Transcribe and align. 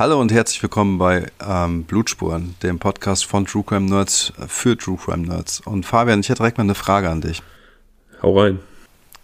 Hallo 0.00 0.18
und 0.18 0.32
herzlich 0.32 0.62
willkommen 0.62 0.96
bei 0.96 1.26
ähm, 1.46 1.84
Blutspuren, 1.84 2.54
dem 2.62 2.78
Podcast 2.78 3.26
von 3.26 3.44
True 3.44 3.62
Crime 3.62 3.84
Nerds 3.84 4.32
für 4.48 4.74
True 4.74 4.96
Crime 4.96 5.26
Nerds. 5.26 5.60
Und 5.60 5.84
Fabian, 5.84 6.20
ich 6.20 6.30
hätte 6.30 6.38
direkt 6.38 6.56
mal 6.56 6.64
eine 6.64 6.74
Frage 6.74 7.10
an 7.10 7.20
dich. 7.20 7.42
Hau 8.22 8.40
rein. 8.40 8.60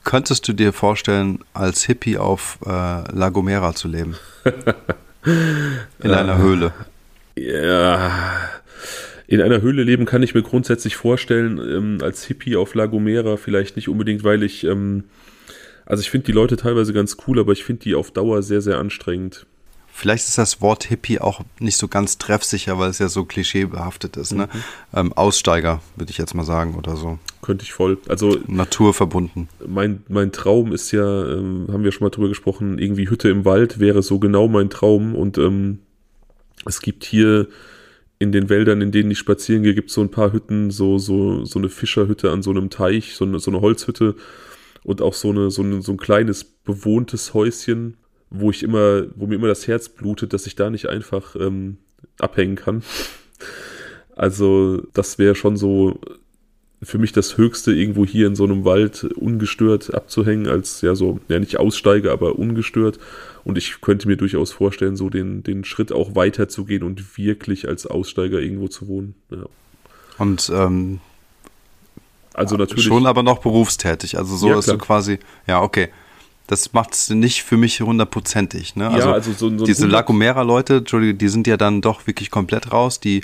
Könntest 0.05 0.47
du 0.47 0.53
dir 0.53 0.75
vorstellen, 0.75 1.39
als 1.55 1.85
Hippie 1.85 2.19
auf 2.19 2.59
äh, 2.67 2.69
La 2.69 3.31
Gomera 3.31 3.75
zu 3.75 3.89
leben? 3.89 4.17
In 5.25 6.11
einer 6.11 6.37
Höhle. 6.37 6.75
Ja. 7.37 8.51
In 9.29 9.41
einer 9.41 9.63
Höhle 9.63 9.83
leben 9.83 10.05
kann 10.05 10.23
ich 10.23 10.35
mir 10.35 10.43
grundsätzlich 10.43 10.95
vorstellen, 10.95 11.57
ähm, 11.57 11.99
als 12.03 12.25
Hippie 12.25 12.55
auf 12.55 12.75
La 12.75 12.85
Gomera 12.85 13.39
vielleicht 13.39 13.77
nicht 13.77 13.89
unbedingt, 13.89 14.25
weil 14.25 14.43
ich, 14.43 14.65
ähm, 14.65 15.05
also 15.87 16.03
ich 16.03 16.11
finde 16.11 16.27
die 16.27 16.33
Leute 16.33 16.59
teilweise 16.59 16.93
ganz 16.93 17.17
cool, 17.27 17.41
aber 17.41 17.53
ich 17.53 17.65
finde 17.65 17.85
die 17.85 17.95
auf 17.95 18.11
Dauer 18.11 18.43
sehr, 18.43 18.61
sehr 18.61 18.77
anstrengend. 18.77 19.47
Vielleicht 19.99 20.29
ist 20.29 20.37
das 20.37 20.61
Wort 20.61 20.85
Hippie 20.85 21.21
auch 21.21 21.41
nicht 21.59 21.79
so 21.79 21.89
ganz 21.89 22.19
treffsicher, 22.19 22.79
weil 22.79 22.91
es 22.91 22.99
ja 22.99 23.09
so 23.09 23.25
klischeebehaftet 23.25 24.19
ist. 24.19 24.35
Ne? 24.35 24.45
Mhm. 24.53 24.59
Ähm, 24.93 25.13
Aussteiger, 25.15 25.81
würde 25.97 26.11
ich 26.11 26.19
jetzt 26.19 26.35
mal 26.35 26.45
sagen, 26.45 26.75
oder 26.75 26.97
so. 26.97 27.19
Könnte 27.41 27.65
ich 27.65 27.73
voll. 27.73 27.97
Also 28.07 28.39
naturverbunden. 28.47 29.49
Mein, 29.67 30.03
mein 30.09 30.33
Traum 30.33 30.73
ist 30.73 30.93
ja, 30.93 31.33
ähm, 31.33 31.69
haben 31.73 31.83
wir 31.83 31.93
schon 31.93 32.05
mal 32.05 32.11
drüber 32.11 32.29
gesprochen, 32.29 32.79
irgendwie 32.79 33.09
Hütte 33.09 33.31
im 33.31 33.47
Wald 33.47 33.81
wäre 33.81 34.03
so 34.03 34.19
genau 34.19 34.49
mein 34.49 34.69
Traum. 34.69 35.15
Und 35.15 35.39
ähm, 35.39 35.79
es 36.67 36.83
gibt 36.83 37.07
hier 37.07 37.49
in 38.19 38.33
den 38.33 38.51
Wäldern, 38.51 38.83
in 38.83 38.93
denen 38.93 39.11
ich 39.11 39.19
spazieren 39.19 39.63
gehe, 39.63 39.75
gibt 39.75 39.89
es 39.89 39.95
so 39.95 40.03
ein 40.03 40.11
paar 40.11 40.31
Hütten, 40.31 40.71
so, 40.71 40.99
so, 40.99 41.47
so 41.47 41.59
eine 41.59 41.71
Fischerhütte 41.71 42.33
an 42.33 42.43
so 42.43 42.51
einem 42.51 42.69
Teich, 42.69 43.15
so 43.15 43.25
eine, 43.25 43.39
so 43.39 43.51
eine 43.51 43.63
Holzhütte 43.63 44.15
und 44.85 45.01
auch 45.01 45.15
so, 45.15 45.31
eine, 45.31 45.51
so, 45.51 45.63
eine, 45.63 45.81
so 45.81 45.93
ein 45.93 45.97
kleines 45.97 46.45
bewohntes 46.45 47.33
Häuschen 47.33 47.97
wo 48.31 48.51
ich 48.51 48.63
immer, 48.63 49.05
wo 49.15 49.27
mir 49.27 49.37
immer 49.37 49.49
das 49.49 49.67
Herz 49.67 49.89
blutet, 49.89 50.33
dass 50.33 50.47
ich 50.47 50.57
da 50.57 50.71
nicht 50.71 50.87
einfach 50.89 51.37
ähm, 51.37 51.79
abhängen 52.19 52.57
kann. 52.57 52.83
Also 54.19 54.81
das 54.95 55.19
wäre 55.19 55.35
schon 55.35 55.59
so 55.59 56.01
für 56.83 56.97
mich 56.97 57.13
das 57.13 57.37
Höchste, 57.37 57.75
irgendwo 57.75 58.07
hier 58.07 58.27
in 58.27 58.35
so 58.35 58.45
einem 58.45 58.65
Wald 58.65 59.05
ungestört 59.05 59.93
abzuhängen, 59.93 60.47
als 60.47 60.81
ja 60.81 60.95
so, 60.95 61.21
ja 61.29 61.39
nicht 61.39 61.59
Aussteiger, 61.59 62.13
aber 62.13 62.39
ungestört. 62.39 62.99
Und 63.45 63.59
ich 63.59 63.83
könnte 63.83 64.09
mir 64.09 64.17
durchaus 64.17 64.53
vorstellen, 64.53 64.97
so 64.97 65.11
den, 65.11 65.43
den 65.43 65.65
Schritt 65.65 65.93
auch 65.93 66.15
weiterzugehen 66.15 66.83
und 66.83 67.19
wirklich 67.19 67.69
als 67.69 67.87
Aussteiger 67.87 68.41
irgendwo 68.41 68.69
zu 68.69 68.89
wohnen. 68.89 69.15
Ja. 69.31 69.45
Und 70.17 70.51
ähm, 70.55 71.01
also 72.33 72.57
natürlich. 72.57 72.85
Schon 72.85 73.07
aber 73.07 73.23
noch 73.23 73.41
berufstätig. 73.41 74.17
Also 74.17 74.35
so, 74.37 74.49
ja, 74.49 74.55
dass 74.55 74.65
du 74.65 74.79
quasi, 74.79 75.19
ja, 75.47 75.61
okay 75.61 75.91
das 76.47 76.73
macht 76.73 76.95
es 76.95 77.11
nicht 77.11 77.43
für 77.43 77.57
mich 77.57 77.81
hundertprozentig. 77.81 78.77
Ne? 78.77 78.89
Also, 78.89 79.09
ja, 79.09 79.15
also 79.15 79.33
so, 79.33 79.57
so 79.59 79.65
diese 79.65 79.87
La 79.87 80.03
Gomera-Leute, 80.03 80.83
die 80.83 81.29
sind 81.29 81.47
ja 81.47 81.57
dann 81.57 81.81
doch 81.81 82.07
wirklich 82.07 82.31
komplett 82.31 82.73
raus. 82.73 83.01
Die 83.01 83.23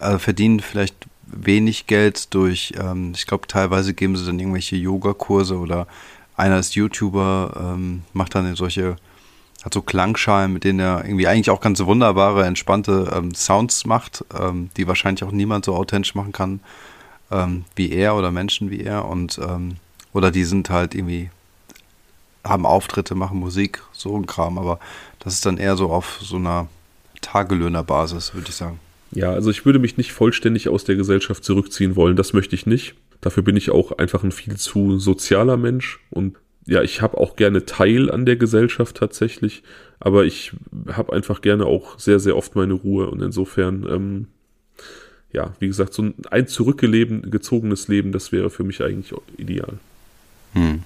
äh, 0.00 0.18
verdienen 0.18 0.60
vielleicht 0.60 0.94
wenig 1.26 1.86
Geld 1.86 2.32
durch, 2.34 2.72
ähm, 2.78 3.12
ich 3.14 3.26
glaube, 3.26 3.46
teilweise 3.46 3.94
geben 3.94 4.16
sie 4.16 4.26
dann 4.26 4.38
irgendwelche 4.38 4.76
Yogakurse 4.76 5.58
oder 5.58 5.86
einer 6.36 6.58
ist 6.58 6.74
YouTuber, 6.74 7.74
ähm, 7.74 8.02
macht 8.12 8.34
dann 8.34 8.54
solche, 8.56 8.96
hat 9.64 9.74
so 9.74 9.82
Klangschalen, 9.82 10.52
mit 10.52 10.64
denen 10.64 10.80
er 10.80 11.04
irgendwie 11.04 11.26
eigentlich 11.26 11.50
auch 11.50 11.60
ganz 11.60 11.80
wunderbare, 11.80 12.44
entspannte 12.44 13.10
ähm, 13.14 13.34
Sounds 13.34 13.86
macht, 13.86 14.24
ähm, 14.38 14.70
die 14.76 14.86
wahrscheinlich 14.86 15.24
auch 15.24 15.32
niemand 15.32 15.64
so 15.64 15.74
authentisch 15.74 16.14
machen 16.14 16.32
kann 16.32 16.60
ähm, 17.30 17.64
wie 17.74 17.90
er 17.92 18.16
oder 18.16 18.30
Menschen 18.30 18.70
wie 18.70 18.82
er. 18.82 19.06
Und 19.06 19.38
ähm, 19.38 19.76
oder 20.12 20.30
die 20.30 20.44
sind 20.44 20.70
halt 20.70 20.94
irgendwie 20.94 21.30
haben 22.48 22.66
Auftritte, 22.66 23.14
machen 23.14 23.38
Musik, 23.38 23.82
so 23.92 24.16
ein 24.16 24.26
Kram, 24.26 24.58
aber 24.58 24.78
das 25.18 25.34
ist 25.34 25.46
dann 25.46 25.58
eher 25.58 25.76
so 25.76 25.90
auf 25.90 26.18
so 26.22 26.36
einer 26.36 26.68
Tagelöhnerbasis, 27.20 28.34
würde 28.34 28.48
ich 28.48 28.54
sagen. 28.54 28.80
Ja, 29.12 29.30
also 29.30 29.50
ich 29.50 29.64
würde 29.64 29.78
mich 29.78 29.96
nicht 29.96 30.12
vollständig 30.12 30.68
aus 30.68 30.84
der 30.84 30.96
Gesellschaft 30.96 31.44
zurückziehen 31.44 31.96
wollen, 31.96 32.16
das 32.16 32.32
möchte 32.32 32.54
ich 32.54 32.66
nicht. 32.66 32.94
Dafür 33.20 33.42
bin 33.42 33.56
ich 33.56 33.70
auch 33.70 33.92
einfach 33.98 34.22
ein 34.22 34.32
viel 34.32 34.56
zu 34.56 34.98
sozialer 34.98 35.56
Mensch 35.56 36.00
und 36.10 36.36
ja, 36.66 36.82
ich 36.82 37.00
habe 37.00 37.18
auch 37.18 37.36
gerne 37.36 37.64
Teil 37.64 38.10
an 38.10 38.26
der 38.26 38.36
Gesellschaft 38.36 38.96
tatsächlich, 38.96 39.62
aber 40.00 40.24
ich 40.24 40.52
habe 40.92 41.12
einfach 41.12 41.40
gerne 41.40 41.64
auch 41.64 41.98
sehr, 41.98 42.18
sehr 42.18 42.36
oft 42.36 42.56
meine 42.56 42.74
Ruhe 42.74 43.08
und 43.08 43.22
insofern, 43.22 43.86
ähm, 43.88 44.26
ja, 45.32 45.54
wie 45.60 45.68
gesagt, 45.68 45.94
so 45.94 46.10
ein 46.30 46.48
zurückgezogenes 46.48 47.88
Leben, 47.88 48.12
das 48.12 48.32
wäre 48.32 48.50
für 48.50 48.64
mich 48.64 48.82
eigentlich 48.82 49.14
ideal. 49.36 49.78
Hm. 50.54 50.82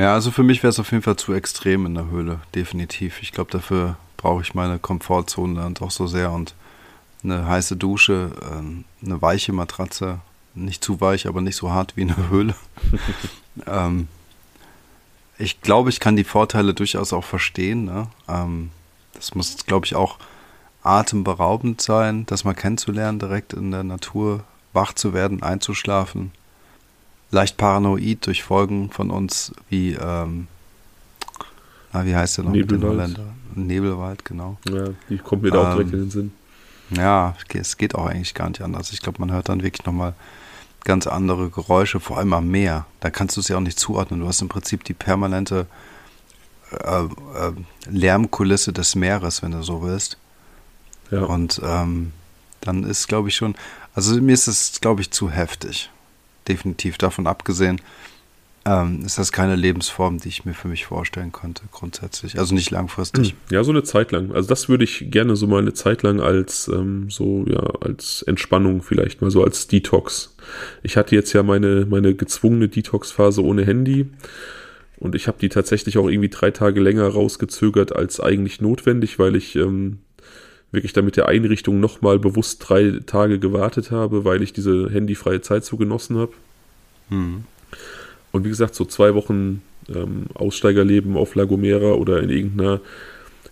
Ja, 0.00 0.14
also 0.14 0.30
für 0.30 0.42
mich 0.42 0.62
wäre 0.62 0.70
es 0.70 0.80
auf 0.80 0.92
jeden 0.92 1.02
Fall 1.02 1.16
zu 1.16 1.34
extrem 1.34 1.84
in 1.84 1.94
der 1.94 2.08
Höhle, 2.08 2.40
definitiv. 2.54 3.20
Ich 3.20 3.32
glaube, 3.32 3.50
dafür 3.50 3.98
brauche 4.16 4.40
ich 4.40 4.54
meine 4.54 4.78
Komfortzone 4.78 5.60
dann 5.60 5.74
doch 5.74 5.90
so 5.90 6.06
sehr 6.06 6.32
und 6.32 6.54
eine 7.22 7.46
heiße 7.46 7.76
Dusche, 7.76 8.30
ähm, 8.50 8.86
eine 9.04 9.20
weiche 9.20 9.52
Matratze, 9.52 10.20
nicht 10.54 10.82
zu 10.82 11.02
weich, 11.02 11.26
aber 11.26 11.42
nicht 11.42 11.56
so 11.56 11.70
hart 11.70 11.98
wie 11.98 12.00
eine 12.00 12.16
Höhle. 12.30 12.54
ähm, 13.66 14.08
ich 15.36 15.60
glaube, 15.60 15.90
ich 15.90 16.00
kann 16.00 16.16
die 16.16 16.24
Vorteile 16.24 16.72
durchaus 16.72 17.12
auch 17.12 17.24
verstehen. 17.24 17.84
Ne? 17.84 18.06
Ähm, 18.26 18.70
das 19.12 19.34
muss, 19.34 19.66
glaube 19.66 19.84
ich, 19.84 19.96
auch 19.96 20.16
atemberaubend 20.82 21.82
sein, 21.82 22.24
das 22.24 22.44
mal 22.44 22.54
kennenzulernen, 22.54 23.18
direkt 23.18 23.52
in 23.52 23.70
der 23.70 23.84
Natur 23.84 24.44
wach 24.72 24.94
zu 24.94 25.12
werden, 25.12 25.42
einzuschlafen 25.42 26.32
leicht 27.30 27.56
paranoid 27.56 28.26
durch 28.26 28.42
Folgen 28.42 28.90
von 28.90 29.10
uns 29.10 29.52
wie, 29.68 29.94
ähm, 29.94 30.48
na, 31.92 32.04
wie 32.04 32.14
heißt 32.14 32.38
der 32.38 32.44
noch 32.44 32.52
Nebelwald. 32.52 33.20
Nebelwald, 33.54 34.24
genau. 34.24 34.58
Ja, 34.68 34.88
die 35.08 35.18
kommt 35.18 35.42
mir 35.42 35.50
da 35.50 35.70
auch 35.70 35.76
direkt 35.76 35.92
in 35.92 36.00
den 36.00 36.10
Sinn. 36.10 36.32
Ja, 36.90 37.36
es 37.54 37.76
geht 37.76 37.94
auch 37.94 38.06
eigentlich 38.06 38.34
gar 38.34 38.48
nicht 38.48 38.62
anders. 38.62 38.92
Ich 38.92 39.00
glaube, 39.00 39.20
man 39.20 39.32
hört 39.32 39.48
dann 39.48 39.62
wirklich 39.62 39.86
nochmal 39.86 40.14
ganz 40.84 41.06
andere 41.06 41.50
Geräusche, 41.50 42.00
vor 42.00 42.18
allem 42.18 42.32
am 42.32 42.48
Meer. 42.48 42.86
Da 43.00 43.10
kannst 43.10 43.36
du 43.36 43.40
es 43.40 43.48
ja 43.48 43.56
auch 43.56 43.60
nicht 43.60 43.78
zuordnen. 43.78 44.20
Du 44.20 44.26
hast 44.26 44.40
im 44.40 44.48
Prinzip 44.48 44.82
die 44.84 44.94
permanente 44.94 45.66
äh, 46.72 47.04
äh, 47.04 47.08
Lärmkulisse 47.88 48.72
des 48.72 48.94
Meeres, 48.96 49.42
wenn 49.42 49.52
du 49.52 49.62
so 49.62 49.82
willst. 49.82 50.18
Ja. 51.10 51.24
Und 51.24 51.60
ähm, 51.64 52.12
dann 52.60 52.84
ist, 52.84 53.08
glaube 53.08 53.28
ich, 53.28 53.36
schon, 53.36 53.54
also 53.94 54.20
mir 54.20 54.32
ist 54.32 54.48
es, 54.48 54.80
glaube 54.80 55.00
ich, 55.00 55.10
zu 55.10 55.30
heftig 55.30 55.90
definitiv 56.50 56.98
davon 56.98 57.26
abgesehen, 57.26 57.80
ähm, 58.66 59.02
ist 59.06 59.18
das 59.18 59.32
keine 59.32 59.56
Lebensform, 59.56 60.18
die 60.18 60.28
ich 60.28 60.44
mir 60.44 60.52
für 60.52 60.68
mich 60.68 60.84
vorstellen 60.84 61.32
könnte, 61.32 61.62
grundsätzlich. 61.72 62.38
Also 62.38 62.54
nicht 62.54 62.70
langfristig. 62.70 63.30
Hm. 63.30 63.36
Ja, 63.50 63.64
so 63.64 63.70
eine 63.70 63.84
Zeit 63.84 64.12
lang. 64.12 64.32
Also 64.32 64.48
das 64.50 64.68
würde 64.68 64.84
ich 64.84 65.10
gerne 65.10 65.34
so 65.34 65.46
mal 65.46 65.62
eine 65.62 65.72
Zeit 65.72 66.02
lang 66.02 66.20
als 66.20 66.68
ähm, 66.68 67.08
so, 67.08 67.46
ja, 67.48 67.62
als 67.80 68.22
Entspannung 68.22 68.82
vielleicht 68.82 69.22
mal 69.22 69.30
so 69.30 69.42
als 69.42 69.66
Detox. 69.66 70.36
Ich 70.82 70.98
hatte 70.98 71.14
jetzt 71.14 71.32
ja 71.32 71.42
meine, 71.42 71.86
meine 71.88 72.14
gezwungene 72.14 72.68
Detox-Phase 72.68 73.42
ohne 73.42 73.64
Handy. 73.64 74.10
Und 74.98 75.14
ich 75.14 75.26
habe 75.26 75.38
die 75.40 75.48
tatsächlich 75.48 75.96
auch 75.96 76.08
irgendwie 76.08 76.28
drei 76.28 76.50
Tage 76.50 76.80
länger 76.80 77.08
rausgezögert 77.08 77.96
als 77.96 78.20
eigentlich 78.20 78.60
notwendig, 78.60 79.18
weil 79.18 79.36
ich 79.36 79.56
ähm, 79.56 80.00
wirklich 80.72 80.92
dann 80.92 81.04
mit 81.04 81.16
der 81.16 81.28
Einrichtung 81.28 81.80
nochmal 81.80 82.18
bewusst 82.18 82.64
drei 82.68 83.00
Tage 83.04 83.38
gewartet 83.38 83.90
habe, 83.90 84.24
weil 84.24 84.42
ich 84.42 84.52
diese 84.52 84.88
handyfreie 84.90 85.40
Zeit 85.40 85.64
so 85.64 85.76
genossen 85.76 86.18
habe. 86.18 86.32
Mhm. 87.08 87.44
Und 88.32 88.44
wie 88.44 88.48
gesagt, 88.48 88.74
so 88.74 88.84
zwei 88.84 89.14
Wochen 89.14 89.62
ähm, 89.88 90.26
Aussteigerleben 90.34 91.16
auf 91.16 91.34
La 91.34 91.44
Gomera 91.44 91.92
oder 91.92 92.22
in 92.22 92.30
irgendeiner 92.30 92.80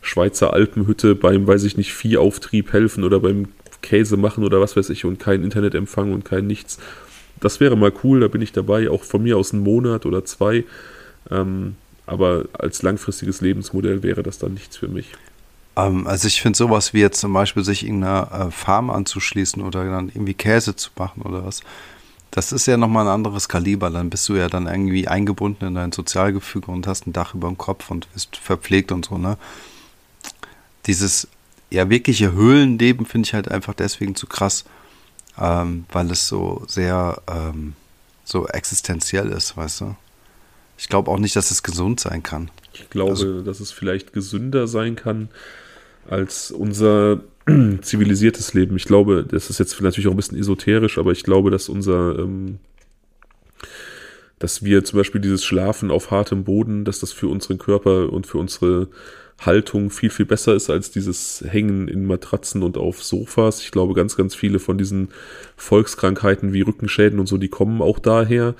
Schweizer 0.00 0.52
Alpenhütte 0.52 1.14
beim, 1.14 1.46
weiß 1.46 1.64
ich 1.64 1.76
nicht, 1.76 1.92
Viehauftrieb 1.92 2.72
helfen 2.72 3.02
oder 3.02 3.18
beim 3.18 3.48
Käse 3.82 4.16
machen 4.16 4.44
oder 4.44 4.60
was 4.60 4.76
weiß 4.76 4.91
ich 4.91 5.04
und 5.04 5.18
kein 5.18 5.42
Internetempfang 5.42 6.12
und 6.12 6.24
kein 6.24 6.47
nichts. 6.47 6.78
Das 7.41 7.60
wäre 7.60 7.76
mal 7.76 7.92
cool, 8.04 8.21
da 8.21 8.28
bin 8.28 8.42
ich 8.42 8.53
dabei, 8.53 8.91
auch 8.91 9.03
von 9.03 9.22
mir 9.22 9.36
aus 9.36 9.53
einen 9.53 9.62
Monat 9.62 10.06
oder 10.06 10.24
zwei. 10.24 10.64
Ähm, 11.30 11.76
aber 12.06 12.47
als 12.53 12.82
langfristiges 12.82 13.41
Lebensmodell 13.41 14.03
wäre 14.03 14.22
das 14.22 14.38
dann 14.38 14.54
nichts 14.54 14.76
für 14.76 14.88
mich. 14.88 15.12
Ähm, 15.78 16.07
also 16.07 16.27
ich 16.27 16.42
finde 16.42 16.57
sowas 16.57 16.92
wie 16.92 17.01
jetzt 17.01 17.21
zum 17.21 17.33
Beispiel 17.33 17.65
sich 17.65 17.84
irgendeiner 17.84 18.48
äh, 18.48 18.51
Farm 18.51 18.91
anzuschließen 18.91 19.63
oder 19.63 19.84
dann 19.84 20.09
irgendwie 20.09 20.34
Käse 20.34 20.75
zu 20.77 20.91
machen 20.97 21.22
oder 21.22 21.45
was. 21.45 21.60
Das 22.30 22.53
ist 22.53 22.66
ja 22.66 22.77
nochmal 22.77 23.07
ein 23.07 23.13
anderes 23.13 23.48
Kaliber. 23.48 23.89
Dann 23.89 24.10
bist 24.10 24.28
du 24.28 24.34
ja 24.34 24.48
dann 24.48 24.66
irgendwie 24.66 25.09
eingebunden 25.09 25.65
in 25.66 25.75
dein 25.77 25.92
Sozialgefüge 25.92 26.71
und 26.71 26.86
hast 26.86 27.07
ein 27.07 27.13
Dach 27.13 27.34
über 27.34 27.48
dem 27.48 27.57
Kopf 27.57 27.91
und 27.91 28.13
bist 28.13 28.36
verpflegt 28.36 28.92
und 28.92 29.07
so, 29.07 29.16
ne? 29.16 29.39
Dieses 30.86 31.28
ja 31.71 31.89
wirkliche 31.89 32.33
Höhlenleben 32.33 33.07
finde 33.07 33.27
ich 33.27 33.34
halt 33.34 33.51
einfach 33.51 33.74
deswegen 33.74 34.15
zu 34.15 34.27
krass, 34.27 34.65
ähm, 35.39 35.84
weil 35.91 36.10
es 36.10 36.28
so 36.28 36.65
sehr 36.66 37.22
ähm, 37.28 37.74
so 38.24 38.47
existenziell 38.47 39.28
ist, 39.31 39.57
weißt 39.57 39.83
du? 39.83 39.97
Ich 40.77 40.89
glaube 40.89 41.10
auch 41.10 41.19
nicht, 41.19 41.34
dass 41.34 41.51
es 41.51 41.63
gesund 41.63 41.98
sein 42.01 42.22
kann. 42.22 42.51
Ich 42.72 42.89
glaube, 42.89 43.10
also, 43.10 43.42
dass 43.42 43.60
es 43.60 43.72
vielleicht 43.72 44.13
gesünder 44.13 44.69
sein 44.69 44.97
kann, 44.97 45.28
als 46.09 46.51
unser 46.51 47.21
zivilisiertes 47.81 48.55
Leben. 48.55 48.77
Ich 48.77 48.84
glaube, 48.84 49.25
das 49.28 49.51
ist 49.51 49.59
jetzt 49.59 49.81
natürlich 49.81 50.09
auch 50.09 50.13
ein 50.13 50.16
bisschen 50.16 50.39
esoterisch, 50.39 50.99
aber 50.99 51.13
ich 51.13 51.22
glaube, 51.22 51.51
dass 51.51 51.69
unser, 51.69 52.19
ähm, 52.19 52.59
dass 54.39 54.63
wir 54.63 54.84
zum 54.84 54.99
Beispiel 54.99 55.21
dieses 55.21 55.45
Schlafen 55.45 55.91
auf 55.91 56.10
hartem 56.10 56.45
Boden, 56.45 56.84
dass 56.84 57.01
das 57.01 57.13
für 57.13 57.28
unseren 57.28 57.59
Körper 57.59 58.13
und 58.13 58.27
für 58.27 58.39
unsere 58.39 58.89
Haltung 59.41 59.91
viel, 59.91 60.10
viel 60.10 60.27
besser 60.27 60.55
ist 60.55 60.69
als 60.69 60.91
dieses 60.91 61.45
Hängen 61.47 61.87
in 61.87 62.05
Matratzen 62.05 62.63
und 62.63 62.77
auf 62.77 63.05
Sofas. 63.05 63.63
Ich 63.63 63.71
glaube, 63.71 63.95
ganz, 63.95 64.16
ganz 64.16 64.34
viele 64.34 64.59
von 64.59 64.78
diesen 64.78 65.09
Volkskrankheiten 65.57 66.53
wie 66.53 66.63
Rückenschäden 66.63 67.21
und 67.21 67.27
so, 67.27 67.37
die 67.37 67.49
kommen 67.49 67.81
auch 67.81 68.01
daher. 68.01 68.55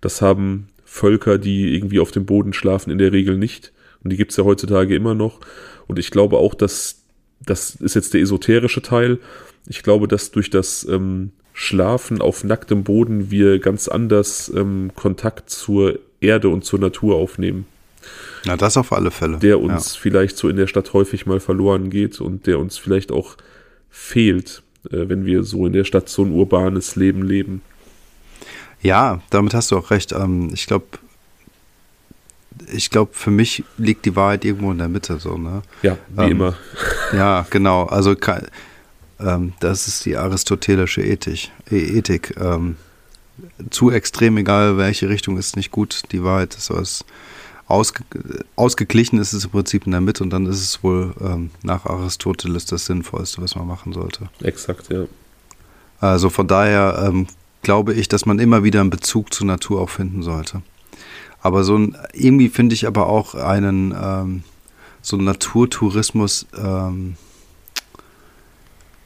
Das 0.00 0.22
haben 0.22 0.68
Völker, 0.84 1.38
die 1.38 1.74
irgendwie 1.74 2.00
auf 2.00 2.10
dem 2.10 2.26
Boden 2.26 2.52
schlafen, 2.52 2.90
in 2.90 2.98
der 2.98 3.12
Regel 3.12 3.38
nicht. 3.38 3.72
Und 4.02 4.10
die 4.10 4.16
gibt 4.16 4.30
es 4.30 4.36
ja 4.36 4.44
heutzutage 4.44 4.94
immer 4.94 5.14
noch. 5.14 5.40
Und 5.86 5.98
ich 5.98 6.10
glaube 6.10 6.38
auch, 6.38 6.54
dass 6.54 7.02
das 7.44 7.74
ist 7.76 7.94
jetzt 7.94 8.14
der 8.14 8.20
esoterische 8.20 8.82
Teil. 8.82 9.18
Ich 9.66 9.82
glaube, 9.82 10.08
dass 10.08 10.30
durch 10.30 10.50
das 10.50 10.86
ähm, 10.88 11.32
Schlafen 11.52 12.20
auf 12.20 12.44
nacktem 12.44 12.84
Boden 12.84 13.30
wir 13.30 13.58
ganz 13.58 13.88
anders 13.88 14.50
ähm, 14.54 14.90
Kontakt 14.94 15.50
zur 15.50 15.98
Erde 16.20 16.48
und 16.48 16.64
zur 16.64 16.78
Natur 16.78 17.16
aufnehmen. 17.16 17.66
Ja, 18.44 18.56
das 18.56 18.76
auf 18.76 18.92
alle 18.92 19.10
Fälle. 19.10 19.38
Der 19.38 19.60
uns 19.60 19.94
ja. 19.94 20.00
vielleicht 20.00 20.36
so 20.36 20.48
in 20.48 20.56
der 20.56 20.66
Stadt 20.66 20.92
häufig 20.92 21.26
mal 21.26 21.40
verloren 21.40 21.90
geht 21.90 22.20
und 22.20 22.46
der 22.46 22.58
uns 22.58 22.78
vielleicht 22.78 23.10
auch 23.10 23.36
fehlt, 23.90 24.62
äh, 24.90 25.08
wenn 25.08 25.26
wir 25.26 25.42
so 25.42 25.66
in 25.66 25.72
der 25.72 25.84
Stadt 25.84 26.08
so 26.08 26.22
ein 26.22 26.30
urbanes 26.30 26.96
Leben 26.96 27.22
leben. 27.22 27.62
Ja, 28.82 29.20
damit 29.30 29.54
hast 29.54 29.70
du 29.70 29.78
auch 29.78 29.90
recht. 29.90 30.12
Ähm, 30.12 30.50
ich 30.52 30.66
glaube, 30.66 30.86
ich 32.72 32.90
glaube, 32.90 33.12
für 33.14 33.30
mich 33.30 33.64
liegt 33.78 34.04
die 34.04 34.16
Wahrheit 34.16 34.44
irgendwo 34.44 34.72
in 34.72 34.78
der 34.78 34.88
Mitte, 34.88 35.18
so, 35.18 35.36
ne? 35.36 35.62
Ja, 35.82 35.96
wie 36.08 36.24
ähm, 36.24 36.30
immer. 36.30 36.54
Ja, 37.12 37.46
genau. 37.50 37.84
Also 37.84 38.16
ähm, 39.20 39.52
das 39.60 39.86
ist 39.86 40.04
die 40.04 40.16
aristotelische 40.16 41.02
Ethik. 41.02 41.50
E 41.70 41.98
Ethik. 41.98 42.34
Ähm, 42.38 42.76
zu 43.70 43.90
extrem, 43.90 44.36
egal 44.38 44.76
welche 44.76 45.08
Richtung, 45.08 45.38
ist 45.38 45.56
nicht 45.56 45.70
gut. 45.70 46.02
Die 46.12 46.24
Wahrheit 46.24 46.54
ist 46.54 46.70
was 46.70 47.04
ausge 47.68 48.04
ausgeglichen 48.54 49.18
ist 49.18 49.32
es 49.32 49.44
im 49.44 49.50
Prinzip 49.50 49.86
in 49.86 49.92
der 49.92 50.00
Mitte 50.00 50.22
und 50.22 50.30
dann 50.30 50.46
ist 50.46 50.62
es 50.62 50.82
wohl 50.82 51.14
ähm, 51.20 51.50
nach 51.62 51.84
Aristoteles 51.84 52.64
das 52.66 52.86
Sinnvollste, 52.86 53.42
was 53.42 53.56
man 53.56 53.66
machen 53.66 53.92
sollte. 53.92 54.28
Exakt, 54.40 54.88
ja. 54.90 55.04
Also 56.00 56.30
von 56.30 56.46
daher 56.46 57.04
ähm, 57.08 57.26
glaube 57.62 57.94
ich, 57.94 58.08
dass 58.08 58.26
man 58.26 58.38
immer 58.38 58.62
wieder 58.62 58.80
einen 58.80 58.90
Bezug 58.90 59.32
zur 59.32 59.46
Natur 59.46 59.80
auch 59.80 59.90
finden 59.90 60.22
sollte. 60.22 60.62
Aber 61.46 61.62
so 61.62 61.78
ein, 61.78 61.96
irgendwie 62.12 62.48
finde 62.48 62.74
ich 62.74 62.88
aber 62.88 63.06
auch 63.06 63.36
einen, 63.36 63.94
ähm, 63.96 64.42
so 65.00 65.16
einen 65.16 65.26
Naturtourismus 65.26 66.46
ähm, 66.58 67.16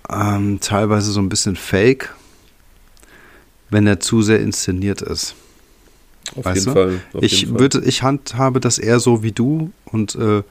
ähm, 0.08 0.58
teilweise 0.60 1.12
so 1.12 1.20
ein 1.20 1.28
bisschen 1.28 1.54
fake, 1.54 2.14
wenn 3.68 3.86
er 3.86 4.00
zu 4.00 4.22
sehr 4.22 4.40
inszeniert 4.40 5.02
ist. 5.02 5.34
Auf 6.34 6.46
weißt 6.46 6.56
jeden 6.56 6.66
du? 6.66 6.72
Fall. 6.72 7.00
Auf 7.12 7.22
ich 7.22 7.42
jeden 7.42 7.58
würde, 7.58 7.82
ich 7.84 8.02
handhabe 8.02 8.58
das 8.58 8.78
eher 8.78 9.00
so 9.00 9.22
wie 9.22 9.32
du 9.32 9.70
und 9.84 10.14
äh, 10.14 10.42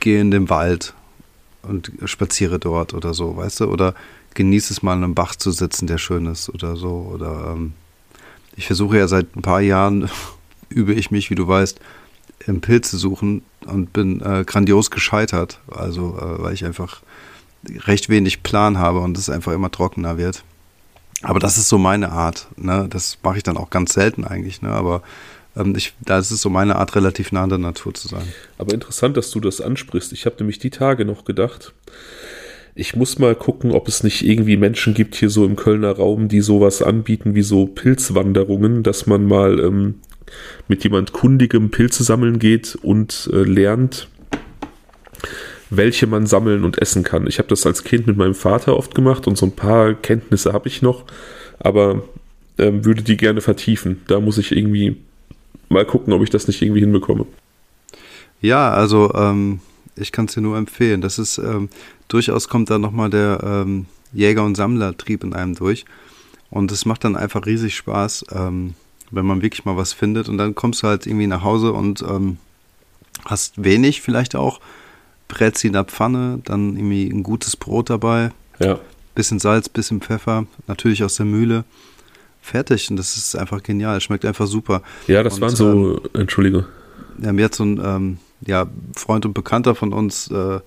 gehe 0.00 0.20
in 0.20 0.30
den 0.30 0.50
Wald 0.50 0.92
und 1.62 1.90
spaziere 2.04 2.58
dort 2.58 2.92
oder 2.92 3.14
so, 3.14 3.38
weißt 3.38 3.60
du? 3.60 3.64
Oder 3.66 3.94
genieße 4.34 4.74
es 4.74 4.82
mal 4.82 4.92
an 4.92 5.04
einem 5.04 5.14
Bach 5.14 5.36
zu 5.36 5.50
sitzen, 5.52 5.86
der 5.86 5.96
schön 5.96 6.26
ist 6.26 6.50
oder 6.50 6.76
so. 6.76 7.10
Oder 7.14 7.54
ähm, 7.54 7.72
ich 8.56 8.66
versuche 8.66 8.98
ja 8.98 9.08
seit 9.08 9.36
ein 9.36 9.42
paar 9.42 9.60
Jahren, 9.60 10.10
übe 10.68 10.94
ich 10.94 11.10
mich, 11.10 11.30
wie 11.30 11.34
du 11.34 11.46
weißt, 11.46 11.80
im 12.46 12.60
Pilze 12.60 12.98
suchen 12.98 13.42
und 13.66 13.92
bin 13.92 14.20
äh, 14.20 14.44
grandios 14.44 14.90
gescheitert. 14.90 15.60
Also, 15.70 16.18
äh, 16.18 16.42
weil 16.42 16.54
ich 16.54 16.64
einfach 16.64 17.02
recht 17.86 18.08
wenig 18.08 18.42
Plan 18.42 18.78
habe 18.78 19.00
und 19.00 19.16
es 19.16 19.30
einfach 19.30 19.52
immer 19.52 19.70
trockener 19.70 20.18
wird. 20.18 20.44
Aber 21.22 21.38
das 21.38 21.56
ist 21.56 21.68
so 21.68 21.78
meine 21.78 22.12
Art. 22.12 22.48
Ne? 22.56 22.86
Das 22.90 23.18
mache 23.22 23.38
ich 23.38 23.42
dann 23.42 23.56
auch 23.56 23.70
ganz 23.70 23.94
selten 23.94 24.24
eigentlich. 24.24 24.60
Ne? 24.60 24.68
Aber 24.68 25.02
ähm, 25.56 25.74
ich, 25.74 25.94
das 26.00 26.30
ist 26.30 26.42
so 26.42 26.50
meine 26.50 26.76
Art, 26.76 26.94
relativ 26.94 27.32
nah 27.32 27.44
an 27.44 27.48
der 27.48 27.58
Natur 27.58 27.94
zu 27.94 28.08
sein. 28.08 28.26
Aber 28.58 28.74
interessant, 28.74 29.16
dass 29.16 29.30
du 29.30 29.40
das 29.40 29.60
ansprichst. 29.60 30.12
Ich 30.12 30.26
habe 30.26 30.36
nämlich 30.38 30.58
die 30.58 30.70
Tage 30.70 31.04
noch 31.04 31.24
gedacht, 31.24 31.72
ich 32.74 32.96
muss 32.96 33.18
mal 33.18 33.34
gucken, 33.34 33.70
ob 33.70 33.86
es 33.86 34.02
nicht 34.02 34.24
irgendwie 34.24 34.56
Menschen 34.56 34.94
gibt 34.94 35.14
hier 35.14 35.30
so 35.30 35.44
im 35.44 35.56
Kölner 35.56 35.92
Raum, 35.92 36.28
die 36.28 36.40
sowas 36.40 36.82
anbieten 36.82 37.34
wie 37.34 37.42
so 37.42 37.66
Pilzwanderungen, 37.66 38.82
dass 38.82 39.06
man 39.06 39.26
mal 39.26 39.60
ähm, 39.60 39.94
mit 40.66 40.82
jemand 40.82 41.12
kundigem 41.12 41.70
Pilze 41.70 42.02
sammeln 42.02 42.38
geht 42.40 42.74
und 42.82 43.30
äh, 43.32 43.42
lernt, 43.44 44.08
welche 45.70 46.08
man 46.08 46.26
sammeln 46.26 46.64
und 46.64 46.78
essen 46.78 47.04
kann. 47.04 47.28
Ich 47.28 47.38
habe 47.38 47.48
das 47.48 47.64
als 47.64 47.84
Kind 47.84 48.08
mit 48.08 48.16
meinem 48.16 48.34
Vater 48.34 48.76
oft 48.76 48.94
gemacht 48.94 49.28
und 49.28 49.38
so 49.38 49.46
ein 49.46 49.52
paar 49.52 49.94
Kenntnisse 49.94 50.52
habe 50.52 50.66
ich 50.66 50.82
noch, 50.82 51.04
aber 51.60 52.02
ähm, 52.58 52.84
würde 52.84 53.02
die 53.02 53.16
gerne 53.16 53.40
vertiefen. 53.40 54.02
Da 54.08 54.18
muss 54.18 54.38
ich 54.38 54.50
irgendwie 54.50 54.96
mal 55.68 55.84
gucken, 55.84 56.12
ob 56.12 56.22
ich 56.22 56.30
das 56.30 56.48
nicht 56.48 56.60
irgendwie 56.60 56.80
hinbekomme. 56.80 57.26
Ja, 58.40 58.72
also 58.72 59.12
ähm, 59.14 59.60
ich 59.96 60.12
kann 60.12 60.26
es 60.26 60.34
dir 60.34 60.40
nur 60.40 60.56
empfehlen. 60.56 61.00
Das 61.00 61.18
ist 61.18 61.38
ähm, 61.38 61.68
durchaus 62.08 62.48
kommt 62.48 62.70
da 62.70 62.78
nochmal 62.78 63.10
der 63.10 63.40
ähm, 63.42 63.86
Jäger- 64.12 64.44
und 64.44 64.54
Sammlertrieb 64.54 65.24
in 65.24 65.34
einem 65.34 65.54
durch. 65.54 65.84
Und 66.50 66.70
es 66.70 66.84
macht 66.86 67.04
dann 67.04 67.16
einfach 67.16 67.46
riesig 67.46 67.74
Spaß, 67.76 68.26
ähm, 68.32 68.74
wenn 69.10 69.26
man 69.26 69.42
wirklich 69.42 69.64
mal 69.64 69.76
was 69.76 69.92
findet. 69.92 70.28
Und 70.28 70.38
dann 70.38 70.54
kommst 70.54 70.82
du 70.82 70.86
halt 70.86 71.06
irgendwie 71.06 71.26
nach 71.26 71.42
Hause 71.42 71.72
und 71.72 72.02
ähm, 72.02 72.38
hast 73.24 73.62
wenig 73.62 74.02
vielleicht 74.02 74.36
auch, 74.36 74.60
brät 75.28 75.58
sie 75.58 75.68
in 75.68 75.72
der 75.72 75.84
Pfanne, 75.84 76.40
dann 76.44 76.76
irgendwie 76.76 77.08
ein 77.08 77.22
gutes 77.22 77.56
Brot 77.56 77.90
dabei. 77.90 78.30
Ja. 78.60 78.78
Bisschen 79.14 79.38
Salz, 79.38 79.68
bisschen 79.68 80.00
Pfeffer, 80.00 80.46
natürlich 80.66 81.02
aus 81.02 81.16
der 81.16 81.26
Mühle. 81.26 81.64
Fertig. 82.40 82.90
Und 82.90 82.96
das 82.96 83.16
ist 83.16 83.36
einfach 83.36 83.62
genial. 83.62 84.00
Schmeckt 84.00 84.24
einfach 84.24 84.46
super. 84.46 84.82
Ja, 85.06 85.22
das 85.22 85.36
und, 85.36 85.40
waren 85.40 85.56
so, 85.56 86.02
ähm, 86.14 86.20
Entschuldige. 86.20 86.66
Ja, 87.20 87.32
mir 87.32 87.46
hat 87.46 87.54
so 87.54 87.64
ein 87.64 87.80
ähm, 87.82 88.18
ja, 88.46 88.66
Freund 88.94 89.24
und 89.24 89.34
Bekannter 89.34 89.74
von 89.74 89.92
uns 89.92 90.30
äh, 90.30 90.60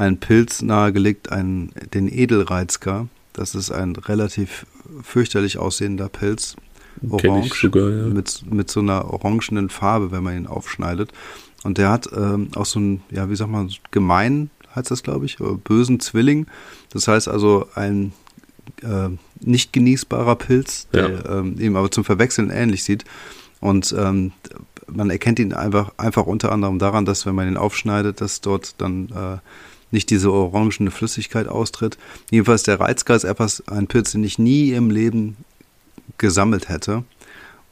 einen 0.00 0.18
Pilz 0.18 0.62
nahegelegt, 0.62 1.30
einen, 1.30 1.72
den 1.92 2.08
Edelreizker. 2.12 3.08
Das 3.34 3.54
ist 3.54 3.70
ein 3.70 3.94
relativ 3.94 4.66
fürchterlich 5.02 5.58
aussehender 5.58 6.08
Pilz. 6.08 6.56
Orange. 7.08 7.60
Sogar, 7.60 7.90
ja. 7.90 8.06
mit, 8.06 8.44
mit 8.50 8.70
so 8.70 8.80
einer 8.80 9.12
orangenen 9.12 9.68
Farbe, 9.68 10.10
wenn 10.10 10.22
man 10.22 10.36
ihn 10.36 10.46
aufschneidet. 10.46 11.12
Und 11.62 11.78
der 11.78 11.90
hat 11.90 12.08
ähm, 12.16 12.48
auch 12.54 12.66
so 12.66 12.80
ein, 12.80 13.02
ja, 13.10 13.28
wie 13.30 13.36
sagt 13.36 13.50
man, 13.50 13.70
gemein 13.90 14.50
heißt 14.74 14.90
das, 14.90 15.02
glaube 15.02 15.26
ich, 15.26 15.36
bösen 15.64 16.00
Zwilling. 16.00 16.46
Das 16.92 17.06
heißt 17.06 17.28
also 17.28 17.66
ein 17.74 18.12
äh, 18.82 19.08
nicht 19.40 19.72
genießbarer 19.72 20.36
Pilz, 20.36 20.88
der 20.92 21.10
ja. 21.10 21.38
ähm, 21.38 21.58
eben 21.58 21.76
aber 21.76 21.90
zum 21.90 22.04
Verwechseln 22.04 22.50
ähnlich 22.50 22.84
sieht. 22.84 23.04
Und 23.60 23.94
ähm, 23.98 24.32
man 24.86 25.10
erkennt 25.10 25.38
ihn 25.38 25.52
einfach, 25.52 25.92
einfach 25.98 26.26
unter 26.26 26.52
anderem 26.52 26.78
daran, 26.78 27.04
dass 27.04 27.26
wenn 27.26 27.34
man 27.34 27.48
ihn 27.48 27.56
aufschneidet, 27.58 28.20
dass 28.20 28.40
dort 28.40 28.80
dann 28.80 29.08
äh, 29.08 29.38
nicht 29.90 30.10
diese 30.10 30.32
orangene 30.32 30.90
Flüssigkeit 30.90 31.48
austritt. 31.48 31.98
Jedenfalls 32.30 32.62
der 32.62 32.80
Reizgas 32.80 33.24
etwas, 33.24 33.66
ein 33.68 33.86
Pilz, 33.86 34.12
den 34.12 34.24
ich 34.24 34.38
nie 34.38 34.72
im 34.72 34.90
Leben 34.90 35.36
gesammelt 36.18 36.68
hätte. 36.68 37.04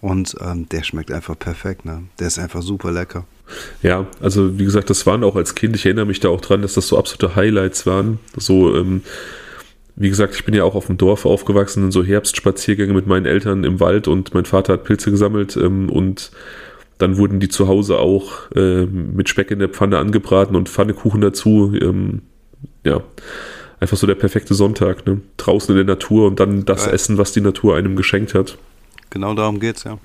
Und 0.00 0.36
ähm, 0.40 0.68
der 0.68 0.84
schmeckt 0.84 1.10
einfach 1.10 1.36
perfekt, 1.36 1.84
ne? 1.84 2.04
Der 2.20 2.28
ist 2.28 2.38
einfach 2.38 2.62
super 2.62 2.92
lecker. 2.92 3.24
Ja, 3.82 4.06
also 4.20 4.58
wie 4.58 4.64
gesagt, 4.64 4.90
das 4.90 5.06
waren 5.06 5.24
auch 5.24 5.34
als 5.34 5.54
Kind, 5.54 5.74
ich 5.74 5.86
erinnere 5.86 6.06
mich 6.06 6.20
da 6.20 6.28
auch 6.28 6.40
dran, 6.40 6.62
dass 6.62 6.74
das 6.74 6.86
so 6.86 6.98
absolute 6.98 7.34
Highlights 7.34 7.84
waren. 7.86 8.20
So, 8.36 8.76
ähm, 8.76 9.02
wie 9.96 10.08
gesagt, 10.08 10.36
ich 10.36 10.44
bin 10.44 10.54
ja 10.54 10.62
auch 10.62 10.76
auf 10.76 10.86
dem 10.86 10.98
Dorf 10.98 11.26
aufgewachsen, 11.26 11.84
in 11.84 11.90
so 11.90 12.04
Herbstspaziergänge 12.04 12.92
mit 12.92 13.08
meinen 13.08 13.26
Eltern 13.26 13.64
im 13.64 13.80
Wald 13.80 14.06
und 14.06 14.34
mein 14.34 14.44
Vater 14.44 14.74
hat 14.74 14.84
Pilze 14.84 15.10
gesammelt 15.10 15.56
ähm, 15.56 15.90
und 15.90 16.30
dann 16.98 17.16
wurden 17.16 17.40
die 17.40 17.48
zu 17.48 17.68
Hause 17.68 17.98
auch 17.98 18.50
äh, 18.54 18.84
mit 18.86 19.28
Speck 19.28 19.50
in 19.50 19.60
der 19.60 19.68
Pfanne 19.68 19.98
angebraten 19.98 20.56
und 20.56 20.68
Pfannekuchen 20.68 21.20
dazu. 21.20 21.72
Ähm, 21.80 22.22
ja, 22.84 23.00
einfach 23.80 23.96
so 23.96 24.06
der 24.06 24.16
perfekte 24.16 24.54
Sonntag, 24.54 25.06
ne? 25.06 25.20
Draußen 25.36 25.70
in 25.70 25.86
der 25.86 25.94
Natur 25.94 26.26
und 26.26 26.40
dann 26.40 26.64
das 26.64 26.84
Geil. 26.84 26.94
Essen, 26.94 27.18
was 27.18 27.32
die 27.32 27.40
Natur 27.40 27.76
einem 27.76 27.96
geschenkt 27.96 28.34
hat. 28.34 28.58
Genau 29.10 29.34
darum 29.34 29.60
geht's, 29.60 29.84
ja. 29.84 29.98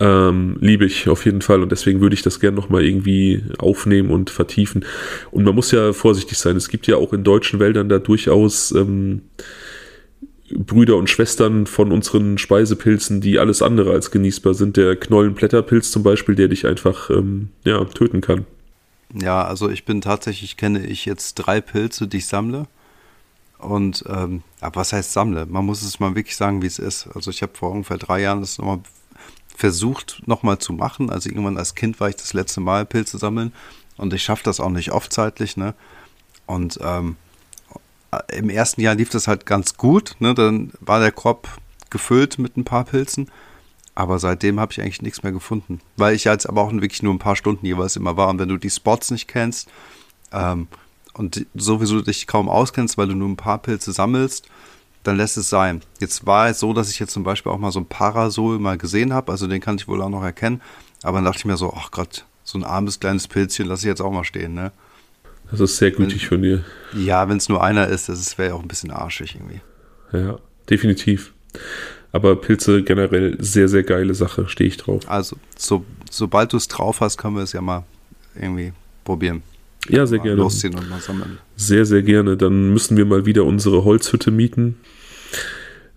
Ähm, 0.00 0.58
liebe 0.60 0.84
ich 0.84 1.08
auf 1.08 1.24
jeden 1.24 1.42
Fall 1.42 1.60
und 1.60 1.72
deswegen 1.72 2.00
würde 2.00 2.14
ich 2.14 2.22
das 2.22 2.38
gerne 2.38 2.56
nochmal 2.56 2.84
irgendwie 2.84 3.42
aufnehmen 3.58 4.10
und 4.10 4.30
vertiefen. 4.30 4.84
Und 5.32 5.44
man 5.44 5.54
muss 5.54 5.72
ja 5.72 5.92
vorsichtig 5.92 6.38
sein. 6.38 6.56
Es 6.56 6.68
gibt 6.68 6.86
ja 6.86 6.96
auch 6.96 7.12
in 7.12 7.24
deutschen 7.24 7.58
Wäldern 7.58 7.88
da 7.88 7.98
durchaus 7.98 8.70
ähm, 8.72 9.22
Brüder 10.50 10.96
und 10.96 11.10
Schwestern 11.10 11.66
von 11.66 11.92
unseren 11.92 12.38
Speisepilzen, 12.38 13.20
die 13.20 13.38
alles 13.38 13.62
andere 13.62 13.92
als 13.92 14.10
genießbar 14.10 14.54
sind. 14.54 14.76
Der 14.76 14.96
Knollenblätterpilz 14.96 15.90
zum 15.90 16.02
Beispiel, 16.02 16.34
der 16.34 16.48
dich 16.48 16.66
einfach 16.66 17.10
ähm, 17.10 17.50
ja, 17.64 17.84
töten 17.84 18.20
kann. 18.20 18.46
Ja, 19.14 19.44
also 19.44 19.68
ich 19.70 19.84
bin 19.84 20.00
tatsächlich, 20.00 20.56
kenne 20.56 20.86
ich 20.86 21.06
jetzt 21.06 21.34
drei 21.34 21.60
Pilze, 21.60 22.08
die 22.08 22.18
ich 22.18 22.26
sammle. 22.26 22.66
Und 23.58 24.04
ähm, 24.08 24.42
aber 24.60 24.76
was 24.76 24.92
heißt 24.92 25.12
sammle? 25.12 25.46
Man 25.46 25.66
muss 25.66 25.82
es 25.82 25.98
mal 25.98 26.14
wirklich 26.14 26.36
sagen, 26.36 26.62
wie 26.62 26.66
es 26.66 26.78
ist. 26.78 27.08
Also 27.14 27.30
ich 27.30 27.42
habe 27.42 27.52
vor 27.56 27.70
ungefähr 27.70 27.98
drei 27.98 28.20
Jahren 28.20 28.40
das 28.40 28.58
nochmal 28.58 28.80
versucht, 29.54 30.22
nochmal 30.26 30.58
zu 30.58 30.72
machen. 30.72 31.10
Also 31.10 31.28
irgendwann 31.28 31.56
als 31.56 31.74
Kind 31.74 31.98
war 32.00 32.08
ich 32.08 32.16
das 32.16 32.32
letzte 32.32 32.60
Mal 32.60 32.86
Pilze 32.86 33.18
sammeln 33.18 33.52
und 33.96 34.12
ich 34.14 34.22
schaffe 34.22 34.44
das 34.44 34.60
auch 34.60 34.70
nicht 34.70 34.92
oft 34.92 35.12
zeitlich, 35.12 35.56
ne? 35.56 35.74
Und 36.46 36.78
ähm, 36.82 37.16
im 38.28 38.50
ersten 38.50 38.80
Jahr 38.80 38.94
lief 38.94 39.10
das 39.10 39.28
halt 39.28 39.46
ganz 39.46 39.76
gut. 39.76 40.16
Ne? 40.18 40.34
Dann 40.34 40.72
war 40.80 41.00
der 41.00 41.12
Korb 41.12 41.48
gefüllt 41.90 42.38
mit 42.38 42.56
ein 42.56 42.64
paar 42.64 42.84
Pilzen. 42.84 43.30
Aber 43.94 44.18
seitdem 44.18 44.60
habe 44.60 44.72
ich 44.72 44.80
eigentlich 44.80 45.02
nichts 45.02 45.22
mehr 45.22 45.32
gefunden. 45.32 45.80
Weil 45.96 46.14
ich 46.14 46.24
jetzt 46.24 46.48
aber 46.48 46.62
auch 46.62 46.72
wirklich 46.72 47.02
nur 47.02 47.12
ein 47.12 47.18
paar 47.18 47.36
Stunden 47.36 47.66
jeweils 47.66 47.96
immer 47.96 48.16
war. 48.16 48.28
Und 48.28 48.38
wenn 48.38 48.48
du 48.48 48.56
die 48.56 48.70
Spots 48.70 49.10
nicht 49.10 49.26
kennst 49.26 49.68
ähm, 50.32 50.68
und 51.14 51.46
sowieso 51.54 52.00
dich 52.00 52.26
kaum 52.26 52.48
auskennst, 52.48 52.96
weil 52.96 53.08
du 53.08 53.14
nur 53.14 53.28
ein 53.28 53.36
paar 53.36 53.58
Pilze 53.58 53.92
sammelst, 53.92 54.48
dann 55.02 55.16
lässt 55.16 55.36
es 55.36 55.48
sein. 55.48 55.82
Jetzt 56.00 56.26
war 56.26 56.48
es 56.48 56.60
so, 56.60 56.72
dass 56.72 56.90
ich 56.90 56.98
jetzt 56.98 57.12
zum 57.12 57.24
Beispiel 57.24 57.50
auch 57.50 57.58
mal 57.58 57.72
so 57.72 57.80
ein 57.80 57.86
Parasol 57.86 58.58
mal 58.58 58.78
gesehen 58.78 59.12
habe. 59.12 59.32
Also 59.32 59.46
den 59.48 59.60
kann 59.60 59.76
ich 59.76 59.88
wohl 59.88 60.00
auch 60.00 60.10
noch 60.10 60.22
erkennen. 60.22 60.62
Aber 61.02 61.18
dann 61.18 61.24
dachte 61.24 61.38
ich 61.38 61.44
mir 61.44 61.56
so, 61.56 61.74
ach 61.76 61.90
Gott, 61.90 62.24
so 62.44 62.56
ein 62.56 62.64
armes 62.64 63.00
kleines 63.00 63.26
Pilzchen 63.26 63.66
lasse 63.66 63.82
ich 63.82 63.88
jetzt 63.88 64.00
auch 64.00 64.12
mal 64.12 64.24
stehen, 64.24 64.54
ne? 64.54 64.72
Das 65.50 65.60
ist 65.60 65.76
sehr 65.76 65.90
gütig 65.90 66.22
wenn, 66.22 66.28
von 66.28 66.42
dir. 66.42 66.64
Ja, 66.94 67.28
wenn 67.28 67.38
es 67.38 67.48
nur 67.48 67.62
einer 67.62 67.88
ist, 67.88 68.08
das 68.08 68.36
wäre 68.38 68.50
ja 68.50 68.54
auch 68.54 68.62
ein 68.62 68.68
bisschen 68.68 68.90
arschig 68.90 69.34
irgendwie. 69.34 69.60
Ja, 70.12 70.38
definitiv. 70.68 71.32
Aber 72.12 72.36
Pilze 72.36 72.82
generell 72.82 73.36
sehr, 73.40 73.68
sehr 73.68 73.82
geile 73.82 74.14
Sache, 74.14 74.48
stehe 74.48 74.68
ich 74.68 74.76
drauf. 74.76 75.08
Also, 75.08 75.36
so, 75.56 75.84
sobald 76.10 76.52
du 76.52 76.56
es 76.56 76.68
drauf 76.68 77.00
hast, 77.00 77.18
können 77.18 77.36
wir 77.36 77.42
es 77.42 77.52
ja 77.52 77.60
mal 77.60 77.84
irgendwie 78.34 78.72
probieren. 79.04 79.42
Ja, 79.88 80.06
sehr 80.06 80.18
gerne. 80.18 80.36
Losziehen 80.36 80.74
und 80.74 80.88
mal 80.88 81.00
sammeln. 81.00 81.38
Sehr, 81.56 81.84
sehr 81.86 82.02
gerne. 82.02 82.36
Dann 82.36 82.72
müssen 82.72 82.96
wir 82.96 83.04
mal 83.04 83.26
wieder 83.26 83.44
unsere 83.44 83.84
Holzhütte 83.84 84.30
mieten 84.30 84.76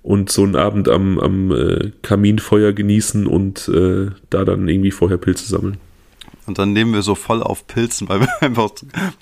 und 0.03 0.31
so 0.31 0.43
einen 0.43 0.55
Abend 0.55 0.89
am, 0.89 1.19
am 1.19 1.51
äh, 1.51 1.91
Kaminfeuer 2.01 2.73
genießen 2.73 3.27
und 3.27 3.67
äh, 3.69 4.11
da 4.29 4.45
dann 4.45 4.67
irgendwie 4.67 4.91
vorher 4.91 5.17
Pilze 5.17 5.45
sammeln. 5.45 5.77
Und 6.47 6.57
dann 6.57 6.73
nehmen 6.73 6.93
wir 6.93 7.01
so 7.01 7.15
voll 7.15 7.43
auf 7.43 7.67
Pilzen, 7.67 8.09
weil 8.09 8.21
wir 8.21 8.29
einfach 8.41 8.71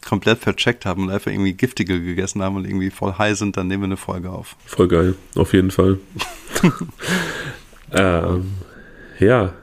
komplett 0.08 0.40
vercheckt 0.40 0.86
haben 0.86 1.04
und 1.04 1.12
einfach 1.12 1.32
irgendwie 1.32 1.54
giftige 1.54 2.02
gegessen 2.02 2.42
haben 2.42 2.56
und 2.56 2.66
irgendwie 2.66 2.90
voll 2.90 3.14
high 3.18 3.38
sind, 3.38 3.58
dann 3.58 3.68
nehmen 3.68 3.84
wir 3.84 3.88
eine 3.88 3.98
Folge 3.98 4.30
auf. 4.30 4.56
Voll 4.66 4.88
geil, 4.88 5.16
auf 5.36 5.54
jeden 5.54 5.72
Fall. 5.72 6.00
ähm, 7.92 8.52
ja, 9.20 9.54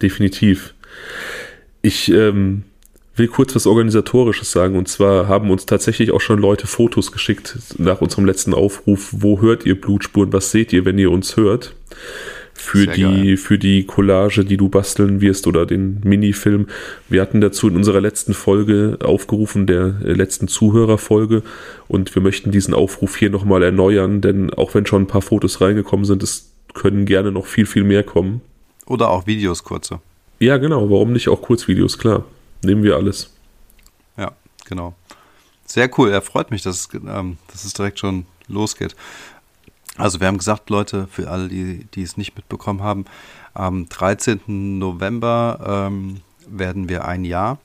definitiv. 0.00 0.74
Ich 1.82 2.10
ähm, 2.10 2.64
will 3.16 3.28
kurz 3.28 3.54
was 3.54 3.66
Organisatorisches 3.66 4.50
sagen. 4.50 4.76
Und 4.76 4.88
zwar 4.88 5.28
haben 5.28 5.50
uns 5.50 5.66
tatsächlich 5.66 6.10
auch 6.10 6.20
schon 6.20 6.38
Leute 6.38 6.66
Fotos 6.66 7.12
geschickt 7.12 7.58
nach 7.78 8.00
unserem 8.00 8.24
letzten 8.24 8.54
Aufruf. 8.54 9.10
Wo 9.12 9.40
hört 9.40 9.66
ihr 9.66 9.80
Blutspuren? 9.80 10.32
Was 10.32 10.50
seht 10.50 10.72
ihr, 10.72 10.84
wenn 10.84 10.98
ihr 10.98 11.10
uns 11.10 11.36
hört? 11.36 11.74
Für 12.64 12.86
die, 12.86 13.36
für 13.36 13.58
die 13.58 13.84
Collage, 13.84 14.44
die 14.44 14.56
du 14.56 14.68
basteln 14.68 15.20
wirst 15.20 15.46
oder 15.46 15.66
den 15.66 16.00
Minifilm. 16.02 16.66
Wir 17.08 17.20
hatten 17.22 17.40
dazu 17.40 17.68
in 17.68 17.76
unserer 17.76 18.00
letzten 18.00 18.34
Folge 18.34 18.98
aufgerufen, 19.02 19.66
der 19.66 20.00
äh, 20.04 20.12
letzten 20.12 20.48
Zuhörerfolge 20.48 21.42
und 21.88 22.14
wir 22.14 22.22
möchten 22.22 22.50
diesen 22.50 22.74
Aufruf 22.74 23.16
hier 23.16 23.30
nochmal 23.30 23.62
erneuern, 23.62 24.20
denn 24.20 24.52
auch 24.52 24.74
wenn 24.74 24.86
schon 24.86 25.02
ein 25.02 25.06
paar 25.06 25.22
Fotos 25.22 25.60
reingekommen 25.60 26.04
sind, 26.04 26.22
es 26.22 26.52
können 26.72 27.06
gerne 27.06 27.30
noch 27.32 27.46
viel, 27.46 27.66
viel 27.66 27.84
mehr 27.84 28.02
kommen. 28.02 28.40
Oder 28.86 29.10
auch 29.10 29.26
Videos 29.26 29.62
kurze. 29.62 30.00
Ja, 30.40 30.56
genau, 30.56 30.90
warum 30.90 31.12
nicht 31.12 31.28
auch 31.28 31.40
Kurzvideos, 31.40 31.98
klar. 31.98 32.24
Nehmen 32.62 32.82
wir 32.82 32.96
alles. 32.96 33.30
Ja, 34.16 34.32
genau. 34.64 34.94
Sehr 35.66 35.90
cool, 35.98 36.10
er 36.10 36.22
freut 36.22 36.50
mich, 36.50 36.62
dass, 36.62 36.88
ähm, 36.94 37.38
dass 37.50 37.64
es 37.64 37.72
direkt 37.72 37.98
schon 37.98 38.26
losgeht. 38.48 38.94
Also 39.96 40.20
wir 40.20 40.26
haben 40.26 40.38
gesagt, 40.38 40.70
Leute, 40.70 41.06
für 41.06 41.30
alle, 41.30 41.48
die, 41.48 41.84
die 41.94 42.02
es 42.02 42.16
nicht 42.16 42.34
mitbekommen 42.36 42.82
haben, 42.82 43.04
am 43.52 43.88
13. 43.88 44.78
November 44.78 45.88
ähm, 45.88 46.20
werden 46.48 46.88
wir 46.88 47.04
ein 47.04 47.24
Jahr 47.24 47.58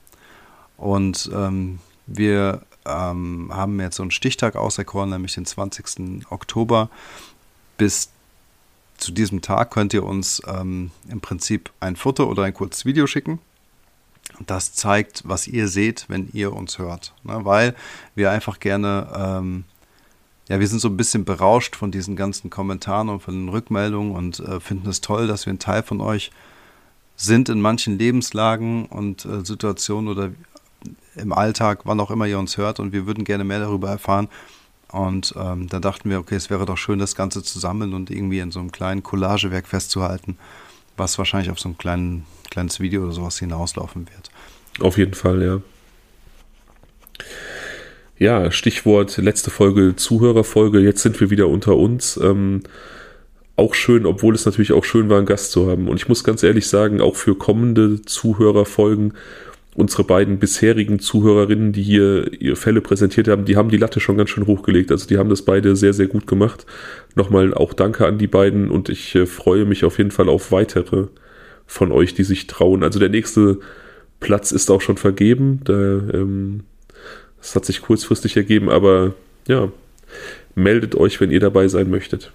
und 0.76 1.28
ähm, 1.34 1.80
wir 2.06 2.62
ähm, 2.86 3.50
haben 3.52 3.80
jetzt 3.80 3.96
so 3.96 4.02
einen 4.02 4.10
Stichtag 4.12 4.56
auserkoren, 4.56 5.10
nämlich 5.10 5.34
den 5.34 5.44
20. 5.44 6.30
Oktober. 6.30 6.88
Bis 7.76 8.10
zu 8.96 9.12
diesem 9.12 9.42
Tag 9.42 9.70
könnt 9.70 9.94
ihr 9.94 10.04
uns 10.04 10.42
ähm, 10.46 10.90
im 11.08 11.20
Prinzip 11.20 11.70
ein 11.80 11.96
Foto 11.96 12.24
oder 12.24 12.44
ein 12.44 12.54
kurzes 12.54 12.84
Video 12.84 13.06
schicken. 13.06 13.40
Das 14.46 14.72
zeigt, 14.72 15.22
was 15.24 15.48
ihr 15.48 15.68
seht, 15.68 16.06
wenn 16.08 16.28
ihr 16.32 16.52
uns 16.52 16.78
hört. 16.78 17.12
Ne? 17.24 17.44
Weil 17.44 17.74
wir 18.14 18.30
einfach 18.30 18.60
gerne 18.60 19.08
ähm, 19.14 19.64
ja, 20.50 20.58
wir 20.58 20.66
sind 20.66 20.80
so 20.80 20.88
ein 20.88 20.96
bisschen 20.96 21.24
berauscht 21.24 21.76
von 21.76 21.92
diesen 21.92 22.16
ganzen 22.16 22.50
Kommentaren 22.50 23.08
und 23.08 23.22
von 23.22 23.34
den 23.34 23.48
Rückmeldungen 23.50 24.16
und 24.16 24.40
äh, 24.40 24.58
finden 24.58 24.88
es 24.88 25.00
toll, 25.00 25.28
dass 25.28 25.46
wir 25.46 25.52
ein 25.52 25.60
Teil 25.60 25.84
von 25.84 26.00
euch 26.00 26.32
sind 27.14 27.48
in 27.48 27.60
manchen 27.60 27.96
Lebenslagen 27.96 28.86
und 28.86 29.24
äh, 29.24 29.44
Situationen 29.44 30.08
oder 30.10 30.32
im 31.14 31.32
Alltag, 31.32 31.82
wann 31.84 32.00
auch 32.00 32.10
immer 32.10 32.26
ihr 32.26 32.40
uns 32.40 32.56
hört 32.56 32.80
und 32.80 32.92
wir 32.92 33.06
würden 33.06 33.22
gerne 33.22 33.44
mehr 33.44 33.60
darüber 33.60 33.90
erfahren. 33.90 34.28
Und 34.88 35.34
ähm, 35.36 35.68
da 35.68 35.78
dachten 35.78 36.10
wir, 36.10 36.18
okay, 36.18 36.34
es 36.34 36.50
wäre 36.50 36.66
doch 36.66 36.78
schön, 36.78 36.98
das 36.98 37.14
Ganze 37.14 37.44
zu 37.44 37.60
sammeln 37.60 37.94
und 37.94 38.10
irgendwie 38.10 38.40
in 38.40 38.50
so 38.50 38.58
einem 38.58 38.72
kleinen 38.72 39.04
Collagewerk 39.04 39.68
festzuhalten, 39.68 40.36
was 40.96 41.16
wahrscheinlich 41.16 41.52
auf 41.52 41.60
so 41.60 41.68
ein 41.68 41.78
kleinen, 41.78 42.26
kleines 42.50 42.80
Video 42.80 43.04
oder 43.04 43.12
sowas 43.12 43.38
hinauslaufen 43.38 44.08
wird. 44.08 44.32
Auf 44.84 44.98
jeden 44.98 45.14
Fall, 45.14 45.42
ja. 45.44 45.60
Ja, 48.20 48.50
Stichwort 48.50 49.16
letzte 49.16 49.50
Folge, 49.50 49.96
Zuhörerfolge. 49.96 50.78
Jetzt 50.80 51.00
sind 51.00 51.18
wir 51.22 51.30
wieder 51.30 51.48
unter 51.48 51.78
uns. 51.78 52.20
Ähm, 52.22 52.60
auch 53.56 53.72
schön, 53.72 54.04
obwohl 54.04 54.34
es 54.34 54.44
natürlich 54.44 54.72
auch 54.72 54.84
schön 54.84 55.08
war, 55.08 55.16
einen 55.16 55.24
Gast 55.24 55.52
zu 55.52 55.70
haben. 55.70 55.88
Und 55.88 55.96
ich 55.96 56.06
muss 56.06 56.22
ganz 56.22 56.42
ehrlich 56.42 56.66
sagen, 56.66 57.00
auch 57.00 57.16
für 57.16 57.34
kommende 57.34 58.02
Zuhörerfolgen, 58.02 59.14
unsere 59.74 60.04
beiden 60.04 60.38
bisherigen 60.38 60.98
Zuhörerinnen, 60.98 61.72
die 61.72 61.82
hier 61.82 62.30
ihre 62.42 62.56
Fälle 62.56 62.82
präsentiert 62.82 63.26
haben, 63.26 63.46
die 63.46 63.56
haben 63.56 63.70
die 63.70 63.78
Latte 63.78 64.00
schon 64.00 64.18
ganz 64.18 64.28
schön 64.28 64.46
hochgelegt. 64.46 64.90
Also 64.92 65.08
die 65.08 65.16
haben 65.16 65.30
das 65.30 65.40
beide 65.40 65.74
sehr, 65.74 65.94
sehr 65.94 66.06
gut 66.06 66.26
gemacht. 66.26 66.66
Nochmal 67.14 67.54
auch 67.54 67.72
danke 67.72 68.06
an 68.06 68.18
die 68.18 68.26
beiden 68.26 68.70
und 68.70 68.90
ich 68.90 69.14
äh, 69.14 69.24
freue 69.24 69.64
mich 69.64 69.82
auf 69.82 69.96
jeden 69.96 70.10
Fall 70.10 70.28
auf 70.28 70.52
weitere 70.52 71.06
von 71.66 71.90
euch, 71.90 72.12
die 72.12 72.24
sich 72.24 72.48
trauen. 72.48 72.82
Also 72.82 72.98
der 72.98 73.08
nächste 73.08 73.60
Platz 74.20 74.52
ist 74.52 74.70
auch 74.70 74.82
schon 74.82 74.98
vergeben. 74.98 75.60
Da 75.64 75.72
ähm, 75.72 76.64
das 77.40 77.56
hat 77.56 77.64
sich 77.64 77.82
kurzfristig 77.82 78.36
ergeben, 78.36 78.70
aber 78.70 79.14
ja, 79.46 79.68
meldet 80.54 80.94
euch, 80.94 81.20
wenn 81.20 81.30
ihr 81.30 81.40
dabei 81.40 81.68
sein 81.68 81.90
möchtet. 81.90 82.32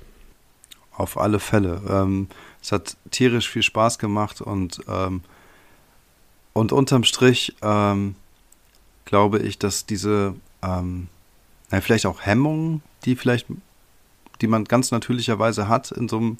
Auf 0.91 1.17
alle 1.17 1.39
Fälle. 1.39 1.81
Ähm, 1.87 2.27
es 2.61 2.71
hat 2.71 2.97
tierisch 3.11 3.49
viel 3.49 3.63
Spaß 3.63 3.99
gemacht 3.99 4.41
und, 4.41 4.81
ähm, 4.87 5.21
und 6.53 6.71
unterm 6.71 7.03
Strich 7.03 7.55
ähm, 7.61 8.15
glaube 9.03 9.39
ich, 9.39 9.59
dass 9.59 9.85
diese, 9.85 10.35
ähm, 10.63 11.07
na, 11.69 11.81
vielleicht 11.81 12.05
auch 12.05 12.25
Hemmungen, 12.25 12.81
die 13.03 13.15
vielleicht, 13.15 13.45
die 14.41 14.47
man 14.47 14.65
ganz 14.65 14.91
natürlicherweise 14.91 15.67
hat 15.67 15.91
in 15.91 16.09
so 16.09 16.17
einem 16.17 16.37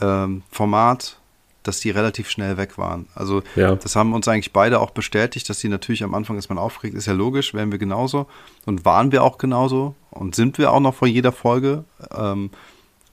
ähm, 0.00 0.42
Format, 0.50 1.18
dass 1.62 1.80
die 1.80 1.90
relativ 1.90 2.28
schnell 2.30 2.56
weg 2.56 2.78
waren. 2.78 3.06
Also 3.14 3.42
ja. 3.56 3.76
das 3.76 3.96
haben 3.96 4.12
uns 4.12 4.28
eigentlich 4.28 4.52
beide 4.52 4.80
auch 4.80 4.90
bestätigt, 4.90 5.48
dass 5.48 5.60
die 5.60 5.68
natürlich 5.68 6.04
am 6.04 6.14
Anfang 6.14 6.38
ist 6.38 6.48
man 6.48 6.58
aufgeregt, 6.58 6.96
ist 6.96 7.06
ja 7.06 7.12
logisch, 7.12 7.54
wären 7.54 7.70
wir 7.70 7.78
genauso 7.78 8.26
und 8.66 8.84
waren 8.84 9.12
wir 9.12 9.22
auch 9.22 9.38
genauso 9.38 9.94
und 10.10 10.34
sind 10.34 10.58
wir 10.58 10.72
auch 10.72 10.80
noch 10.80 10.94
vor 10.94 11.08
jeder 11.08 11.32
Folge. 11.32 11.84
Ähm, 12.16 12.50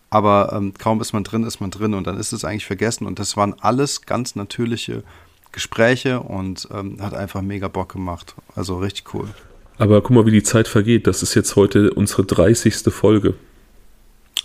aber 0.10 0.54
ähm, 0.54 0.74
kaum 0.78 1.02
ist 1.02 1.14
man 1.14 1.24
drin, 1.24 1.44
ist 1.44 1.62
man 1.62 1.72
drin 1.72 1.94
und 1.94 2.08
dann 2.08 2.18
ist 2.18 2.34
es 2.34 2.44
eigentlich 2.44 2.66
vergessen 2.66 3.06
und 3.06 3.20
das 3.20 3.38
waren 3.38 3.56
alles 3.60 4.02
ganz 4.02 4.36
natürliche 4.36 5.04
Gespräche 5.52 6.20
und 6.20 6.68
ähm, 6.74 6.98
hat 7.02 7.14
einfach 7.14 7.42
mega 7.42 7.68
Bock 7.68 7.94
gemacht. 7.94 8.36
Also 8.56 8.80
richtig 8.80 9.14
cool. 9.14 9.28
Aber 9.78 10.02
guck 10.02 10.12
mal, 10.12 10.26
wie 10.26 10.32
die 10.32 10.44
Zeit 10.44 10.68
vergeht. 10.68 11.08
Das 11.08 11.24
ist 11.24 11.36
jetzt 11.36 11.56
heute 11.56 11.94
unsere 11.94 12.26
30. 12.26 12.76
Folge. 12.94 13.36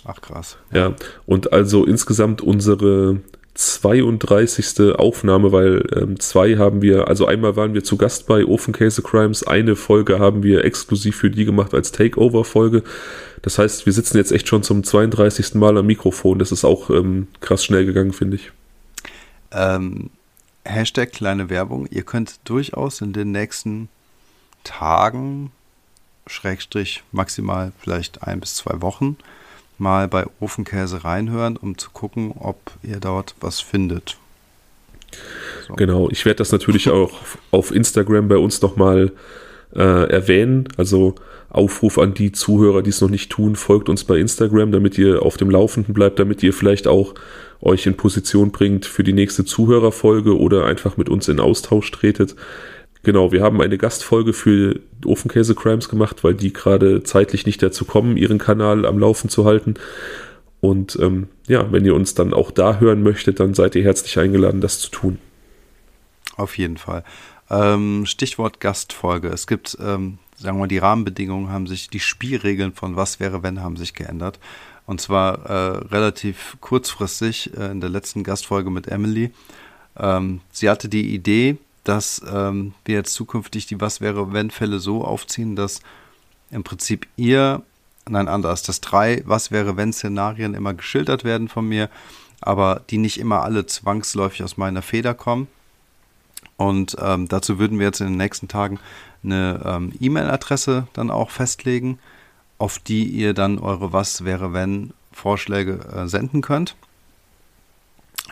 Ach 0.05 0.21
krass. 0.21 0.57
Ja, 0.71 0.93
und 1.25 1.51
also 1.51 1.83
insgesamt 1.85 2.41
unsere 2.41 3.21
32. 3.55 4.95
Aufnahme, 4.95 5.51
weil 5.51 5.87
ähm, 5.95 6.19
zwei 6.19 6.57
haben 6.57 6.81
wir, 6.81 7.07
also 7.07 7.25
einmal 7.25 7.55
waren 7.55 7.73
wir 7.73 7.83
zu 7.83 7.97
Gast 7.97 8.27
bei 8.27 8.45
Ofenkäse 8.45 9.01
Crimes, 9.01 9.43
eine 9.43 9.75
Folge 9.75 10.19
haben 10.19 10.43
wir 10.43 10.65
exklusiv 10.65 11.15
für 11.15 11.29
die 11.29 11.45
gemacht 11.45 11.73
als 11.73 11.91
Takeover-Folge. 11.93 12.83
Das 13.41 13.57
heißt, 13.57 13.85
wir 13.85 13.93
sitzen 13.93 14.17
jetzt 14.17 14.31
echt 14.31 14.47
schon 14.47 14.63
zum 14.63 14.83
32. 14.83 15.55
Mal 15.55 15.77
am 15.77 15.85
Mikrofon. 15.85 16.39
Das 16.39 16.51
ist 16.51 16.65
auch 16.65 16.89
ähm, 16.89 17.27
krass 17.39 17.63
schnell 17.63 17.85
gegangen, 17.85 18.11
finde 18.11 18.35
ich. 18.35 18.51
Ähm, 19.51 20.09
Hashtag 20.65 21.13
kleine 21.13 21.49
Werbung. 21.49 21.87
Ihr 21.89 22.03
könnt 22.03 22.39
durchaus 22.43 23.01
in 23.01 23.13
den 23.13 23.31
nächsten 23.31 23.87
Tagen, 24.63 25.51
Schrägstrich 26.27 27.03
maximal 27.11 27.71
vielleicht 27.79 28.23
ein 28.23 28.39
bis 28.39 28.55
zwei 28.55 28.81
Wochen, 28.81 29.15
mal 29.77 30.07
bei 30.07 30.25
Ofenkäse 30.39 31.03
reinhören, 31.03 31.57
um 31.57 31.77
zu 31.77 31.89
gucken, 31.91 32.33
ob 32.39 32.59
ihr 32.83 32.99
dort 32.99 33.35
was 33.39 33.59
findet. 33.59 34.17
So. 35.67 35.75
Genau, 35.75 36.09
ich 36.09 36.25
werde 36.25 36.37
das 36.37 36.51
natürlich 36.51 36.89
auch 36.89 37.13
auf 37.51 37.73
Instagram 37.73 38.27
bei 38.27 38.37
uns 38.37 38.61
nochmal 38.61 39.11
äh, 39.75 40.09
erwähnen. 40.09 40.67
Also 40.77 41.15
Aufruf 41.49 41.97
an 41.97 42.13
die 42.13 42.31
Zuhörer, 42.31 42.81
die 42.81 42.89
es 42.89 43.01
noch 43.01 43.09
nicht 43.09 43.31
tun, 43.31 43.55
folgt 43.55 43.89
uns 43.89 44.03
bei 44.03 44.17
Instagram, 44.17 44.71
damit 44.71 44.97
ihr 44.97 45.21
auf 45.21 45.37
dem 45.37 45.49
Laufenden 45.49 45.93
bleibt, 45.93 46.19
damit 46.19 46.43
ihr 46.43 46.53
vielleicht 46.53 46.87
auch 46.87 47.13
euch 47.61 47.85
in 47.85 47.95
Position 47.95 48.51
bringt 48.51 48.85
für 48.85 49.03
die 49.03 49.13
nächste 49.13 49.45
Zuhörerfolge 49.45 50.37
oder 50.37 50.65
einfach 50.65 50.97
mit 50.97 51.09
uns 51.09 51.27
in 51.27 51.39
Austausch 51.39 51.89
tretet. 51.91 52.35
Genau, 53.05 53.31
wir 53.31 53.43
haben 53.43 53.61
eine 53.61 53.77
Gastfolge 53.77 54.33
für 54.33 54.79
Ofenkäse 55.05 55.53
Crimes 55.53 55.89
gemacht, 55.89 56.23
weil 56.23 56.33
die 56.33 56.51
gerade 56.51 57.03
zeitlich 57.03 57.45
nicht 57.45 57.61
dazu 57.61 57.85
kommen, 57.85 58.17
ihren 58.17 58.39
Kanal 58.39 58.83
am 58.83 58.97
Laufen 58.97 59.29
zu 59.29 59.45
halten. 59.45 59.75
Und 60.59 60.97
ähm, 60.99 61.27
ja, 61.47 61.71
wenn 61.71 61.85
ihr 61.85 61.93
uns 61.93 62.15
dann 62.15 62.33
auch 62.33 62.49
da 62.49 62.79
hören 62.79 63.03
möchtet, 63.03 63.39
dann 63.39 63.53
seid 63.53 63.75
ihr 63.75 63.83
herzlich 63.83 64.17
eingeladen, 64.17 64.59
das 64.59 64.79
zu 64.79 64.89
tun. 64.89 65.19
Auf 66.35 66.57
jeden 66.57 66.77
Fall. 66.77 67.03
Ähm, 67.51 68.07
Stichwort 68.07 68.59
Gastfolge. 68.59 69.27
Es 69.27 69.45
gibt, 69.45 69.77
ähm, 69.79 70.17
sagen 70.35 70.57
wir 70.57 70.61
mal, 70.61 70.67
die 70.67 70.79
Rahmenbedingungen 70.79 71.51
haben 71.51 71.67
sich, 71.67 71.91
die 71.91 71.99
Spielregeln 71.99 72.73
von 72.73 72.95
Was 72.95 73.19
wäre 73.19 73.43
wenn 73.43 73.61
haben 73.61 73.77
sich 73.77 73.93
geändert. 73.93 74.39
Und 74.87 74.99
zwar 74.99 75.45
äh, 75.45 75.77
relativ 75.93 76.57
kurzfristig 76.59 77.55
äh, 77.55 77.69
in 77.69 77.81
der 77.81 77.91
letzten 77.91 78.23
Gastfolge 78.23 78.71
mit 78.71 78.87
Emily. 78.87 79.29
Ähm, 79.95 80.41
sie 80.51 80.71
hatte 80.71 80.89
die 80.89 81.13
Idee, 81.13 81.57
dass 81.85 82.21
ähm, 82.29 82.73
wir 82.83 82.95
jetzt 82.95 83.13
zukünftig 83.13 83.67
die 83.67 83.79
Was 83.79 84.01
wäre 84.01 84.33
wenn 84.33 84.51
Fälle 84.51 84.79
so 84.79 85.05
aufziehen, 85.05 85.55
dass 85.55 85.81
im 86.51 86.63
Prinzip 86.63 87.07
ihr, 87.15 87.61
nein 88.07 88.27
anders, 88.27 88.63
dass 88.63 88.81
drei 88.81 89.23
Was 89.25 89.51
wäre 89.51 89.77
wenn 89.77 89.93
Szenarien 89.93 90.53
immer 90.53 90.73
geschildert 90.73 91.23
werden 91.23 91.47
von 91.47 91.67
mir, 91.67 91.89
aber 92.41 92.81
die 92.89 92.97
nicht 92.97 93.19
immer 93.19 93.43
alle 93.43 93.65
zwangsläufig 93.65 94.43
aus 94.43 94.57
meiner 94.57 94.81
Feder 94.81 95.13
kommen. 95.13 95.47
Und 96.57 96.95
ähm, 96.99 97.27
dazu 97.27 97.59
würden 97.59 97.79
wir 97.79 97.87
jetzt 97.87 98.01
in 98.01 98.07
den 98.07 98.17
nächsten 98.17 98.47
Tagen 98.47 98.79
eine 99.23 99.61
ähm, 99.65 99.93
E-Mail-Adresse 99.99 100.87
dann 100.93 101.09
auch 101.09 101.29
festlegen, 101.29 101.99
auf 102.57 102.79
die 102.79 103.05
ihr 103.05 103.33
dann 103.33 103.59
eure 103.59 103.93
Was 103.93 104.23
wäre 104.23 104.53
wenn 104.53 104.93
Vorschläge 105.11 105.79
äh, 105.93 106.07
senden 106.07 106.41
könnt. 106.41 106.75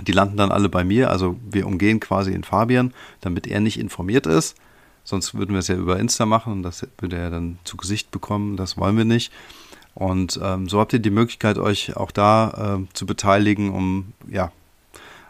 Die 0.01 0.11
landen 0.11 0.37
dann 0.37 0.51
alle 0.51 0.69
bei 0.69 0.83
mir, 0.83 1.11
also 1.11 1.37
wir 1.49 1.67
umgehen 1.67 1.99
quasi 1.99 2.31
den 2.31 2.43
Fabian, 2.43 2.93
damit 3.21 3.45
er 3.45 3.59
nicht 3.59 3.79
informiert 3.79 4.25
ist. 4.25 4.55
Sonst 5.03 5.35
würden 5.35 5.51
wir 5.51 5.59
es 5.59 5.67
ja 5.67 5.75
über 5.75 5.99
Insta 5.99 6.25
machen 6.25 6.53
und 6.53 6.63
das 6.63 6.87
würde 6.97 7.17
er 7.17 7.29
dann 7.29 7.59
zu 7.63 7.77
Gesicht 7.77 8.09
bekommen. 8.09 8.57
Das 8.57 8.77
wollen 8.77 8.97
wir 8.97 9.05
nicht. 9.05 9.31
Und 9.93 10.39
ähm, 10.41 10.67
so 10.67 10.79
habt 10.79 10.93
ihr 10.93 10.99
die 10.99 11.11
Möglichkeit, 11.11 11.57
euch 11.57 11.95
auch 11.95 12.11
da 12.11 12.77
äh, 12.79 12.93
zu 12.93 13.05
beteiligen, 13.05 13.71
um 13.71 14.13
ja 14.27 14.51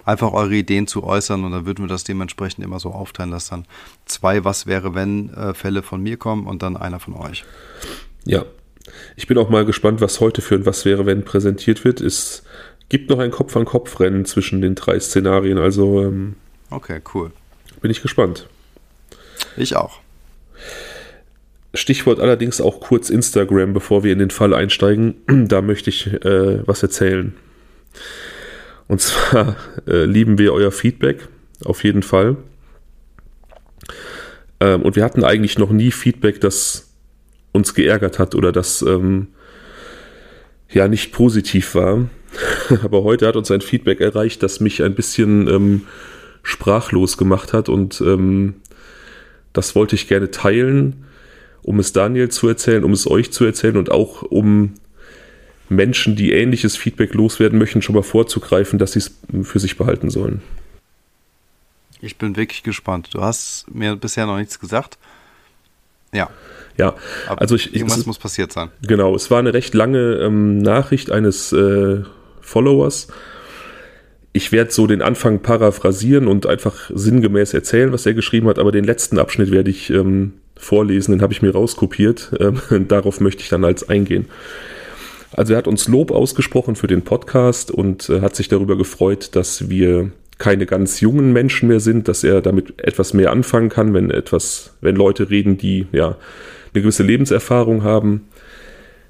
einfach 0.05 0.32
eure 0.32 0.55
Ideen 0.55 0.88
zu 0.88 1.03
äußern. 1.03 1.43
Und 1.43 1.51
dann 1.51 1.65
würden 1.65 1.84
wir 1.84 1.89
das 1.89 2.03
dementsprechend 2.03 2.63
immer 2.63 2.79
so 2.79 2.91
aufteilen, 2.91 3.32
dass 3.32 3.50
dann 3.50 3.65
zwei 4.05 4.46
Was 4.46 4.65
wäre 4.65 4.96
wenn 4.96 5.34
äh, 5.34 5.53
Fälle 5.53 5.84
von 5.84 6.01
mir 6.01 6.17
kommen 6.17 6.48
und 6.48 6.62
dann 6.62 6.77
einer 6.77 7.00
von 7.00 7.15
euch. 7.15 7.43
Ja, 8.25 8.46
ich 9.15 9.27
bin 9.27 9.38
auch 9.38 9.50
mal 9.50 9.65
gespannt, 9.65 10.01
was 10.01 10.20
heute 10.20 10.41
für 10.41 10.55
ein 10.55 10.65
Was 10.65 10.86
wäre 10.86 11.05
wenn 11.05 11.25
präsentiert 11.25 11.84
wird. 11.84 12.01
Es 12.01 12.43
gibt 12.94 13.10
noch 13.10 13.18
ein 13.18 13.32
Kopf-an-Kopf-Rennen 13.32 14.24
zwischen 14.26 14.62
den 14.62 14.76
drei 14.76 15.00
Szenarien. 15.00 15.58
Also 15.58 16.04
ähm, 16.04 16.36
okay, 16.70 17.02
cool. 17.16 17.32
Bin 17.82 17.90
ich 17.90 18.04
gespannt. 18.04 18.48
Ich 19.58 19.76
auch. 19.76 20.00
Stichwort 21.74 22.20
allerdings 22.20 22.62
auch 22.62 22.82
kurz 22.82 23.10
Instagram, 23.10 23.74
bevor 23.74 24.04
wir 24.04 24.14
in 24.14 24.20
den 24.20 24.30
Fall 24.30 24.54
einsteigen. 24.54 25.16
Da 25.48 25.64
möchte 25.64 25.90
ich 25.90 26.06
äh, 26.06 26.68
was 26.68 26.84
erzählen. 26.84 27.34
Und 28.88 29.02
zwar 29.02 29.56
äh, 29.88 30.06
lieben 30.06 30.38
wir 30.38 30.54
euer 30.54 30.72
Feedback, 30.72 31.28
auf 31.66 31.84
jeden 31.84 32.04
Fall. 32.04 32.38
Ähm, 34.60 34.84
und 34.84 34.96
wir 34.96 35.04
hatten 35.04 35.24
eigentlich 35.24 35.58
noch 35.58 35.72
nie 35.72 35.90
Feedback, 35.90 36.42
das 36.42 36.94
uns 37.54 37.74
geärgert 37.74 38.20
hat 38.20 38.36
oder 38.36 38.52
das 38.52 38.84
ähm, 38.84 39.30
ja 40.70 40.88
nicht 40.88 41.12
positiv 41.12 41.74
war. 41.74 42.08
Aber 42.84 43.04
heute 43.04 43.28
hat 43.28 43.36
uns 43.36 43.52
ein 43.52 43.62
Feedback 43.62 44.00
erreicht, 44.02 44.44
das 44.44 44.60
mich 44.60 44.84
ein 44.84 44.96
bisschen 44.96 45.48
ähm, 45.48 45.82
sprachlos 46.44 47.18
gemacht 47.18 47.54
hat 47.54 47.70
und 47.70 48.02
ähm, 48.02 48.56
das 49.54 49.75
wollte 49.75 49.96
ich 49.96 50.08
gerne 50.08 50.32
teilen, 50.32 51.06
um 51.62 51.80
es 51.80 51.94
Daniel 51.94 52.30
zu 52.30 52.48
erzählen, 52.48 52.84
um 52.84 52.92
es 52.92 53.10
euch 53.10 53.32
zu 53.32 53.46
erzählen 53.46 53.78
und 53.78 53.92
auch 53.92 54.24
um 54.24 54.74
Menschen, 55.70 56.16
die 56.16 56.34
ähnliches 56.34 56.75
Feedback 56.75 57.13
loswerden 57.13 57.58
möchten, 57.58 57.82
schon 57.82 57.96
mal 57.96 58.04
vorzugreifen, 58.04 58.79
dass 58.79 58.94
sie 58.94 59.00
es 59.00 59.12
für 59.44 59.60
sich 59.60 59.77
behalten 59.77 60.10
sollen. 60.10 60.42
Ich 62.01 62.18
bin 62.18 62.36
wirklich 62.36 62.64
gespannt. 62.64 63.10
Du 63.14 63.22
hast 63.22 63.66
mir 63.74 63.96
bisher 63.96 64.25
noch 64.25 64.38
nichts 64.38 64.60
gesagt. 64.60 64.98
Ja. 66.12 66.29
Ja, 66.77 66.96
also 67.27 67.53
ich, 67.53 67.75
irgendwas 67.75 68.00
es, 68.00 68.05
muss 68.07 68.18
passiert 68.18 68.51
sein. 68.51 68.72
Genau, 68.81 69.16
es 69.16 69.29
war 69.29 69.38
eine 69.38 69.53
recht 69.53 69.75
lange 69.75 70.16
ähm, 70.16 70.57
Nachricht 70.57 71.12
eines 71.12 71.53
äh, 71.53 72.01
Followers. 72.44 73.08
Ich 74.32 74.51
werde 74.51 74.72
so 74.72 74.88
den 74.88 75.01
Anfang 75.01 75.40
paraphrasieren 75.42 76.27
und 76.27 76.46
einfach 76.46 76.90
sinngemäß 76.94 77.53
erzählen, 77.53 77.92
was 77.92 78.06
er 78.06 78.14
geschrieben 78.14 78.48
hat, 78.48 78.60
aber 78.60 78.72
den 78.72 78.84
letzten 78.84 79.20
Abschnitt 79.20 79.51
werde 79.51 79.70
ich 79.70 79.90
ähm, 79.90 80.34
vorlesen, 80.56 81.12
den 81.12 81.22
habe 81.22 81.34
ich 81.34 81.42
mir 81.42 81.51
rauskopiert. 81.51 82.32
Ähm, 82.40 82.60
darauf 82.88 83.20
möchte 83.20 83.44
ich 83.44 83.50
dann 83.50 83.66
als 83.66 83.90
eingehen. 83.90 84.27
Also 85.32 85.53
er 85.53 85.58
hat 85.58 85.68
uns 85.68 85.88
Lob 85.88 86.12
ausgesprochen 86.12 86.75
für 86.75 86.88
den 86.88 87.01
Podcast 87.01 87.72
und 87.72 88.10
äh, 88.10 88.22
hat 88.22 88.36
sich 88.36 88.50
darüber 88.50 88.77
gefreut, 88.77 89.36
dass 89.36 89.70
wir 89.70 90.12
keine 90.38 90.66
ganz 90.66 91.00
jungen 91.00 91.32
Menschen 91.32 91.70
mehr 91.70 91.79
sind, 91.79 92.08
dass 92.08 92.24
er 92.24 92.42
damit 92.42 92.79
etwas 92.84 93.14
mehr 93.14 93.32
anfangen 93.32 93.70
kann, 93.70 93.94
wenn 93.94 94.12
etwas, 94.12 94.74
wenn 94.82 94.96
Leute 94.96 95.29
reden, 95.29 95.58
die 95.58 95.88
ja 95.92 96.18
eine 96.74 96.82
gewisse 96.82 97.03
Lebenserfahrung 97.03 97.84
haben. 97.84 98.27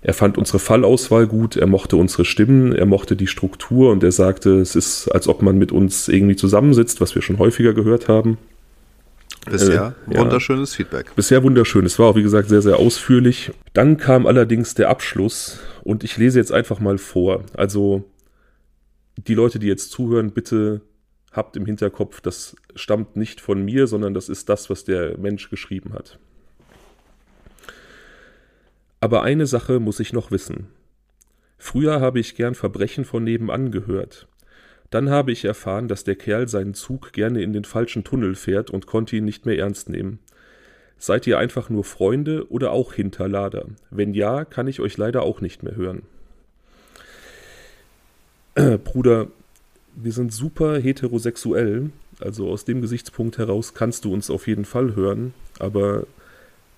Er 0.06 0.14
fand 0.14 0.38
unsere 0.38 0.60
Fallauswahl 0.60 1.28
gut, 1.28 1.56
er 1.56 1.66
mochte 1.66 1.96
unsere 1.96 2.26
Stimmen, 2.26 2.74
er 2.74 2.86
mochte 2.86 3.16
die 3.16 3.28
Struktur 3.28 3.90
und 3.90 4.04
er 4.04 4.12
sagte, 4.12 4.60
es 4.60 4.76
ist, 4.76 5.08
als 5.08 5.30
ob 5.30 5.42
man 5.42 5.58
mit 5.58 5.72
uns 5.72 6.10
irgendwie 6.10 6.36
zusammensitzt, 6.36 7.00
was 7.00 7.16
wir 7.16 7.22
schon 7.22 7.40
häufiger 7.40 7.74
gehört 7.74 8.10
haben. 8.10 8.38
Bisher 9.50 9.96
äh, 10.10 10.18
wunderschönes 10.18 10.74
ja, 10.74 10.78
Feedback. 10.78 11.16
Bisher 11.16 11.42
wunderschön. 11.44 11.86
Es 11.86 12.00
war 12.00 12.08
auch, 12.08 12.16
wie 12.18 12.24
gesagt, 12.24 12.50
sehr, 12.50 12.62
sehr 12.62 12.78
ausführlich. 12.78 13.52
Dann 13.72 13.96
kam 13.96 14.28
allerdings 14.28 14.74
der 14.74 14.90
Abschluss 14.90 15.60
und 15.84 16.04
ich 16.04 16.18
lese 16.18 16.38
jetzt 16.38 16.52
einfach 16.52 16.82
mal 16.82 16.98
vor. 16.98 17.46
Also 17.54 18.04
die 19.16 19.36
Leute, 19.36 19.58
die 19.58 19.68
jetzt 19.68 19.92
zuhören, 19.92 20.32
bitte 20.32 20.82
habt 21.32 21.56
im 21.56 21.66
Hinterkopf, 21.66 22.20
das 22.20 22.58
stammt 22.76 23.16
nicht 23.16 23.40
von 23.40 23.64
mir, 23.64 23.88
sondern 23.88 24.14
das 24.14 24.28
ist 24.28 24.50
das, 24.50 24.70
was 24.70 24.84
der 24.84 25.18
Mensch 25.18 25.50
geschrieben 25.50 25.94
hat. 25.94 26.20
Aber 29.04 29.24
eine 29.24 29.48
Sache 29.48 29.82
muss 29.82 30.00
ich 30.00 30.14
noch 30.14 30.32
wissen. 30.32 30.68
Früher 31.58 32.00
habe 32.00 32.22
ich 32.22 32.36
gern 32.36 32.56
Verbrechen 32.56 33.04
von 33.04 33.26
nebenan 33.26 33.70
gehört. 33.70 34.30
Dann 34.92 35.10
habe 35.10 35.34
ich 35.34 35.44
erfahren, 35.44 35.90
dass 35.90 36.06
der 36.06 36.16
Kerl 36.16 36.48
seinen 36.48 36.74
Zug 36.74 37.12
gerne 37.12 37.42
in 37.42 37.52
den 37.52 37.66
falschen 37.66 38.06
Tunnel 38.06 38.34
fährt 38.34 38.70
und 38.70 38.88
konnte 38.88 39.18
ihn 39.18 39.26
nicht 39.26 39.46
mehr 39.46 39.58
ernst 39.58 39.90
nehmen. 39.90 40.20
Seid 40.98 41.28
ihr 41.28 41.38
einfach 41.38 41.70
nur 41.70 41.84
Freunde 41.84 42.50
oder 42.50 42.72
auch 42.72 42.94
Hinterlader? 42.94 43.66
Wenn 43.90 44.14
ja, 44.14 44.46
kann 44.46 44.70
ich 44.70 44.80
euch 44.80 44.96
leider 44.96 45.24
auch 45.24 45.42
nicht 45.42 45.64
mehr 45.64 45.76
hören. 45.76 46.04
Äh, 48.56 48.78
Bruder, 48.78 49.28
wir 49.98 50.14
sind 50.14 50.32
super 50.32 50.80
heterosexuell, 50.80 51.90
also 52.22 52.50
aus 52.50 52.64
dem 52.64 52.80
Gesichtspunkt 52.80 53.38
heraus 53.38 53.74
kannst 53.74 54.06
du 54.06 54.14
uns 54.14 54.30
auf 54.30 54.48
jeden 54.48 54.64
Fall 54.64 54.96
hören, 54.96 55.34
aber 55.60 56.08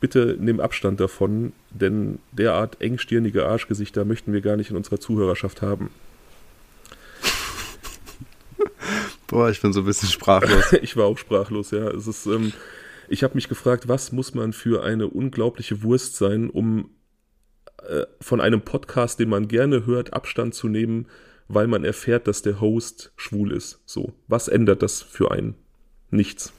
bitte 0.06 0.38
nimm 0.40 0.60
Abstand 0.60 1.00
davon, 1.00 1.52
denn 1.72 2.20
derart 2.32 2.80
engstirnige 2.80 3.48
Arschgesichter 3.48 4.06
möchten 4.06 4.34
wir 4.34 4.42
gar 4.42 4.56
nicht 4.56 4.70
in 4.70 4.78
unserer 4.78 5.00
Zuhörerschaft 5.00 5.64
haben. 5.64 5.90
Boah, 9.28 9.50
ich 9.50 9.64
bin 9.64 9.74
so 9.74 9.80
ein 9.80 9.88
bisschen 9.88 10.10
sprachlos. 10.10 10.74
ich 10.84 10.96
war 10.96 11.06
auch 11.06 11.18
sprachlos, 11.18 11.72
ja. 11.72 11.88
Es 11.88 12.06
ist, 12.06 12.28
ähm, 12.28 12.54
ich 13.10 13.24
habe 13.24 13.34
mich 13.34 13.50
gefragt, 13.50 13.88
was 13.88 14.12
muss 14.12 14.36
man 14.36 14.54
für 14.54 14.84
eine 14.84 15.08
unglaubliche 15.08 15.82
Wurst 15.82 16.18
sein, 16.18 16.52
um 16.52 16.92
äh, 17.88 18.04
von 18.22 18.40
einem 18.40 18.62
Podcast, 18.62 19.20
den 19.20 19.30
man 19.30 19.48
gerne 19.48 19.88
hört, 19.88 20.14
Abstand 20.14 20.54
zu 20.54 20.68
nehmen, 20.68 21.08
weil 21.48 21.66
man 21.66 21.84
erfährt, 21.84 22.28
dass 22.28 22.44
der 22.44 22.62
Host 22.62 23.12
schwul 23.16 23.52
ist. 23.52 23.82
So, 23.88 24.14
was 24.28 24.50
ändert 24.50 24.84
das 24.84 25.02
für 25.02 25.32
einen? 25.32 25.56
Nichts. 26.12 26.54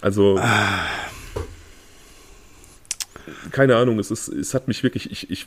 Also. 0.00 0.36
Ah 0.40 1.11
keine 3.50 3.76
Ahnung, 3.76 3.98
es, 3.98 4.10
ist, 4.10 4.28
es 4.28 4.54
hat 4.54 4.68
mich 4.68 4.82
wirklich, 4.82 5.10
ich, 5.10 5.30
ich 5.30 5.46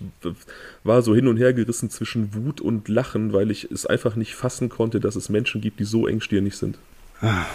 war 0.84 1.02
so 1.02 1.16
hin 1.16 1.28
und 1.28 1.38
her 1.38 1.54
gerissen 1.54 1.90
zwischen 1.90 2.34
Wut 2.34 2.62
und 2.62 2.88
Lachen, 2.88 3.34
weil 3.34 3.52
ich 3.52 3.70
es 3.72 3.86
einfach 3.86 4.16
nicht 4.16 4.36
fassen 4.36 4.70
konnte, 4.70 5.00
dass 5.00 5.16
es 5.16 5.30
Menschen 5.30 5.62
gibt, 5.62 5.80
die 5.80 5.84
so 5.84 6.08
engstirnig 6.08 6.56
sind. 6.58 6.78
Ah. 7.22 7.46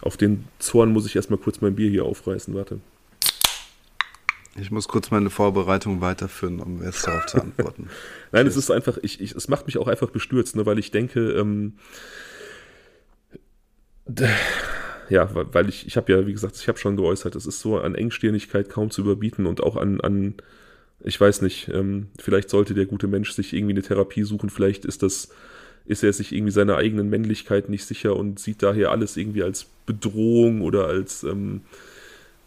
Auf 0.00 0.16
den 0.16 0.44
Zorn 0.58 0.92
muss 0.92 1.06
ich 1.06 1.16
erstmal 1.16 1.38
kurz 1.38 1.60
mein 1.60 1.74
Bier 1.74 1.90
hier 1.90 2.04
aufreißen, 2.04 2.54
warte. 2.54 2.80
Ich 4.58 4.70
muss 4.70 4.88
kurz 4.88 5.10
meine 5.10 5.28
Vorbereitung 5.28 6.00
weiterführen, 6.00 6.60
um 6.60 6.82
jetzt 6.82 7.06
darauf 7.06 7.26
zu 7.26 7.40
antworten. 7.40 7.90
Nein, 8.32 8.46
es 8.46 8.56
ist 8.56 8.70
einfach, 8.70 8.98
ich, 9.02 9.20
ich, 9.20 9.32
es 9.32 9.48
macht 9.48 9.66
mich 9.66 9.76
auch 9.78 9.88
einfach 9.88 10.10
bestürzt, 10.10 10.56
ne, 10.56 10.64
weil 10.64 10.78
ich 10.78 10.90
denke, 10.90 11.32
ähm, 11.32 11.74
ja, 15.08 15.28
weil 15.32 15.68
ich, 15.68 15.86
ich 15.86 15.96
habe 15.96 16.12
ja, 16.12 16.26
wie 16.26 16.32
gesagt, 16.32 16.56
ich 16.56 16.68
habe 16.68 16.78
schon 16.78 16.96
geäußert, 16.96 17.34
es 17.36 17.46
ist 17.46 17.60
so 17.60 17.78
an 17.78 17.94
Engstirnigkeit 17.94 18.68
kaum 18.68 18.90
zu 18.90 19.02
überbieten 19.02 19.46
und 19.46 19.62
auch 19.62 19.76
an, 19.76 20.00
an 20.00 20.34
ich 21.00 21.20
weiß 21.20 21.42
nicht, 21.42 21.68
ähm, 21.68 22.08
vielleicht 22.18 22.50
sollte 22.50 22.74
der 22.74 22.86
gute 22.86 23.06
Mensch 23.06 23.32
sich 23.32 23.52
irgendwie 23.52 23.74
eine 23.74 23.82
Therapie 23.82 24.24
suchen, 24.24 24.50
vielleicht 24.50 24.84
ist 24.84 25.02
das, 25.02 25.28
ist 25.84 26.02
er 26.02 26.12
sich 26.12 26.32
irgendwie 26.32 26.52
seiner 26.52 26.76
eigenen 26.76 27.08
Männlichkeit 27.08 27.68
nicht 27.68 27.84
sicher 27.84 28.16
und 28.16 28.38
sieht 28.38 28.62
daher 28.62 28.90
alles 28.90 29.16
irgendwie 29.16 29.42
als 29.42 29.66
Bedrohung 29.86 30.62
oder 30.62 30.86
als, 30.86 31.22
ähm, 31.22 31.62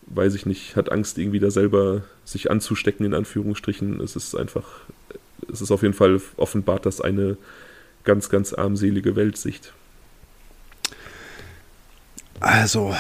weiß 0.08 0.36
ich 0.36 0.46
nicht, 0.46 0.76
hat 0.76 0.92
Angst 0.92 1.18
irgendwie 1.18 1.40
da 1.40 1.52
selber 1.52 2.04
sich 2.26 2.52
anzustecken, 2.52 3.06
in 3.06 3.14
Anführungsstrichen. 3.14 4.02
Es 4.02 4.16
ist 4.16 4.36
einfach, 4.36 4.82
es 5.52 5.62
ist 5.62 5.72
auf 5.72 5.84
jeden 5.84 5.94
Fall 5.94 6.20
offenbart 6.36 6.86
das 6.86 7.00
eine 7.00 7.38
ganz, 8.04 8.30
ganz 8.30 8.54
armselige 8.54 9.16
Weltsicht. 9.16 9.74
Also, 12.40 12.96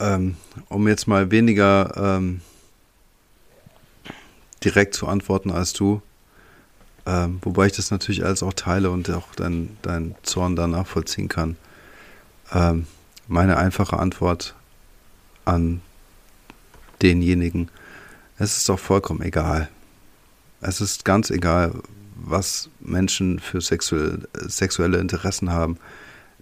ähm, 0.00 0.36
um 0.68 0.88
jetzt 0.88 1.06
mal 1.06 1.30
weniger 1.30 1.92
ähm, 1.96 2.40
direkt 4.64 4.94
zu 4.94 5.06
antworten 5.06 5.50
als 5.50 5.72
du, 5.72 6.02
ähm, 7.06 7.38
wobei 7.42 7.66
ich 7.66 7.72
das 7.72 7.90
natürlich 7.90 8.24
alles 8.24 8.42
auch 8.42 8.52
teile 8.52 8.90
und 8.90 9.08
auch 9.10 9.34
deinen 9.34 9.76
dein 9.82 10.14
Zorn 10.22 10.56
da 10.56 10.66
nachvollziehen 10.66 11.28
kann. 11.28 11.56
Ähm, 12.52 12.86
meine 13.28 13.56
einfache 13.58 13.98
Antwort 13.98 14.54
an 15.44 15.80
denjenigen, 17.00 17.70
es 18.38 18.56
ist 18.56 18.68
doch 18.68 18.78
vollkommen 18.78 19.22
egal. 19.22 19.68
Es 20.60 20.80
ist 20.80 21.04
ganz 21.04 21.30
egal, 21.30 21.74
was 22.16 22.68
Menschen 22.80 23.38
für 23.38 23.60
sexuell, 23.60 24.28
sexuelle 24.34 24.98
Interessen 24.98 25.50
haben. 25.50 25.78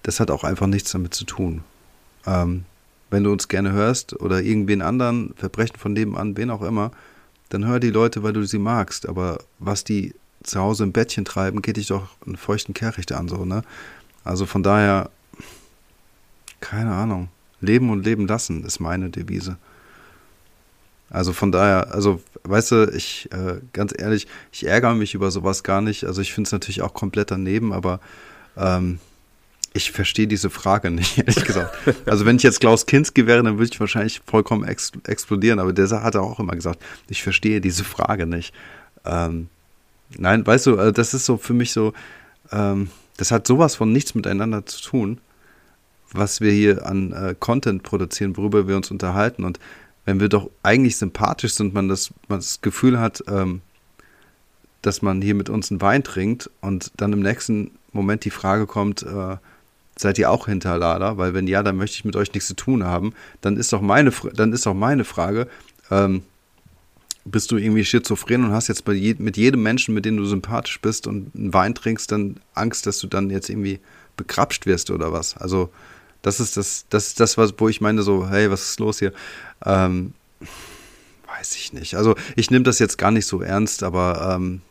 Das 0.02 0.18
hat 0.18 0.30
auch 0.30 0.44
einfach 0.44 0.66
nichts 0.66 0.90
damit 0.90 1.14
zu 1.14 1.24
tun. 1.24 1.62
Ähm, 2.26 2.64
wenn 3.10 3.24
du 3.24 3.32
uns 3.32 3.48
gerne 3.48 3.72
hörst 3.72 4.20
oder 4.20 4.42
irgendwen 4.42 4.82
anderen, 4.82 5.34
Verbrechen 5.36 5.76
von 5.76 5.92
nebenan, 5.92 6.36
wen 6.36 6.50
auch 6.50 6.62
immer, 6.62 6.90
dann 7.48 7.66
hör 7.66 7.80
die 7.80 7.90
Leute, 7.90 8.22
weil 8.22 8.32
du 8.32 8.44
sie 8.44 8.58
magst. 8.58 9.08
Aber 9.08 9.38
was 9.58 9.84
die 9.84 10.14
zu 10.42 10.60
Hause 10.60 10.84
im 10.84 10.92
Bettchen 10.92 11.24
treiben, 11.24 11.62
geht 11.62 11.76
dich 11.76 11.88
doch 11.88 12.08
einen 12.26 12.36
feuchten 12.36 12.74
Kehricht 12.74 13.12
an, 13.12 13.28
so, 13.28 13.44
ne? 13.44 13.62
Also 14.24 14.44
von 14.46 14.62
daher, 14.62 15.10
keine 16.60 16.92
Ahnung. 16.92 17.28
Leben 17.60 17.90
und 17.90 18.04
leben 18.04 18.26
lassen 18.26 18.64
ist 18.64 18.78
meine 18.78 19.10
Devise. 19.10 19.56
Also 21.10 21.32
von 21.32 21.50
daher, 21.50 21.92
also 21.94 22.20
weißt 22.44 22.72
du, 22.72 22.92
ich, 22.94 23.28
äh, 23.32 23.60
ganz 23.72 23.94
ehrlich, 23.96 24.26
ich 24.52 24.66
ärgere 24.66 24.94
mich 24.94 25.14
über 25.14 25.30
sowas 25.30 25.62
gar 25.62 25.80
nicht. 25.80 26.04
Also 26.04 26.20
ich 26.20 26.32
finde 26.32 26.48
es 26.48 26.52
natürlich 26.52 26.82
auch 26.82 26.92
komplett 26.92 27.30
daneben, 27.30 27.72
aber 27.72 28.00
ähm, 28.56 29.00
ich 29.78 29.92
verstehe 29.92 30.26
diese 30.26 30.50
Frage 30.50 30.90
nicht, 30.90 31.18
ehrlich 31.26 31.44
gesagt. 31.44 31.74
Also 32.04 32.26
wenn 32.26 32.36
ich 32.36 32.42
jetzt 32.42 32.60
Klaus 32.60 32.84
Kinski 32.84 33.26
wäre, 33.26 33.42
dann 33.42 33.58
würde 33.58 33.70
ich 33.72 33.80
wahrscheinlich 33.80 34.20
vollkommen 34.26 34.64
ex 34.64 34.92
explodieren, 35.06 35.60
aber 35.60 35.72
der 35.72 35.88
hat 36.02 36.16
auch 36.16 36.40
immer 36.40 36.54
gesagt, 36.54 36.82
ich 37.08 37.22
verstehe 37.22 37.60
diese 37.60 37.84
Frage 37.84 38.26
nicht. 38.26 38.52
Ähm, 39.04 39.48
nein, 40.16 40.46
weißt 40.46 40.66
du, 40.66 40.76
äh, 40.76 40.92
das 40.92 41.14
ist 41.14 41.24
so 41.24 41.36
für 41.36 41.54
mich 41.54 41.72
so, 41.72 41.92
ähm, 42.50 42.90
das 43.16 43.30
hat 43.30 43.46
sowas 43.46 43.76
von 43.76 43.92
nichts 43.92 44.14
miteinander 44.14 44.66
zu 44.66 44.82
tun, 44.82 45.20
was 46.12 46.40
wir 46.40 46.52
hier 46.52 46.84
an 46.84 47.12
äh, 47.12 47.34
Content 47.38 47.82
produzieren, 47.82 48.36
worüber 48.36 48.66
wir 48.66 48.76
uns 48.76 48.90
unterhalten. 48.90 49.44
Und 49.44 49.60
wenn 50.04 50.20
wir 50.20 50.28
doch 50.28 50.50
eigentlich 50.62 50.96
sympathisch 50.96 51.54
sind, 51.54 51.72
man 51.72 51.88
das, 51.88 52.12
man 52.28 52.40
das 52.40 52.60
Gefühl 52.60 52.98
hat, 52.98 53.22
ähm, 53.28 53.60
dass 54.82 55.02
man 55.02 55.22
hier 55.22 55.34
mit 55.34 55.48
uns 55.50 55.70
einen 55.70 55.80
Wein 55.80 56.02
trinkt 56.02 56.50
und 56.60 56.90
dann 56.96 57.12
im 57.12 57.20
nächsten 57.20 57.72
Moment 57.92 58.24
die 58.24 58.30
Frage 58.30 58.66
kommt, 58.66 59.02
äh, 59.02 59.36
seid 60.00 60.18
ihr 60.18 60.30
auch 60.30 60.46
Hinterlader? 60.46 61.18
Weil 61.18 61.34
wenn 61.34 61.46
ja, 61.46 61.62
dann 61.62 61.76
möchte 61.76 61.96
ich 61.96 62.04
mit 62.04 62.16
euch 62.16 62.32
nichts 62.32 62.48
zu 62.48 62.54
tun 62.54 62.84
haben. 62.84 63.12
Dann 63.40 63.56
ist 63.56 63.72
doch 63.72 63.82
meine, 63.82 64.12
dann 64.34 64.52
ist 64.52 64.64
doch 64.64 64.74
meine 64.74 65.04
Frage, 65.04 65.48
ähm, 65.90 66.22
bist 67.24 67.50
du 67.50 67.56
irgendwie 67.56 67.84
schizophren 67.84 68.44
und 68.44 68.52
hast 68.52 68.68
jetzt 68.68 68.86
je, 68.88 69.16
mit 69.18 69.36
jedem 69.36 69.62
Menschen, 69.62 69.94
mit 69.94 70.04
dem 70.04 70.16
du 70.16 70.24
sympathisch 70.24 70.80
bist 70.80 71.06
und 71.06 71.34
einen 71.34 71.52
Wein 71.52 71.74
trinkst, 71.74 72.10
dann 72.10 72.40
Angst, 72.54 72.86
dass 72.86 72.98
du 73.00 73.06
dann 73.06 73.30
jetzt 73.30 73.50
irgendwie 73.50 73.80
bekrapscht 74.16 74.66
wirst 74.66 74.90
oder 74.90 75.12
was? 75.12 75.36
Also 75.36 75.70
das 76.22 76.40
ist 76.40 76.56
das, 76.56 76.86
das 76.88 77.08
ist 77.08 77.20
das, 77.20 77.36
was, 77.36 77.54
wo 77.58 77.68
ich 77.68 77.80
meine 77.80 78.02
so, 78.02 78.28
hey, 78.28 78.50
was 78.50 78.62
ist 78.62 78.80
los 78.80 78.98
hier? 78.98 79.12
Ähm, 79.64 80.14
weiß 81.26 81.56
ich 81.56 81.72
nicht. 81.72 81.96
Also 81.96 82.14
ich 82.34 82.50
nehme 82.50 82.64
das 82.64 82.78
jetzt 82.78 82.98
gar 82.98 83.10
nicht 83.10 83.26
so 83.26 83.42
ernst, 83.42 83.82
aber 83.82 84.34
ähm, 84.34 84.62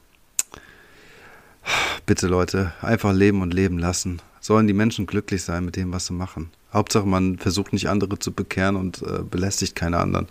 bitte 2.06 2.28
Leute, 2.28 2.74
einfach 2.82 3.14
leben 3.14 3.42
und 3.42 3.54
leben 3.54 3.78
lassen 3.78 4.22
sollen 4.48 4.66
die 4.66 4.74
Menschen 4.74 5.06
glücklich 5.06 5.44
sein 5.44 5.66
mit 5.66 5.76
dem, 5.76 5.92
was 5.92 6.08
sie 6.08 6.14
machen. 6.14 6.52
Hauptsache, 6.72 7.06
man 7.06 7.38
versucht 7.38 7.74
nicht 7.74 7.90
andere 7.90 8.18
zu 8.18 8.32
bekehren 8.32 8.78
und 8.78 9.02
äh, 9.02 9.22
belästigt 9.30 9.76
keine 9.76 9.98
anderen. 9.98 10.28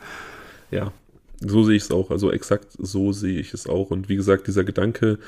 Ja, 0.70 0.92
so 1.40 1.64
sehe 1.64 1.76
ich 1.76 1.83
es 1.83 1.90
auch. 1.90 2.11
Also 2.11 2.33
exakt 2.33 2.68
so 2.79 3.12
sehe 3.12 3.38
ich 3.38 3.52
es 3.52 3.66
auch. 3.66 3.90
Und 3.90 4.09
wie 4.09 4.16
gesagt, 4.16 4.46
dieser 4.46 4.64
Gedanke 4.64 5.18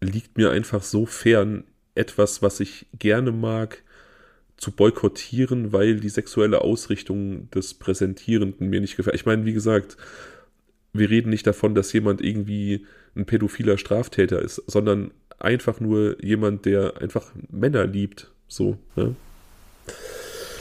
liegt 0.00 0.36
mir 0.36 0.50
einfach 0.50 0.82
so 0.82 1.06
fern, 1.06 1.62
etwas, 1.94 2.42
was 2.42 2.58
ich 2.58 2.86
gerne 2.98 3.30
mag, 3.30 3.82
zu 4.56 4.72
boykottieren, 4.72 5.72
weil 5.72 6.00
die 6.00 6.08
sexuelle 6.08 6.62
Ausrichtung 6.62 7.48
des 7.52 7.74
Präsentierenden 7.74 8.68
mir 8.68 8.80
nicht 8.80 8.96
gefällt. 8.96 9.14
Ich 9.14 9.26
meine, 9.26 9.44
wie 9.44 9.52
gesagt, 9.52 9.96
wir 10.92 11.08
reden 11.08 11.30
nicht 11.30 11.46
davon, 11.46 11.76
dass 11.76 11.92
jemand 11.92 12.20
irgendwie 12.20 12.84
ein 13.14 13.26
pädophiler 13.26 13.78
Straftäter 13.78 14.42
ist, 14.42 14.60
sondern 14.66 15.12
einfach 15.38 15.80
nur 15.80 16.22
jemand, 16.22 16.64
der 16.64 17.00
einfach 17.00 17.26
Männer 17.50 17.86
liebt. 17.86 18.30
So, 18.48 18.78
ne? 18.96 19.14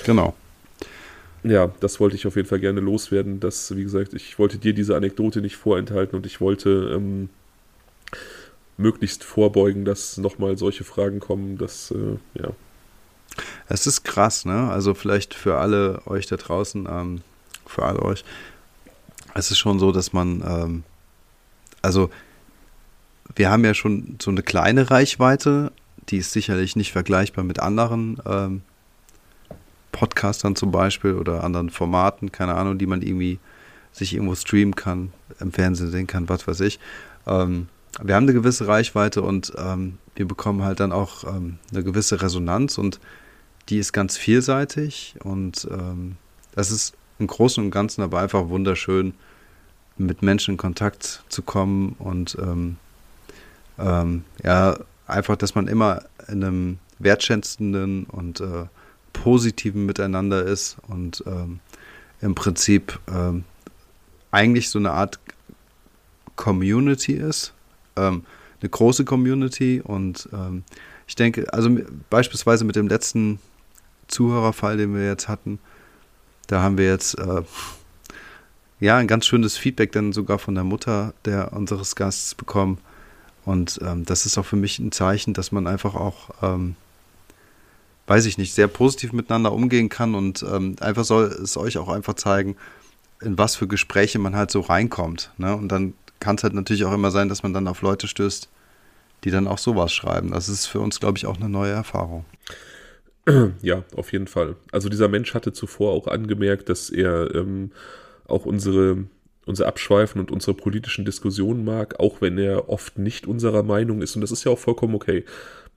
Genau. 0.06 0.36
Ja, 1.44 1.72
das 1.80 2.00
wollte 2.00 2.16
ich 2.16 2.28
auf 2.28 2.36
jeden 2.36 2.48
Fall 2.48 2.60
gerne 2.60 2.82
loswerden. 2.82 3.40
Dass, 3.40 3.76
wie 3.76 3.84
gesagt, 3.84 4.14
ich 4.14 4.38
wollte 4.40 4.58
dir 4.58 4.74
diese 4.74 4.96
Anekdote 4.96 5.42
nicht 5.42 5.56
vorenthalten 5.56 6.18
und 6.18 6.26
ich 6.26 6.42
wollte 6.42 6.92
ähm, 6.96 7.30
möglichst 8.78 9.24
vorbeugen, 9.24 9.86
dass 9.86 10.18
nochmal 10.18 10.58
solche 10.58 10.84
Fragen 10.84 11.20
kommen, 11.20 11.58
dass, 11.58 11.92
äh, 11.92 12.18
ja. 12.40 12.52
Es 13.68 13.86
ist 13.86 14.04
krass, 14.04 14.46
ne? 14.46 14.70
Also 14.70 14.94
vielleicht 14.94 15.34
für 15.34 15.58
alle 15.58 16.02
euch 16.06 16.26
da 16.26 16.38
draußen, 16.38 16.88
ähm, 16.90 17.22
für 17.66 17.84
alle 17.84 18.02
euch, 18.02 18.24
es 19.34 19.52
ist 19.52 19.60
schon 19.60 19.80
so, 19.80 19.92
dass 19.92 20.14
man, 20.14 20.44
ähm, 20.48 20.84
also 21.82 22.10
wir 23.36 23.50
haben 23.50 23.66
ja 23.66 23.74
schon 23.74 24.18
so 24.22 24.32
eine 24.32 24.44
kleine 24.44 24.90
Reichweite, 24.90 25.72
die 26.10 26.18
ist 26.18 26.32
sicherlich 26.32 26.76
nicht 26.76 26.92
vergleichbar 26.92 27.44
mit 27.44 27.60
anderen 27.60 28.22
ähm, 28.26 28.62
Podcastern 29.92 30.56
zum 30.56 30.72
Beispiel 30.72 31.14
oder 31.14 31.44
anderen 31.44 31.70
Formaten, 31.70 32.32
keine 32.32 32.56
Ahnung, 32.56 32.78
die 32.78 32.86
man 32.86 33.02
irgendwie 33.02 33.40
sich 33.92 34.14
irgendwo 34.14 34.36
streamen 34.36 34.76
kann, 34.76 35.12
im 35.40 35.52
Fernsehen 35.52 35.90
sehen 35.90 36.08
kann, 36.08 36.30
was 36.30 36.48
weiß 36.48 36.62
ich. 36.62 36.80
Ähm, 37.26 37.68
wir 38.02 38.16
haben 38.16 38.24
eine 38.24 38.34
gewisse 38.34 38.68
Reichweite 38.68 39.22
und 39.24 39.54
ähm, 39.58 39.98
wir 40.16 40.28
bekommen 40.28 40.64
halt 40.64 40.80
dann 40.80 40.92
auch 40.92 41.24
ähm, 41.24 41.58
eine 41.72 41.84
gewisse 41.84 42.22
Resonanz 42.22 42.78
und 42.78 43.00
die 43.70 43.80
ist 43.80 43.92
ganz 43.92 44.18
vielseitig 44.18 45.16
und 45.24 45.68
ähm, 45.72 46.18
das 46.54 46.72
ist 46.72 46.96
im 47.20 47.28
Großen 47.28 47.64
und 47.64 47.72
Ganzen 47.72 48.04
aber 48.04 48.20
einfach 48.20 48.50
wunderschön, 48.50 49.14
mit 49.98 50.22
Menschen 50.22 50.52
in 50.52 50.58
Kontakt 50.58 51.24
zu 51.28 51.42
kommen 51.42 51.96
und 51.98 52.38
ähm, 52.40 52.78
ähm, 53.80 54.24
ja, 54.44 54.78
einfach, 55.06 55.36
dass 55.36 55.56
man 55.56 55.68
immer 55.68 56.04
in 56.28 56.44
einem 56.44 56.80
wertschätzenden 57.00 58.06
und 58.06 58.42
äh, 58.42 58.66
positiven 59.14 59.86
Miteinander 59.86 60.44
ist 60.44 60.78
und 60.88 61.24
ähm, 61.26 61.60
im 62.22 62.36
Prinzip 62.36 63.00
ähm, 63.08 63.44
eigentlich 64.32 64.70
so 64.70 64.80
eine 64.80 64.92
Art 64.92 65.20
Community 66.36 67.14
ist, 67.14 67.54
ähm, 67.96 68.24
eine 68.62 68.70
große 68.70 69.06
Community 69.06 69.82
und 69.84 70.30
ähm, 70.34 70.64
ich 71.08 71.16
denke, 71.16 71.52
also 71.54 71.70
beispielsweise 72.10 72.66
mit 72.66 72.76
dem 72.76 72.88
letzten 72.88 73.40
Zuhörerfall, 74.08 74.78
den 74.78 74.96
wir 74.96 75.06
jetzt 75.06 75.28
hatten, 75.28 75.60
da 76.48 76.62
haben 76.62 76.78
wir 76.78 76.86
jetzt 76.86 77.18
äh, 77.18 77.44
ja 78.80 78.98
ein 78.98 79.08
ganz 79.08 79.26
schönes 79.26 79.58
Feedback 79.58 79.92
dann 79.92 80.14
sogar 80.14 80.40
von 80.40 80.56
der 80.56 80.64
Mutter 80.64 81.14
der 81.26 81.54
unseres 81.54 81.96
Gastes 81.96 82.36
bekommen, 82.36 82.80
und 83.48 83.80
ähm, 83.82 84.04
das 84.04 84.26
ist 84.26 84.38
auch 84.38 84.46
für 84.46 84.58
mich 84.58 84.78
ein 84.78 84.92
Zeichen, 84.92 85.34
dass 85.34 85.54
man 85.54 85.68
einfach 85.68 85.96
auch, 85.96 86.32
ähm, 86.44 86.76
weiß 88.06 88.26
ich 88.26 88.38
nicht, 88.38 88.54
sehr 88.54 88.68
positiv 88.68 89.14
miteinander 89.14 89.54
umgehen 89.54 89.88
kann 89.88 90.16
und 90.16 90.44
ähm, 90.44 90.76
einfach 90.82 91.06
soll 91.06 91.28
es 91.28 91.56
euch 91.56 91.78
auch 91.78 91.88
einfach 91.88 92.16
zeigen, 92.16 92.58
in 93.22 93.38
was 93.38 93.56
für 93.56 93.66
Gespräche 93.66 94.20
man 94.20 94.36
halt 94.36 94.52
so 94.52 94.60
reinkommt. 94.60 95.32
Ne? 95.38 95.56
Und 95.56 95.70
dann 95.72 95.94
kann 96.20 96.36
es 96.36 96.44
halt 96.44 96.56
natürlich 96.56 96.84
auch 96.84 96.92
immer 96.92 97.10
sein, 97.10 97.30
dass 97.30 97.42
man 97.42 97.54
dann 97.54 97.70
auf 97.70 97.82
Leute 97.82 98.10
stößt, 98.10 98.50
die 99.24 99.32
dann 99.32 99.48
auch 99.48 99.60
sowas 99.60 99.94
schreiben. 99.94 100.32
Das 100.32 100.50
ist 100.50 100.66
für 100.66 100.82
uns, 100.82 101.00
glaube 101.00 101.18
ich, 101.18 101.26
auch 101.26 101.38
eine 101.38 101.48
neue 101.48 101.72
Erfahrung. 101.72 102.26
Ja, 103.62 103.84
auf 103.96 104.12
jeden 104.12 104.28
Fall. 104.28 104.58
Also 104.74 104.90
dieser 104.90 105.08
Mensch 105.08 105.34
hatte 105.34 105.54
zuvor 105.54 105.94
auch 105.94 106.08
angemerkt, 106.08 106.68
dass 106.68 106.90
er 106.90 107.34
ähm, 107.34 107.72
auch 108.28 108.46
unsere 108.46 109.06
unser 109.48 109.68
Abschweifen 109.68 110.20
und 110.20 110.32
unsere 110.32 110.56
politischen 110.56 111.06
Diskussionen 111.06 111.64
mag, 111.64 112.00
auch 112.00 112.22
wenn 112.22 112.38
er 112.38 112.70
oft 112.70 112.98
nicht 112.98 113.28
unserer 113.28 113.64
Meinung 113.64 114.02
ist. 114.02 114.16
Und 114.16 114.22
das 114.22 114.32
ist 114.32 114.44
ja 114.44 114.52
auch 114.52 114.60
vollkommen 114.60 114.96
okay. 114.96 115.24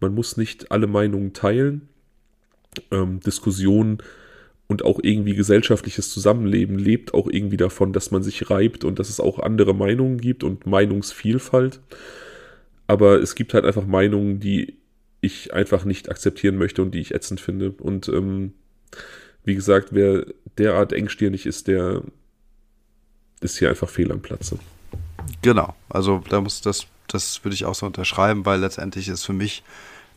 Man 0.00 0.14
muss 0.14 0.36
nicht 0.36 0.70
alle 0.70 0.86
Meinungen 0.86 1.32
teilen. 1.32 1.88
Ähm, 2.90 3.20
Diskussionen 3.20 3.98
und 4.68 4.84
auch 4.84 5.00
irgendwie 5.02 5.34
gesellschaftliches 5.34 6.10
Zusammenleben 6.10 6.78
lebt 6.78 7.12
auch 7.12 7.28
irgendwie 7.28 7.56
davon, 7.56 7.92
dass 7.92 8.12
man 8.12 8.22
sich 8.22 8.50
reibt 8.50 8.84
und 8.84 9.00
dass 9.00 9.08
es 9.08 9.18
auch 9.18 9.40
andere 9.40 9.74
Meinungen 9.74 10.18
gibt 10.18 10.44
und 10.44 10.66
Meinungsvielfalt. 10.66 11.80
Aber 12.86 13.20
es 13.20 13.34
gibt 13.34 13.52
halt 13.52 13.64
einfach 13.64 13.86
Meinungen, 13.86 14.38
die 14.38 14.76
ich 15.20 15.52
einfach 15.52 15.84
nicht 15.84 16.08
akzeptieren 16.08 16.56
möchte 16.56 16.82
und 16.82 16.92
die 16.92 17.00
ich 17.00 17.14
ätzend 17.14 17.40
finde. 17.40 17.72
Und 17.72 18.08
ähm, 18.08 18.52
wie 19.44 19.54
gesagt, 19.54 19.88
wer 19.92 20.26
derart 20.56 20.92
engstirnig 20.92 21.46
ist, 21.46 21.66
der 21.66 22.02
ist 23.40 23.58
hier 23.58 23.68
einfach 23.68 23.88
fehl 23.88 24.10
am 24.12 24.20
Platze. 24.20 24.58
Genau, 25.42 25.74
also 25.88 26.22
da 26.28 26.40
muss 26.40 26.60
das, 26.60 26.86
das 27.08 27.44
würde 27.44 27.54
ich 27.54 27.64
auch 27.64 27.74
so 27.74 27.86
unterschreiben, 27.86 28.44
weil 28.46 28.60
letztendlich 28.60 29.08
es 29.08 29.24
für 29.24 29.32
mich 29.32 29.62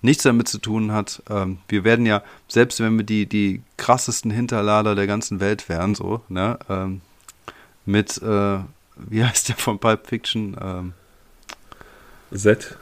nichts 0.01 0.23
damit 0.23 0.47
zu 0.47 0.59
tun 0.59 0.91
hat. 0.91 1.23
Ähm, 1.29 1.59
wir 1.67 1.83
werden 1.83 2.05
ja, 2.05 2.23
selbst 2.47 2.79
wenn 2.79 2.97
wir 2.97 3.05
die, 3.05 3.25
die 3.25 3.61
krassesten 3.77 4.31
Hinterlader 4.31 4.95
der 4.95 5.07
ganzen 5.07 5.39
Welt 5.39 5.69
wären, 5.69 5.95
so, 5.95 6.21
ne, 6.29 6.59
ähm, 6.69 7.01
mit, 7.85 8.21
äh, 8.21 8.59
wie 8.97 9.23
heißt 9.25 9.49
der 9.49 9.55
von 9.55 9.79
Pulp 9.79 10.07
Fiction? 10.07 10.57
Ähm, 10.61 10.93
Z. 12.35 12.77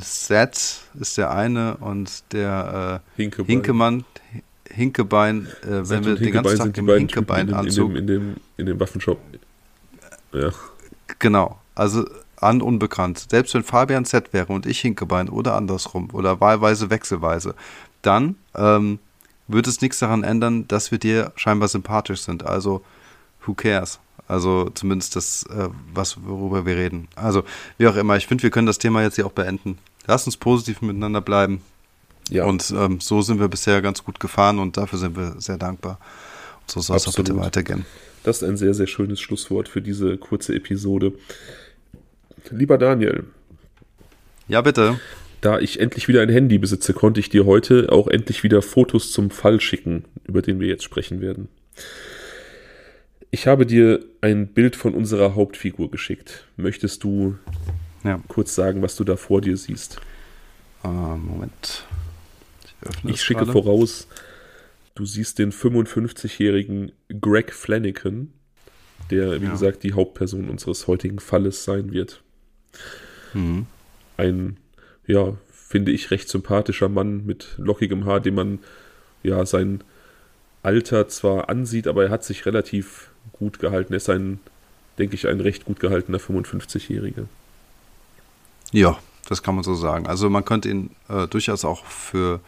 Z 0.00 0.80
ist 1.00 1.16
der 1.16 1.30
eine 1.30 1.76
und 1.78 2.22
der 2.32 3.02
äh, 3.16 3.16
Hinkebein. 3.16 3.46
Hinkemann, 3.46 4.04
Hinkebein, 4.70 5.46
äh, 5.62 5.88
wenn 5.88 6.04
wir 6.04 6.14
den 6.16 6.32
ganzen 6.32 6.58
Tag 6.58 6.78
im 6.78 6.88
Hinkebein-Anzug. 6.88 7.90
In, 7.90 7.96
in, 7.96 8.06
dem, 8.06 8.36
in 8.56 8.66
dem 8.66 8.80
Waffenshop. 8.80 9.18
Ja. 10.32 10.50
Genau. 11.18 11.58
Also 11.74 12.04
an 12.36 12.62
unbekannt. 12.62 13.26
Selbst 13.30 13.54
wenn 13.54 13.64
Fabian 13.64 14.04
Z 14.04 14.32
wäre 14.32 14.52
und 14.52 14.66
ich 14.66 14.80
Hinkebein 14.80 15.28
oder 15.28 15.54
andersrum 15.54 16.10
oder 16.12 16.40
wahlweise 16.40 16.90
wechselweise, 16.90 17.54
dann 18.02 18.36
ähm, 18.54 18.98
wird 19.48 19.66
es 19.66 19.80
nichts 19.80 19.98
daran 19.98 20.22
ändern, 20.22 20.68
dass 20.68 20.90
wir 20.90 20.98
dir 20.98 21.32
scheinbar 21.36 21.68
sympathisch 21.68 22.20
sind. 22.20 22.44
Also, 22.44 22.82
who 23.44 23.54
cares? 23.54 23.98
Also 24.28 24.68
zumindest 24.74 25.16
das, 25.16 25.44
äh, 25.44 25.68
was, 25.94 26.22
worüber 26.22 26.66
wir 26.66 26.76
reden. 26.76 27.08
Also, 27.16 27.44
wie 27.78 27.88
auch 27.88 27.96
immer, 27.96 28.16
ich 28.16 28.26
finde, 28.26 28.42
wir 28.42 28.50
können 28.50 28.66
das 28.66 28.78
Thema 28.78 29.02
jetzt 29.02 29.16
hier 29.16 29.26
auch 29.26 29.32
beenden. 29.32 29.78
Lass 30.06 30.26
uns 30.26 30.36
positiv 30.36 30.82
miteinander 30.82 31.22
bleiben. 31.22 31.62
Ja. 32.28 32.44
Und 32.44 32.72
ähm, 32.76 33.00
so 33.00 33.22
sind 33.22 33.40
wir 33.40 33.48
bisher 33.48 33.82
ganz 33.82 34.04
gut 34.04 34.20
gefahren 34.20 34.58
und 34.58 34.76
dafür 34.76 34.98
sind 34.98 35.16
wir 35.16 35.34
sehr 35.38 35.58
dankbar. 35.58 35.98
Und 36.60 36.70
so 36.70 36.80
soll 36.80 36.96
es 36.96 37.08
auch 37.08 37.14
bitte 37.14 37.36
weitergehen. 37.36 37.84
Das 38.24 38.42
ist 38.42 38.48
ein 38.48 38.56
sehr, 38.56 38.74
sehr 38.74 38.86
schönes 38.86 39.20
Schlusswort 39.20 39.68
für 39.68 39.80
diese 39.80 40.16
kurze 40.16 40.54
Episode. 40.54 41.12
Lieber 42.50 42.78
Daniel. 42.78 43.24
Ja, 44.48 44.60
bitte. 44.62 44.98
Da 45.40 45.60
ich 45.60 45.78
endlich 45.78 46.08
wieder 46.08 46.22
ein 46.22 46.28
Handy 46.28 46.58
besitze, 46.58 46.92
konnte 46.92 47.20
ich 47.20 47.28
dir 47.28 47.46
heute 47.46 47.92
auch 47.92 48.08
endlich 48.08 48.42
wieder 48.42 48.60
Fotos 48.60 49.12
zum 49.12 49.30
Fall 49.30 49.60
schicken, 49.60 50.04
über 50.24 50.42
den 50.42 50.58
wir 50.58 50.66
jetzt 50.66 50.84
sprechen 50.84 51.20
werden. 51.20 51.48
Ich 53.30 53.46
habe 53.46 53.66
dir 53.66 54.04
ein 54.20 54.48
Bild 54.48 54.74
von 54.74 54.94
unserer 54.94 55.34
Hauptfigur 55.34 55.90
geschickt. 55.90 56.46
Möchtest 56.56 57.04
du 57.04 57.36
ja. 58.02 58.20
kurz 58.26 58.54
sagen, 58.54 58.82
was 58.82 58.96
du 58.96 59.04
da 59.04 59.16
vor 59.16 59.40
dir 59.40 59.56
siehst? 59.56 60.00
Uh, 60.82 60.88
Moment. 60.88 61.84
Ich, 63.04 63.22
schicke 63.22 63.40
gerade. 63.40 63.52
voraus, 63.52 64.06
du 64.94 65.04
siehst 65.04 65.38
den 65.38 65.52
55-jährigen 65.52 66.92
Greg 67.20 67.52
Flanagan, 67.52 68.32
der, 69.10 69.40
wie 69.40 69.46
ja. 69.46 69.52
gesagt, 69.52 69.82
die 69.82 69.94
Hauptperson 69.94 70.48
unseres 70.48 70.86
heutigen 70.86 71.18
Falles 71.18 71.64
sein 71.64 71.92
wird. 71.92 72.22
Mhm. 73.34 73.66
Ein, 74.16 74.56
ja, 75.06 75.34
finde 75.52 75.92
ich, 75.92 76.10
recht 76.10 76.28
sympathischer 76.28 76.88
Mann 76.88 77.24
mit 77.26 77.54
lockigem 77.58 78.04
Haar, 78.04 78.20
dem 78.20 78.34
man 78.34 78.58
ja 79.22 79.44
sein 79.46 79.82
Alter 80.62 81.08
zwar 81.08 81.48
ansieht, 81.48 81.86
aber 81.86 82.04
er 82.04 82.10
hat 82.10 82.24
sich 82.24 82.46
relativ 82.46 83.10
gut 83.32 83.58
gehalten. 83.58 83.92
Er 83.92 83.98
ist 83.98 84.10
ein, 84.10 84.40
denke 84.98 85.14
ich, 85.14 85.26
ein 85.26 85.40
recht 85.40 85.64
gut 85.64 85.80
gehaltener 85.80 86.18
55-Jähriger. 86.18 87.26
Ja, 88.72 88.98
das 89.28 89.42
kann 89.42 89.54
man 89.54 89.64
so 89.64 89.74
sagen. 89.74 90.06
Also 90.06 90.28
man 90.30 90.44
könnte 90.44 90.68
ihn 90.68 90.90
äh, 91.08 91.26
durchaus 91.26 91.64
auch 91.64 91.84
für 91.86 92.40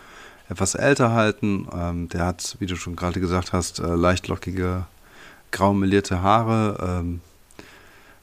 etwas 0.51 0.75
älter 0.75 1.13
halten. 1.13 1.67
Ähm, 1.73 2.09
der 2.09 2.27
hat, 2.27 2.57
wie 2.59 2.67
du 2.67 2.77
schon 2.77 2.97
gerade 2.97 3.21
gesagt 3.21 3.53
hast, 3.53 3.79
äh, 3.79 3.95
leicht 3.95 4.29
lockige, 4.29 4.87
grau 5.53 5.73
melierte 5.73 6.23
Haare, 6.23 7.01
ähm, 7.01 7.21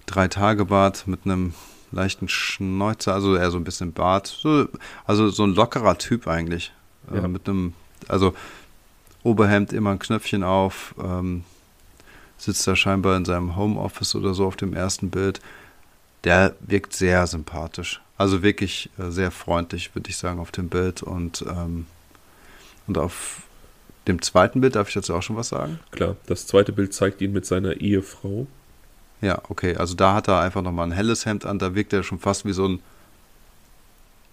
drei 0.06 0.28
Tage 0.28 0.66
Bart 0.66 1.08
mit 1.08 1.22
einem 1.26 1.54
leichten 1.92 2.28
Schnäuzer, 2.28 3.14
also 3.14 3.36
eher 3.36 3.50
so 3.50 3.58
ein 3.58 3.64
bisschen 3.64 3.94
Bart. 3.94 4.28
So, 4.28 4.68
also 5.06 5.30
so 5.30 5.44
ein 5.44 5.56
lockerer 5.56 5.98
Typ 5.98 6.28
eigentlich. 6.28 6.74
Äh, 7.12 7.18
ja. 7.18 7.28
mit 7.28 7.48
einem, 7.48 7.74
also 8.10 8.34
Oberhemd 9.24 9.72
immer 9.72 9.92
ein 9.92 10.00
Knöpfchen 10.00 10.44
auf, 10.44 10.94
ähm, 11.02 11.44
sitzt 12.38 12.68
da 12.68 12.76
scheinbar 12.76 13.16
in 13.16 13.26
seinem 13.26 13.56
Homeoffice 13.56 14.16
oder 14.16 14.34
so 14.34 14.46
auf 14.46 14.58
dem 14.58 14.74
ersten 14.74 15.10
Bild. 15.10 15.40
Der 16.26 16.56
wirkt 16.60 16.94
sehr 16.94 17.26
sympathisch. 17.26 18.02
Also 18.18 18.44
wirklich 18.44 18.90
äh, 18.98 19.12
sehr 19.12 19.32
freundlich, 19.32 19.96
würde 19.96 20.10
ich 20.10 20.18
sagen, 20.18 20.40
auf 20.40 20.52
dem 20.52 20.68
Bild. 20.68 21.04
Und 21.04 21.46
ähm, 21.48 21.86
und 22.88 22.98
auf 22.98 23.42
dem 24.08 24.22
zweiten 24.22 24.62
Bild, 24.62 24.76
darf 24.76 24.88
ich 24.88 24.94
dazu 24.94 25.14
auch 25.14 25.22
schon 25.22 25.36
was 25.36 25.50
sagen? 25.50 25.80
Klar, 25.92 26.16
das 26.28 26.48
zweite 26.48 26.72
Bild 26.72 26.94
zeigt 26.94 27.22
ihn 27.22 27.34
mit 27.34 27.46
seiner 27.46 27.82
Ehefrau. 27.82 28.48
Ja, 29.22 29.42
okay, 29.50 29.76
also 29.76 29.96
da 29.96 30.14
hat 30.14 30.28
er 30.28 30.40
einfach 30.40 30.62
nochmal 30.62 30.88
ein 30.88 30.92
helles 30.92 31.26
Hemd 31.26 31.46
an, 31.46 31.60
da 31.60 31.76
wirkt 31.76 31.94
er 31.94 32.04
schon 32.04 32.20
fast 32.20 32.46
wie 32.46 32.54
so 32.54 32.68
ein 32.68 32.80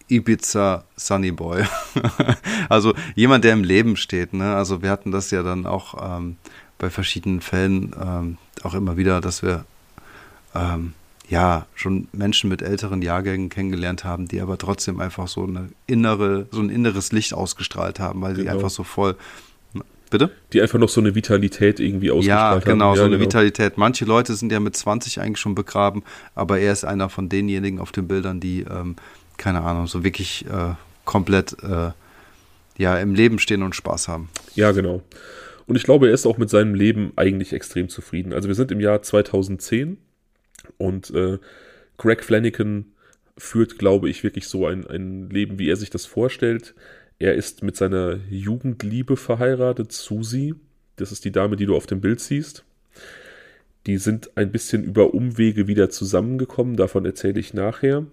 Ibiza 0.09 0.85
Sunny 0.97 1.33
Boy. 1.33 1.64
also 2.69 2.95
jemand, 3.14 3.45
der 3.45 3.55
im 3.55 3.64
Leben 3.64 3.97
steht, 3.97 4.35
ne? 4.35 4.55
Also 4.55 4.83
wir 4.83 4.90
hatten 4.90 5.11
das 5.11 5.31
ja 5.31 5.43
dann 5.43 5.67
auch 5.67 6.19
ähm, 6.19 6.37
bei 6.79 6.90
verschiedenen 6.90 7.40
Fällen 7.40 7.95
ähm, 8.01 8.38
auch 8.62 8.75
immer 8.75 8.99
wieder, 8.99 9.23
dass 9.23 9.43
wir 9.43 9.64
ähm, 10.55 10.93
ja, 11.29 11.67
schon 11.75 12.09
Menschen 12.13 12.51
mit 12.51 12.63
älteren 12.63 13.03
Jahrgängen 13.03 13.49
kennengelernt 13.49 14.05
haben, 14.05 14.29
die 14.29 14.41
aber 14.41 14.59
trotzdem 14.59 15.01
einfach 15.01 15.29
so 15.29 15.45
eine 15.45 15.71
innere, 15.87 16.47
so 16.51 16.61
ein 16.61 16.71
inneres 16.71 17.13
Licht 17.13 17.33
ausgestrahlt 17.33 17.99
haben, 17.99 18.21
weil 18.21 18.35
genau. 18.35 18.45
sie 18.45 18.51
einfach 18.51 18.71
so 18.71 18.85
voll 18.85 19.17
Bitte? 20.11 20.31
Die 20.53 20.63
einfach 20.63 20.79
noch 20.79 20.91
so 20.91 21.01
eine 21.01 21.17
Vitalität 21.17 21.81
irgendwie 21.81 22.13
ausgestrahlt 22.13 22.65
ja, 22.65 22.73
genau, 22.73 22.85
haben. 22.85 22.93
Ja, 22.93 22.97
so 22.99 23.03
eine 23.03 23.17
genau. 23.17 23.25
Vitalität. 23.25 23.79
Manche 23.79 24.05
Leute 24.05 24.35
sind 24.35 24.53
ja 24.53 24.61
mit 24.61 24.77
20 24.77 25.21
eigentlich 25.21 25.41
schon 25.41 25.57
begraben, 25.57 26.05
aber 26.37 26.61
er 26.61 26.73
ist 26.73 26.85
einer 26.85 27.09
von 27.09 27.29
denjenigen 27.29 27.81
auf 27.81 27.91
den 27.91 28.07
Bildern, 28.07 28.39
die, 28.39 28.61
ähm, 28.61 28.95
keine 29.39 29.63
Ahnung, 29.63 29.89
so 29.89 30.05
wirklich 30.05 30.47
äh, 30.47 30.75
komplett 31.05 31.57
äh, 31.65 31.91
ja, 32.77 32.99
im 32.99 33.15
Leben 33.15 33.41
stehen 33.41 33.65
und 33.65 33.75
Spaß 33.75 34.07
haben. 34.07 34.29
Ja, 34.55 34.71
genau. 34.71 35.03
Und 35.67 35.75
ich 35.75 35.83
glaube, 35.83 36.07
er 36.07 36.15
ist 36.15 36.27
auch 36.27 36.39
mit 36.39 36.49
seinem 36.51 36.75
Leben 36.75 37.13
eigentlich 37.17 37.53
extrem 37.53 37.89
zufrieden. 37.89 38.33
Also 38.33 38.47
wir 38.47 38.55
sind 38.55 38.71
im 38.71 38.81
Jahr 38.81 39.03
2010 39.03 39.97
und 40.79 41.11
äh, 41.11 41.38
Greg 41.96 42.24
Flanagan 42.24 42.87
führt, 43.37 43.79
glaube 43.79 44.09
ich, 44.09 44.22
wirklich 44.22 44.48
so 44.48 44.66
ein, 44.66 44.87
ein 44.87 45.31
Leben, 45.31 45.59
wie 45.59 45.68
er 45.68 45.77
sich 45.77 45.90
das 45.90 46.07
vorstellt. 46.07 46.74
Er 47.18 47.35
ist 47.35 47.62
mit 47.62 47.77
seiner 47.77 48.18
Jugendliebe 48.29 49.16
verheiratet, 49.16 49.92
Susie. 49.92 50.55
Das 50.96 51.12
ist 51.12 51.24
die 51.24 51.33
Dame, 51.33 51.57
die 51.57 51.66
du 51.66 51.77
auf 51.77 51.87
dem 51.87 52.00
Bild 52.00 52.20
siehst. 52.20 52.64
Die 53.87 53.98
sind 53.98 54.37
ein 54.37 54.50
bisschen 54.50 54.83
über 54.83 55.14
Umwege 55.14 55.66
wieder 55.66 55.90
zusammengekommen, 55.90 56.77
davon 56.77 57.05
erzähle 57.05 57.40
ich 57.40 57.53
nachher. 57.53 58.07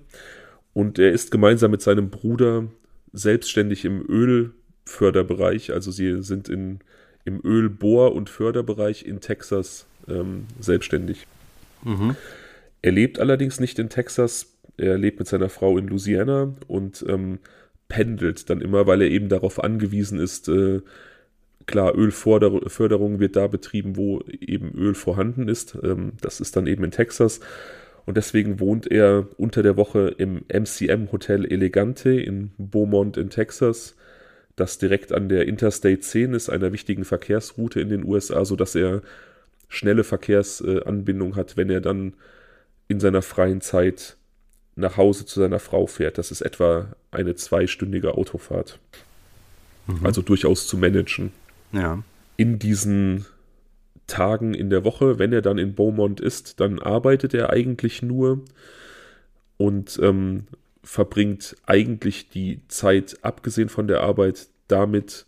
Und 0.73 0.99
er 0.99 1.11
ist 1.11 1.31
gemeinsam 1.31 1.71
mit 1.71 1.81
seinem 1.81 2.09
Bruder 2.09 2.67
selbstständig 3.13 3.85
im 3.85 4.03
Ölförderbereich, 4.07 5.71
also 5.71 5.91
sie 5.91 6.23
sind 6.23 6.49
in, 6.49 6.79
im 7.25 7.41
Ölbohr- 7.41 8.13
und 8.13 8.29
Förderbereich 8.29 9.05
in 9.05 9.19
Texas 9.19 9.85
ähm, 10.07 10.45
selbstständig. 10.59 11.27
Mhm. 11.83 12.15
Er 12.81 12.91
lebt 12.91 13.19
allerdings 13.19 13.59
nicht 13.59 13.79
in 13.79 13.89
Texas, 13.89 14.57
er 14.77 14.97
lebt 14.97 15.19
mit 15.19 15.27
seiner 15.27 15.49
Frau 15.49 15.77
in 15.77 15.87
Louisiana 15.87 16.55
und 16.67 17.05
ähm, 17.07 17.39
pendelt 17.87 18.49
dann 18.49 18.61
immer, 18.61 18.87
weil 18.87 19.01
er 19.01 19.09
eben 19.09 19.29
darauf 19.29 19.63
angewiesen 19.63 20.19
ist, 20.19 20.47
äh, 20.47 20.81
klar, 21.65 21.95
Ölförderung 21.95 23.19
wird 23.19 23.35
da 23.35 23.47
betrieben, 23.47 23.97
wo 23.97 24.21
eben 24.39 24.73
Öl 24.73 24.95
vorhanden 24.95 25.47
ist. 25.47 25.77
Ähm, 25.83 26.13
das 26.21 26.39
ist 26.39 26.55
dann 26.55 26.67
eben 26.67 26.83
in 26.83 26.91
Texas. 26.91 27.39
Und 28.05 28.17
deswegen 28.17 28.59
wohnt 28.59 28.89
er 28.89 29.27
unter 29.37 29.61
der 29.61 29.77
Woche 29.77 30.15
im 30.17 30.43
MCM 30.47 31.11
Hotel 31.11 31.45
Elegante 31.45 32.09
in 32.19 32.51
Beaumont 32.57 33.17
in 33.17 33.29
Texas, 33.29 33.95
das 34.55 34.77
direkt 34.77 35.11
an 35.13 35.29
der 35.29 35.47
Interstate 35.47 35.99
10 35.99 36.33
ist, 36.33 36.49
einer 36.49 36.73
wichtigen 36.73 37.05
Verkehrsroute 37.05 37.79
in 37.79 37.89
den 37.89 38.03
USA, 38.03 38.43
sodass 38.43 38.75
er 38.75 39.01
schnelle 39.69 40.03
Verkehrsanbindung 40.03 41.35
hat, 41.35 41.57
wenn 41.57 41.69
er 41.69 41.81
dann 41.81 42.13
in 42.91 42.99
seiner 42.99 43.21
freien 43.21 43.61
Zeit 43.61 44.17
nach 44.75 44.97
Hause 44.97 45.25
zu 45.25 45.39
seiner 45.39 45.59
Frau 45.59 45.87
fährt. 45.87 46.17
Das 46.17 46.31
ist 46.31 46.41
etwa 46.41 46.93
eine 47.11 47.35
zweistündige 47.35 48.13
Autofahrt. 48.15 48.79
Mhm. 49.87 50.05
Also 50.05 50.21
durchaus 50.21 50.67
zu 50.67 50.77
managen. 50.77 51.31
Ja. 51.71 52.03
In 52.37 52.59
diesen 52.59 53.25
Tagen 54.07 54.53
in 54.53 54.69
der 54.69 54.83
Woche, 54.83 55.19
wenn 55.19 55.33
er 55.33 55.41
dann 55.41 55.57
in 55.57 55.75
Beaumont 55.75 56.19
ist, 56.19 56.59
dann 56.59 56.79
arbeitet 56.79 57.33
er 57.33 57.49
eigentlich 57.49 58.01
nur 58.01 58.41
und 59.57 59.99
ähm, 60.01 60.47
verbringt 60.83 61.55
eigentlich 61.65 62.29
die 62.29 62.61
Zeit, 62.67 63.19
abgesehen 63.21 63.69
von 63.69 63.87
der 63.87 64.01
Arbeit, 64.01 64.47
damit, 64.67 65.25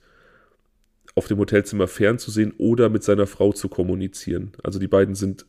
auf 1.16 1.28
dem 1.28 1.38
Hotelzimmer 1.38 1.88
fernzusehen 1.88 2.54
oder 2.58 2.90
mit 2.90 3.04
seiner 3.04 3.28
Frau 3.28 3.54
zu 3.54 3.70
kommunizieren. 3.70 4.54
Also 4.64 4.80
die 4.80 4.88
beiden 4.88 5.14
sind 5.16 5.46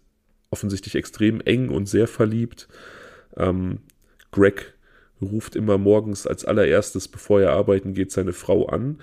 offensichtlich 0.51 0.95
extrem 0.95 1.41
eng 1.41 1.69
und 1.69 1.87
sehr 1.87 2.07
verliebt. 2.07 2.69
Ähm, 3.37 3.79
Greg 4.31 4.75
ruft 5.21 5.57
immer 5.57 5.79
morgens 5.79 6.27
als 6.27 6.45
allererstes, 6.45 7.09
bevor 7.09 7.41
er 7.41 7.53
arbeiten 7.53 7.95
geht, 7.95 8.13
seine 8.13 8.33
Frau 8.33 8.67
an. 8.67 8.99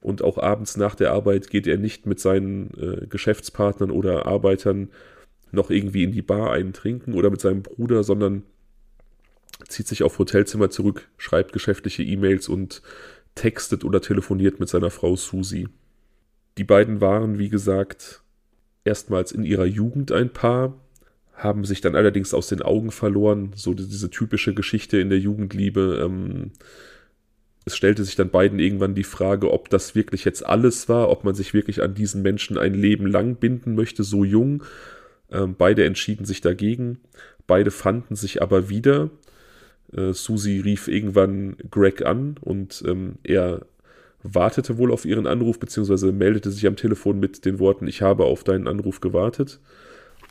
Und 0.00 0.22
auch 0.22 0.38
abends 0.38 0.76
nach 0.76 0.94
der 0.94 1.12
Arbeit 1.12 1.50
geht 1.50 1.66
er 1.66 1.76
nicht 1.76 2.06
mit 2.06 2.20
seinen 2.20 2.70
äh, 2.78 3.06
Geschäftspartnern 3.06 3.90
oder 3.90 4.26
Arbeitern 4.26 4.88
noch 5.52 5.70
irgendwie 5.70 6.04
in 6.04 6.12
die 6.12 6.22
Bar 6.22 6.52
eintrinken 6.52 7.14
oder 7.14 7.30
mit 7.30 7.40
seinem 7.40 7.62
Bruder, 7.62 8.02
sondern 8.02 8.44
zieht 9.68 9.88
sich 9.88 10.02
auf 10.02 10.18
Hotelzimmer 10.18 10.70
zurück, 10.70 11.08
schreibt 11.18 11.52
geschäftliche 11.52 12.02
E-Mails 12.02 12.48
und 12.48 12.82
textet 13.34 13.84
oder 13.84 14.00
telefoniert 14.00 14.58
mit 14.58 14.68
seiner 14.68 14.90
Frau 14.90 15.16
Susie. 15.16 15.68
Die 16.56 16.64
beiden 16.64 17.00
waren, 17.00 17.38
wie 17.38 17.48
gesagt, 17.48 18.22
erstmals 18.84 19.32
in 19.32 19.44
ihrer 19.44 19.66
Jugend 19.66 20.12
ein 20.12 20.30
Paar, 20.30 20.74
haben 21.34 21.64
sich 21.64 21.80
dann 21.80 21.96
allerdings 21.96 22.34
aus 22.34 22.48
den 22.48 22.62
Augen 22.62 22.90
verloren, 22.90 23.52
so 23.54 23.72
diese 23.72 24.10
typische 24.10 24.54
Geschichte 24.54 24.98
in 24.98 25.08
der 25.08 25.18
Jugendliebe. 25.18 26.02
Ähm, 26.04 26.52
es 27.64 27.76
stellte 27.76 28.04
sich 28.04 28.16
dann 28.16 28.30
beiden 28.30 28.58
irgendwann 28.58 28.94
die 28.94 29.04
Frage, 29.04 29.50
ob 29.50 29.70
das 29.70 29.94
wirklich 29.94 30.24
jetzt 30.24 30.44
alles 30.44 30.88
war, 30.88 31.08
ob 31.08 31.24
man 31.24 31.34
sich 31.34 31.54
wirklich 31.54 31.82
an 31.82 31.94
diesen 31.94 32.22
Menschen 32.22 32.58
ein 32.58 32.74
Leben 32.74 33.06
lang 33.06 33.36
binden 33.36 33.74
möchte, 33.74 34.02
so 34.02 34.24
jung. 34.24 34.64
Ähm, 35.30 35.54
beide 35.56 35.84
entschieden 35.84 36.24
sich 36.24 36.40
dagegen. 36.40 36.98
Beide 37.46 37.70
fanden 37.70 38.16
sich 38.16 38.42
aber 38.42 38.68
wieder. 38.68 39.10
Äh, 39.92 40.12
Susi 40.12 40.60
rief 40.60 40.88
irgendwann 40.88 41.56
Greg 41.70 42.04
an 42.04 42.36
und 42.40 42.82
ähm, 42.86 43.14
er 43.22 43.66
wartete 44.22 44.78
wohl 44.78 44.92
auf 44.92 45.04
ihren 45.04 45.26
Anruf, 45.26 45.58
beziehungsweise 45.58 46.12
meldete 46.12 46.50
sich 46.50 46.66
am 46.66 46.76
Telefon 46.76 47.20
mit 47.20 47.44
den 47.44 47.58
Worten, 47.58 47.86
ich 47.86 48.02
habe 48.02 48.24
auf 48.24 48.44
deinen 48.44 48.66
Anruf 48.66 49.00
gewartet. 49.00 49.60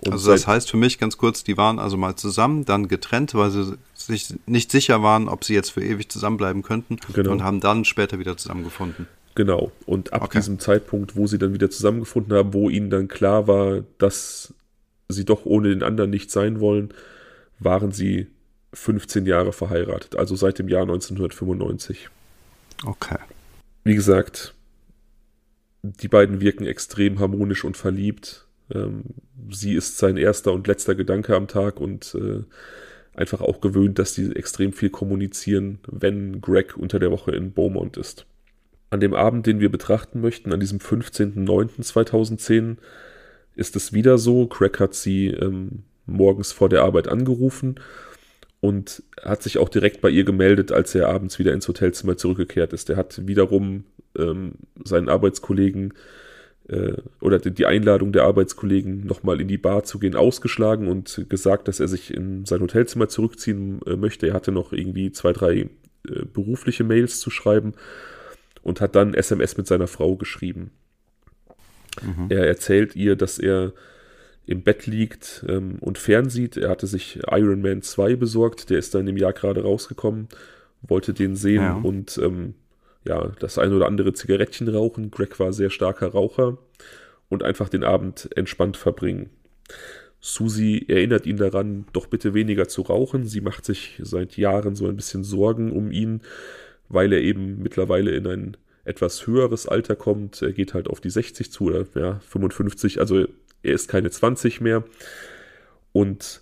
Und 0.06 0.14
also 0.14 0.32
das 0.32 0.48
heißt 0.48 0.72
für 0.72 0.78
mich 0.78 0.98
ganz 0.98 1.18
kurz, 1.18 1.44
die 1.44 1.58
waren 1.58 1.78
also 1.78 1.98
mal 1.98 2.16
zusammen, 2.16 2.64
dann 2.64 2.88
getrennt, 2.88 3.36
weil 3.36 3.52
sie 3.52 3.78
sich 3.94 4.34
nicht 4.46 4.72
sicher 4.72 5.04
waren, 5.04 5.28
ob 5.28 5.44
sie 5.44 5.54
jetzt 5.54 5.72
für 5.72 5.82
ewig 5.82 6.10
zusammenbleiben 6.10 6.62
könnten 6.62 6.98
genau. 7.14 7.32
und 7.32 7.44
haben 7.44 7.60
dann 7.60 7.84
später 7.84 8.18
wieder 8.18 8.38
zusammengefunden. 8.38 9.08
Genau. 9.36 9.72
Und 9.86 10.14
ab 10.14 10.24
okay. 10.24 10.40
diesem 10.40 10.60
Zeitpunkt, 10.60 11.16
wo 11.16 11.28
sie 11.28 11.38
dann 11.38 11.54
wieder 11.54 11.70
zusammengefunden 11.70 12.34
haben, 12.34 12.54
wo 12.54 12.70
ihnen 12.70 12.90
dann 12.90 13.08
klar 13.08 13.48
war, 13.48 13.84
dass 13.98 14.54
sie 15.10 15.26
doch 15.26 15.46
ohne 15.46 15.70
den 15.70 15.84
anderen 15.84 16.10
nicht 16.10 16.32
sein 16.32 16.60
wollen, 16.60 16.94
waren 17.60 17.92
sie 17.92 18.28
15 18.74 19.26
Jahre 19.26 19.52
verheiratet, 19.52 20.16
also 20.16 20.36
seit 20.36 20.60
dem 20.60 20.70
Jahr 20.70 20.84
1995. 20.84 22.10
Okay. 22.86 23.18
Wie 23.84 23.96
gesagt, 23.96 24.54
die 25.82 26.08
beiden 26.08 26.42
wirken 26.42 26.66
extrem 26.66 27.20
harmonisch 27.20 27.64
und 27.64 27.78
verliebt. 27.78 28.48
Ähm, 28.74 29.04
sie 29.50 29.74
ist 29.74 29.98
sein 29.98 30.18
erster 30.18 30.52
und 30.54 30.68
letzter 30.68 30.96
Gedanke 30.96 31.36
am 31.36 31.48
Tag 31.48 31.80
und 31.80 32.16
äh, 32.16 32.44
einfach 33.16 33.42
auch 33.42 33.62
gewöhnt, 33.62 34.00
dass 34.00 34.14
sie 34.14 34.36
extrem 34.36 34.74
viel 34.74 34.90
kommunizieren, 34.90 35.80
wenn 35.88 36.42
Greg 36.42 36.78
unter 36.78 37.00
der 37.00 37.12
Woche 37.12 37.32
in 37.32 37.54
Beaumont 37.54 37.98
ist. 37.98 38.26
An 38.92 39.00
dem 39.00 39.14
Abend, 39.14 39.46
den 39.46 39.60
wir 39.60 39.70
betrachten 39.70 40.20
möchten, 40.22 40.52
an 40.52 40.60
diesem 40.60 40.80
15.09.2010, 40.80 42.78
ist 43.56 43.76
es 43.76 43.94
wieder 43.94 44.18
so. 44.18 44.48
Greg 44.48 44.80
hat 44.80 44.96
sie 44.96 45.28
ähm, 45.28 45.84
morgens 46.06 46.52
vor 46.52 46.70
der 46.70 46.84
Arbeit 46.84 47.08
angerufen 47.08 47.80
und 48.62 49.04
hat 49.22 49.42
sich 49.44 49.58
auch 49.58 49.70
direkt 49.70 50.02
bei 50.02 50.10
ihr 50.10 50.24
gemeldet, 50.24 50.72
als 50.72 50.94
er 50.96 51.10
abends 51.10 51.40
wieder 51.40 51.54
ins 51.54 51.68
Hotelzimmer 51.68 52.18
zurückgekehrt 52.18 52.74
ist. 52.74 52.90
Er 52.90 52.98
hat 52.98 53.26
wiederum 53.26 53.86
ähm, 54.18 54.54
seinen 54.84 55.10
Arbeitskollegen 55.10 55.94
äh, 56.68 56.94
oder 57.22 57.40
die 57.40 57.66
Einladung 57.66 58.12
der 58.12 58.24
Arbeitskollegen 58.24 59.06
nochmal 59.06 59.40
in 59.40 59.48
die 59.48 59.58
Bar 59.58 59.84
zu 59.84 59.98
gehen 59.98 60.16
ausgeschlagen 60.16 60.88
und 60.88 61.26
gesagt, 61.30 61.68
dass 61.68 61.80
er 61.80 61.88
sich 61.88 62.14
in 62.14 62.46
sein 62.46 62.62
Hotelzimmer 62.62 63.08
zurückziehen 63.08 63.80
äh, 63.86 63.96
möchte. 63.96 64.28
Er 64.28 64.34
hatte 64.34 64.52
noch 64.52 64.74
irgendwie 64.74 65.12
zwei, 65.12 65.32
drei 65.32 65.70
äh, 66.08 66.26
berufliche 66.34 66.84
Mails 66.84 67.20
zu 67.20 67.30
schreiben 67.30 67.74
und 68.62 68.82
hat 68.82 68.96
dann 68.96 69.14
SMS 69.14 69.58
mit 69.58 69.68
seiner 69.68 69.88
Frau 69.88 70.16
geschrieben. 70.16 70.72
Mhm. 72.02 72.28
Er 72.30 72.48
erzählt 72.48 72.96
ihr, 72.96 73.16
dass 73.16 73.40
er 73.40 73.74
im 74.50 74.64
Bett 74.64 74.88
liegt 74.88 75.46
ähm, 75.48 75.78
und 75.80 76.00
fernsieht. 76.00 76.58
Er 76.58 76.70
hatte 76.70 76.88
sich 76.88 77.20
Iron 77.30 77.62
Man 77.62 77.84
2 77.84 78.16
besorgt, 78.16 78.72
der 78.72 78.80
ist 78.80 78.96
dann 78.96 79.08
im 79.08 79.16
Jahr 79.16 79.32
gerade 79.32 79.62
rausgekommen, 79.62 80.28
wollte 80.82 81.14
den 81.14 81.36
sehen 81.36 81.62
ja. 81.62 81.76
und 81.76 82.18
ähm, 82.18 82.56
ja, 83.06 83.32
das 83.40 83.60
ein 83.60 83.72
oder 83.74 83.86
andere 83.86 84.14
Zigarettchen 84.14 84.68
rauchen. 84.68 85.12
Greg 85.12 85.40
war 85.40 85.54
sehr 85.54 85.70
starker 85.70 86.08
Raucher 86.08 86.58
und 87.30 87.44
einfach 87.44 87.70
den 87.70 87.84
Abend 87.84 88.28
entspannt 88.36 88.76
verbringen. 88.76 89.30
Susie 90.20 90.84
erinnert 90.90 91.28
ihn 91.28 91.38
daran, 91.38 91.86
doch 91.94 92.08
bitte 92.08 92.34
weniger 92.34 92.68
zu 92.68 92.82
rauchen. 92.82 93.26
Sie 93.28 93.42
macht 93.42 93.66
sich 93.66 94.02
seit 94.02 94.36
Jahren 94.36 94.76
so 94.76 94.88
ein 94.88 94.96
bisschen 94.96 95.24
Sorgen 95.24 95.72
um 95.72 95.92
ihn, 95.92 96.22
weil 96.90 97.14
er 97.14 97.22
eben 97.22 97.62
mittlerweile 97.62 98.12
in 98.12 98.26
ein 98.26 98.58
etwas 98.84 99.28
höheres 99.28 99.68
Alter 99.68 99.96
kommt. 99.96 100.42
Er 100.42 100.54
geht 100.54 100.74
halt 100.74 100.88
auf 100.88 101.02
die 101.02 101.12
60 101.12 101.52
zu 101.52 101.66
oder 101.66 101.86
ja, 101.94 102.20
55. 102.22 103.00
Also 103.00 103.28
er 103.64 103.74
ist 103.74 103.88
keine 103.88 104.10
20 104.10 104.62
mehr 104.62 104.84
und 105.92 106.42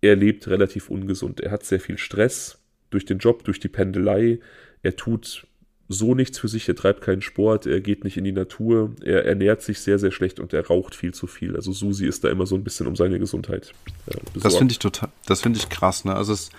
er 0.00 0.16
lebt 0.16 0.48
relativ 0.48 0.90
ungesund. 0.90 1.40
Er 1.40 1.50
hat 1.50 1.64
sehr 1.64 1.80
viel 1.80 1.98
Stress 1.98 2.58
durch 2.90 3.04
den 3.04 3.18
Job, 3.18 3.44
durch 3.44 3.60
die 3.60 3.68
Pendelei. 3.68 4.40
Er 4.82 4.96
tut 4.96 5.46
so 5.88 6.14
nichts 6.14 6.38
für 6.38 6.48
sich, 6.48 6.68
er 6.68 6.76
treibt 6.76 7.02
keinen 7.02 7.22
Sport, 7.22 7.66
er 7.66 7.80
geht 7.80 8.04
nicht 8.04 8.16
in 8.16 8.24
die 8.24 8.32
Natur, 8.32 8.94
er 9.02 9.24
ernährt 9.26 9.62
sich 9.62 9.80
sehr, 9.80 9.98
sehr 9.98 10.10
schlecht 10.10 10.40
und 10.40 10.52
er 10.52 10.66
raucht 10.66 10.94
viel 10.94 11.12
zu 11.12 11.26
viel. 11.26 11.54
Also 11.54 11.72
Susi 11.72 12.06
ist 12.06 12.24
da 12.24 12.30
immer 12.30 12.46
so 12.46 12.54
ein 12.54 12.64
bisschen 12.64 12.86
um 12.86 12.96
seine 12.96 13.18
Gesundheit. 13.18 13.72
Äh, 14.06 14.16
das 14.34 14.56
finde 14.56 14.72
ich 14.72 14.78
total, 14.78 15.10
das 15.26 15.42
finde 15.42 15.58
ich 15.58 15.68
krass, 15.68 16.04
ne? 16.04 16.14
Also 16.14 16.32
es 16.32 16.50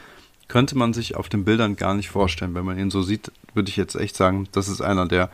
könnte 0.48 0.78
man 0.78 0.94
sich 0.94 1.16
auf 1.16 1.30
den 1.30 1.46
Bildern 1.46 1.76
gar 1.76 1.96
nicht 1.96 2.10
vorstellen. 2.10 2.54
Wenn 2.54 2.66
man 2.66 2.78
ihn 2.78 2.92
so 2.92 3.02
sieht, 3.02 3.32
würde 3.54 3.70
ich 3.70 3.78
jetzt 3.78 3.96
echt 3.96 4.16
sagen, 4.16 4.48
das 4.52 4.68
ist 4.68 4.82
einer, 4.82 5.08
der, 5.08 5.32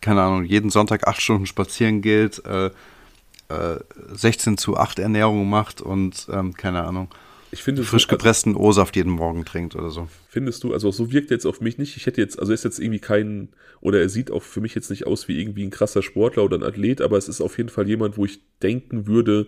keine 0.00 0.22
Ahnung, 0.22 0.44
jeden 0.44 0.70
Sonntag 0.70 1.06
acht 1.06 1.20
Stunden 1.20 1.46
spazieren 1.46 2.02
geht, 2.02 2.44
äh, 2.46 2.70
16 4.12 4.52
äh, 4.52 4.56
zu 4.56 4.76
8 4.76 4.98
Ernährung 4.98 5.48
macht 5.48 5.80
und 5.80 6.26
ähm, 6.30 6.54
keine 6.54 6.84
Ahnung. 6.84 7.08
Ich 7.54 7.62
finde, 7.62 7.84
frisch 7.84 8.08
gepressten 8.08 8.56
also, 8.56 8.66
O-Saft 8.66 8.96
jeden 8.96 9.12
Morgen 9.12 9.44
trinkt 9.44 9.76
oder 9.76 9.88
so. 9.90 10.08
Findest 10.28 10.64
du, 10.64 10.72
also 10.72 10.90
so 10.90 11.12
wirkt 11.12 11.30
er 11.30 11.36
jetzt 11.36 11.46
auf 11.46 11.60
mich 11.60 11.78
nicht. 11.78 11.96
Ich 11.96 12.04
hätte 12.04 12.20
jetzt, 12.20 12.36
also 12.40 12.50
er 12.50 12.54
ist 12.54 12.64
jetzt 12.64 12.80
irgendwie 12.80 12.98
kein, 12.98 13.48
oder 13.80 14.00
er 14.00 14.08
sieht 14.08 14.32
auch 14.32 14.42
für 14.42 14.60
mich 14.60 14.74
jetzt 14.74 14.90
nicht 14.90 15.06
aus 15.06 15.28
wie 15.28 15.40
irgendwie 15.40 15.62
ein 15.62 15.70
krasser 15.70 16.02
Sportler 16.02 16.42
oder 16.42 16.58
ein 16.58 16.64
Athlet, 16.64 17.00
aber 17.00 17.16
es 17.16 17.28
ist 17.28 17.40
auf 17.40 17.56
jeden 17.56 17.68
Fall 17.68 17.86
jemand, 17.86 18.16
wo 18.16 18.24
ich 18.24 18.40
denken 18.60 19.06
würde, 19.06 19.46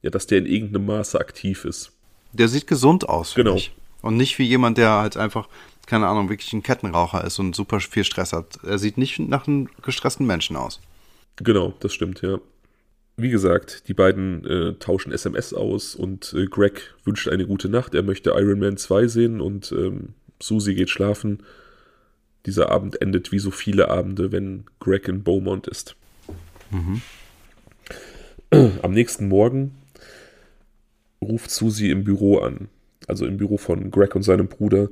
ja, 0.00 0.08
dass 0.08 0.26
der 0.26 0.38
in 0.38 0.46
irgendeinem 0.46 0.86
Maße 0.86 1.20
aktiv 1.20 1.66
ist. 1.66 1.92
Der 2.32 2.48
sieht 2.48 2.66
gesund 2.66 3.06
aus. 3.10 3.34
Genau. 3.34 3.52
Mich. 3.52 3.72
Und 4.00 4.16
nicht 4.16 4.38
wie 4.38 4.44
jemand, 4.44 4.78
der 4.78 4.92
halt 4.92 5.18
einfach, 5.18 5.46
keine 5.84 6.06
Ahnung, 6.06 6.30
wirklich 6.30 6.54
ein 6.54 6.62
Kettenraucher 6.62 7.24
ist 7.24 7.38
und 7.38 7.54
super 7.54 7.78
viel 7.80 8.04
Stress 8.04 8.32
hat. 8.32 8.58
Er 8.64 8.78
sieht 8.78 8.96
nicht 8.96 9.18
nach 9.18 9.46
einem 9.46 9.68
gestressten 9.82 10.26
Menschen 10.26 10.56
aus. 10.56 10.80
Genau, 11.36 11.74
das 11.80 11.92
stimmt, 11.92 12.22
ja 12.22 12.38
wie 13.16 13.30
gesagt, 13.30 13.88
die 13.88 13.94
beiden 13.94 14.44
äh, 14.44 14.74
tauschen 14.74 15.12
SMS 15.12 15.54
aus 15.54 15.94
und 15.94 16.34
äh, 16.36 16.46
Greg 16.46 16.94
wünscht 17.04 17.28
eine 17.28 17.46
gute 17.46 17.68
Nacht. 17.68 17.94
Er 17.94 18.02
möchte 18.02 18.30
Iron 18.30 18.58
Man 18.58 18.76
2 18.76 19.06
sehen 19.06 19.40
und 19.40 19.72
ähm, 19.72 20.14
Susie 20.40 20.74
geht 20.74 20.90
schlafen. 20.90 21.42
Dieser 22.46 22.70
Abend 22.70 23.00
endet 23.00 23.32
wie 23.32 23.38
so 23.38 23.50
viele 23.50 23.88
Abende, 23.88 24.32
wenn 24.32 24.64
Greg 24.80 25.08
in 25.08 25.22
Beaumont 25.22 25.66
ist. 25.68 25.96
Mhm. 26.70 27.02
Am 28.82 28.92
nächsten 28.92 29.28
Morgen 29.28 29.76
ruft 31.22 31.50
Susie 31.50 31.90
im 31.90 32.04
Büro 32.04 32.38
an, 32.38 32.68
also 33.06 33.26
im 33.26 33.36
Büro 33.36 33.56
von 33.56 33.90
Greg 33.90 34.14
und 34.14 34.22
seinem 34.22 34.48
Bruder. 34.48 34.88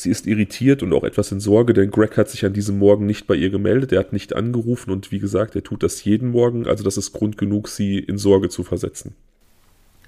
Sie 0.00 0.10
ist 0.10 0.28
irritiert 0.28 0.84
und 0.84 0.92
auch 0.92 1.02
etwas 1.02 1.32
in 1.32 1.40
Sorge, 1.40 1.72
denn 1.72 1.90
Greg 1.90 2.16
hat 2.16 2.30
sich 2.30 2.44
an 2.44 2.52
diesem 2.52 2.78
Morgen 2.78 3.04
nicht 3.04 3.26
bei 3.26 3.34
ihr 3.34 3.50
gemeldet. 3.50 3.90
Er 3.90 3.98
hat 3.98 4.12
nicht 4.12 4.32
angerufen 4.32 4.92
und 4.92 5.10
wie 5.10 5.18
gesagt, 5.18 5.56
er 5.56 5.64
tut 5.64 5.82
das 5.82 6.04
jeden 6.04 6.30
Morgen. 6.30 6.68
Also 6.68 6.84
das 6.84 6.96
ist 6.96 7.12
Grund 7.12 7.36
genug, 7.36 7.66
sie 7.66 7.98
in 7.98 8.16
Sorge 8.16 8.48
zu 8.48 8.62
versetzen. 8.62 9.16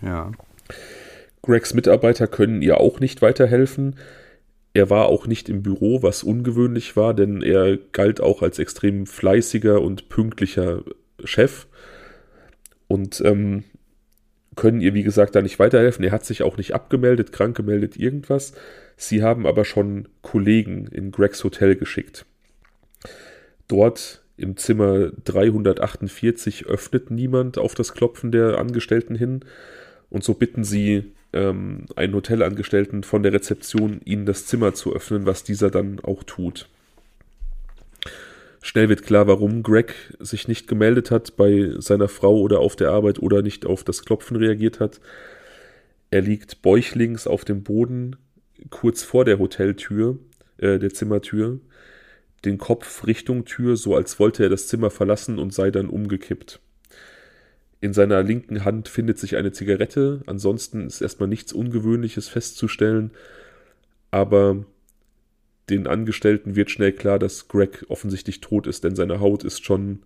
Ja. 0.00 0.30
Gregs 1.42 1.74
Mitarbeiter 1.74 2.28
können 2.28 2.62
ihr 2.62 2.78
auch 2.78 3.00
nicht 3.00 3.20
weiterhelfen. 3.20 3.96
Er 4.74 4.90
war 4.90 5.06
auch 5.06 5.26
nicht 5.26 5.48
im 5.48 5.64
Büro, 5.64 6.04
was 6.04 6.22
ungewöhnlich 6.22 6.94
war, 6.94 7.12
denn 7.12 7.42
er 7.42 7.76
galt 7.90 8.20
auch 8.20 8.42
als 8.42 8.60
extrem 8.60 9.06
fleißiger 9.06 9.82
und 9.82 10.08
pünktlicher 10.08 10.84
Chef. 11.24 11.66
Und 12.86 13.20
ähm, 13.24 13.64
können 14.60 14.82
ihr, 14.82 14.92
wie 14.92 15.02
gesagt, 15.02 15.34
da 15.34 15.40
nicht 15.40 15.58
weiterhelfen. 15.58 16.04
Er 16.04 16.12
hat 16.12 16.26
sich 16.26 16.42
auch 16.42 16.58
nicht 16.58 16.74
abgemeldet, 16.74 17.32
krank 17.32 17.56
gemeldet, 17.56 17.96
irgendwas. 17.96 18.52
Sie 18.94 19.22
haben 19.22 19.46
aber 19.46 19.64
schon 19.64 20.06
Kollegen 20.20 20.86
in 20.88 21.12
Gregs 21.12 21.42
Hotel 21.42 21.76
geschickt. 21.76 22.26
Dort 23.68 24.22
im 24.36 24.58
Zimmer 24.58 25.12
348 25.24 26.66
öffnet 26.66 27.10
niemand 27.10 27.56
auf 27.56 27.74
das 27.74 27.94
Klopfen 27.94 28.32
der 28.32 28.58
Angestellten 28.58 29.14
hin 29.14 29.40
und 30.10 30.24
so 30.24 30.34
bitten 30.34 30.62
sie 30.62 31.12
ähm, 31.32 31.86
einen 31.96 32.14
Hotelangestellten 32.14 33.02
von 33.02 33.22
der 33.22 33.32
Rezeption, 33.32 34.02
ihnen 34.04 34.26
das 34.26 34.44
Zimmer 34.44 34.74
zu 34.74 34.94
öffnen, 34.94 35.24
was 35.24 35.42
dieser 35.42 35.70
dann 35.70 36.00
auch 36.00 36.22
tut. 36.22 36.68
Schnell 38.62 38.88
wird 38.88 39.02
klar, 39.02 39.26
warum 39.26 39.62
Greg 39.62 39.94
sich 40.18 40.46
nicht 40.46 40.68
gemeldet 40.68 41.10
hat 41.10 41.36
bei 41.36 41.72
seiner 41.78 42.08
Frau 42.08 42.38
oder 42.38 42.60
auf 42.60 42.76
der 42.76 42.90
Arbeit 42.90 43.18
oder 43.18 43.42
nicht 43.42 43.64
auf 43.64 43.84
das 43.84 44.04
Klopfen 44.04 44.36
reagiert 44.36 44.80
hat. 44.80 45.00
Er 46.10 46.20
liegt 46.20 46.60
bäuchlings 46.62 47.26
auf 47.26 47.44
dem 47.44 47.62
Boden, 47.62 48.16
kurz 48.68 49.02
vor 49.02 49.24
der 49.24 49.38
Hoteltür, 49.38 50.18
äh, 50.58 50.78
der 50.78 50.92
Zimmertür, 50.92 51.60
den 52.44 52.58
Kopf 52.58 53.06
Richtung 53.06 53.44
Tür, 53.44 53.76
so 53.76 53.94
als 53.94 54.18
wollte 54.18 54.42
er 54.42 54.48
das 54.50 54.66
Zimmer 54.66 54.90
verlassen 54.90 55.38
und 55.38 55.54
sei 55.54 55.70
dann 55.70 55.88
umgekippt. 55.88 56.60
In 57.80 57.94
seiner 57.94 58.22
linken 58.22 58.64
Hand 58.64 58.88
findet 58.88 59.18
sich 59.18 59.36
eine 59.36 59.52
Zigarette, 59.52 60.20
ansonsten 60.26 60.86
ist 60.86 61.00
erstmal 61.00 61.28
nichts 61.28 61.52
Ungewöhnliches 61.52 62.28
festzustellen. 62.28 63.12
aber 64.10 64.64
den 65.70 65.86
Angestellten 65.86 66.56
wird 66.56 66.70
schnell 66.70 66.92
klar, 66.92 67.18
dass 67.18 67.48
Greg 67.48 67.84
offensichtlich 67.88 68.40
tot 68.40 68.66
ist, 68.66 68.84
denn 68.84 68.96
seine 68.96 69.20
Haut 69.20 69.44
ist 69.44 69.64
schon, 69.64 70.00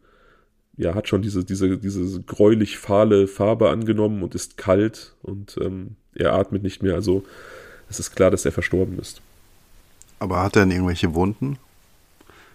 ja, 0.77 0.95
hat 0.95 1.09
schon 1.09 1.23
diese, 1.23 1.45
diese, 1.45 1.79
diese 1.79 2.23
gräulich 2.23 2.79
fahle 2.79 3.27
Farbe 3.27 3.71
angenommen 3.71 4.23
und 4.23 4.35
ist 4.35 4.57
kalt 4.57 5.15
und 5.23 5.57
ähm, 5.61 5.97
er 6.15 6.35
atmet 6.35 6.62
nicht 6.62 6.83
mehr. 6.83 6.95
Also 6.95 7.25
es 7.89 7.99
ist 7.99 8.15
klar, 8.15 8.31
dass 8.31 8.45
er 8.45 8.53
verstorben 8.53 8.99
ist. 8.99 9.21
Aber 10.19 10.43
hat 10.43 10.57
er 10.57 10.62
denn 10.62 10.71
irgendwelche 10.71 11.15
Wunden? 11.15 11.59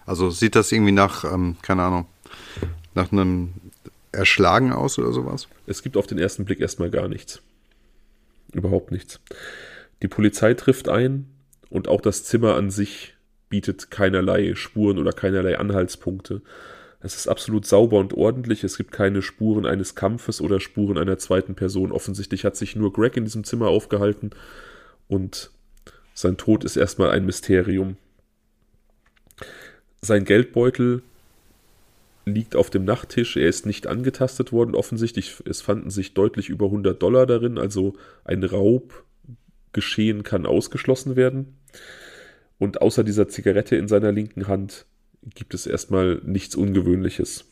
Also 0.06 0.30
sieht 0.30 0.56
das 0.56 0.72
irgendwie 0.72 0.92
nach, 0.92 1.24
ähm, 1.24 1.58
keine 1.62 1.84
Ahnung, 1.84 2.06
nach 2.96 3.12
einem 3.12 3.54
Erschlagen 4.12 4.72
aus 4.72 4.98
oder 4.98 5.12
sowas? 5.12 5.48
Es 5.68 5.84
gibt 5.84 5.98
auf 5.98 6.08
den 6.08 6.18
ersten 6.18 6.46
Blick 6.46 6.60
erstmal 6.60 6.90
gar 6.90 7.08
nichts. 7.08 7.42
Überhaupt 8.54 8.92
nichts. 8.92 9.20
Die 10.02 10.08
Polizei 10.08 10.54
trifft 10.54 10.90
ein 10.90 11.28
und 11.70 11.88
auch 11.88 12.02
das 12.02 12.24
Zimmer 12.24 12.56
an 12.56 12.70
sich 12.70 13.16
bietet 13.50 13.92
keinerlei 13.92 14.56
Spuren 14.56 14.98
oder 15.00 15.12
keinerlei 15.12 15.58
Anhaltspunkte. 15.58 16.42
Es 17.02 17.16
ist 17.16 17.28
absolut 17.28 17.66
sauber 17.66 17.98
und 17.98 18.14
ordentlich. 18.14 18.64
Es 18.64 18.78
gibt 18.78 18.92
keine 18.92 19.22
Spuren 19.22 19.66
eines 19.66 19.96
Kampfes 19.96 20.42
oder 20.42 20.60
Spuren 20.60 20.98
einer 20.98 21.18
zweiten 21.18 21.56
Person. 21.56 21.92
Offensichtlich 21.92 22.44
hat 22.44 22.58
sich 22.58 22.76
nur 22.76 22.92
Greg 22.92 23.16
in 23.16 23.24
diesem 23.24 23.44
Zimmer 23.44 23.68
aufgehalten 23.68 24.32
und 25.08 25.52
sein 26.14 26.38
Tod 26.38 26.66
ist 26.66 26.76
erstmal 26.76 27.12
ein 27.12 27.26
Mysterium. 27.26 27.96
Sein 30.02 30.26
Geldbeutel 30.26 31.02
liegt 32.26 32.56
auf 32.56 32.70
dem 32.70 32.84
Nachttisch. 32.84 33.38
Er 33.38 33.48
ist 33.48 33.66
nicht 33.66 33.88
angetastet 33.88 34.52
worden, 34.52 34.76
offensichtlich. 34.76 35.42
Es 35.46 35.62
fanden 35.62 35.90
sich 35.90 36.14
deutlich 36.14 36.50
über 36.50 36.66
100 36.66 37.02
Dollar 37.02 37.26
darin, 37.26 37.58
also 37.58 37.96
ein 38.26 38.44
Raubgeschehen 39.70 40.24
kann 40.24 40.46
ausgeschlossen 40.46 41.16
werden. 41.16 41.58
Und 42.58 42.82
außer 42.82 43.04
dieser 43.04 43.28
Zigarette 43.28 43.76
in 43.76 43.88
seiner 43.88 44.12
linken 44.12 44.48
Hand 44.48 44.86
gibt 45.36 45.54
es 45.54 45.68
erstmal 45.68 46.22
nichts 46.26 46.56
Ungewöhnliches. 46.56 47.46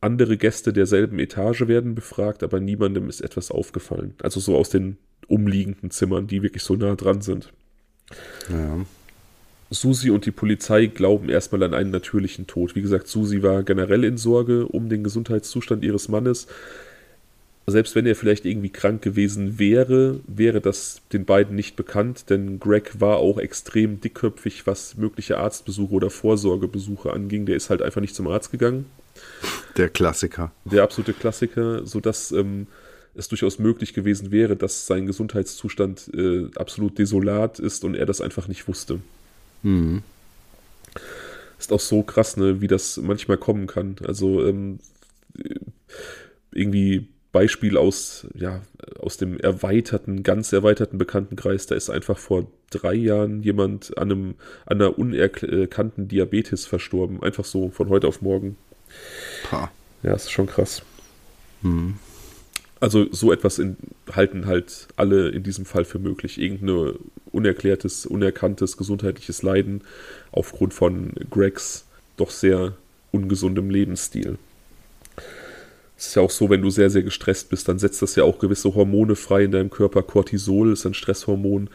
Andere 0.00 0.36
Gäste 0.36 0.72
derselben 0.72 1.18
Etage 1.18 1.68
werden 1.68 1.94
befragt, 1.94 2.42
aber 2.42 2.58
niemandem 2.58 3.08
ist 3.08 3.20
etwas 3.20 3.50
aufgefallen. 3.50 4.14
Also 4.22 4.40
so 4.40 4.56
aus 4.56 4.70
den 4.70 4.96
umliegenden 5.28 5.90
Zimmern, 5.90 6.26
die 6.26 6.42
wirklich 6.42 6.64
so 6.64 6.74
nah 6.74 6.96
dran 6.96 7.20
sind. 7.20 7.52
Ja. 8.50 8.84
Susi 9.70 10.10
und 10.10 10.26
die 10.26 10.32
Polizei 10.32 10.86
glauben 10.86 11.28
erstmal 11.28 11.62
an 11.62 11.72
einen 11.72 11.90
natürlichen 11.90 12.46
Tod. 12.46 12.74
Wie 12.74 12.82
gesagt, 12.82 13.06
Susi 13.06 13.42
war 13.42 13.62
generell 13.62 14.04
in 14.04 14.18
Sorge 14.18 14.66
um 14.66 14.88
den 14.88 15.04
Gesundheitszustand 15.04 15.84
ihres 15.84 16.08
Mannes. 16.08 16.46
Selbst 17.66 17.94
wenn 17.94 18.06
er 18.06 18.16
vielleicht 18.16 18.44
irgendwie 18.44 18.70
krank 18.70 19.02
gewesen 19.02 19.58
wäre, 19.58 20.18
wäre 20.26 20.60
das 20.60 21.00
den 21.12 21.24
beiden 21.24 21.54
nicht 21.54 21.76
bekannt, 21.76 22.28
denn 22.28 22.58
Greg 22.58 23.00
war 23.00 23.18
auch 23.18 23.38
extrem 23.38 24.00
dickköpfig, 24.00 24.66
was 24.66 24.96
mögliche 24.96 25.38
Arztbesuche 25.38 25.94
oder 25.94 26.10
Vorsorgebesuche 26.10 27.12
anging. 27.12 27.46
Der 27.46 27.54
ist 27.54 27.70
halt 27.70 27.80
einfach 27.80 28.00
nicht 28.00 28.16
zum 28.16 28.26
Arzt 28.26 28.50
gegangen. 28.50 28.86
Der 29.76 29.88
Klassiker. 29.88 30.50
Der 30.64 30.82
absolute 30.82 31.12
Klassiker, 31.12 31.86
sodass 31.86 32.32
ähm, 32.32 32.66
es 33.14 33.28
durchaus 33.28 33.60
möglich 33.60 33.94
gewesen 33.94 34.32
wäre, 34.32 34.56
dass 34.56 34.86
sein 34.86 35.06
Gesundheitszustand 35.06 36.10
äh, 36.14 36.46
absolut 36.56 36.98
desolat 36.98 37.60
ist 37.60 37.84
und 37.84 37.94
er 37.94 38.06
das 38.06 38.20
einfach 38.20 38.48
nicht 38.48 38.66
wusste. 38.66 39.00
Mhm. 39.62 40.02
Ist 41.60 41.72
auch 41.72 41.80
so 41.80 42.02
krass, 42.02 42.36
ne, 42.36 42.60
wie 42.60 42.66
das 42.66 42.96
manchmal 42.96 43.36
kommen 43.36 43.68
kann. 43.68 43.96
Also 44.04 44.44
ähm, 44.44 44.80
irgendwie 46.50 47.08
Beispiel 47.32 47.78
aus, 47.78 48.26
ja, 48.34 48.60
aus 48.98 49.16
dem 49.16 49.40
erweiterten, 49.40 50.22
ganz 50.22 50.52
erweiterten 50.52 50.98
Bekanntenkreis, 50.98 51.66
da 51.66 51.74
ist 51.74 51.90
einfach 51.90 52.18
vor 52.18 52.46
drei 52.70 52.94
Jahren 52.94 53.42
jemand 53.42 53.96
an, 53.96 54.12
einem, 54.12 54.34
an 54.66 54.80
einer 54.80 54.98
unerkannten 54.98 56.08
Diabetes 56.08 56.66
verstorben. 56.66 57.22
Einfach 57.22 57.44
so 57.44 57.70
von 57.70 57.88
heute 57.88 58.06
auf 58.06 58.20
morgen. 58.20 58.56
Pah. 59.48 59.70
Ja, 60.02 60.14
ist 60.14 60.30
schon 60.30 60.46
krass. 60.46 60.82
Mhm. 61.62 61.94
Also 62.80 63.06
so 63.12 63.32
etwas 63.32 63.58
in, 63.58 63.76
halten 64.10 64.46
halt 64.46 64.88
alle 64.96 65.28
in 65.28 65.44
diesem 65.44 65.64
Fall 65.64 65.84
für 65.84 66.00
möglich. 66.00 66.38
Irgendein 66.38 66.96
unerklärtes, 67.30 68.06
unerkanntes 68.06 68.76
gesundheitliches 68.76 69.42
Leiden 69.42 69.82
aufgrund 70.32 70.74
von 70.74 71.12
Gregs 71.30 71.86
doch 72.16 72.30
sehr 72.30 72.74
ungesundem 73.12 73.70
Lebensstil. 73.70 74.36
Es 76.02 76.08
ist 76.08 76.14
ja 76.16 76.22
auch 76.22 76.32
so, 76.32 76.50
wenn 76.50 76.62
du 76.62 76.68
sehr, 76.68 76.90
sehr 76.90 77.04
gestresst 77.04 77.48
bist, 77.48 77.68
dann 77.68 77.78
setzt 77.78 78.02
das 78.02 78.16
ja 78.16 78.24
auch 78.24 78.40
gewisse 78.40 78.74
Hormone 78.74 79.14
frei 79.14 79.44
in 79.44 79.52
deinem 79.52 79.70
Körper. 79.70 80.02
Cortisol 80.02 80.72
ist 80.72 80.84
ein 80.84 80.94
Stresshormon. 80.94 81.70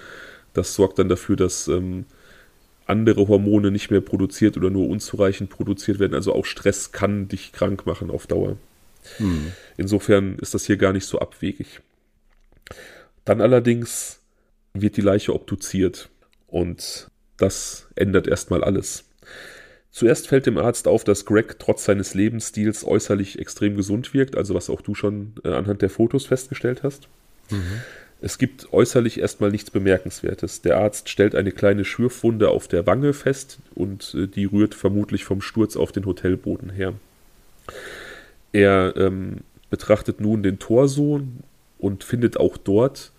Das 0.52 0.74
sorgt 0.74 1.00
dann 1.00 1.08
dafür, 1.08 1.38
dass 1.38 1.70
ähm, 1.70 2.04
andere 2.88 3.30
Hormone 3.30 3.72
nicht 3.72 3.90
mehr 3.90 4.02
produziert 4.02 4.58
oder 4.58 4.70
nur 4.70 4.90
unzureichend 4.90 5.50
produziert 5.50 6.00
werden. 6.00 6.14
Also 6.14 6.34
auch 6.34 6.44
Stress 6.44 6.92
kann 6.92 7.30
dich 7.30 7.54
krank 7.54 7.86
machen 7.86 8.12
auf 8.12 8.28
Dauer. 8.28 8.58
Hm. 9.16 9.54
Insofern 9.78 10.38
ist 10.40 10.54
das 10.54 10.66
hier 10.66 10.76
gar 10.76 10.92
nicht 10.92 11.06
so 11.06 11.20
abwegig. 11.20 11.80
Dann 13.24 13.40
allerdings 13.40 14.20
wird 14.74 14.98
die 14.98 15.02
Leiche 15.02 15.34
obduziert 15.34 16.10
und 16.48 17.10
das 17.38 17.88
ändert 17.96 18.28
erstmal 18.28 18.62
alles. 18.62 19.06
Zuerst 19.92 20.28
fällt 20.28 20.46
dem 20.46 20.58
Arzt 20.58 20.88
auf, 20.88 21.04
dass 21.04 21.26
Greg 21.26 21.58
trotz 21.60 21.86
seines 21.86 22.14
Lebensstils 22.14 22.86
äußerlich 22.86 23.40
extrem 23.40 23.76
gesund 23.76 24.14
wirkt, 24.14 24.36
also 24.36 24.54
was 24.54 24.70
auch 24.70 24.82
du 24.82 24.94
schon 24.94 25.34
äh, 25.44 25.50
anhand 25.50 25.82
der 25.82 25.90
Fotos 25.90 26.26
festgestellt 26.26 26.84
hast. 26.84 27.08
Mhm. 27.50 27.82
Es 28.20 28.38
gibt 28.38 28.74
äußerlich 28.74 29.20
erstmal 29.20 29.52
nichts 29.52 29.70
Bemerkenswertes. 29.70 30.62
Der 30.62 30.78
Arzt 30.78 31.10
stellt 31.10 31.36
eine 31.36 31.52
kleine 31.52 31.86
Schürfwunde 31.86 32.50
auf 32.50 32.68
der 32.68 32.88
Wange 32.88 33.14
fest 33.14 33.60
und 33.76 34.16
äh, 34.16 34.28
die 34.28 34.46
rührt 34.46 34.76
vermutlich 34.76 35.24
vom 35.24 35.42
Sturz 35.42 35.76
auf 35.76 35.92
den 35.92 36.06
Hotelboden 36.06 36.70
her. 36.70 36.94
Er 38.54 38.94
ähm, 38.98 39.38
betrachtet 39.70 40.20
nun 40.20 40.42
den 40.42 40.58
Torso 40.58 41.22
und 41.78 42.04
findet 42.04 42.38
auch 42.38 42.58
dort 42.58 43.12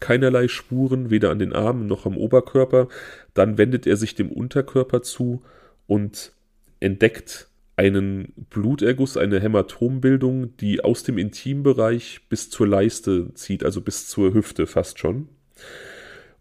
keinerlei 0.00 0.48
Spuren, 0.48 1.10
weder 1.10 1.30
an 1.30 1.38
den 1.38 1.52
Armen 1.52 1.86
noch 1.86 2.04
am 2.04 2.16
Oberkörper. 2.16 2.88
Dann 3.34 3.56
wendet 3.56 3.86
er 3.86 3.96
sich 3.96 4.14
dem 4.14 4.30
Unterkörper 4.30 5.02
zu 5.02 5.40
und 5.86 6.32
entdeckt 6.80 7.48
einen 7.76 8.32
Bluterguss, 8.50 9.16
eine 9.16 9.40
Hämatombildung, 9.40 10.56
die 10.58 10.84
aus 10.84 11.02
dem 11.02 11.18
Intimbereich 11.18 12.20
bis 12.28 12.50
zur 12.50 12.68
Leiste 12.68 13.32
zieht, 13.34 13.64
also 13.64 13.80
bis 13.80 14.08
zur 14.08 14.34
Hüfte 14.34 14.66
fast 14.66 14.98
schon. 14.98 15.28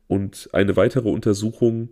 Und 0.08 0.50
eine 0.52 0.76
weitere 0.76 1.10
Untersuchung 1.10 1.90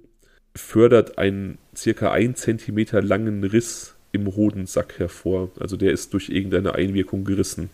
fördert 0.56 1.18
einen 1.18 1.58
circa 1.76 2.12
ein 2.12 2.36
Zentimeter 2.36 3.02
langen 3.02 3.43
Riss 3.43 3.95
im 4.12 4.36
Hodensack 4.36 5.00
hervor. 5.00 5.52
Also 5.60 5.78
der 5.78 5.91
ist 5.91 6.14
durch 6.14 6.30
irgendeine 6.30 6.76
Einwirkung 6.76 7.24
gerissen. 7.24 7.70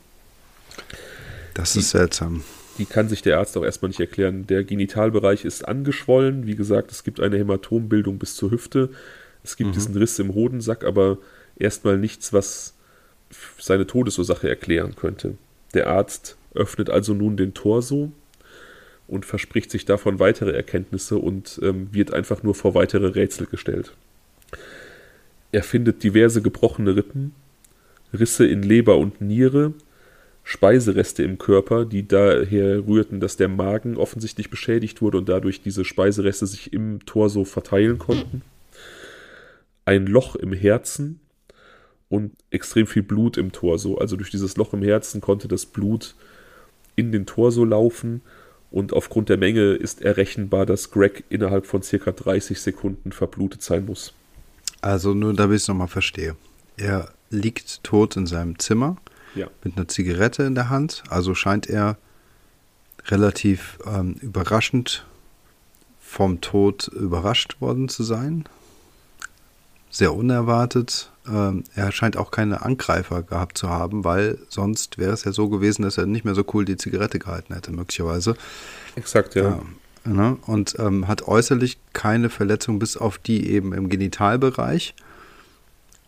Das 1.54 1.74
die, 1.74 1.80
ist 1.80 1.92
seltsam. 1.92 2.44
Die 2.78 2.86
kann 2.86 3.10
sich 3.10 3.22
der 3.22 3.40
Arzt 3.40 3.58
auch 3.58 3.64
erstmal 3.64 3.90
nicht 3.90 4.02
erklären. 4.02 4.46
Der 4.46 4.64
Genitalbereich 4.64 5.46
ist 5.46 5.68
angeschwollen. 5.68 6.46
Wie 6.46 6.56
gesagt, 6.56 6.92
es 6.92 7.04
gibt 7.04 7.20
eine 7.20 7.38
Hämatombildung 7.38 8.20
bis 8.20 8.36
zur 8.36 8.52
Hüfte. 8.52 8.90
Es 9.46 9.58
gibt 9.58 9.70
mhm. 9.70 9.74
diesen 9.74 9.96
Riss 9.96 10.18
im 10.20 10.34
Hodensack, 10.34 10.84
aber 10.84 11.20
erstmal 11.58 11.98
nichts, 11.98 12.34
was 12.34 12.74
seine 13.60 13.86
Todesursache 13.86 14.50
erklären 14.50 14.96
könnte. 14.96 15.36
Der 15.74 15.88
Arzt 15.88 16.36
öffnet 16.56 16.90
also 16.90 17.14
nun 17.14 17.38
den 17.38 17.54
Torso 17.54 18.12
und 19.08 19.26
verspricht 19.26 19.70
sich 19.70 19.86
davon 19.86 20.20
weitere 20.20 20.52
Erkenntnisse 20.52 21.18
und 21.18 21.60
ähm, 21.62 21.90
wird 21.92 22.14
einfach 22.14 22.42
nur 22.42 22.56
vor 22.56 22.74
weitere 22.74 23.08
Rätsel 23.08 23.46
gestellt. 23.46 23.94
Er 25.52 25.64
findet 25.64 26.04
diverse 26.04 26.42
gebrochene 26.42 26.96
Rippen, 26.96 27.34
Risse 28.14 28.48
in 28.48 28.64
Leber 28.64 28.98
und 28.98 29.22
Niere, 29.22 29.74
Speisereste 30.44 31.24
im 31.24 31.38
Körper, 31.38 31.86
die 31.86 32.08
daher 32.08 32.88
rührten, 32.88 33.20
dass 33.20 33.38
der 33.38 33.48
Magen 33.48 33.98
offensichtlich 33.98 34.50
beschädigt 34.50 35.02
wurde 35.02 35.18
und 35.18 35.30
dadurch 35.30 35.62
diese 35.62 35.86
Speisereste 35.86 36.48
sich 36.48 36.74
im 36.74 37.06
Torso 37.06 37.46
verteilen 37.46 38.00
konnten. 38.00 38.42
Ein 39.86 40.08
Loch 40.08 40.36
im 40.36 40.54
Herzen 40.54 41.20
und 42.10 42.34
extrem 42.50 42.88
viel 42.88 43.04
Blut 43.04 43.38
im 43.38 43.52
Torso. 43.52 43.98
Also 43.98 44.16
durch 44.16 44.32
dieses 44.32 44.58
Loch 44.58 44.74
im 44.74 44.84
Herzen 44.84 45.22
konnte 45.22 45.48
das 45.48 45.66
Blut 45.66 46.16
in 46.96 47.12
den 47.12 47.26
Torso 47.26 47.64
laufen 47.64 48.22
und 48.72 48.94
aufgrund 48.94 49.30
der 49.30 49.38
Menge 49.38 49.74
ist 49.74 50.02
errechenbar, 50.02 50.66
dass 50.66 50.92
Greg 50.92 51.24
innerhalb 51.30 51.66
von 51.66 51.82
circa 51.82 52.12
30 52.12 52.60
Sekunden 52.60 53.12
verblutet 53.12 53.62
sein 53.62 53.86
muss. 53.86 54.14
Also 54.82 55.14
nur 55.14 55.34
damit 55.34 55.58
ich 55.58 55.62
es 55.64 55.68
nochmal 55.68 55.88
verstehe. 55.88 56.36
Er 56.78 57.10
liegt 57.30 57.84
tot 57.84 58.18
in 58.18 58.28
seinem 58.28 58.60
Zimmer 58.60 58.98
ja. 59.34 59.48
mit 59.64 59.78
einer 59.78 59.88
Zigarette 59.88 60.44
in 60.44 60.56
der 60.56 60.70
Hand. 60.70 61.04
Also 61.10 61.36
scheint 61.36 61.68
er 61.68 61.98
relativ 63.08 63.78
ähm, 63.86 64.16
überraschend 64.22 65.06
vom 66.00 66.42
Tod 66.42 66.88
überrascht 66.88 67.62
worden 67.62 67.90
zu 67.90 68.04
sein. 68.04 68.46
Sehr 69.96 70.14
unerwartet. 70.14 71.10
Ähm, 71.28 71.64
er 71.74 71.92
scheint 71.92 72.18
auch 72.18 72.32
keine 72.32 72.64
Angreifer 72.64 73.24
gehabt 73.24 73.58
zu 73.58 73.70
haben, 73.70 74.04
weil 74.04 74.38
sonst 74.50 74.98
wäre 74.98 75.14
es 75.14 75.24
ja 75.24 75.32
so 75.32 75.48
gewesen, 75.48 75.84
dass 75.84 75.98
er 75.98 76.06
nicht 76.06 76.26
mehr 76.26 76.36
so 76.36 76.44
cool 76.54 76.66
die 76.66 76.76
Zigarette 76.76 77.18
gehalten 77.18 77.54
hätte, 77.54 77.72
möglicherweise. 77.72 78.36
Exakt, 78.96 79.36
ja. 79.36 79.54
Ähm, 79.54 79.78
Ne? 80.06 80.38
Und 80.46 80.76
ähm, 80.78 81.08
hat 81.08 81.28
äußerlich 81.28 81.80
keine 81.94 82.30
Verletzung, 82.30 82.78
bis 82.78 82.96
auf 82.96 83.18
die 83.18 83.50
eben 83.50 83.74
im 83.74 83.90
Genitalbereich. 83.90 84.94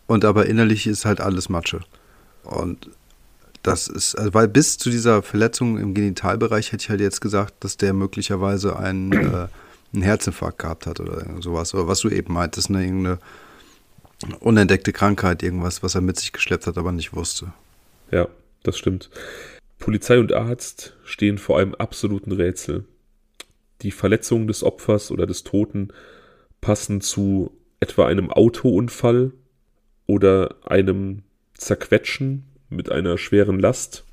Und 0.06 0.24
aber 0.24 0.46
innerlich 0.46 0.86
ist 0.86 1.04
halt 1.04 1.20
alles 1.20 1.48
Matsche. 1.48 1.80
Und 2.44 2.90
das 3.62 3.88
ist, 3.88 4.16
also 4.16 4.32
weil 4.34 4.46
bis 4.46 4.78
zu 4.78 4.88
dieser 4.88 5.22
Verletzung 5.22 5.78
im 5.78 5.94
Genitalbereich 5.94 6.72
hätte 6.72 6.84
ich 6.84 6.90
halt 6.90 7.00
jetzt 7.00 7.20
gesagt, 7.20 7.54
dass 7.60 7.76
der 7.76 7.92
möglicherweise 7.92 8.78
einen, 8.78 9.12
äh, 9.12 9.48
einen 9.92 10.02
Herzinfarkt 10.02 10.60
gehabt 10.60 10.86
hat 10.86 11.00
oder 11.00 11.24
sowas. 11.40 11.74
Oder 11.74 11.88
was 11.88 12.00
du 12.00 12.08
eben 12.08 12.32
meintest, 12.32 12.70
ne, 12.70 12.84
irgendeine 12.84 13.18
unentdeckte 14.40 14.92
Krankheit, 14.92 15.42
irgendwas, 15.42 15.82
was 15.82 15.94
er 15.94 16.00
mit 16.00 16.18
sich 16.18 16.32
geschleppt 16.32 16.66
hat, 16.66 16.78
aber 16.78 16.92
nicht 16.92 17.14
wusste. 17.14 17.52
Ja, 18.10 18.28
das 18.62 18.78
stimmt. 18.78 19.10
Polizei 19.78 20.18
und 20.18 20.32
Arzt 20.32 20.96
stehen 21.04 21.38
vor 21.38 21.58
einem 21.58 21.74
absoluten 21.74 22.32
Rätsel. 22.32 22.84
Die 23.82 23.92
Verletzungen 23.92 24.48
des 24.48 24.64
Opfers 24.64 25.10
oder 25.10 25.26
des 25.26 25.44
Toten 25.44 25.88
passen 26.60 27.00
zu 27.00 27.52
etwa 27.80 28.06
einem 28.06 28.30
Autounfall 28.30 29.32
oder 30.06 30.56
einem 30.64 31.22
Zerquetschen 31.54 32.44
mit 32.68 32.90
einer 32.90 33.18
schweren 33.18 33.60
Last 33.60 34.04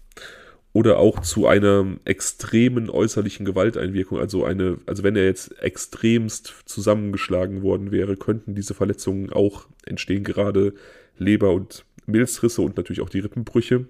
oder 0.76 1.00
auch 1.00 1.22
zu 1.22 1.48
einer 1.48 1.86
extremen 2.04 2.90
äußerlichen 2.90 3.46
Gewalteinwirkung. 3.46 4.20
Also 4.20 4.44
eine, 4.44 4.78
also 4.86 5.04
wenn 5.04 5.16
er 5.16 5.24
jetzt 5.24 5.58
extremst 5.62 6.54
zusammengeschlagen 6.66 7.62
worden 7.62 7.94
wäre, 7.94 8.18
könnten 8.18 8.56
diese 8.56 8.74
Verletzungen 8.74 9.32
auch 9.32 9.68
entstehen, 9.86 10.26
gerade 10.26 10.74
Leber- 11.18 11.54
und 11.54 11.86
Milzrisse 12.08 12.62
und 12.62 12.76
natürlich 12.76 13.00
auch 13.00 13.08
die 13.08 13.22
Rippenbrüche. 13.22 13.86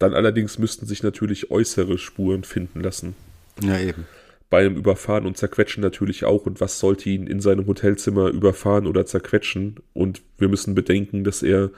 Dann 0.00 0.14
allerdings 0.14 0.58
müssten 0.58 0.86
sich 0.86 1.04
natürlich 1.04 1.52
äußere 1.52 1.96
Spuren 1.96 2.42
finden 2.42 2.80
lassen. 2.80 3.14
Ja, 3.62 3.78
eben. 3.78 4.08
Bei 4.50 4.66
einem 4.66 4.74
Überfahren 4.74 5.26
und 5.26 5.36
Zerquetschen 5.36 5.80
natürlich 5.80 6.24
auch. 6.24 6.44
Und 6.44 6.60
was 6.60 6.80
sollte 6.80 7.08
ihn 7.08 7.28
in 7.28 7.38
seinem 7.38 7.68
Hotelzimmer 7.68 8.30
überfahren 8.30 8.88
oder 8.88 9.06
zerquetschen? 9.06 9.76
Und 9.92 10.22
wir 10.38 10.48
müssen 10.48 10.74
bedenken, 10.74 11.22
dass 11.22 11.44
er 11.44 11.70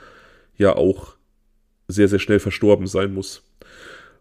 ja 0.57 0.75
auch 0.75 1.17
sehr, 1.87 2.07
sehr 2.07 2.17
schnell 2.17 2.39
verstorben 2.39 2.87
sein 2.87 3.13
muss. 3.13 3.43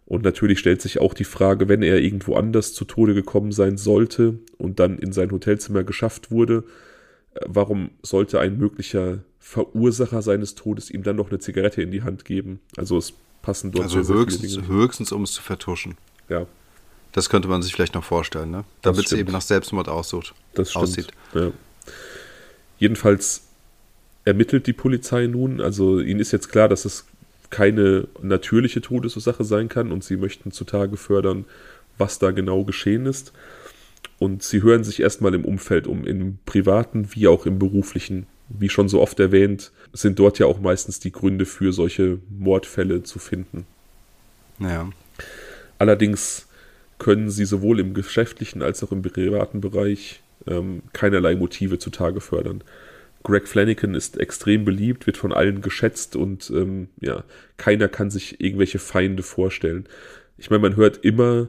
Und 0.06 0.22
natürlich 0.22 0.58
stellt 0.58 0.82
sich 0.82 1.00
auch 1.00 1.14
die 1.14 1.24
Frage, 1.24 1.68
wenn 1.68 1.82
er 1.82 2.00
irgendwo 2.00 2.34
anders 2.34 2.74
zu 2.74 2.84
Tode 2.84 3.14
gekommen 3.14 3.52
sein 3.52 3.78
sollte 3.78 4.38
und 4.58 4.78
dann 4.78 4.98
in 4.98 5.12
sein 5.12 5.30
Hotelzimmer 5.30 5.82
geschafft 5.82 6.30
wurde, 6.30 6.64
äh, 7.34 7.40
warum 7.46 7.90
sollte 8.02 8.40
ein 8.40 8.58
möglicher 8.58 9.20
Verursacher 9.38 10.22
seines 10.22 10.54
Todes 10.54 10.90
ihm 10.90 11.02
dann 11.02 11.16
noch 11.16 11.30
eine 11.30 11.38
Zigarette 11.38 11.80
in 11.82 11.90
die 11.90 12.02
Hand 12.02 12.24
geben? 12.24 12.60
Also 12.76 12.98
es 12.98 13.14
passen 13.42 13.72
dort 13.72 13.84
also 13.84 14.02
sehr, 14.02 14.16
höchstens, 14.16 14.52
sehr 14.52 14.66
höchstens, 14.66 15.12
um 15.12 15.22
es 15.22 15.32
zu 15.32 15.42
vertuschen. 15.42 15.96
Ja. 16.28 16.46
Das 17.12 17.30
könnte 17.30 17.48
man 17.48 17.62
sich 17.62 17.72
vielleicht 17.72 17.94
noch 17.94 18.04
vorstellen, 18.04 18.50
ne? 18.50 18.64
Damit 18.82 19.06
es 19.06 19.12
eben 19.12 19.30
nach 19.30 19.40
Selbstmord 19.40 19.88
aussucht, 19.88 20.34
das 20.54 20.70
stimmt. 20.70 20.82
aussieht. 20.82 21.08
Ja. 21.32 21.52
Jedenfalls 22.78 23.44
ermittelt 24.24 24.66
die 24.66 24.72
Polizei 24.72 25.26
nun, 25.26 25.60
also 25.60 26.00
ihnen 26.00 26.20
ist 26.20 26.32
jetzt 26.32 26.48
klar, 26.48 26.68
dass 26.68 26.84
es 26.84 27.04
keine 27.54 28.08
natürliche 28.20 28.80
Todesursache 28.80 29.44
sein 29.44 29.68
kann 29.68 29.92
und 29.92 30.02
sie 30.02 30.16
möchten 30.16 30.50
zutage 30.50 30.96
fördern, 30.96 31.44
was 31.98 32.18
da 32.18 32.32
genau 32.32 32.64
geschehen 32.64 33.06
ist. 33.06 33.32
Und 34.18 34.42
sie 34.42 34.60
hören 34.60 34.82
sich 34.82 34.98
erstmal 34.98 35.34
im 35.34 35.44
Umfeld 35.44 35.86
um, 35.86 36.04
im 36.04 36.38
privaten 36.46 37.10
wie 37.12 37.28
auch 37.28 37.46
im 37.46 37.60
beruflichen. 37.60 38.26
Wie 38.48 38.68
schon 38.68 38.88
so 38.88 39.00
oft 39.00 39.20
erwähnt, 39.20 39.70
sind 39.92 40.18
dort 40.18 40.40
ja 40.40 40.46
auch 40.46 40.60
meistens 40.60 40.98
die 40.98 41.12
Gründe 41.12 41.46
für 41.46 41.72
solche 41.72 42.18
Mordfälle 42.28 43.04
zu 43.04 43.20
finden. 43.20 43.66
Ja. 44.58 44.90
Allerdings 45.78 46.48
können 46.98 47.30
sie 47.30 47.44
sowohl 47.44 47.78
im 47.78 47.94
geschäftlichen 47.94 48.62
als 48.62 48.82
auch 48.82 48.90
im 48.90 49.02
privaten 49.02 49.60
Bereich 49.60 50.22
ähm, 50.48 50.82
keinerlei 50.92 51.36
Motive 51.36 51.78
zutage 51.78 52.20
fördern. 52.20 52.64
Greg 53.24 53.48
Flanagan 53.48 53.94
ist 53.94 54.18
extrem 54.20 54.64
beliebt, 54.64 55.06
wird 55.06 55.16
von 55.16 55.32
allen 55.32 55.62
geschätzt 55.62 56.14
und 56.14 56.50
ähm, 56.50 56.88
ja, 57.00 57.24
keiner 57.56 57.88
kann 57.88 58.10
sich 58.10 58.40
irgendwelche 58.40 58.78
Feinde 58.78 59.22
vorstellen. 59.22 59.86
Ich 60.36 60.50
meine, 60.50 60.60
man 60.60 60.76
hört 60.76 61.04
immer, 61.04 61.48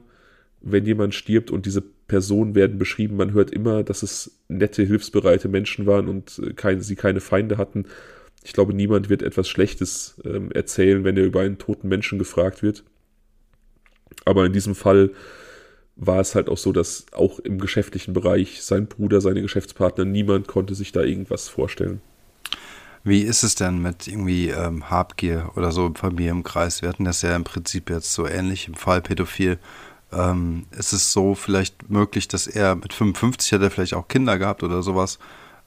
wenn 0.62 0.86
jemand 0.86 1.14
stirbt 1.14 1.52
und 1.52 1.66
diese 1.66 1.84
Personen 2.08 2.56
werden 2.56 2.78
beschrieben, 2.78 3.18
man 3.18 3.34
hört 3.34 3.52
immer, 3.52 3.84
dass 3.84 4.04
es 4.04 4.40
nette, 4.48 4.84
hilfsbereite 4.84 5.50
Menschen 5.50 5.86
waren 5.86 6.08
und 6.08 6.40
äh, 6.40 6.54
kein, 6.54 6.80
sie 6.82 6.96
keine 6.96 7.20
Feinde 7.20 7.58
hatten. 7.58 7.86
Ich 8.44 8.54
glaube, 8.54 8.74
niemand 8.74 9.10
wird 9.10 9.22
etwas 9.22 9.50
Schlechtes 9.50 10.22
ähm, 10.24 10.52
erzählen, 10.52 11.04
wenn 11.04 11.18
er 11.18 11.26
über 11.26 11.42
einen 11.42 11.58
toten 11.58 11.90
Menschen 11.90 12.20
gefragt 12.20 12.64
wird. 12.64 12.84
Aber 14.24 14.46
in 14.46 14.54
diesem 14.54 14.76
Fall 14.76 15.12
war 15.96 16.20
es 16.20 16.36
halt 16.36 16.50
auch 16.50 16.58
so, 16.58 16.72
dass 16.72 17.06
auch 17.14 17.40
im 17.40 17.60
geschäftlichen 17.60 18.14
Bereich 18.14 18.62
sein 18.64 18.88
Bruder, 18.88 19.22
seine 19.22 19.42
Geschäftspartner, 19.42 20.06
niemand 20.06 20.48
konnte 20.48 20.76
sich 20.76 20.92
da 20.92 21.02
irgendwas 21.02 21.48
vorstellen. 21.48 22.02
Wie 23.04 23.22
ist 23.22 23.44
es 23.44 23.56
denn 23.56 23.82
mit 23.82 24.08
irgendwie 24.08 24.50
ähm, 24.50 24.90
Habgier 24.90 25.52
oder 25.56 25.72
so 25.72 25.86
im 25.86 25.96
Familienkreis? 25.96 26.82
Wir 26.82 26.90
hatten 26.90 27.06
das 27.06 27.22
ja 27.22 27.36
im 27.36 27.44
Prinzip 27.44 27.90
jetzt 27.90 28.12
so 28.14 28.28
ähnlich 28.28 28.68
im 28.68 28.74
Fall 28.74 29.02
Pädophil. 29.02 29.60
Ähm, 30.12 30.66
ist 30.72 30.92
es 30.92 31.14
so 31.14 31.36
vielleicht 31.36 31.90
möglich, 31.90 32.28
dass 32.28 32.48
er 32.48 32.76
mit 32.76 32.94
55 32.94 33.54
hat 33.54 33.62
er 33.62 33.70
vielleicht 33.70 33.94
auch 33.94 34.08
Kinder 34.08 34.40
gehabt 34.40 34.64
oder 34.64 34.82
sowas, 34.82 35.20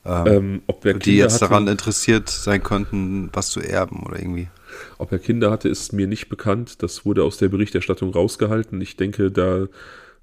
ähm, 0.05 0.62
ähm 0.66 0.99
die 0.99 1.16
jetzt 1.16 1.35
hatte, 1.35 1.49
daran 1.49 1.68
interessiert 1.68 2.29
sein 2.29 2.62
könnten, 2.62 3.31
was 3.33 3.51
zu 3.51 3.61
erben 3.61 4.05
oder 4.05 4.18
irgendwie? 4.18 4.49
Ob 4.99 5.12
er 5.12 5.18
Kinder 5.18 5.51
hatte, 5.51 5.68
ist 5.68 5.93
mir 5.93 6.09
nicht 6.09 6.29
bekannt. 6.29 6.83
Das 6.83 7.05
wurde 7.05 7.22
aus 7.22 7.39
der 7.39 7.49
Berichterstattung 7.49 8.12
rausgehalten. 8.12 8.81
Ich 8.81 8.97
denke, 8.97 9.31
da 9.31 9.66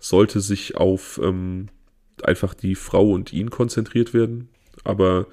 sollte 0.06 0.40
sich 0.40 0.78
auf 0.78 1.20
ähm, 1.24 1.70
einfach 2.22 2.54
die 2.54 2.76
Frau 2.76 3.10
und 3.10 3.34
ihn 3.34 3.50
konzentriert 3.50 4.14
werden. 4.14 4.50
Aber 4.84 5.26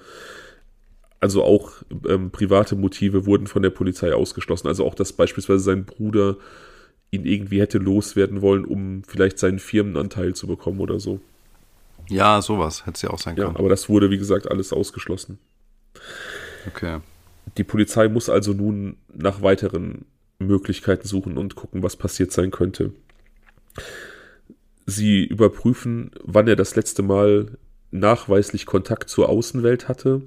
also 1.20 1.44
auch 1.44 1.72
ähm, 2.08 2.30
private 2.30 2.74
Motive 2.74 3.26
wurden 3.26 3.46
von 3.46 3.62
der 3.62 3.70
Polizei 3.70 4.14
ausgeschlossen. 4.14 4.68
Also 4.68 4.86
auch, 4.86 4.94
dass 4.94 5.12
beispielsweise 5.12 5.62
sein 5.62 5.84
Bruder 5.84 6.36
ihn 7.10 7.26
irgendwie 7.26 7.60
hätte 7.60 7.76
loswerden 7.76 8.40
wollen, 8.40 8.64
um 8.64 9.02
vielleicht 9.06 9.38
seinen 9.38 9.58
Firmenanteil 9.58 10.34
zu 10.34 10.46
bekommen 10.46 10.80
oder 10.80 10.98
so. 10.98 11.20
Ja, 12.08 12.40
sowas 12.40 12.86
hätte 12.86 12.96
es 12.96 13.02
ja 13.02 13.10
auch 13.10 13.18
sein 13.18 13.36
können. 13.36 13.52
Ja, 13.52 13.58
aber 13.58 13.68
das 13.68 13.90
wurde, 13.90 14.10
wie 14.10 14.18
gesagt, 14.18 14.50
alles 14.50 14.72
ausgeschlossen. 14.72 15.38
Okay. 16.66 17.00
Die 17.58 17.64
Polizei 17.64 18.08
muss 18.08 18.30
also 18.30 18.54
nun 18.54 18.96
nach 19.12 19.42
weiteren 19.42 20.06
Möglichkeiten 20.38 21.06
suchen 21.06 21.36
und 21.36 21.56
gucken, 21.56 21.82
was 21.82 21.96
passiert 21.96 22.32
sein 22.32 22.50
könnte. 22.50 22.92
Sie 24.86 25.24
überprüfen, 25.24 26.10
wann 26.22 26.48
er 26.48 26.56
das 26.56 26.74
letzte 26.74 27.02
Mal 27.02 27.58
nachweislich 27.90 28.66
Kontakt 28.66 29.08
zur 29.08 29.28
Außenwelt 29.28 29.88
hatte 29.88 30.22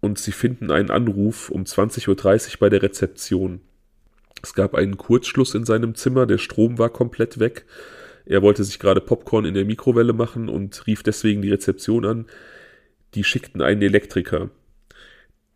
und 0.00 0.18
sie 0.18 0.32
finden 0.32 0.70
einen 0.70 0.90
Anruf 0.90 1.50
um 1.50 1.64
20.30 1.64 2.08
Uhr 2.08 2.58
bei 2.58 2.68
der 2.68 2.82
Rezeption. 2.82 3.60
Es 4.42 4.54
gab 4.54 4.74
einen 4.74 4.96
Kurzschluss 4.96 5.54
in 5.54 5.64
seinem 5.64 5.94
Zimmer, 5.94 6.26
der 6.26 6.38
Strom 6.38 6.78
war 6.78 6.90
komplett 6.90 7.38
weg. 7.38 7.64
Er 8.24 8.42
wollte 8.42 8.64
sich 8.64 8.78
gerade 8.78 9.00
Popcorn 9.00 9.44
in 9.44 9.54
der 9.54 9.64
Mikrowelle 9.64 10.12
machen 10.12 10.48
und 10.48 10.86
rief 10.86 11.02
deswegen 11.02 11.42
die 11.42 11.50
Rezeption 11.50 12.04
an. 12.04 12.26
Die 13.14 13.24
schickten 13.24 13.62
einen 13.62 13.82
Elektriker. 13.82 14.50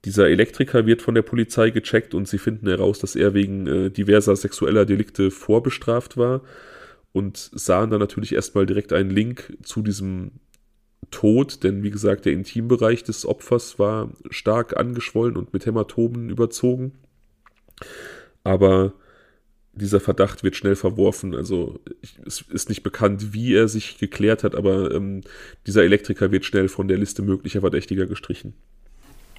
Dieser 0.04 0.28
Elektriker 0.28 0.86
wird 0.86 1.02
von 1.02 1.14
der 1.14 1.22
Polizei 1.22 1.70
gecheckt 1.70 2.14
und 2.14 2.28
sie 2.28 2.38
finden 2.38 2.68
heraus, 2.68 2.98
dass 2.98 3.16
er 3.16 3.34
wegen 3.34 3.66
äh, 3.66 3.90
diverser 3.90 4.36
sexueller 4.36 4.84
Delikte 4.84 5.30
vorbestraft 5.30 6.16
war 6.16 6.42
und 7.16 7.50
sahen 7.54 7.88
dann 7.88 8.00
natürlich 8.00 8.34
erstmal 8.34 8.66
direkt 8.66 8.92
einen 8.92 9.08
Link 9.08 9.56
zu 9.62 9.80
diesem 9.80 10.32
Tod, 11.10 11.64
denn 11.64 11.82
wie 11.82 11.90
gesagt, 11.90 12.26
der 12.26 12.34
Intimbereich 12.34 13.04
des 13.04 13.24
Opfers 13.24 13.78
war 13.78 14.10
stark 14.28 14.76
angeschwollen 14.76 15.38
und 15.38 15.54
mit 15.54 15.64
Hämatomen 15.64 16.28
überzogen. 16.28 16.92
Aber 18.44 18.92
dieser 19.72 19.98
Verdacht 19.98 20.42
wird 20.42 20.56
schnell 20.56 20.76
verworfen. 20.76 21.34
Also 21.34 21.80
es 22.26 22.42
ist 22.42 22.68
nicht 22.68 22.82
bekannt, 22.82 23.32
wie 23.32 23.54
er 23.54 23.68
sich 23.68 23.96
geklärt 23.96 24.44
hat, 24.44 24.54
aber 24.54 24.92
ähm, 24.92 25.22
dieser 25.66 25.84
Elektriker 25.84 26.30
wird 26.32 26.44
schnell 26.44 26.68
von 26.68 26.86
der 26.86 26.98
Liste 26.98 27.22
möglicher 27.22 27.62
Verdächtiger 27.62 28.04
gestrichen. 28.04 28.52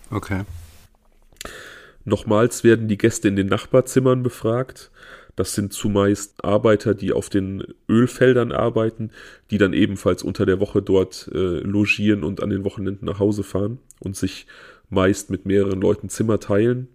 Okay. 0.10 0.46
Nochmals 2.06 2.64
werden 2.64 2.88
die 2.88 2.98
Gäste 2.98 3.28
in 3.28 3.36
den 3.36 3.48
Nachbarzimmern 3.48 4.24
befragt. 4.24 4.90
Das 5.38 5.54
sind 5.54 5.72
zumeist 5.72 6.44
Arbeiter, 6.44 6.96
die 6.96 7.14
auf 7.14 7.30
den 7.30 7.64
Ölfeldern 7.88 8.52
arbeiten, 8.52 9.12
die 9.52 9.60
dann 9.60 9.72
ebenfalls 9.72 10.24
unter 10.24 10.48
der 10.48 10.60
Woche 10.60 10.82
dort 10.82 11.30
äh, 11.32 11.60
logieren 11.60 12.24
und 12.24 12.42
an 12.42 12.50
den 12.50 12.64
Wochenenden 12.64 13.06
nach 13.06 13.20
Hause 13.20 13.44
fahren 13.44 13.78
und 14.00 14.18
sich 14.18 14.48
meist 14.90 15.30
mit 15.30 15.46
mehreren 15.46 15.80
Leuten 15.80 16.10
Zimmer 16.10 16.40
teilen. 16.40 16.88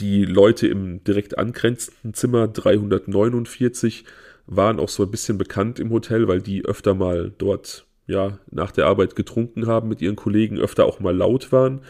Die 0.00 0.24
Leute 0.24 0.66
im 0.66 1.04
direkt 1.04 1.38
angrenzenden 1.38 2.12
Zimmer 2.12 2.48
349 2.48 4.04
waren 4.48 4.80
auch 4.80 4.88
so 4.88 5.04
ein 5.04 5.10
bisschen 5.12 5.38
bekannt 5.38 5.78
im 5.78 5.90
Hotel, 5.90 6.26
weil 6.26 6.42
die 6.42 6.64
öfter 6.64 6.94
mal 6.94 7.32
dort 7.38 7.86
ja 8.08 8.40
nach 8.50 8.72
der 8.72 8.86
Arbeit 8.86 9.14
getrunken 9.14 9.68
haben 9.68 9.88
mit 9.88 10.02
ihren 10.02 10.16
Kollegen, 10.16 10.58
öfter 10.58 10.86
auch 10.86 10.98
mal 10.98 11.16
laut 11.16 11.52
waren. 11.52 11.82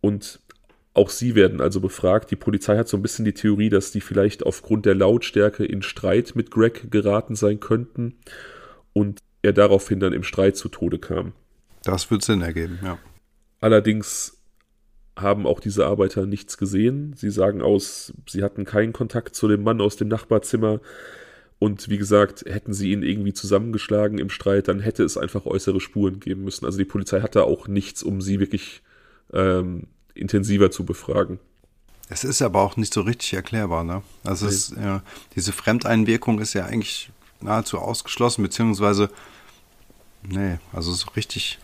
Und 0.00 0.39
auch 0.92 1.10
sie 1.10 1.34
werden 1.34 1.60
also 1.60 1.80
befragt. 1.80 2.30
Die 2.30 2.36
Polizei 2.36 2.76
hat 2.76 2.88
so 2.88 2.96
ein 2.96 3.02
bisschen 3.02 3.24
die 3.24 3.34
Theorie, 3.34 3.68
dass 3.68 3.92
die 3.92 4.00
vielleicht 4.00 4.44
aufgrund 4.44 4.86
der 4.86 4.94
Lautstärke 4.94 5.64
in 5.64 5.82
Streit 5.82 6.32
mit 6.34 6.50
Greg 6.50 6.90
geraten 6.90 7.36
sein 7.36 7.60
könnten. 7.60 8.16
Und 8.92 9.20
er 9.42 9.52
daraufhin 9.52 10.00
dann 10.00 10.12
im 10.12 10.24
Streit 10.24 10.56
zu 10.56 10.68
Tode 10.68 10.98
kam. 10.98 11.32
Das 11.84 12.10
wird 12.10 12.22
Sinn 12.22 12.42
ergeben, 12.42 12.78
ja. 12.82 12.98
Allerdings 13.60 14.38
haben 15.16 15.46
auch 15.46 15.60
diese 15.60 15.86
Arbeiter 15.86 16.26
nichts 16.26 16.58
gesehen. 16.58 17.14
Sie 17.14 17.30
sagen 17.30 17.62
aus, 17.62 18.12
sie 18.28 18.42
hatten 18.42 18.64
keinen 18.64 18.92
Kontakt 18.92 19.34
zu 19.34 19.48
dem 19.48 19.62
Mann 19.62 19.80
aus 19.80 19.96
dem 19.96 20.08
Nachbarzimmer. 20.08 20.80
Und 21.58 21.90
wie 21.90 21.98
gesagt, 21.98 22.44
hätten 22.46 22.72
sie 22.72 22.90
ihn 22.90 23.02
irgendwie 23.02 23.34
zusammengeschlagen 23.34 24.18
im 24.18 24.30
Streit, 24.30 24.68
dann 24.68 24.80
hätte 24.80 25.04
es 25.04 25.18
einfach 25.18 25.44
äußere 25.44 25.80
Spuren 25.80 26.18
geben 26.18 26.42
müssen. 26.42 26.64
Also 26.64 26.78
die 26.78 26.86
Polizei 26.86 27.20
hatte 27.20 27.44
auch 27.44 27.68
nichts, 27.68 28.02
um 28.02 28.22
sie 28.22 28.40
wirklich 28.40 28.82
ähm, 29.32 29.88
intensiver 30.14 30.70
zu 30.70 30.84
befragen. 30.84 31.38
Es 32.08 32.24
ist 32.24 32.42
aber 32.42 32.60
auch 32.62 32.76
nicht 32.76 32.92
so 32.92 33.02
richtig 33.02 33.34
erklärbar, 33.34 33.84
ne? 33.84 34.02
Also 34.24 34.46
nee. 34.46 34.52
es, 34.52 34.74
ja, 34.76 35.02
diese 35.36 35.52
Fremdeinwirkung 35.52 36.40
ist 36.40 36.54
ja 36.54 36.66
eigentlich 36.66 37.10
nahezu 37.40 37.78
ausgeschlossen, 37.78 38.42
beziehungsweise, 38.42 39.10
nee, 40.22 40.58
also 40.72 40.92
so 40.92 41.10
richtig 41.16 41.58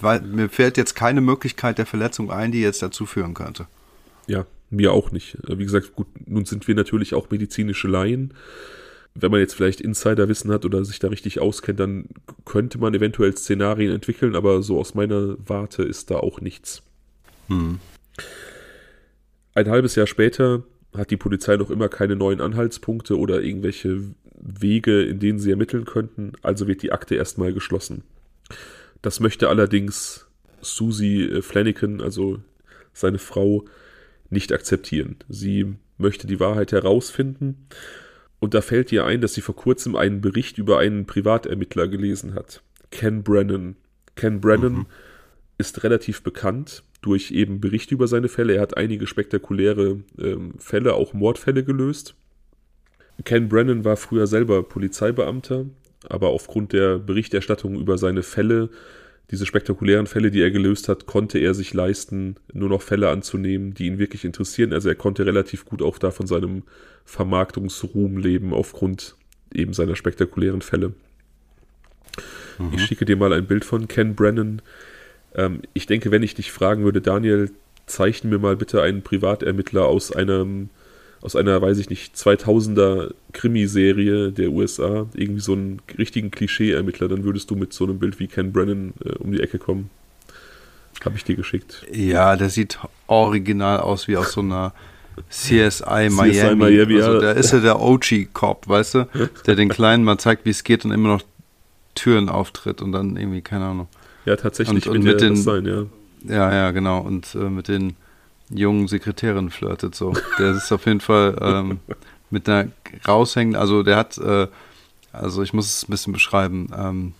weil 0.00 0.20
mir 0.20 0.48
fällt 0.48 0.76
jetzt 0.76 0.94
keine 0.94 1.20
Möglichkeit 1.20 1.78
der 1.78 1.86
Verletzung 1.86 2.30
ein, 2.30 2.52
die 2.52 2.60
jetzt 2.60 2.82
dazu 2.82 3.06
führen 3.06 3.34
könnte. 3.34 3.66
Ja, 4.26 4.46
mir 4.70 4.92
auch 4.92 5.10
nicht. 5.10 5.38
Wie 5.46 5.64
gesagt, 5.64 5.94
gut, 5.94 6.06
nun 6.26 6.44
sind 6.44 6.68
wir 6.68 6.74
natürlich 6.74 7.14
auch 7.14 7.30
medizinische 7.30 7.88
Laien. 7.88 8.34
Wenn 9.16 9.30
man 9.30 9.40
jetzt 9.40 9.54
vielleicht 9.54 9.80
Insiderwissen 9.80 10.50
hat 10.50 10.64
oder 10.64 10.84
sich 10.84 10.98
da 10.98 11.08
richtig 11.08 11.38
auskennt, 11.38 11.78
dann 11.78 12.06
könnte 12.44 12.78
man 12.78 12.94
eventuell 12.94 13.36
Szenarien 13.36 13.92
entwickeln, 13.92 14.34
aber 14.34 14.62
so 14.62 14.78
aus 14.78 14.94
meiner 14.94 15.36
Warte 15.38 15.84
ist 15.84 16.10
da 16.10 16.16
auch 16.16 16.40
nichts. 16.40 16.82
Hm. 17.48 17.78
Ein 19.54 19.70
halbes 19.70 19.94
Jahr 19.94 20.08
später 20.08 20.64
hat 20.96 21.12
die 21.12 21.16
Polizei 21.16 21.56
noch 21.56 21.70
immer 21.70 21.88
keine 21.88 22.16
neuen 22.16 22.40
Anhaltspunkte 22.40 23.16
oder 23.16 23.40
irgendwelche 23.40 24.02
Wege, 24.34 25.02
in 25.02 25.20
denen 25.20 25.38
sie 25.38 25.50
ermitteln 25.50 25.84
könnten, 25.84 26.32
also 26.42 26.66
wird 26.66 26.82
die 26.82 26.92
Akte 26.92 27.14
erstmal 27.14 27.52
geschlossen. 27.52 28.02
Das 29.00 29.20
möchte 29.20 29.48
allerdings 29.48 30.26
Susie 30.60 31.22
äh, 31.22 31.42
Flanagan, 31.42 32.00
also 32.00 32.40
seine 32.92 33.18
Frau, 33.18 33.64
nicht 34.28 34.52
akzeptieren. 34.52 35.16
Sie 35.28 35.76
möchte 35.98 36.26
die 36.26 36.40
Wahrheit 36.40 36.72
herausfinden 36.72 37.68
und 38.44 38.54
da 38.54 38.60
fällt 38.60 38.92
ihr 38.92 39.04
ein, 39.04 39.20
dass 39.20 39.34
sie 39.34 39.40
vor 39.40 39.56
kurzem 39.56 39.96
einen 39.96 40.20
Bericht 40.20 40.58
über 40.58 40.78
einen 40.78 41.06
Privatermittler 41.06 41.88
gelesen 41.88 42.34
hat. 42.34 42.62
Ken 42.90 43.22
Brennan. 43.22 43.76
Ken 44.14 44.40
Brennan 44.40 44.72
mhm. 44.72 44.86
ist 45.58 45.82
relativ 45.82 46.22
bekannt 46.22 46.84
durch 47.02 47.32
eben 47.32 47.60
Berichte 47.60 47.94
über 47.94 48.06
seine 48.06 48.28
Fälle. 48.28 48.54
Er 48.54 48.62
hat 48.62 48.76
einige 48.76 49.06
spektakuläre 49.06 50.00
ähm, 50.18 50.54
Fälle, 50.58 50.94
auch 50.94 51.12
Mordfälle 51.12 51.64
gelöst. 51.64 52.14
Ken 53.24 53.48
Brennan 53.48 53.84
war 53.84 53.96
früher 53.96 54.26
selber 54.26 54.62
Polizeibeamter 54.62 55.66
aber 56.08 56.28
aufgrund 56.28 56.72
der 56.72 56.98
Berichterstattung 56.98 57.78
über 57.78 57.98
seine 57.98 58.22
Fälle, 58.22 58.70
diese 59.34 59.46
spektakulären 59.46 60.06
Fälle, 60.06 60.30
die 60.30 60.40
er 60.40 60.52
gelöst 60.52 60.88
hat, 60.88 61.06
konnte 61.06 61.40
er 61.40 61.54
sich 61.54 61.74
leisten, 61.74 62.36
nur 62.52 62.68
noch 62.68 62.82
Fälle 62.82 63.10
anzunehmen, 63.10 63.74
die 63.74 63.86
ihn 63.86 63.98
wirklich 63.98 64.24
interessieren. 64.24 64.72
Also 64.72 64.88
er 64.88 64.94
konnte 64.94 65.26
relativ 65.26 65.64
gut 65.64 65.82
auch 65.82 65.98
da 65.98 66.12
von 66.12 66.28
seinem 66.28 66.62
Vermarktungsruhm 67.04 68.16
leben, 68.16 68.54
aufgrund 68.54 69.16
eben 69.52 69.72
seiner 69.72 69.96
spektakulären 69.96 70.62
Fälle. 70.62 70.92
Mhm. 72.60 72.74
Ich 72.74 72.82
schicke 72.82 73.04
dir 73.04 73.16
mal 73.16 73.32
ein 73.32 73.46
Bild 73.46 73.64
von 73.64 73.88
Ken 73.88 74.14
Brennan. 74.14 74.62
Ähm, 75.34 75.62
ich 75.72 75.86
denke, 75.86 76.12
wenn 76.12 76.22
ich 76.22 76.36
dich 76.36 76.52
fragen 76.52 76.84
würde, 76.84 77.00
Daniel, 77.00 77.50
zeichne 77.86 78.30
mir 78.30 78.38
mal 78.38 78.54
bitte 78.54 78.82
einen 78.82 79.02
Privatermittler 79.02 79.86
aus 79.86 80.12
einem 80.12 80.70
aus 81.24 81.34
einer, 81.34 81.60
weiß 81.60 81.78
ich 81.78 81.88
nicht, 81.88 82.14
2000er 82.16 83.14
Krimiserie 83.32 84.30
der 84.30 84.50
USA, 84.50 85.06
irgendwie 85.14 85.40
so 85.40 85.54
einen 85.54 85.80
richtigen 85.96 86.30
Klischee-Ermittler, 86.30 87.08
dann 87.08 87.24
würdest 87.24 87.50
du 87.50 87.56
mit 87.56 87.72
so 87.72 87.84
einem 87.84 87.98
Bild 87.98 88.20
wie 88.20 88.26
Ken 88.26 88.52
Brennan 88.52 88.92
äh, 89.02 89.12
um 89.14 89.32
die 89.32 89.40
Ecke 89.40 89.58
kommen. 89.58 89.88
Habe 91.02 91.16
ich 91.16 91.24
dir 91.24 91.34
geschickt. 91.34 91.86
Ja, 91.90 92.36
der 92.36 92.50
sieht 92.50 92.78
original 93.06 93.80
aus 93.80 94.06
wie 94.06 94.18
aus 94.18 94.32
so 94.32 94.42
einer 94.42 94.74
CSI 95.30 96.10
Miami. 96.10 96.32
CSI 96.32 96.54
Miami 96.56 97.00
also, 97.00 97.20
da 97.20 97.32
ist 97.32 97.52
ja 97.52 97.60
der 97.60 97.80
OG-Cop, 97.80 98.68
weißt 98.68 98.94
du? 98.94 99.08
Der 99.46 99.56
den 99.56 99.70
Kleinen 99.70 100.04
mal 100.04 100.18
zeigt, 100.18 100.44
wie 100.44 100.50
es 100.50 100.62
geht 100.62 100.84
und 100.84 100.92
immer 100.92 101.08
noch 101.08 101.22
Türen 101.94 102.28
auftritt 102.28 102.82
und 102.82 102.92
dann 102.92 103.16
irgendwie, 103.16 103.40
keine 103.40 103.64
Ahnung. 103.64 103.88
Ja, 104.26 104.36
tatsächlich 104.36 104.86
und, 104.86 104.98
und 104.98 105.04
mit 105.04 105.22
den, 105.22 105.36
sein, 105.36 105.64
ja. 105.64 105.84
Ja, 106.28 106.52
ja, 106.52 106.70
genau. 106.70 107.00
Und 107.00 107.34
äh, 107.34 107.50
mit 107.50 107.68
den 107.68 107.96
jungen 108.50 108.88
Sekretärin 108.88 109.50
flirtet. 109.50 109.94
So, 109.94 110.14
der 110.38 110.52
ist 110.52 110.70
auf 110.72 110.86
jeden 110.86 111.00
Fall 111.00 111.36
ähm, 111.40 111.80
mit 112.30 112.48
einer 112.48 112.70
raushängenden, 113.06 113.60
also 113.60 113.82
der 113.82 113.96
hat, 113.96 114.18
äh, 114.18 114.48
also 115.12 115.42
ich 115.42 115.52
muss 115.52 115.66
es 115.66 115.88
ein 115.88 115.90
bisschen 115.90 116.12
beschreiben. 116.12 116.70
Ähm, 116.76 117.14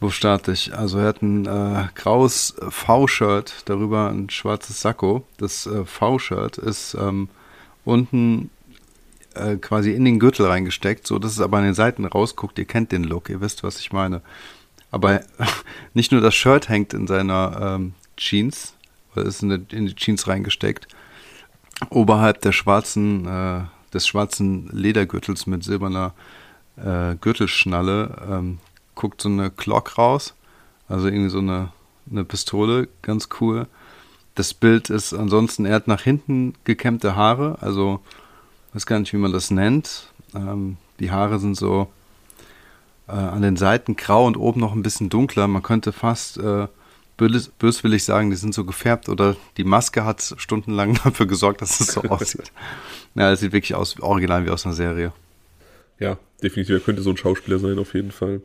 wo 0.00 0.10
starte 0.10 0.52
ich? 0.52 0.76
Also 0.76 0.98
er 0.98 1.06
hat 1.06 1.22
ein 1.22 1.46
äh, 1.46 1.88
graues 1.94 2.54
V-Shirt, 2.68 3.62
darüber 3.64 4.10
ein 4.10 4.30
schwarzes 4.30 4.80
Sakko. 4.80 5.24
Das 5.38 5.66
äh, 5.66 5.84
V-Shirt 5.84 6.56
ist 6.58 6.94
ähm, 6.94 7.28
unten 7.84 8.50
äh, 9.34 9.56
quasi 9.56 9.92
in 9.92 10.04
den 10.04 10.20
Gürtel 10.20 10.46
reingesteckt, 10.46 11.06
so 11.06 11.18
dass 11.18 11.32
es 11.32 11.40
aber 11.40 11.58
an 11.58 11.64
den 11.64 11.74
Seiten 11.74 12.04
rausguckt. 12.04 12.58
Ihr 12.58 12.64
kennt 12.64 12.92
den 12.92 13.04
Look, 13.04 13.28
ihr 13.28 13.40
wisst, 13.40 13.64
was 13.64 13.80
ich 13.80 13.92
meine. 13.92 14.22
Aber 14.92 15.20
nicht 15.94 16.12
nur 16.12 16.20
das 16.20 16.34
Shirt 16.34 16.68
hängt 16.68 16.94
in 16.94 17.06
seiner 17.08 17.76
ähm, 17.76 17.94
Jeans, 18.16 18.74
ist 19.22 19.42
in, 19.42 19.50
in 19.70 19.86
die 19.86 19.94
Jeans 19.94 20.26
reingesteckt. 20.26 20.88
Oberhalb 21.90 22.40
der 22.40 22.52
schwarzen, 22.52 23.26
äh, 23.26 23.60
des 23.92 24.06
schwarzen 24.06 24.68
Ledergürtels 24.72 25.46
mit 25.46 25.64
silberner 25.64 26.12
äh, 26.76 27.16
Gürtelschnalle 27.20 28.16
ähm, 28.30 28.58
guckt 28.94 29.22
so 29.22 29.28
eine 29.28 29.50
Glock 29.50 29.96
raus. 29.98 30.34
Also 30.88 31.08
irgendwie 31.08 31.30
so 31.30 31.38
eine, 31.38 31.70
eine 32.10 32.24
Pistole, 32.24 32.88
ganz 33.02 33.28
cool. 33.40 33.66
Das 34.34 34.54
Bild 34.54 34.90
ist 34.90 35.12
ansonsten, 35.12 35.66
er 35.66 35.74
hat 35.74 35.88
nach 35.88 36.02
hinten 36.02 36.54
gekämmte 36.64 37.16
Haare, 37.16 37.58
also 37.60 38.00
weiß 38.72 38.86
gar 38.86 38.98
nicht, 38.98 39.12
wie 39.12 39.18
man 39.18 39.32
das 39.32 39.50
nennt. 39.50 40.12
Ähm, 40.34 40.76
die 41.00 41.10
Haare 41.10 41.38
sind 41.38 41.56
so 41.56 41.88
äh, 43.08 43.12
an 43.12 43.42
den 43.42 43.56
Seiten 43.56 43.96
grau 43.96 44.26
und 44.26 44.36
oben 44.36 44.60
noch 44.60 44.72
ein 44.72 44.82
bisschen 44.82 45.08
dunkler. 45.08 45.48
Man 45.48 45.62
könnte 45.62 45.92
fast 45.92 46.38
äh, 46.38 46.68
böswillig 47.18 48.04
sagen, 48.04 48.30
die 48.30 48.36
sind 48.36 48.54
so 48.54 48.64
gefärbt 48.64 49.08
oder 49.08 49.36
die 49.56 49.64
Maske 49.64 50.04
hat 50.04 50.34
stundenlang 50.38 50.98
dafür 51.04 51.26
gesorgt, 51.26 51.60
dass 51.60 51.80
es 51.80 51.88
so 51.88 52.00
aussieht. 52.08 52.52
Ja, 53.14 53.32
es 53.32 53.40
sieht 53.40 53.52
wirklich 53.52 53.74
aus, 53.74 53.98
original 54.00 54.46
wie 54.46 54.50
aus 54.50 54.64
einer 54.64 54.74
Serie. 54.74 55.12
Ja, 55.98 56.18
definitiv. 56.42 56.76
Er 56.76 56.80
könnte 56.80 57.02
so 57.02 57.10
ein 57.10 57.16
Schauspieler 57.16 57.58
sein, 57.58 57.78
auf 57.78 57.94
jeden 57.94 58.12
Fall. 58.12 58.40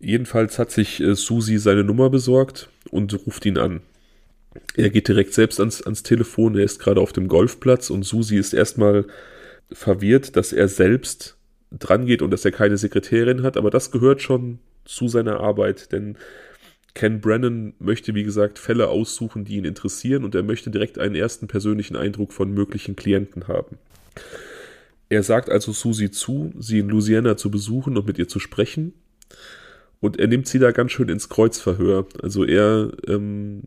Jedenfalls 0.00 0.58
hat 0.58 0.70
sich 0.70 1.00
äh, 1.00 1.14
Susi 1.14 1.58
seine 1.58 1.84
Nummer 1.84 2.10
besorgt 2.10 2.68
und 2.90 3.14
ruft 3.26 3.46
ihn 3.46 3.56
an. 3.56 3.80
Er 4.74 4.90
geht 4.90 5.08
direkt 5.08 5.32
selbst 5.32 5.60
ans, 5.60 5.82
ans 5.82 6.02
Telefon, 6.02 6.56
er 6.56 6.64
ist 6.64 6.80
gerade 6.80 7.00
auf 7.00 7.12
dem 7.12 7.28
Golfplatz 7.28 7.90
und 7.90 8.04
Susi 8.04 8.36
ist 8.36 8.52
erstmal 8.52 9.06
verwirrt, 9.70 10.36
dass 10.36 10.52
er 10.52 10.68
selbst 10.68 11.36
dran 11.70 12.06
geht 12.06 12.22
und 12.22 12.30
dass 12.30 12.44
er 12.44 12.52
keine 12.52 12.76
Sekretärin 12.76 13.42
hat, 13.42 13.56
aber 13.56 13.70
das 13.70 13.90
gehört 13.90 14.22
schon 14.22 14.58
zu 14.84 15.08
seiner 15.08 15.40
Arbeit, 15.40 15.92
denn 15.92 16.16
Ken 16.96 17.20
Brennan 17.20 17.74
möchte, 17.78 18.14
wie 18.14 18.24
gesagt, 18.24 18.58
Fälle 18.58 18.88
aussuchen, 18.88 19.44
die 19.44 19.56
ihn 19.56 19.66
interessieren 19.66 20.24
und 20.24 20.34
er 20.34 20.42
möchte 20.42 20.70
direkt 20.70 20.98
einen 20.98 21.14
ersten 21.14 21.46
persönlichen 21.46 21.94
Eindruck 21.94 22.32
von 22.32 22.50
möglichen 22.50 22.96
Klienten 22.96 23.48
haben. 23.48 23.76
Er 25.10 25.22
sagt 25.22 25.50
also 25.50 25.72
Susie 25.72 26.10
zu, 26.10 26.54
sie 26.58 26.78
in 26.78 26.88
Louisiana 26.88 27.36
zu 27.36 27.50
besuchen 27.50 27.98
und 27.98 28.06
mit 28.06 28.18
ihr 28.18 28.28
zu 28.28 28.40
sprechen. 28.40 28.94
Und 30.00 30.18
er 30.18 30.26
nimmt 30.26 30.48
sie 30.48 30.58
da 30.58 30.70
ganz 30.70 30.90
schön 30.90 31.10
ins 31.10 31.28
Kreuzverhör. 31.28 32.06
Also 32.22 32.44
er 32.44 32.90
ähm, 33.06 33.64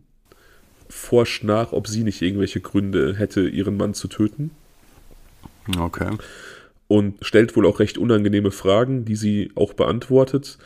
forscht 0.89 1.43
nach, 1.43 1.71
ob 1.71 1.87
sie 1.87 2.03
nicht 2.03 2.23
irgendwelche 2.23 2.61
Gründe 2.61 3.15
hätte, 3.15 3.47
ihren 3.47 3.77
Mann 3.77 3.93
zu 3.93 4.07
töten. 4.07 4.49
Okay. 5.77 6.17
Und 6.87 7.23
stellt 7.23 7.55
wohl 7.55 7.67
auch 7.67 7.79
recht 7.79 7.99
unangenehme 7.99 8.49
Fragen, 8.49 9.05
die 9.05 9.15
sie 9.15 9.51
auch 9.53 9.73
beantwortet. 9.73 10.57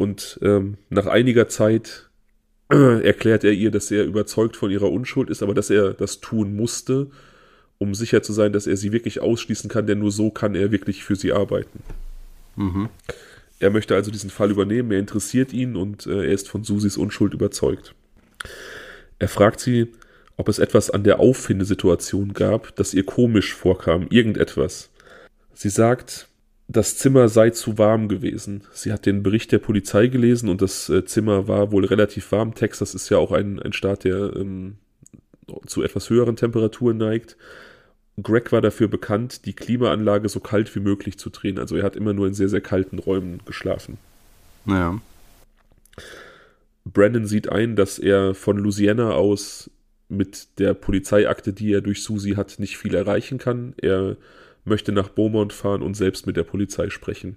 Und 0.00 0.38
ähm, 0.40 0.78
nach 0.88 1.04
einiger 1.04 1.46
Zeit 1.48 2.08
äh, 2.72 3.04
erklärt 3.04 3.44
er 3.44 3.52
ihr, 3.52 3.70
dass 3.70 3.90
er 3.90 4.04
überzeugt 4.04 4.56
von 4.56 4.70
ihrer 4.70 4.90
Unschuld 4.90 5.28
ist, 5.28 5.42
aber 5.42 5.52
dass 5.52 5.68
er 5.68 5.92
das 5.92 6.20
tun 6.20 6.56
musste, 6.56 7.08
um 7.76 7.94
sicher 7.94 8.22
zu 8.22 8.32
sein, 8.32 8.54
dass 8.54 8.66
er 8.66 8.78
sie 8.78 8.92
wirklich 8.92 9.20
ausschließen 9.20 9.68
kann, 9.68 9.86
denn 9.86 9.98
nur 9.98 10.10
so 10.10 10.30
kann 10.30 10.54
er 10.54 10.70
wirklich 10.70 11.04
für 11.04 11.16
sie 11.16 11.32
arbeiten. 11.32 11.82
Mhm. 12.56 12.88
Er 13.58 13.68
möchte 13.68 13.94
also 13.94 14.10
diesen 14.10 14.30
Fall 14.30 14.50
übernehmen, 14.50 14.90
er 14.90 15.00
interessiert 15.00 15.52
ihn 15.52 15.76
und 15.76 16.06
äh, 16.06 16.24
er 16.24 16.32
ist 16.32 16.48
von 16.48 16.64
Susis 16.64 16.96
Unschuld 16.96 17.34
überzeugt. 17.34 17.94
Er 19.18 19.28
fragt 19.28 19.60
sie, 19.60 19.88
ob 20.38 20.48
es 20.48 20.58
etwas 20.58 20.88
an 20.88 21.04
der 21.04 21.20
Auffindesituation 21.20 22.32
gab, 22.32 22.74
das 22.76 22.94
ihr 22.94 23.04
komisch 23.04 23.52
vorkam, 23.52 24.06
irgendetwas. 24.08 24.88
Sie 25.52 25.68
sagt, 25.68 26.29
das 26.72 26.96
Zimmer 26.96 27.28
sei 27.28 27.50
zu 27.50 27.78
warm 27.78 28.08
gewesen. 28.08 28.62
Sie 28.72 28.92
hat 28.92 29.04
den 29.04 29.24
Bericht 29.24 29.50
der 29.50 29.58
Polizei 29.58 30.06
gelesen 30.06 30.48
und 30.48 30.62
das 30.62 30.88
äh, 30.88 31.04
Zimmer 31.04 31.48
war 31.48 31.72
wohl 31.72 31.84
relativ 31.84 32.30
warm. 32.30 32.54
Texas 32.54 32.94
ist 32.94 33.08
ja 33.08 33.18
auch 33.18 33.32
ein, 33.32 33.60
ein 33.60 33.72
Staat, 33.72 34.04
der 34.04 34.36
ähm, 34.36 34.76
zu 35.66 35.82
etwas 35.82 36.10
höheren 36.10 36.36
Temperaturen 36.36 36.96
neigt. 36.96 37.36
Greg 38.22 38.52
war 38.52 38.60
dafür 38.60 38.86
bekannt, 38.86 39.46
die 39.46 39.52
Klimaanlage 39.52 40.28
so 40.28 40.38
kalt 40.38 40.72
wie 40.76 40.80
möglich 40.80 41.18
zu 41.18 41.30
drehen. 41.30 41.58
Also 41.58 41.76
er 41.76 41.82
hat 41.82 41.96
immer 41.96 42.12
nur 42.12 42.28
in 42.28 42.34
sehr, 42.34 42.48
sehr 42.48 42.60
kalten 42.60 43.00
Räumen 43.00 43.40
geschlafen. 43.46 43.98
Naja. 44.64 45.00
Brandon 46.84 47.26
sieht 47.26 47.48
ein, 47.48 47.74
dass 47.74 47.98
er 47.98 48.34
von 48.34 48.58
Louisiana 48.58 49.12
aus 49.12 49.70
mit 50.08 50.58
der 50.58 50.74
Polizeiakte, 50.74 51.52
die 51.52 51.72
er 51.72 51.80
durch 51.80 52.04
Susi 52.04 52.32
hat, 52.32 52.58
nicht 52.58 52.78
viel 52.78 52.94
erreichen 52.94 53.38
kann. 53.38 53.74
Er 53.76 54.16
möchte 54.64 54.92
nach 54.92 55.08
Beaumont 55.08 55.52
fahren 55.52 55.82
und 55.82 55.94
selbst 55.94 56.26
mit 56.26 56.36
der 56.36 56.44
Polizei 56.44 56.90
sprechen. 56.90 57.36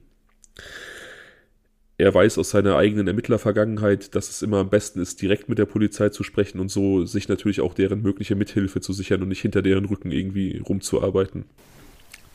Er 1.98 2.14
weiß 2.14 2.38
aus 2.38 2.50
seiner 2.50 2.76
eigenen 2.76 3.08
Ermittlervergangenheit, 3.08 4.16
dass 4.16 4.30
es 4.30 4.42
immer 4.42 4.58
am 4.58 4.70
besten 4.70 5.00
ist, 5.00 5.22
direkt 5.22 5.48
mit 5.48 5.60
der 5.60 5.66
Polizei 5.66 6.10
zu 6.10 6.24
sprechen 6.24 6.60
und 6.60 6.70
so 6.70 7.06
sich 7.06 7.30
natürlich 7.30 7.62
auch 7.62 7.74
deren 7.74 8.02
mögliche 8.02 8.36
Mithilfe 8.36 8.82
zu 8.82 8.94
sichern 8.94 9.22
und 9.22 9.30
nicht 9.30 9.42
hinter 9.42 9.62
deren 9.62 9.86
Rücken 9.86 10.12
irgendwie 10.12 10.58
rumzuarbeiten. 10.58 11.46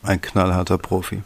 Ein 0.01 0.21
knallharter 0.21 0.77
Profi 0.77 1.21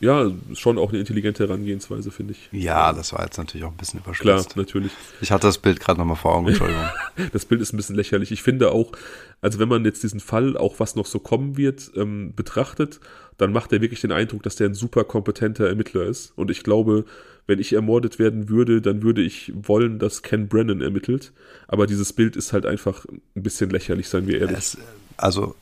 ja, 0.00 0.30
schon 0.54 0.78
auch 0.78 0.90
eine 0.90 0.98
intelligente 0.98 1.46
Herangehensweise, 1.46 2.10
finde 2.10 2.32
ich. 2.32 2.48
Ja, 2.52 2.92
das 2.92 3.12
war 3.12 3.24
jetzt 3.24 3.36
natürlich 3.38 3.64
auch 3.64 3.70
ein 3.70 3.76
bisschen 3.76 4.00
überspitzt. 4.00 4.22
Klar, 4.22 4.44
natürlich. 4.56 4.92
Ich 5.20 5.30
hatte 5.30 5.46
das 5.46 5.58
Bild 5.58 5.78
gerade 5.80 5.98
nochmal 5.98 6.16
vor 6.16 6.34
Augen, 6.34 6.48
Entschuldigung. 6.48 6.84
das 7.32 7.44
Bild 7.44 7.60
ist 7.60 7.72
ein 7.72 7.76
bisschen 7.76 7.96
lächerlich. 7.96 8.32
Ich 8.32 8.42
finde 8.42 8.72
auch, 8.72 8.92
also 9.40 9.58
wenn 9.58 9.68
man 9.68 9.84
jetzt 9.84 10.02
diesen 10.02 10.20
Fall, 10.20 10.56
auch 10.56 10.80
was 10.80 10.96
noch 10.96 11.06
so 11.06 11.18
kommen 11.18 11.56
wird, 11.56 11.90
ähm, 11.96 12.32
betrachtet, 12.34 13.00
dann 13.36 13.52
macht 13.52 13.72
er 13.72 13.80
wirklich 13.80 14.00
den 14.00 14.12
Eindruck, 14.12 14.42
dass 14.42 14.56
der 14.56 14.68
ein 14.68 14.74
super 14.74 15.04
kompetenter 15.04 15.68
Ermittler 15.68 16.04
ist. 16.04 16.32
Und 16.36 16.50
ich 16.50 16.62
glaube, 16.62 17.04
wenn 17.46 17.58
ich 17.58 17.72
ermordet 17.72 18.18
werden 18.18 18.48
würde, 18.48 18.80
dann 18.80 19.02
würde 19.02 19.22
ich 19.22 19.52
wollen, 19.54 19.98
dass 19.98 20.22
Ken 20.22 20.48
Brennan 20.48 20.80
ermittelt. 20.80 21.32
Aber 21.68 21.86
dieses 21.86 22.12
Bild 22.12 22.36
ist 22.36 22.52
halt 22.52 22.64
einfach 22.64 23.06
ein 23.06 23.42
bisschen 23.42 23.70
lächerlich, 23.70 24.08
seien 24.08 24.26
wir 24.26 24.40
ehrlich. 24.40 24.58
Es, 24.58 24.78
also 25.16 25.56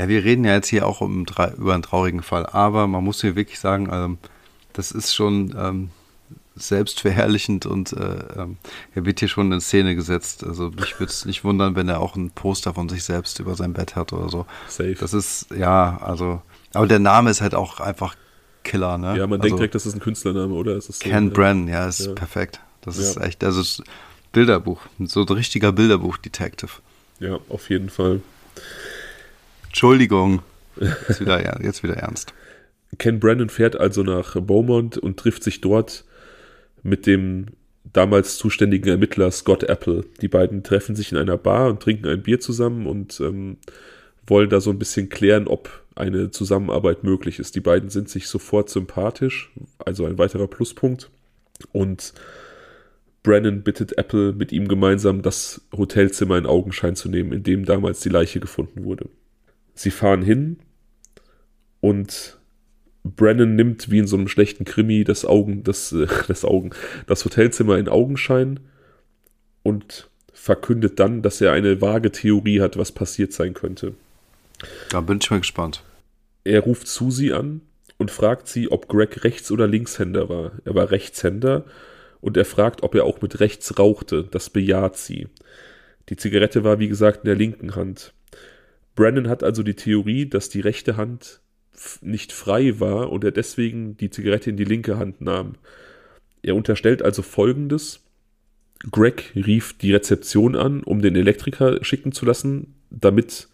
ja, 0.00 0.08
wir 0.08 0.24
reden 0.24 0.46
ja 0.46 0.54
jetzt 0.54 0.68
hier 0.68 0.86
auch 0.86 1.02
um, 1.02 1.26
über 1.58 1.74
einen 1.74 1.82
traurigen 1.82 2.22
Fall, 2.22 2.46
aber 2.46 2.86
man 2.86 3.04
muss 3.04 3.20
hier 3.20 3.36
wirklich 3.36 3.60
sagen, 3.60 3.90
ähm, 3.92 4.16
das 4.72 4.92
ist 4.92 5.14
schon 5.14 5.54
ähm, 5.58 5.90
selbstverherrlichend 6.56 7.66
und 7.66 7.92
äh, 7.92 8.16
ähm, 8.38 8.56
er 8.94 9.04
wird 9.04 9.18
hier 9.20 9.28
schon 9.28 9.52
in 9.52 9.60
Szene 9.60 9.94
gesetzt. 9.94 10.42
Also 10.42 10.70
mich 10.70 10.98
würde 10.98 11.10
es 11.10 11.26
nicht 11.26 11.44
wundern, 11.44 11.76
wenn 11.76 11.90
er 11.90 12.00
auch 12.00 12.16
ein 12.16 12.30
Poster 12.30 12.72
von 12.72 12.88
sich 12.88 13.04
selbst 13.04 13.40
über 13.40 13.56
sein 13.56 13.74
Bett 13.74 13.94
hat 13.94 14.14
oder 14.14 14.30
so. 14.30 14.46
Safe. 14.68 14.96
Das 14.98 15.12
ist, 15.12 15.48
ja, 15.54 15.98
also, 15.98 16.40
aber 16.72 16.86
der 16.86 16.98
Name 16.98 17.28
ist 17.28 17.42
halt 17.42 17.54
auch 17.54 17.80
einfach 17.80 18.14
Killer, 18.64 18.96
ne? 18.96 19.18
Ja, 19.18 19.26
man 19.26 19.38
also, 19.38 19.42
denkt 19.42 19.58
direkt, 19.58 19.74
das 19.74 19.84
ist 19.84 19.92
ein 19.92 20.00
Künstlername, 20.00 20.54
oder? 20.54 20.76
Ist 20.76 20.86
so, 20.86 20.92
Ken 20.98 21.26
ja. 21.26 21.30
Brennan, 21.34 21.68
ja, 21.68 21.86
ist 21.86 22.06
ja. 22.06 22.12
perfekt. 22.12 22.60
Das 22.80 22.96
ja. 22.96 23.02
ist 23.02 23.16
echt, 23.18 23.44
also 23.44 23.60
ist 23.60 23.82
Bilderbuch, 24.32 24.80
so 25.04 25.26
ein 25.26 25.28
richtiger 25.28 25.72
Bilderbuch-Detective. 25.72 26.70
Ja, 27.18 27.38
auf 27.50 27.68
jeden 27.68 27.90
Fall. 27.90 28.22
Entschuldigung. 29.70 30.42
Jetzt 30.80 31.20
wieder, 31.20 31.62
jetzt 31.62 31.82
wieder 31.84 31.94
ernst. 31.94 32.34
Ken 32.98 33.20
Brandon 33.20 33.48
fährt 33.48 33.76
also 33.78 34.02
nach 34.02 34.34
Beaumont 34.40 34.98
und 34.98 35.16
trifft 35.16 35.44
sich 35.44 35.60
dort 35.60 36.04
mit 36.82 37.06
dem 37.06 37.46
damals 37.92 38.36
zuständigen 38.36 38.90
Ermittler 38.90 39.30
Scott 39.30 39.62
Apple. 39.62 40.04
Die 40.20 40.28
beiden 40.28 40.64
treffen 40.64 40.96
sich 40.96 41.12
in 41.12 41.18
einer 41.18 41.38
Bar 41.38 41.68
und 41.68 41.80
trinken 41.80 42.08
ein 42.08 42.22
Bier 42.22 42.40
zusammen 42.40 42.86
und 42.86 43.20
ähm, 43.20 43.58
wollen 44.26 44.50
da 44.50 44.60
so 44.60 44.70
ein 44.70 44.78
bisschen 44.78 45.08
klären, 45.08 45.46
ob 45.46 45.70
eine 45.94 46.32
Zusammenarbeit 46.32 47.04
möglich 47.04 47.38
ist. 47.38 47.54
Die 47.54 47.60
beiden 47.60 47.90
sind 47.90 48.08
sich 48.08 48.26
sofort 48.26 48.70
sympathisch, 48.70 49.52
also 49.78 50.04
ein 50.04 50.18
weiterer 50.18 50.48
Pluspunkt. 50.48 51.10
Und 51.70 52.12
Brandon 53.22 53.62
bittet 53.62 53.98
Apple, 53.98 54.32
mit 54.32 54.50
ihm 54.50 54.66
gemeinsam 54.66 55.22
das 55.22 55.60
Hotelzimmer 55.76 56.38
in 56.38 56.46
Augenschein 56.46 56.96
zu 56.96 57.08
nehmen, 57.08 57.32
in 57.32 57.44
dem 57.44 57.66
damals 57.66 58.00
die 58.00 58.08
Leiche 58.08 58.40
gefunden 58.40 58.84
wurde. 58.84 59.08
Sie 59.80 59.90
fahren 59.90 60.20
hin 60.20 60.58
und 61.80 62.38
Brennan 63.02 63.56
nimmt 63.56 63.90
wie 63.90 64.00
in 64.00 64.06
so 64.06 64.18
einem 64.18 64.28
schlechten 64.28 64.66
Krimi 64.66 65.04
das 65.04 65.24
Augen, 65.24 65.64
das, 65.64 65.90
äh, 65.92 66.06
das 66.28 66.44
Augen, 66.44 66.72
das 67.06 67.24
Hotelzimmer 67.24 67.78
in 67.78 67.88
Augenschein 67.88 68.60
und 69.62 70.10
verkündet 70.34 71.00
dann, 71.00 71.22
dass 71.22 71.40
er 71.40 71.52
eine 71.52 71.80
vage 71.80 72.12
Theorie 72.12 72.60
hat, 72.60 72.76
was 72.76 72.92
passiert 72.92 73.32
sein 73.32 73.54
könnte. 73.54 73.94
Da 74.90 75.00
bin 75.00 75.18
ich 75.22 75.30
mal 75.30 75.40
gespannt. 75.40 75.82
Er 76.44 76.60
ruft 76.60 76.86
Susi 76.86 77.32
an 77.32 77.62
und 77.96 78.10
fragt 78.10 78.48
sie, 78.48 78.70
ob 78.70 78.86
Greg 78.86 79.24
Rechts- 79.24 79.50
oder 79.50 79.66
Linkshänder 79.66 80.28
war. 80.28 80.52
Er 80.66 80.74
war 80.74 80.90
Rechtshänder 80.90 81.64
und 82.20 82.36
er 82.36 82.44
fragt, 82.44 82.82
ob 82.82 82.94
er 82.94 83.04
auch 83.04 83.22
mit 83.22 83.40
rechts 83.40 83.78
rauchte. 83.78 84.24
Das 84.30 84.50
bejaht 84.50 84.98
sie. 84.98 85.28
Die 86.10 86.16
Zigarette 86.16 86.64
war, 86.64 86.78
wie 86.80 86.88
gesagt, 86.88 87.20
in 87.20 87.28
der 87.28 87.36
linken 87.36 87.76
Hand. 87.76 88.12
Brandon 88.94 89.28
hat 89.28 89.42
also 89.42 89.62
die 89.62 89.74
Theorie, 89.74 90.26
dass 90.26 90.48
die 90.48 90.60
rechte 90.60 90.96
Hand 90.96 91.40
nicht 92.02 92.32
frei 92.32 92.78
war 92.80 93.10
und 93.10 93.24
er 93.24 93.30
deswegen 93.30 93.96
die 93.96 94.10
Zigarette 94.10 94.50
in 94.50 94.56
die 94.56 94.64
linke 94.64 94.98
Hand 94.98 95.20
nahm. 95.20 95.54
Er 96.42 96.54
unterstellt 96.54 97.02
also 97.02 97.22
folgendes. 97.22 98.00
Greg 98.90 99.32
rief 99.34 99.76
die 99.78 99.92
Rezeption 99.92 100.56
an, 100.56 100.82
um 100.82 101.02
den 101.02 101.16
Elektriker 101.16 101.84
schicken 101.84 102.12
zu 102.12 102.24
lassen, 102.24 102.74
damit 102.90 103.48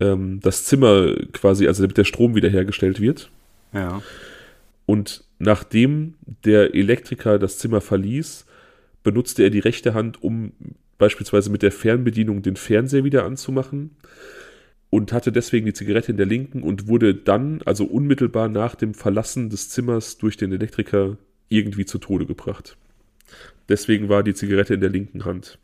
ähm, 0.00 0.40
das 0.40 0.64
Zimmer 0.64 1.14
quasi, 1.32 1.66
also 1.66 1.82
damit 1.82 1.98
der 1.98 2.04
Strom 2.04 2.34
wiederhergestellt 2.34 3.00
wird. 3.00 3.30
Ja. 3.72 4.02
Und 4.86 5.24
nachdem 5.38 6.14
der 6.44 6.74
Elektriker 6.74 7.38
das 7.38 7.58
Zimmer 7.58 7.80
verließ, 7.80 8.46
benutzte 9.02 9.42
er 9.42 9.50
die 9.50 9.60
rechte 9.60 9.94
Hand, 9.94 10.22
um 10.22 10.52
beispielsweise 10.98 11.50
mit 11.50 11.62
der 11.62 11.72
Fernbedienung 11.72 12.42
den 12.42 12.56
Fernseher 12.56 13.04
wieder 13.04 13.24
anzumachen 13.24 13.90
und 14.90 15.12
hatte 15.12 15.30
deswegen 15.32 15.66
die 15.66 15.72
Zigarette 15.72 16.10
in 16.10 16.16
der 16.16 16.26
linken 16.26 16.62
und 16.62 16.88
wurde 16.88 17.14
dann, 17.14 17.62
also 17.64 17.84
unmittelbar 17.84 18.48
nach 18.48 18.74
dem 18.74 18.94
Verlassen 18.94 19.48
des 19.48 19.70
Zimmers 19.70 20.18
durch 20.18 20.36
den 20.36 20.52
Elektriker, 20.52 21.16
irgendwie 21.48 21.86
zu 21.86 21.98
Tode 21.98 22.26
gebracht. 22.26 22.76
Deswegen 23.68 24.08
war 24.08 24.22
die 24.22 24.34
Zigarette 24.34 24.74
in 24.74 24.80
der 24.80 24.90
linken 24.90 25.24
Hand. 25.24 25.58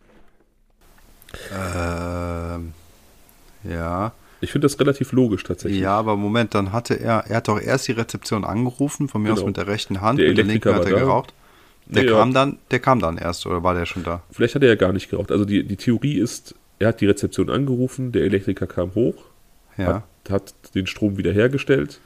Ähm, 1.53 2.73
ja. 3.65 4.13
Ich 4.41 4.53
finde 4.53 4.67
das 4.67 4.79
relativ 4.79 5.13
logisch 5.13 5.43
tatsächlich. 5.43 5.81
Ja, 5.81 5.97
aber 5.97 6.17
Moment, 6.17 6.55
dann 6.55 6.73
hatte 6.73 6.95
er, 6.95 7.25
er 7.27 7.37
hat 7.37 7.49
doch 7.49 7.61
erst 7.61 7.89
die 7.89 7.93
Rezeption 7.93 8.45
angerufen, 8.45 9.09
von 9.09 9.23
mir 9.23 9.31
genau. 9.31 9.41
aus 9.41 9.47
mit 9.47 9.57
der 9.57 9.67
rechten 9.67 10.01
Hand, 10.01 10.21
der 10.21 10.29
mit 10.29 10.39
der 10.39 10.45
linken 10.45 10.75
hat 10.75 10.85
er 10.85 10.91
da. 10.93 10.99
geraucht. 10.99 11.35
Der 11.87 12.03
nee, 12.03 12.09
kam 12.11 12.29
ja. 12.29 12.35
dann, 12.35 12.59
der 12.71 12.81
kam 12.81 13.01
dann 13.01 13.17
erst, 13.17 13.47
oder 13.47 13.63
war 13.63 13.75
der 13.75 13.87
schon 13.87 14.03
da? 14.03 14.23
Vielleicht 14.31 14.55
hat 14.57 14.63
er 14.63 14.69
ja 14.69 14.75
gar 14.75 14.93
nicht 14.93 15.09
geraucht. 15.09 15.31
Also 15.31 15.45
die, 15.45 15.65
die 15.65 15.77
Theorie 15.77 16.19
ist, 16.19 16.55
er 16.79 16.89
hat 16.89 17.01
die 17.01 17.07
Rezeption 17.07 17.51
angerufen, 17.51 18.13
der 18.13 18.23
Elektriker 18.23 18.67
kam 18.67 18.95
hoch, 18.95 19.25
ja. 19.77 19.87
hat, 19.87 20.31
hat, 20.31 20.75
den 20.75 20.87
Strom 20.87 21.17
wiederhergestellt 21.17 22.01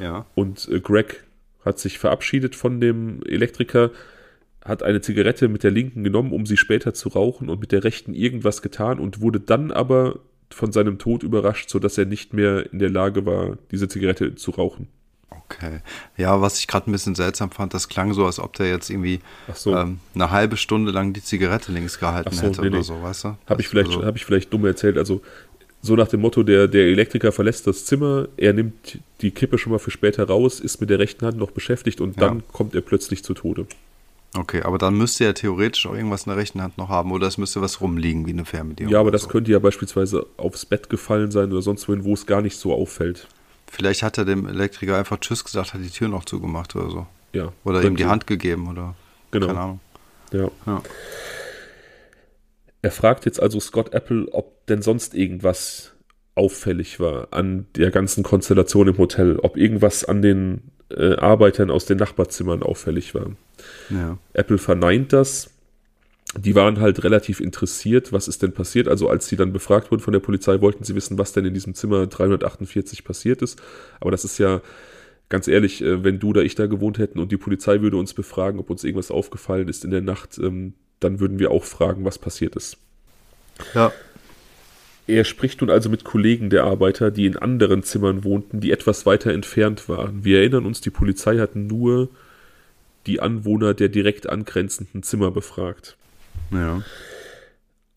ja. 0.00 0.26
und 0.34 0.68
äh, 0.68 0.80
Greg 0.80 1.24
hat 1.64 1.78
sich 1.78 1.98
verabschiedet 1.98 2.54
von 2.54 2.80
dem 2.80 3.22
Elektriker, 3.24 3.90
hat 4.64 4.82
eine 4.82 5.00
Zigarette 5.00 5.48
mit 5.48 5.64
der 5.64 5.70
linken 5.70 6.04
genommen, 6.04 6.32
um 6.32 6.46
sie 6.46 6.56
später 6.56 6.94
zu 6.94 7.08
rauchen 7.08 7.48
und 7.48 7.60
mit 7.60 7.72
der 7.72 7.84
rechten 7.84 8.14
irgendwas 8.14 8.62
getan 8.62 8.98
und 8.98 9.20
wurde 9.20 9.40
dann 9.40 9.72
aber 9.72 10.20
von 10.50 10.72
seinem 10.72 10.98
Tod 10.98 11.22
überrascht, 11.22 11.70
sodass 11.70 11.98
er 11.98 12.04
nicht 12.04 12.32
mehr 12.32 12.72
in 12.72 12.78
der 12.78 12.90
Lage 12.90 13.26
war, 13.26 13.58
diese 13.70 13.88
Zigarette 13.88 14.36
zu 14.36 14.52
rauchen. 14.52 14.88
Okay. 15.56 15.80
Ja, 16.16 16.40
was 16.40 16.58
ich 16.58 16.66
gerade 16.66 16.90
ein 16.90 16.92
bisschen 16.92 17.14
seltsam 17.14 17.50
fand, 17.50 17.74
das 17.74 17.88
klang 17.88 18.12
so, 18.12 18.26
als 18.26 18.38
ob 18.38 18.54
der 18.54 18.68
jetzt 18.68 18.90
irgendwie 18.90 19.20
so. 19.54 19.74
ähm, 19.74 20.00
eine 20.14 20.30
halbe 20.30 20.56
Stunde 20.56 20.92
lang 20.92 21.12
die 21.12 21.22
Zigarette 21.22 21.72
links 21.72 21.98
gehalten 21.98 22.34
so, 22.34 22.42
hätte 22.42 22.60
nee, 22.60 22.68
oder 22.68 22.78
nee. 22.78 22.82
so, 22.82 23.02
weißt 23.02 23.24
du? 23.24 23.36
Habe 23.46 23.60
ich, 23.60 23.68
vielleicht, 23.68 23.88
also, 23.88 24.04
hab 24.04 24.16
ich 24.16 24.24
vielleicht 24.24 24.52
dumm 24.52 24.64
erzählt. 24.66 24.98
Also 24.98 25.22
so 25.82 25.96
nach 25.96 26.08
dem 26.08 26.20
Motto, 26.20 26.42
der, 26.42 26.68
der 26.68 26.86
Elektriker 26.86 27.32
verlässt 27.32 27.66
das 27.66 27.84
Zimmer, 27.84 28.28
er 28.36 28.52
nimmt 28.52 28.98
die 29.20 29.30
Kippe 29.30 29.56
schon 29.56 29.72
mal 29.72 29.78
für 29.78 29.90
später 29.90 30.26
raus, 30.26 30.60
ist 30.60 30.80
mit 30.80 30.90
der 30.90 30.98
rechten 30.98 31.24
Hand 31.24 31.38
noch 31.38 31.52
beschäftigt 31.52 32.00
und 32.00 32.20
dann 32.20 32.42
kommt 32.52 32.74
er 32.74 32.80
plötzlich 32.80 33.22
zu 33.22 33.34
Tode. 33.34 33.66
Okay, 34.36 34.62
aber 34.62 34.76
dann 34.76 34.96
müsste 34.98 35.24
er 35.24 35.34
theoretisch 35.34 35.86
auch 35.86 35.94
irgendwas 35.94 36.24
in 36.24 36.30
der 36.30 36.36
rechten 36.36 36.60
Hand 36.60 36.76
noch 36.76 36.88
haben 36.88 37.12
oder 37.12 37.26
es 37.26 37.38
müsste 37.38 37.62
was 37.62 37.80
rumliegen 37.80 38.26
wie 38.26 38.32
eine 38.32 38.44
Fernbedienung. 38.44 38.92
Ja, 38.92 39.00
aber 39.00 39.10
das 39.10 39.22
so. 39.22 39.28
könnte 39.28 39.50
ja 39.50 39.58
beispielsweise 39.58 40.26
aufs 40.36 40.66
Bett 40.66 40.90
gefallen 40.90 41.30
sein 41.30 41.50
oder 41.52 41.62
sonst 41.62 41.88
wohin, 41.88 42.04
wo 42.04 42.12
es 42.12 42.26
gar 42.26 42.42
nicht 42.42 42.56
so 42.56 42.74
auffällt. 42.74 43.28
Vielleicht 43.70 44.02
hat 44.02 44.18
er 44.18 44.24
dem 44.24 44.46
Elektriker 44.46 44.96
einfach 44.96 45.18
Tschüss 45.18 45.44
gesagt, 45.44 45.74
hat 45.74 45.82
die 45.82 45.90
Tür 45.90 46.08
noch 46.08 46.24
zugemacht 46.24 46.74
oder 46.76 46.90
so. 46.90 47.06
Ja. 47.32 47.52
Oder 47.64 47.82
ihm 47.82 47.96
die 47.96 48.06
Hand 48.06 48.26
gegeben 48.26 48.68
oder 48.68 48.94
genau. 49.30 49.46
keine 49.46 49.60
Ahnung. 49.60 49.80
Ja. 50.32 50.50
ja. 50.66 50.82
Er 52.82 52.90
fragt 52.90 53.26
jetzt 53.26 53.40
also 53.42 53.58
Scott 53.60 53.92
Apple, 53.94 54.28
ob 54.32 54.66
denn 54.66 54.82
sonst 54.82 55.14
irgendwas 55.14 55.92
auffällig 56.34 57.00
war 57.00 57.28
an 57.32 57.66
der 57.74 57.90
ganzen 57.90 58.22
Konstellation 58.22 58.88
im 58.88 58.98
Hotel, 58.98 59.38
ob 59.38 59.56
irgendwas 59.56 60.04
an 60.04 60.22
den 60.22 60.70
äh, 60.90 61.16
Arbeitern 61.16 61.70
aus 61.70 61.86
den 61.86 61.98
Nachbarzimmern 61.98 62.62
auffällig 62.62 63.14
war. 63.14 63.32
Ja. 63.90 64.18
Apple 64.34 64.58
verneint 64.58 65.12
das 65.12 65.55
die 66.34 66.54
waren 66.54 66.80
halt 66.80 67.04
relativ 67.04 67.40
interessiert, 67.40 68.12
was 68.12 68.28
ist 68.28 68.42
denn 68.42 68.52
passiert. 68.52 68.88
Also 68.88 69.08
als 69.08 69.28
sie 69.28 69.36
dann 69.36 69.52
befragt 69.52 69.90
wurden 69.90 70.02
von 70.02 70.12
der 70.12 70.20
Polizei, 70.20 70.60
wollten 70.60 70.84
sie 70.84 70.94
wissen, 70.94 71.18
was 71.18 71.32
denn 71.32 71.44
in 71.44 71.54
diesem 71.54 71.74
Zimmer 71.74 72.06
348 72.06 73.04
passiert 73.04 73.42
ist. 73.42 73.60
Aber 74.00 74.10
das 74.10 74.24
ist 74.24 74.38
ja 74.38 74.60
ganz 75.28 75.48
ehrlich, 75.48 75.82
äh, 75.82 76.04
wenn 76.04 76.18
du 76.18 76.30
oder 76.30 76.42
ich 76.42 76.54
da 76.54 76.66
gewohnt 76.66 76.98
hätten 76.98 77.18
und 77.20 77.32
die 77.32 77.36
Polizei 77.36 77.80
würde 77.80 77.96
uns 77.96 78.14
befragen, 78.14 78.60
ob 78.60 78.70
uns 78.70 78.84
irgendwas 78.84 79.10
aufgefallen 79.10 79.68
ist 79.68 79.84
in 79.84 79.90
der 79.90 80.02
Nacht, 80.02 80.38
ähm, 80.38 80.74
dann 81.00 81.20
würden 81.20 81.38
wir 81.38 81.50
auch 81.50 81.64
fragen, 81.64 82.04
was 82.04 82.18
passiert 82.18 82.56
ist. 82.56 82.78
Ja. 83.74 83.92
Er 85.06 85.24
spricht 85.24 85.60
nun 85.60 85.70
also 85.70 85.88
mit 85.88 86.02
Kollegen 86.02 86.50
der 86.50 86.64
Arbeiter, 86.64 87.12
die 87.12 87.26
in 87.26 87.36
anderen 87.36 87.84
Zimmern 87.84 88.24
wohnten, 88.24 88.60
die 88.60 88.72
etwas 88.72 89.06
weiter 89.06 89.32
entfernt 89.32 89.88
waren. 89.88 90.24
Wir 90.24 90.40
erinnern 90.40 90.66
uns, 90.66 90.80
die 90.80 90.90
Polizei 90.90 91.38
hat 91.38 91.54
nur 91.54 92.08
die 93.06 93.20
Anwohner 93.20 93.72
der 93.72 93.88
direkt 93.88 94.28
angrenzenden 94.28 95.04
Zimmer 95.04 95.30
befragt. 95.30 95.96
Ja. 96.50 96.82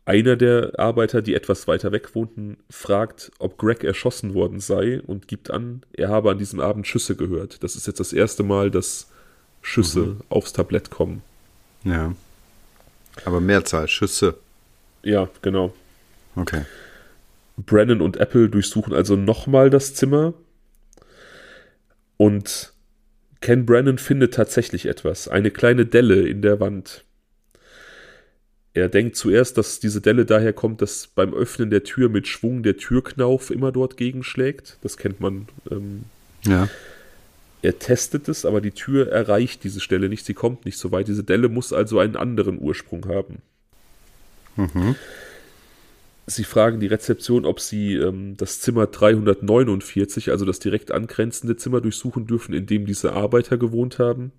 Einer 0.06 0.36
der 0.36 0.72
Arbeiter, 0.78 1.22
die 1.22 1.36
etwas 1.36 1.68
weiter 1.68 1.92
weg 1.92 2.16
wohnten, 2.16 2.58
fragt, 2.70 3.32
ob 3.38 3.58
Greg 3.58 3.84
erschossen 3.84 4.34
worden 4.34 4.60
sei 4.60 5.02
und 5.02 5.28
gibt 5.28 5.52
an, 5.52 5.84
er 5.94 6.10
habe 6.10 6.32
an 6.32 6.40
diesem 6.40 6.60
Abend 6.60 6.88
Schüsse 6.88 7.16
gehört. 7.16 7.64
Das 7.64 7.76
ist 7.76 7.86
jetzt 7.86 8.00
das 8.00 8.12
erste 8.12 8.42
Mal, 8.42 8.72
dass 8.72 9.08
Schüsse 9.62 10.00
mhm. 10.00 10.22
aufs 10.30 10.54
Tablett 10.54 10.90
kommen. 10.90 11.22
Ja. 11.84 12.16
Aber 13.26 13.40
Mehrzahl, 13.40 13.88
Schüsse. 13.88 14.36
Ja, 15.04 15.30
genau. 15.42 15.74
Okay. 16.36 16.66
Brennan 17.58 18.02
und 18.02 18.18
Apple 18.18 18.50
durchsuchen 18.50 18.94
also 18.94 19.16
nochmal 19.16 19.70
das 19.70 19.94
Zimmer 19.94 20.34
und 22.18 22.74
Ken 23.42 23.66
Brennan 23.66 23.98
findet 23.98 24.34
tatsächlich 24.34 24.86
etwas, 24.86 25.28
eine 25.28 25.52
kleine 25.52 25.86
Delle 25.86 26.28
in 26.28 26.42
der 26.42 26.60
Wand. 26.60 27.06
Er 28.74 28.88
denkt 28.88 29.16
zuerst, 29.16 29.58
dass 29.58 29.80
diese 29.80 30.00
Delle 30.00 30.26
daher 30.26 30.54
kommt, 30.54 30.82
dass 30.82 31.08
beim 31.08 31.34
Öffnen 31.34 31.70
der 31.70 31.84
Tür 31.84 32.08
mit 32.08 32.28
Schwung 32.28 32.62
der 32.62 32.78
Türknauf 32.78 33.50
immer 33.50 33.72
dort 33.72 33.98
gegenschlägt. 33.98 34.78
Das 34.82 34.98
kennt 34.98 35.20
man. 35.20 35.48
Ähm, 35.72 36.04
ja. 36.44 36.70
Er 37.62 37.80
testet 37.80 38.30
es, 38.30 38.46
aber 38.46 38.62
die 38.62 38.72
Tür 38.72 39.12
erreicht 39.12 39.64
diese 39.64 39.80
Stelle 39.80 40.08
nicht. 40.08 40.26
Sie 40.26 40.34
kommt 40.34 40.66
nicht 40.66 40.78
so 40.78 40.92
weit. 40.92 41.08
Diese 41.08 41.24
Delle 41.24 41.50
muss 41.50 41.74
also 41.74 42.00
einen 42.00 42.16
anderen 42.16 42.60
Ursprung 42.62 43.08
haben. 43.08 43.42
Mhm. 44.56 44.96
Sie 46.28 46.44
fragen 46.44 46.80
die 46.80 46.88
Rezeption, 46.88 47.46
ob 47.46 47.60
sie 47.60 47.96
ähm, 47.96 48.38
das 48.38 48.62
Zimmer 48.62 48.86
349, 48.86 50.30
also 50.30 50.46
das 50.46 50.60
direkt 50.60 50.92
angrenzende 50.92 51.58
Zimmer, 51.58 51.82
durchsuchen 51.82 52.28
dürfen, 52.28 52.54
in 52.54 52.68
dem 52.68 52.86
diese 52.86 53.14
Arbeiter 53.14 53.58
gewohnt 53.58 53.98
haben. 53.98 54.32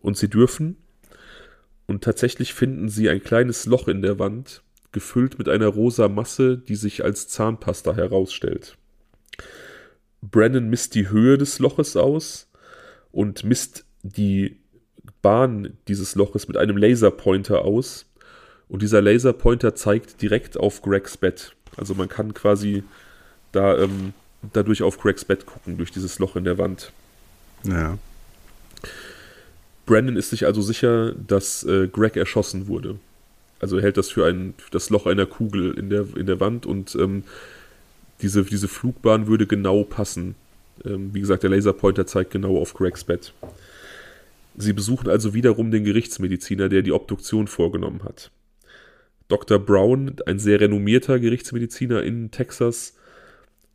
Und 0.00 0.16
sie 0.16 0.28
dürfen. 0.28 0.76
Und 1.86 2.02
tatsächlich 2.02 2.54
finden 2.54 2.88
sie 2.88 3.08
ein 3.10 3.22
kleines 3.22 3.66
Loch 3.66 3.88
in 3.88 4.02
der 4.02 4.18
Wand, 4.18 4.62
gefüllt 4.92 5.38
mit 5.38 5.48
einer 5.48 5.66
rosa 5.66 6.08
Masse, 6.08 6.56
die 6.56 6.76
sich 6.76 7.04
als 7.04 7.28
Zahnpasta 7.28 7.94
herausstellt. 7.94 8.76
Brennan 10.22 10.70
misst 10.70 10.94
die 10.94 11.10
Höhe 11.10 11.36
des 11.36 11.58
Loches 11.58 11.96
aus 11.96 12.48
und 13.12 13.44
misst 13.44 13.84
die 14.02 14.56
Bahn 15.20 15.76
dieses 15.88 16.14
Loches 16.14 16.48
mit 16.48 16.56
einem 16.56 16.76
Laserpointer 16.76 17.62
aus 17.62 18.06
und 18.68 18.82
dieser 18.82 19.02
Laserpointer 19.02 19.74
zeigt 19.74 20.22
direkt 20.22 20.56
auf 20.56 20.82
Gregs 20.82 21.16
Bett. 21.16 21.54
Also 21.76 21.94
man 21.94 22.08
kann 22.08 22.34
quasi 22.34 22.84
da 23.52 23.76
ähm, 23.78 24.14
dadurch 24.52 24.82
auf 24.82 24.98
Gregs 24.98 25.24
Bett 25.24 25.46
gucken, 25.46 25.76
durch 25.76 25.90
dieses 25.90 26.18
Loch 26.18 26.36
in 26.36 26.44
der 26.44 26.58
Wand. 26.58 26.92
Ja. 27.64 27.98
Brandon 29.86 30.16
ist 30.16 30.30
sich 30.30 30.46
also 30.46 30.62
sicher, 30.62 31.12
dass 31.12 31.64
äh, 31.64 31.88
Greg 31.88 32.16
erschossen 32.16 32.66
wurde. 32.66 32.96
Also 33.60 33.76
er 33.76 33.82
hält 33.82 33.96
das 33.96 34.10
für 34.10 34.26
ein, 34.26 34.54
das 34.70 34.90
Loch 34.90 35.06
einer 35.06 35.26
Kugel 35.26 35.76
in 35.78 35.90
der, 35.90 36.06
in 36.16 36.26
der 36.26 36.40
Wand 36.40 36.66
und 36.66 36.94
ähm, 36.96 37.24
diese, 38.20 38.44
diese 38.44 38.68
Flugbahn 38.68 39.26
würde 39.26 39.46
genau 39.46 39.84
passen. 39.84 40.34
Ähm, 40.84 41.10
wie 41.12 41.20
gesagt, 41.20 41.42
der 41.42 41.50
Laserpointer 41.50 42.06
zeigt 42.06 42.30
genau 42.30 42.58
auf 42.58 42.74
Gregs 42.74 43.04
Bett. 43.04 43.32
Sie 44.56 44.72
besuchen 44.72 45.08
also 45.08 45.34
wiederum 45.34 45.70
den 45.70 45.84
Gerichtsmediziner, 45.84 46.68
der 46.68 46.82
die 46.82 46.92
Obduktion 46.92 47.48
vorgenommen 47.48 48.02
hat. 48.04 48.30
Dr. 49.28 49.58
Brown, 49.58 50.16
ein 50.26 50.38
sehr 50.38 50.60
renommierter 50.60 51.18
Gerichtsmediziner 51.18 52.02
in 52.02 52.30
Texas, 52.30 52.94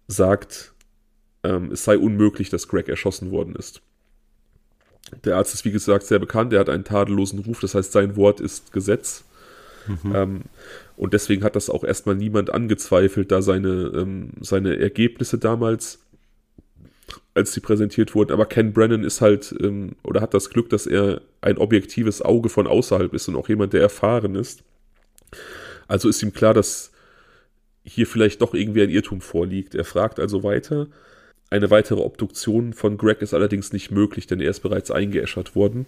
sagt, 0.07 0.73
ähm, 1.43 1.71
es 1.71 1.83
sei 1.83 1.97
unmöglich, 1.97 2.49
dass 2.49 2.67
Greg 2.67 2.87
erschossen 2.87 3.31
worden 3.31 3.55
ist. 3.55 3.81
Der 5.23 5.37
Arzt 5.37 5.53
ist, 5.53 5.65
wie 5.65 5.71
gesagt, 5.71 6.05
sehr 6.05 6.19
bekannt. 6.19 6.53
Er 6.53 6.59
hat 6.59 6.69
einen 6.69 6.83
tadellosen 6.83 7.39
Ruf, 7.39 7.59
das 7.59 7.75
heißt, 7.75 7.91
sein 7.91 8.15
Wort 8.15 8.39
ist 8.39 8.71
Gesetz. 8.71 9.23
Mhm. 9.87 10.15
Ähm, 10.15 10.41
und 10.97 11.13
deswegen 11.13 11.43
hat 11.43 11.55
das 11.55 11.69
auch 11.69 11.83
erstmal 11.83 12.15
niemand 12.15 12.49
angezweifelt, 12.49 13.31
da 13.31 13.41
seine, 13.41 13.91
ähm, 13.95 14.31
seine 14.41 14.77
Ergebnisse 14.77 15.37
damals, 15.37 15.99
als 17.33 17.53
sie 17.53 17.61
präsentiert 17.61 18.15
wurden. 18.15 18.31
Aber 18.31 18.45
Ken 18.45 18.73
Brennan 18.73 19.03
ist 19.03 19.21
halt, 19.21 19.55
ähm, 19.61 19.95
oder 20.03 20.21
hat 20.21 20.33
das 20.33 20.49
Glück, 20.49 20.69
dass 20.69 20.85
er 20.85 21.21
ein 21.41 21.57
objektives 21.57 22.21
Auge 22.21 22.49
von 22.49 22.67
außerhalb 22.67 23.13
ist 23.13 23.27
und 23.27 23.35
auch 23.35 23.49
jemand, 23.49 23.73
der 23.73 23.81
erfahren 23.81 24.35
ist. 24.35 24.63
Also 25.87 26.09
ist 26.09 26.21
ihm 26.21 26.33
klar, 26.33 26.53
dass 26.53 26.91
hier 27.83 28.05
vielleicht 28.05 28.41
doch 28.41 28.53
irgendwie 28.53 28.83
ein 28.83 28.89
Irrtum 28.89 29.21
vorliegt. 29.21 29.73
Er 29.73 29.85
fragt 29.85 30.19
also 30.19 30.43
weiter. 30.43 30.87
Eine 31.49 31.71
weitere 31.71 32.01
Obduktion 32.01 32.73
von 32.73 32.97
Greg 32.97 33.21
ist 33.21 33.33
allerdings 33.33 33.73
nicht 33.73 33.91
möglich, 33.91 34.27
denn 34.27 34.39
er 34.39 34.51
ist 34.51 34.59
bereits 34.59 34.91
eingeäschert 34.91 35.55
worden. 35.55 35.87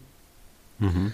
Mhm. 0.80 1.14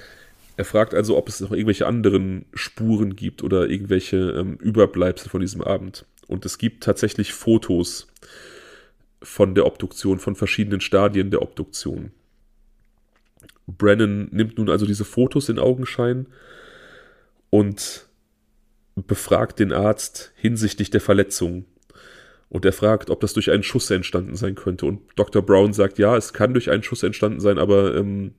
Er 0.55 0.65
fragt 0.65 0.93
also, 0.93 1.17
ob 1.17 1.29
es 1.29 1.39
noch 1.39 1.51
irgendwelche 1.51 1.85
anderen 1.85 2.45
Spuren 2.53 3.15
gibt 3.15 3.43
oder 3.43 3.69
irgendwelche 3.69 4.17
ähm, 4.17 4.55
Überbleibsel 4.55 5.29
von 5.29 5.41
diesem 5.41 5.61
Abend. 5.61 6.05
Und 6.27 6.45
es 6.45 6.57
gibt 6.57 6.83
tatsächlich 6.83 7.33
Fotos 7.33 8.07
von 9.21 9.53
der 9.53 9.65
Obduktion, 9.65 10.19
von 10.19 10.35
verschiedenen 10.35 10.81
Stadien 10.81 11.29
der 11.29 11.41
Obduktion. 11.41 12.11
Brennan 13.67 14.29
nimmt 14.31 14.57
nun 14.57 14.69
also 14.69 14.85
diese 14.85 15.05
Fotos 15.05 15.49
in 15.49 15.59
Augenschein 15.59 16.27
und 17.49 18.07
befragt 18.95 19.59
den 19.59 19.73
Arzt 19.73 20.31
hinsichtlich 20.35 20.89
der 20.89 21.01
Verletzung. 21.01 21.65
Und 22.49 22.63
er 22.63 22.73
fragt, 22.73 23.09
ob 23.09 23.19
das 23.19 23.33
durch 23.33 23.51
einen 23.51 23.63
Schuss 23.63 23.89
entstanden 23.91 24.35
sein 24.35 24.55
könnte. 24.55 24.85
Und 24.85 25.01
Dr. 25.15 25.41
Brown 25.41 25.73
sagt, 25.73 25.97
ja, 25.97 26.15
es 26.15 26.33
kann 26.33 26.53
durch 26.53 26.69
einen 26.69 26.83
Schuss 26.83 27.03
entstanden 27.03 27.39
sein, 27.39 27.57
aber 27.57 27.95
ähm, 27.95 28.31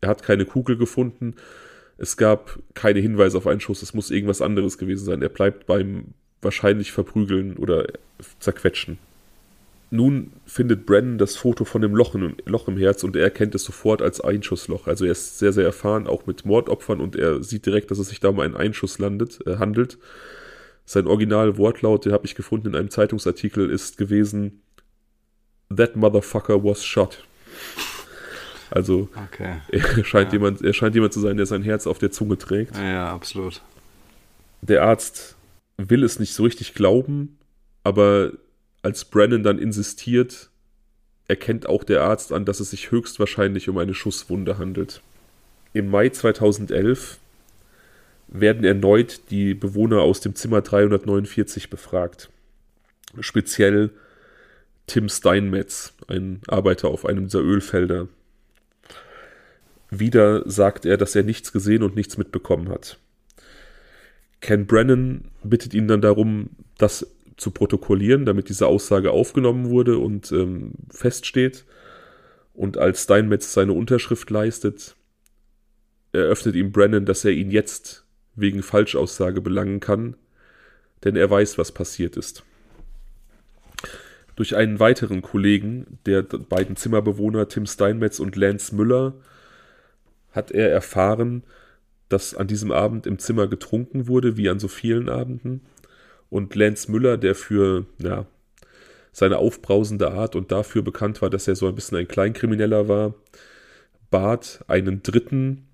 er 0.00 0.10
hat 0.10 0.22
keine 0.22 0.44
Kugel 0.44 0.76
gefunden. 0.76 1.34
Es 1.98 2.16
gab 2.16 2.58
keine 2.74 3.00
Hinweise 3.00 3.38
auf 3.38 3.46
einen 3.46 3.60
Schuss. 3.60 3.82
Es 3.82 3.94
muss 3.94 4.10
irgendwas 4.10 4.42
anderes 4.42 4.78
gewesen 4.78 5.04
sein. 5.04 5.22
Er 5.22 5.30
bleibt 5.30 5.66
beim 5.66 6.14
wahrscheinlich 6.42 6.92
Verprügeln 6.92 7.56
oder 7.56 7.86
Zerquetschen. 8.38 8.98
Nun 9.90 10.32
findet 10.46 10.84
Brennan 10.84 11.18
das 11.18 11.36
Foto 11.36 11.64
von 11.64 11.80
dem 11.80 11.94
Loch, 11.94 12.14
Loch 12.44 12.68
im 12.68 12.76
Herz 12.76 13.04
und 13.04 13.14
er 13.14 13.22
erkennt 13.22 13.54
es 13.54 13.64
sofort 13.64 14.02
als 14.02 14.20
Einschussloch. 14.20 14.88
Also 14.88 15.04
er 15.04 15.12
ist 15.12 15.38
sehr, 15.38 15.52
sehr 15.52 15.64
erfahren, 15.64 16.08
auch 16.08 16.26
mit 16.26 16.44
Mordopfern 16.44 17.00
und 17.00 17.14
er 17.14 17.42
sieht 17.42 17.66
direkt, 17.66 17.90
dass 17.90 17.98
es 17.98 18.08
sich 18.08 18.18
da 18.18 18.28
um 18.28 18.40
einen 18.40 18.56
Einschuss 18.56 18.98
landet, 18.98 19.46
äh, 19.46 19.56
handelt. 19.58 19.98
Sein 20.86 21.06
Original-Wortlaut, 21.06 22.04
den 22.04 22.12
habe 22.12 22.26
ich 22.26 22.34
gefunden 22.34 22.68
in 22.68 22.76
einem 22.76 22.90
Zeitungsartikel, 22.90 23.68
ist 23.68 23.98
gewesen: 23.98 24.62
That 25.74 25.96
motherfucker 25.96 26.62
was 26.64 26.84
shot. 26.84 27.24
Also 28.70 29.08
okay. 29.30 29.60
er, 29.68 30.04
scheint 30.04 30.32
ja. 30.32 30.38
jemand, 30.38 30.62
er 30.62 30.72
scheint 30.72 30.94
jemand 30.94 31.12
zu 31.12 31.20
sein, 31.20 31.36
der 31.36 31.46
sein 31.46 31.62
Herz 31.62 31.86
auf 31.86 31.98
der 31.98 32.10
Zunge 32.10 32.38
trägt. 32.38 32.76
Ja, 32.76 33.12
absolut. 33.12 33.62
Der 34.62 34.82
Arzt 34.82 35.36
will 35.76 36.02
es 36.02 36.18
nicht 36.18 36.34
so 36.34 36.42
richtig 36.42 36.74
glauben, 36.74 37.38
aber 37.84 38.32
als 38.82 39.04
Brennan 39.04 39.42
dann 39.42 39.58
insistiert, 39.58 40.50
erkennt 41.28 41.68
auch 41.68 41.84
der 41.84 42.02
Arzt 42.02 42.32
an, 42.32 42.44
dass 42.44 42.60
es 42.60 42.70
sich 42.70 42.90
höchstwahrscheinlich 42.90 43.68
um 43.68 43.78
eine 43.78 43.94
Schusswunde 43.94 44.58
handelt. 44.58 45.00
Im 45.72 45.90
Mai 45.90 46.08
2011 46.08 47.18
werden 48.28 48.64
erneut 48.64 49.30
die 49.30 49.54
Bewohner 49.54 50.02
aus 50.02 50.20
dem 50.20 50.34
Zimmer 50.34 50.60
349 50.60 51.70
befragt. 51.70 52.30
Speziell 53.20 53.90
Tim 54.86 55.08
Steinmetz, 55.08 55.94
ein 56.08 56.40
Arbeiter 56.46 56.88
auf 56.88 57.06
einem 57.06 57.24
dieser 57.24 57.40
Ölfelder. 57.40 58.08
Wieder 59.90 60.48
sagt 60.48 60.84
er, 60.84 60.96
dass 60.96 61.14
er 61.14 61.22
nichts 61.22 61.52
gesehen 61.52 61.82
und 61.82 61.96
nichts 61.96 62.18
mitbekommen 62.18 62.68
hat. 62.68 62.98
Ken 64.40 64.66
Brennan 64.66 65.30
bittet 65.42 65.74
ihn 65.74 65.88
dann 65.88 66.00
darum, 66.00 66.50
das 66.78 67.06
zu 67.36 67.50
protokollieren, 67.50 68.24
damit 68.24 68.48
diese 68.48 68.66
Aussage 68.66 69.10
aufgenommen 69.10 69.70
wurde 69.70 69.98
und 69.98 70.32
ähm, 70.32 70.72
feststeht. 70.90 71.64
Und 72.54 72.78
als 72.78 73.04
Steinmetz 73.04 73.52
seine 73.52 73.72
Unterschrift 73.72 74.30
leistet, 74.30 74.96
eröffnet 76.12 76.56
ihm 76.56 76.72
Brennan, 76.72 77.04
dass 77.04 77.24
er 77.24 77.32
ihn 77.32 77.50
jetzt 77.50 78.05
wegen 78.36 78.62
Falschaussage 78.62 79.40
belangen 79.40 79.80
kann, 79.80 80.16
denn 81.04 81.16
er 81.16 81.30
weiß, 81.30 81.58
was 81.58 81.72
passiert 81.72 82.16
ist. 82.16 82.44
Durch 84.36 84.54
einen 84.54 84.78
weiteren 84.78 85.22
Kollegen, 85.22 85.98
der 86.04 86.22
beiden 86.22 86.76
Zimmerbewohner 86.76 87.48
Tim 87.48 87.66
Steinmetz 87.66 88.20
und 88.20 88.36
Lance 88.36 88.74
Müller, 88.74 89.14
hat 90.32 90.50
er 90.50 90.70
erfahren, 90.70 91.42
dass 92.10 92.34
an 92.34 92.46
diesem 92.46 92.70
Abend 92.70 93.06
im 93.06 93.18
Zimmer 93.18 93.46
getrunken 93.46 94.06
wurde, 94.06 94.36
wie 94.36 94.48
an 94.50 94.60
so 94.60 94.68
vielen 94.68 95.08
Abenden 95.08 95.62
und 96.28 96.54
Lance 96.54 96.90
Müller, 96.90 97.16
der 97.16 97.34
für 97.34 97.86
ja, 97.98 98.26
seine 99.12 99.38
aufbrausende 99.38 100.12
Art 100.12 100.36
und 100.36 100.52
dafür 100.52 100.82
bekannt 100.82 101.22
war, 101.22 101.30
dass 101.30 101.48
er 101.48 101.56
so 101.56 101.66
ein 101.66 101.74
bisschen 101.74 101.96
ein 101.96 102.08
Kleinkrimineller 102.08 102.88
war, 102.88 103.14
bat 104.10 104.62
einen 104.68 105.02
Dritten 105.02 105.66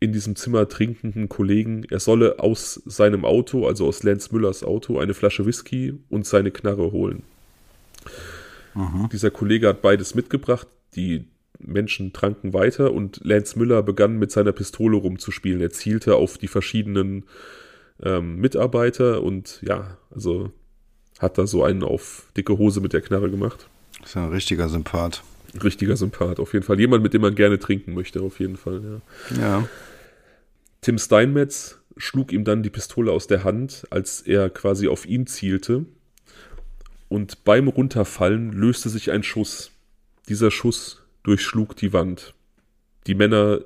in 0.00 0.12
diesem 0.12 0.34
Zimmer 0.34 0.66
trinkenden 0.66 1.28
Kollegen, 1.28 1.84
er 1.90 2.00
solle 2.00 2.38
aus 2.40 2.82
seinem 2.86 3.26
Auto, 3.26 3.66
also 3.66 3.86
aus 3.86 4.02
Lance 4.02 4.30
Müllers 4.32 4.64
Auto, 4.64 4.98
eine 4.98 5.12
Flasche 5.12 5.44
Whisky 5.44 5.94
und 6.08 6.26
seine 6.26 6.50
Knarre 6.50 6.90
holen. 6.90 7.22
Mhm. 8.74 9.10
Dieser 9.12 9.30
Kollege 9.30 9.68
hat 9.68 9.82
beides 9.82 10.14
mitgebracht. 10.14 10.66
Die 10.96 11.26
Menschen 11.58 12.14
tranken 12.14 12.54
weiter 12.54 12.92
und 12.92 13.20
Lance 13.22 13.58
Müller 13.58 13.82
begann 13.82 14.18
mit 14.18 14.32
seiner 14.32 14.52
Pistole 14.52 14.96
rumzuspielen. 14.96 15.60
Er 15.60 15.70
zielte 15.70 16.16
auf 16.16 16.38
die 16.38 16.48
verschiedenen 16.48 17.24
ähm, 18.02 18.36
Mitarbeiter 18.36 19.22
und 19.22 19.60
ja, 19.62 19.98
also 20.10 20.50
hat 21.18 21.36
da 21.36 21.46
so 21.46 21.62
einen 21.62 21.82
auf 21.82 22.28
dicke 22.34 22.56
Hose 22.56 22.80
mit 22.80 22.94
der 22.94 23.02
Knarre 23.02 23.30
gemacht. 23.30 23.68
Das 24.00 24.10
ist 24.10 24.16
ein 24.16 24.30
richtiger 24.30 24.70
Sympath. 24.70 25.22
Richtiger 25.62 25.96
Sympath, 25.96 26.40
auf 26.40 26.54
jeden 26.54 26.64
Fall. 26.64 26.80
Jemand, 26.80 27.02
mit 27.02 27.12
dem 27.12 27.20
man 27.20 27.34
gerne 27.34 27.58
trinken 27.58 27.92
möchte, 27.92 28.22
auf 28.22 28.40
jeden 28.40 28.56
Fall, 28.56 29.02
ja. 29.30 29.38
Ja. 29.38 29.68
Tim 30.80 30.98
Steinmetz 30.98 31.78
schlug 31.96 32.32
ihm 32.32 32.44
dann 32.44 32.62
die 32.62 32.70
Pistole 32.70 33.12
aus 33.12 33.26
der 33.26 33.44
Hand, 33.44 33.86
als 33.90 34.22
er 34.22 34.48
quasi 34.50 34.88
auf 34.88 35.06
ihn 35.06 35.26
zielte. 35.26 35.84
Und 37.08 37.44
beim 37.44 37.68
Runterfallen 37.68 38.52
löste 38.52 38.88
sich 38.88 39.10
ein 39.10 39.22
Schuss. 39.22 39.72
Dieser 40.28 40.50
Schuss 40.50 41.02
durchschlug 41.22 41.76
die 41.76 41.92
Wand. 41.92 42.34
Die 43.06 43.14
Männer 43.14 43.60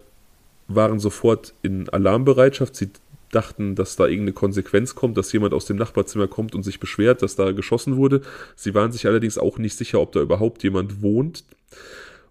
waren 0.66 0.98
sofort 0.98 1.54
in 1.62 1.88
Alarmbereitschaft. 1.88 2.74
Sie 2.74 2.90
dachten, 3.30 3.74
dass 3.74 3.96
da 3.96 4.06
irgendeine 4.06 4.32
Konsequenz 4.32 4.94
kommt, 4.94 5.16
dass 5.18 5.32
jemand 5.32 5.54
aus 5.54 5.66
dem 5.66 5.76
Nachbarzimmer 5.76 6.28
kommt 6.28 6.54
und 6.54 6.62
sich 6.62 6.80
beschwert, 6.80 7.22
dass 7.22 7.36
da 7.36 7.52
geschossen 7.52 7.96
wurde. 7.96 8.22
Sie 8.56 8.74
waren 8.74 8.92
sich 8.92 9.06
allerdings 9.06 9.38
auch 9.38 9.58
nicht 9.58 9.76
sicher, 9.76 10.00
ob 10.00 10.12
da 10.12 10.20
überhaupt 10.20 10.62
jemand 10.62 11.02
wohnt. 11.02 11.44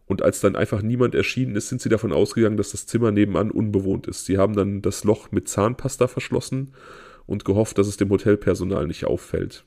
Und 0.05 0.21
als 0.21 0.41
dann 0.41 0.55
einfach 0.55 0.81
niemand 0.81 1.15
erschienen 1.15 1.55
ist, 1.55 1.69
sind 1.69 1.81
sie 1.81 1.89
davon 1.89 2.11
ausgegangen, 2.11 2.57
dass 2.57 2.71
das 2.71 2.85
Zimmer 2.85 3.11
nebenan 3.11 3.51
unbewohnt 3.51 4.07
ist. 4.07 4.25
Sie 4.25 4.37
haben 4.37 4.55
dann 4.55 4.81
das 4.81 5.03
Loch 5.03 5.31
mit 5.31 5.47
Zahnpasta 5.47 6.07
verschlossen 6.07 6.73
und 7.25 7.45
gehofft, 7.45 7.77
dass 7.77 7.87
es 7.87 7.97
dem 7.97 8.09
Hotelpersonal 8.09 8.85
nicht 8.85 9.05
auffällt. 9.05 9.63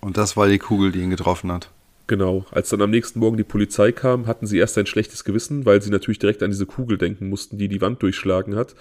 Und 0.00 0.16
das 0.16 0.36
war 0.36 0.48
die 0.48 0.58
Kugel, 0.58 0.92
die 0.92 1.00
ihn 1.00 1.10
getroffen 1.10 1.50
hat. 1.50 1.70
Genau. 2.06 2.46
Als 2.52 2.68
dann 2.68 2.82
am 2.82 2.90
nächsten 2.90 3.18
Morgen 3.18 3.36
die 3.36 3.42
Polizei 3.42 3.90
kam, 3.90 4.28
hatten 4.28 4.46
sie 4.46 4.58
erst 4.58 4.78
ein 4.78 4.86
schlechtes 4.86 5.24
Gewissen, 5.24 5.66
weil 5.66 5.82
sie 5.82 5.90
natürlich 5.90 6.20
direkt 6.20 6.42
an 6.42 6.50
diese 6.50 6.66
Kugel 6.66 6.98
denken 6.98 7.28
mussten, 7.28 7.58
die 7.58 7.68
die 7.68 7.80
Wand 7.80 8.02
durchschlagen 8.02 8.54
hat. 8.54 8.76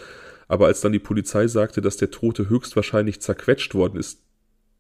Aber 0.48 0.68
als 0.68 0.82
dann 0.82 0.92
die 0.92 1.00
Polizei 1.00 1.48
sagte, 1.48 1.82
dass 1.82 1.98
der 1.98 2.12
Tote 2.12 2.50
höchstwahrscheinlich 2.50 3.20
zerquetscht 3.20 3.74
worden 3.74 4.00
ist, 4.00 4.20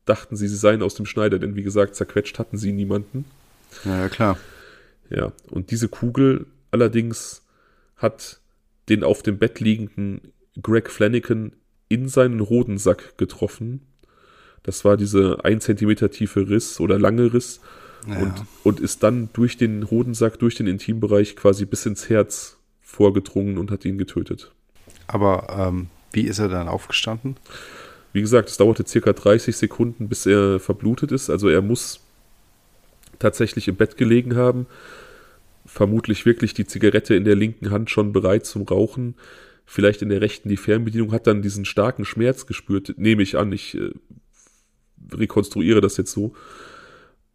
dachten 0.06 0.36
sie, 0.36 0.48
sie 0.48 0.58
seien 0.58 0.84
aus 0.84 0.94
dem 0.94 1.08
Schneider, 1.08 1.40
denn 1.40 1.56
wie 1.56 1.64
gesagt, 1.64 1.96
zerquetscht 1.96 2.38
hatten 2.38 2.58
sie 2.58 2.72
niemanden. 2.72 3.26
Ja, 3.84 4.02
ja 4.02 4.10
klar. 4.10 4.38
Ja, 5.10 5.32
und 5.52 5.72
diese 5.72 5.88
Kugel 5.88 6.48
allerdings 6.72 7.44
hat 7.98 8.40
den 8.90 9.04
auf 9.04 9.24
dem 9.24 9.38
Bett 9.38 9.60
liegenden 9.60 10.22
Greg 10.62 10.90
Flanagan 10.90 11.54
in 11.90 12.08
seinen 12.08 12.42
Hodensack 12.50 13.18
getroffen. 13.18 13.82
Das 14.64 14.86
war 14.86 14.98
diese 14.98 15.44
ein 15.44 15.62
Zentimeter 15.62 16.10
tiefe 16.10 16.50
Riss 16.50 16.80
oder 16.80 16.98
lange 16.98 17.34
Riss 17.34 17.62
ja. 18.08 18.18
und, 18.20 18.34
und 18.64 18.80
ist 18.80 19.04
dann 19.04 19.30
durch 19.34 19.58
den 19.58 19.90
Hodensack, 19.90 20.40
durch 20.40 20.56
den 20.56 20.68
Intimbereich 20.68 21.36
quasi 21.36 21.66
bis 21.66 21.86
ins 21.86 22.10
Herz 22.10 22.58
vorgedrungen 22.82 23.58
und 23.58 23.72
hat 23.72 23.86
ihn 23.86 23.98
getötet. 23.98 24.52
Aber 25.08 25.48
ähm, 25.50 25.88
wie 26.12 26.22
ist 26.22 26.40
er 26.40 26.50
dann 26.50 26.68
aufgestanden? 26.68 27.38
Wie 28.14 28.22
gesagt, 28.22 28.50
es 28.50 28.58
dauerte 28.58 28.88
circa 28.88 29.14
30 29.14 29.56
Sekunden, 29.56 30.08
bis 30.08 30.26
er 30.26 30.60
verblutet 30.60 31.12
ist. 31.12 31.30
Also 31.30 31.50
er 31.50 31.62
muss 31.62 32.00
tatsächlich 33.20 33.68
im 33.68 33.76
Bett 33.76 33.98
gelegen 33.98 34.36
haben. 34.36 34.68
Vermutlich 35.66 36.26
wirklich 36.26 36.54
die 36.54 36.66
Zigarette 36.66 37.16
in 37.16 37.26
der 37.26 37.36
linken 37.36 37.72
Hand 37.72 37.90
schon 37.90 38.14
bereit 38.14 38.46
zum 38.46 38.64
Rauchen. 38.64 39.16
Vielleicht 39.66 40.02
in 40.02 40.10
der 40.10 40.22
rechten 40.22 40.50
die 40.50 40.58
Fernbedienung, 40.58 41.12
hat 41.12 41.26
dann 41.26 41.42
diesen 41.42 41.66
starken 41.66 42.06
Schmerz 42.06 42.46
gespürt, 42.46 42.94
nehme 42.98 43.24
ich 43.24 43.38
an. 43.38 43.52
Ich 43.52 43.76
äh, 43.76 43.92
rekonstruiere 45.12 45.82
das 45.82 45.98
jetzt 45.98 46.12
so. 46.12 46.34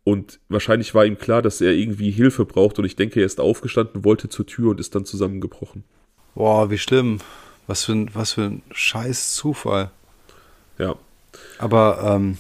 Und 0.05 0.41
wahrscheinlich 0.49 0.95
war 0.95 1.05
ihm 1.05 1.19
klar, 1.19 1.43
dass 1.43 1.61
er 1.61 1.73
irgendwie 1.73 2.11
Hilfe 2.11 2.45
braucht. 2.45 2.79
Und 2.79 2.85
ich 2.85 2.97
denke, 2.97 3.21
er 3.21 3.27
ist 3.27 3.41
aufgestanden, 3.41 4.05
wollte 4.05 4.29
zur 4.29 4.47
Tür 4.47 4.71
und 4.71 4.81
ist 4.81 4.95
dann 4.95 5.05
zusammengebrochen. 5.05 5.85
Boah, 6.35 6.71
wie 6.71 6.79
schlimm. 6.79 7.19
Was 7.67 7.85
für 7.85 7.93
ein, 7.93 8.15
was 8.15 8.33
für 8.33 8.43
ein 8.43 8.63
scheiß 8.73 9.35
Zufall. 9.35 9.91
Ja. 10.79 10.97
Aber 11.59 12.17
ähm, 12.17 12.39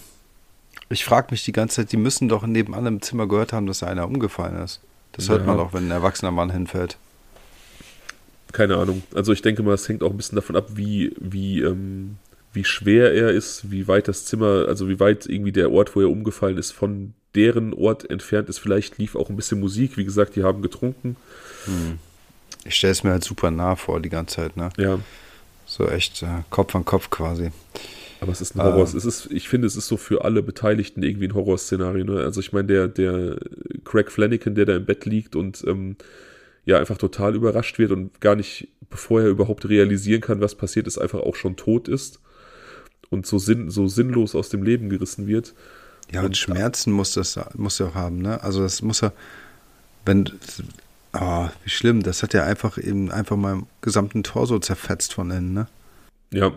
ich 0.91 1.05
frage 1.05 1.29
mich 1.31 1.45
die 1.45 1.53
ganze 1.53 1.77
Zeit, 1.77 1.93
die 1.93 1.97
müssen 1.97 2.29
doch 2.29 2.45
nebenan 2.45 2.85
im 2.87 3.01
Zimmer 3.01 3.27
gehört 3.27 3.53
haben, 3.53 3.67
dass 3.67 3.83
einer 3.83 4.07
umgefallen 4.07 4.63
ist. 4.63 4.81
Das 5.13 5.29
hört 5.29 5.41
ja. 5.41 5.47
man 5.47 5.57
doch, 5.57 5.73
wenn 5.73 5.87
ein 5.87 5.91
erwachsener 5.91 6.33
Mann 6.33 6.51
hinfällt. 6.51 6.99
Keine 8.53 8.77
Ahnung. 8.77 9.03
Also 9.15 9.33
ich 9.33 9.43
denke 9.43 9.63
mal, 9.63 9.75
es 9.75 9.89
hängt 9.89 10.03
auch 10.03 10.11
ein 10.11 10.17
bisschen 10.17 10.37
davon 10.37 10.57
ab, 10.57 10.67
wie, 10.75 11.15
wie, 11.19 11.61
ähm, 11.61 12.17
wie 12.53 12.65
schwer 12.65 13.13
er 13.15 13.31
ist, 13.31 13.71
wie 13.71 13.87
weit 13.87 14.09
das 14.09 14.25
Zimmer, 14.25 14.67
also 14.67 14.89
wie 14.89 14.99
weit 14.99 15.27
irgendwie 15.27 15.53
der 15.53 15.71
Ort, 15.71 15.95
wo 15.95 16.01
er 16.01 16.11
umgefallen 16.11 16.59
ist, 16.59 16.73
von 16.73 17.15
deren 17.37 17.73
Ort 17.73 18.11
entfernt 18.11 18.49
ist. 18.49 18.59
Vielleicht 18.59 18.99
lief 18.99 19.15
auch 19.15 19.31
ein 19.31 19.37
bisschen 19.37 19.61
Musik. 19.61 19.97
Wie 19.97 20.05
gesagt, 20.05 20.35
die 20.35 20.43
haben 20.43 20.63
getrunken. 20.63 21.17
Hm. 21.67 21.99
Ich 22.65 22.75
stelle 22.75 22.93
es 22.93 23.05
mir 23.05 23.11
halt 23.11 23.25
super 23.25 23.53
nah 23.53 23.77
vor 23.77 24.01
die 24.01 24.11
ganze 24.11 24.37
Zeit, 24.37 24.57
ne? 24.57 24.71
Ja. 24.77 24.99
So 25.67 25.89
echt 25.89 26.23
äh, 26.23 26.43
Kopf 26.51 26.75
an 26.75 26.85
Kopf 26.85 27.11
quasi. 27.11 27.53
Aber 28.21 28.33
es 28.33 28.41
ist 28.41 28.55
ein 28.55 28.63
Horror. 28.63 28.89
Ähm, 28.89 28.97
es 28.97 29.05
ist, 29.05 29.29
ich 29.31 29.49
finde, 29.49 29.67
es 29.67 29.77
ist 29.77 29.89
so 29.89 29.97
für 29.97 30.25
alle 30.25 30.43
Beteiligten 30.43 31.03
irgendwie 31.03 31.29
ein 31.29 31.35
Horrorszenario. 31.35 32.05
Ne? 32.05 32.21
Also 32.21 32.41
ich 32.41 32.53
meine, 32.53 32.69
der, 32.69 32.89
der 32.89 33.39
Craig 33.85 34.11
Flanagan, 34.11 34.55
der 34.55 34.67
da 34.67 34.77
im 34.77 34.85
Bett 34.85 35.07
liegt 35.07 35.37
und 35.37 35.65
ähm, 35.67 35.97
ja 36.65 36.79
einfach 36.79 36.99
total 36.99 37.35
überrascht 37.35 37.79
wird 37.79 37.93
und 37.93 38.21
gar 38.21 38.37
nicht, 38.37 38.69
bevor 38.91 39.23
er 39.23 39.29
überhaupt 39.29 39.69
realisieren 39.69 40.21
kann, 40.21 40.41
was 40.41 40.55
passiert 40.55 40.87
ist, 40.87 40.99
einfach 40.99 41.21
auch 41.21 41.35
schon 41.35 41.57
tot 41.57 41.89
ist 41.89 42.21
und 43.09 43.27
so, 43.27 43.39
sinn, 43.39 43.71
so 43.71 43.89
sinnlos 43.89 44.35
aus 44.35 44.51
dem 44.51 44.63
Leben 44.63 44.89
gerissen 44.91 45.27
wird. 45.27 45.55
Ja, 46.13 46.21
und, 46.21 46.27
und 46.27 46.37
Schmerzen 46.37 46.93
muss 46.93 47.15
das 47.15 47.39
muss 47.55 47.81
er 47.81 47.89
auch 47.89 47.95
haben, 47.95 48.19
ne? 48.19 48.43
Also 48.43 48.63
das 48.63 48.83
muss 48.83 49.03
er, 49.03 49.13
wenn, 50.05 50.31
oh, 51.13 51.49
wie 51.65 51.71
schlimm, 51.71 52.03
das 52.03 52.23
hat 52.23 52.35
ja 52.35 52.45
einfach 52.45 52.79
eben 52.79 53.11
einfach 53.11 53.37
mal 53.37 53.63
gesamten 53.81 54.23
Torso 54.23 54.59
zerfetzt 54.59 55.15
von 55.15 55.31
innen, 55.31 55.53
ne? 55.53 55.69
Ja. 56.33 56.53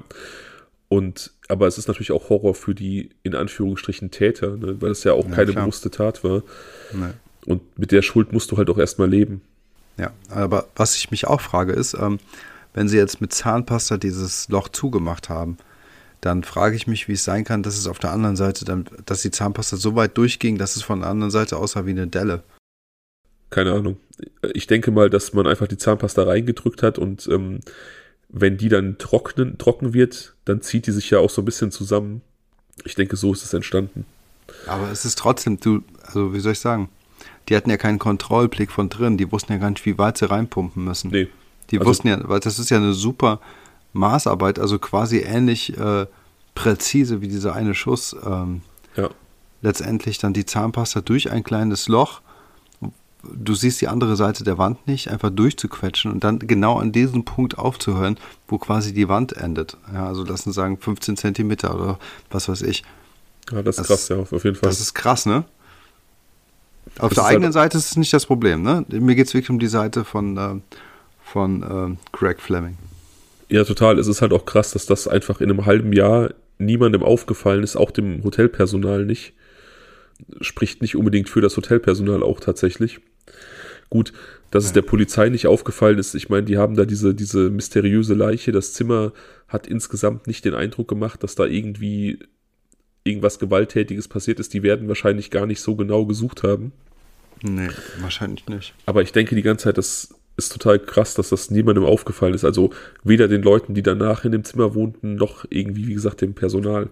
Und 0.94 1.32
aber 1.48 1.66
es 1.66 1.80
ist 1.80 1.88
natürlich 1.88 2.12
auch 2.12 2.30
Horror 2.30 2.54
für 2.54 2.76
die 2.76 3.10
in 3.24 3.34
Anführungsstrichen 3.34 4.12
Täter, 4.12 4.58
ne? 4.58 4.80
weil 4.80 4.92
es 4.92 5.04
ja 5.04 5.14
auch 5.14 5.26
ja, 5.26 5.32
keine 5.32 5.52
klar. 5.52 5.66
bewusste 5.66 5.90
Tat 5.90 6.24
war. 6.24 6.44
Nee. 6.94 7.14
Und 7.48 7.80
mit 7.80 7.92
der 7.92 8.04
Schuld 8.04 8.32
musst 8.32 8.52
du 8.52 8.58
halt 8.58 8.70
auch 8.70 8.78
erstmal 8.78 9.10
leben. 9.10 9.42
Ja, 9.98 10.12
aber 10.30 10.68
was 10.76 10.96
ich 10.96 11.10
mich 11.10 11.26
auch 11.26 11.42
frage 11.42 11.74
ist, 11.74 11.96
ähm, 11.96 12.20
wenn 12.76 12.88
sie 12.88 12.98
jetzt 12.98 13.22
mit 13.22 13.34
Zahnpasta 13.34 13.98
dieses 13.98 14.50
Loch 14.50 14.70
zugemacht 14.70 15.30
haben, 15.30 15.58
dann 16.22 16.44
frage 16.44 16.76
ich 16.76 16.86
mich, 16.86 17.08
wie 17.08 17.14
es 17.14 17.24
sein 17.24 17.44
kann, 17.44 17.64
dass 17.64 17.76
es 17.76 17.88
auf 17.88 17.98
der 17.98 18.12
anderen 18.12 18.36
Seite 18.36 18.64
dann, 18.64 18.86
dass 19.08 19.24
die 19.24 19.32
Zahnpasta 19.32 19.78
so 19.78 19.96
weit 19.96 20.16
durchging, 20.16 20.60
dass 20.60 20.76
es 20.76 20.84
von 20.84 21.00
der 21.00 21.10
anderen 21.10 21.32
Seite 21.32 21.58
aussah 21.58 21.88
wie 21.88 21.92
eine 21.92 22.06
Delle. 22.06 22.44
Keine 23.50 23.74
Ahnung. 23.74 23.98
Ich 24.54 24.68
denke 24.68 24.92
mal, 24.92 25.10
dass 25.10 25.34
man 25.34 25.48
einfach 25.48 25.68
die 25.68 25.78
Zahnpasta 25.78 26.22
reingedrückt 26.22 26.84
hat 26.84 27.00
und 27.00 27.28
ähm, 27.32 27.62
wenn 28.34 28.58
die 28.58 28.68
dann 28.68 28.98
trocknen, 28.98 29.58
trocken 29.60 29.94
wird, 29.94 30.34
dann 30.44 30.62
zieht 30.62 30.88
die 30.88 30.92
sich 30.92 31.10
ja 31.12 31.20
auch 31.20 31.30
so 31.30 31.42
ein 31.42 31.46
bisschen 31.46 31.72
zusammen. 31.72 32.22
Ich 32.84 32.96
denke, 32.96 33.16
so 33.16 33.32
ist 33.32 33.44
es 33.44 33.54
entstanden. 33.54 34.06
Aber 34.68 34.90
es 34.92 35.06
ist 35.06 35.20
trotzdem, 35.20 35.60
du, 35.60 35.84
also 36.02 36.34
wie 36.34 36.40
soll 36.40 36.54
ich 36.54 36.60
sagen, 36.60 36.90
die 37.48 37.56
hatten 37.56 37.70
ja 37.70 37.78
keinen 37.78 38.00
Kontrollblick 38.00 38.72
von 38.72 38.90
drin, 38.90 39.18
die 39.18 39.32
wussten 39.32 39.54
ja 39.54 39.60
gar 39.60 39.70
nicht, 39.70 39.86
wie 39.86 40.00
weit 40.00 40.18
sie 40.18 40.30
reinpumpen 40.30 40.84
müssen. 40.84 41.12
Nee. 41.12 41.30
Die 41.70 41.78
also, 41.78 41.90
wussten 41.90 42.08
ja, 42.08 42.28
weil 42.28 42.40
das 42.40 42.58
ist 42.58 42.72
ja 42.72 42.78
eine 42.78 42.94
super 42.94 43.40
Maßarbeit, 43.94 44.58
also 44.58 44.80
quasi 44.80 45.20
ähnlich 45.20 45.78
äh, 45.78 46.08
präzise 46.56 47.22
wie 47.22 47.28
dieser 47.28 47.54
eine 47.54 47.76
Schuss. 47.76 48.16
Ähm, 48.26 48.62
ja. 48.96 49.10
Letztendlich 49.62 50.18
dann 50.18 50.34
die 50.34 50.46
Zahnpasta 50.46 51.02
durch 51.02 51.32
ein 51.32 51.44
kleines 51.44 51.88
Loch 51.88 52.22
du 53.24 53.56
siehst 53.56 53.82
die 53.82 53.88
andere 53.88 54.16
Seite 54.16 54.44
der 54.44 54.58
Wand 54.58 54.86
nicht, 54.88 55.10
einfach 55.10 55.30
durchzuquetschen 55.30 56.12
und 56.12 56.24
dann 56.24 56.40
genau 56.40 56.78
an 56.78 56.92
diesem 56.92 57.26
Punkt 57.26 57.58
aufzuhören, 57.58 58.18
wo 58.48 58.58
quasi 58.58 58.94
die 58.94 59.08
Wand 59.08 59.34
endet. 59.34 59.78
Ja, 59.94 60.08
also 60.08 60.24
lassen 60.24 60.52
sagen 60.52 60.78
15 60.78 61.18
Zentimeter 61.18 61.76
oder 61.76 62.00
was 62.30 62.50
weiß 62.50 62.62
ich. 62.64 62.84
Ja, 63.52 63.62
das 63.62 63.78
ist 63.78 63.90
das, 63.90 64.08
krass, 64.08 64.10
ja, 64.10 64.18
auf 64.18 64.44
jeden 64.44 64.56
Fall. 64.56 64.70
Das 64.70 64.80
ist 64.80 64.94
krass, 64.94 65.26
ne? 65.26 65.46
Auf 67.00 67.10
das 67.10 67.16
der 67.16 67.26
eigenen 67.26 67.46
halt 67.46 67.54
Seite 67.54 67.78
ist 67.78 67.92
es 67.92 67.98
nicht 67.98 68.14
das 68.14 68.26
Problem, 68.26 68.62
ne? 68.62 68.86
Mir 68.90 69.16
geht 69.16 69.28
es 69.28 69.34
wirklich 69.34 69.50
um 69.50 69.60
die 69.60 69.68
Seite 69.68 70.04
von, 70.04 70.38
äh, 70.38 70.78
von 71.24 71.64
äh, 71.64 72.16
Craig 72.16 72.42
Fleming. 72.42 72.78
Ja, 73.50 73.64
total. 73.64 74.00
Es 74.00 74.08
ist 74.08 74.22
halt 74.22 74.34
auch 74.34 74.46
krass, 74.46 74.72
dass 74.72 74.86
das 74.86 75.08
einfach 75.08 75.42
in 75.42 75.50
einem 75.50 75.66
halben 75.66 75.94
Jahr 75.94 76.32
niemandem 76.58 77.04
aufgefallen 77.04 77.64
ist, 77.64 77.76
auch 77.76 77.92
dem 77.92 78.24
Hotelpersonal 78.24 79.06
nicht. 79.06 79.34
Spricht 80.42 80.82
nicht 80.82 80.96
unbedingt 80.96 81.30
für 81.30 81.42
das 81.42 81.56
Hotelpersonal 81.58 82.24
auch 82.24 82.40
tatsächlich. 82.40 83.00
Gut, 83.90 84.14
dass 84.52 84.66
es 84.66 84.74
der 84.74 84.82
Polizei 84.82 85.30
nicht 85.30 85.48
aufgefallen 85.48 86.00
ist. 86.00 86.16
Ich 86.16 86.30
meine, 86.30 86.44
die 86.44 86.58
haben 86.58 86.76
da 86.76 86.86
diese, 86.86 87.14
diese 87.14 87.50
mysteriöse 87.50 88.14
Leiche. 88.14 88.52
Das 88.52 88.74
Zimmer 88.74 89.14
hat 89.48 89.68
insgesamt 89.68 90.28
nicht 90.28 90.46
den 90.46 90.54
Eindruck 90.54 90.88
gemacht, 90.88 91.24
dass 91.24 91.36
da 91.36 91.46
irgendwie 91.46 92.20
irgendwas 93.04 93.40
Gewalttätiges 93.40 94.08
passiert 94.08 94.40
ist. 94.40 94.54
Die 94.54 94.64
werden 94.64 94.88
wahrscheinlich 94.88 95.30
gar 95.30 95.46
nicht 95.46 95.62
so 95.62 95.76
genau 95.76 96.06
gesucht 96.06 96.44
haben. 96.44 96.72
Nee, 97.42 97.70
wahrscheinlich 98.00 98.48
nicht. 98.48 98.74
Aber 98.86 99.02
ich 99.02 99.12
denke 99.12 99.36
die 99.36 99.42
ganze 99.42 99.66
Zeit, 99.66 99.78
dass 99.78 100.16
ist 100.36 100.52
total 100.52 100.80
krass, 100.80 101.14
dass 101.14 101.30
das 101.30 101.52
niemandem 101.52 101.86
aufgefallen 101.86 102.34
ist. 102.34 102.44
Also 102.44 102.72
weder 103.04 103.28
den 103.28 103.44
Leuten, 103.44 103.74
die 103.74 103.84
danach 103.84 104.26
in 104.26 104.32
dem 104.32 104.44
Zimmer 104.44 104.74
wohnten, 104.74 105.16
noch 105.16 105.46
irgendwie, 105.50 105.88
wie 105.88 105.94
gesagt, 105.94 106.22
dem 106.22 106.34
Personal. 106.34 106.90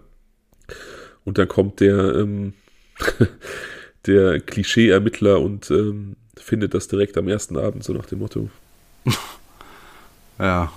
Und 1.23 1.37
dann 1.37 1.47
kommt 1.47 1.79
der, 1.79 2.15
ähm, 2.15 2.53
der 4.05 4.39
Klischee-Ermittler 4.39 5.39
und 5.39 5.69
ähm, 5.71 6.15
findet 6.37 6.73
das 6.73 6.87
direkt 6.87 7.17
am 7.17 7.27
ersten 7.27 7.57
Abend, 7.57 7.83
so 7.83 7.93
nach 7.93 8.05
dem 8.05 8.19
Motto. 8.19 8.49
Ja. 10.39 10.71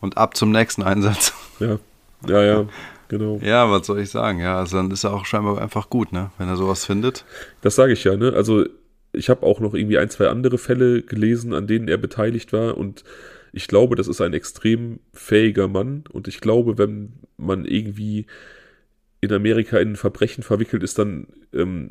Und 0.00 0.18
ab 0.18 0.36
zum 0.36 0.50
nächsten 0.50 0.82
Einsatz. 0.82 1.32
Ja, 1.60 1.78
ja, 2.26 2.42
ja, 2.42 2.66
genau. 3.06 3.38
Ja, 3.40 3.70
was 3.70 3.86
soll 3.86 4.00
ich 4.00 4.10
sagen? 4.10 4.40
Ja, 4.40 4.58
also 4.58 4.78
dann 4.78 4.90
ist 4.90 5.04
er 5.04 5.12
auch 5.12 5.26
scheinbar 5.26 5.60
einfach 5.60 5.90
gut, 5.90 6.12
ne? 6.12 6.32
Wenn 6.38 6.48
er 6.48 6.56
sowas 6.56 6.84
findet. 6.84 7.24
Das 7.60 7.76
sage 7.76 7.92
ich 7.92 8.02
ja, 8.02 8.16
ne? 8.16 8.32
Also 8.32 8.64
ich 9.12 9.30
habe 9.30 9.46
auch 9.46 9.60
noch 9.60 9.74
irgendwie 9.74 9.98
ein, 9.98 10.10
zwei 10.10 10.26
andere 10.26 10.58
Fälle 10.58 11.02
gelesen, 11.02 11.54
an 11.54 11.68
denen 11.68 11.86
er 11.86 11.98
beteiligt 11.98 12.52
war 12.52 12.76
und 12.76 13.04
ich 13.52 13.68
glaube, 13.68 13.96
das 13.96 14.08
ist 14.08 14.20
ein 14.20 14.32
extrem 14.32 14.98
fähiger 15.12 15.68
Mann 15.68 16.04
und 16.10 16.26
ich 16.26 16.40
glaube, 16.40 16.78
wenn 16.78 17.12
man 17.36 17.64
irgendwie 17.64 18.26
in 19.22 19.32
Amerika 19.32 19.78
in 19.78 19.92
ein 19.92 19.96
Verbrechen 19.96 20.42
verwickelt 20.42 20.82
ist, 20.82 20.98
dann 20.98 21.28
ähm, 21.54 21.90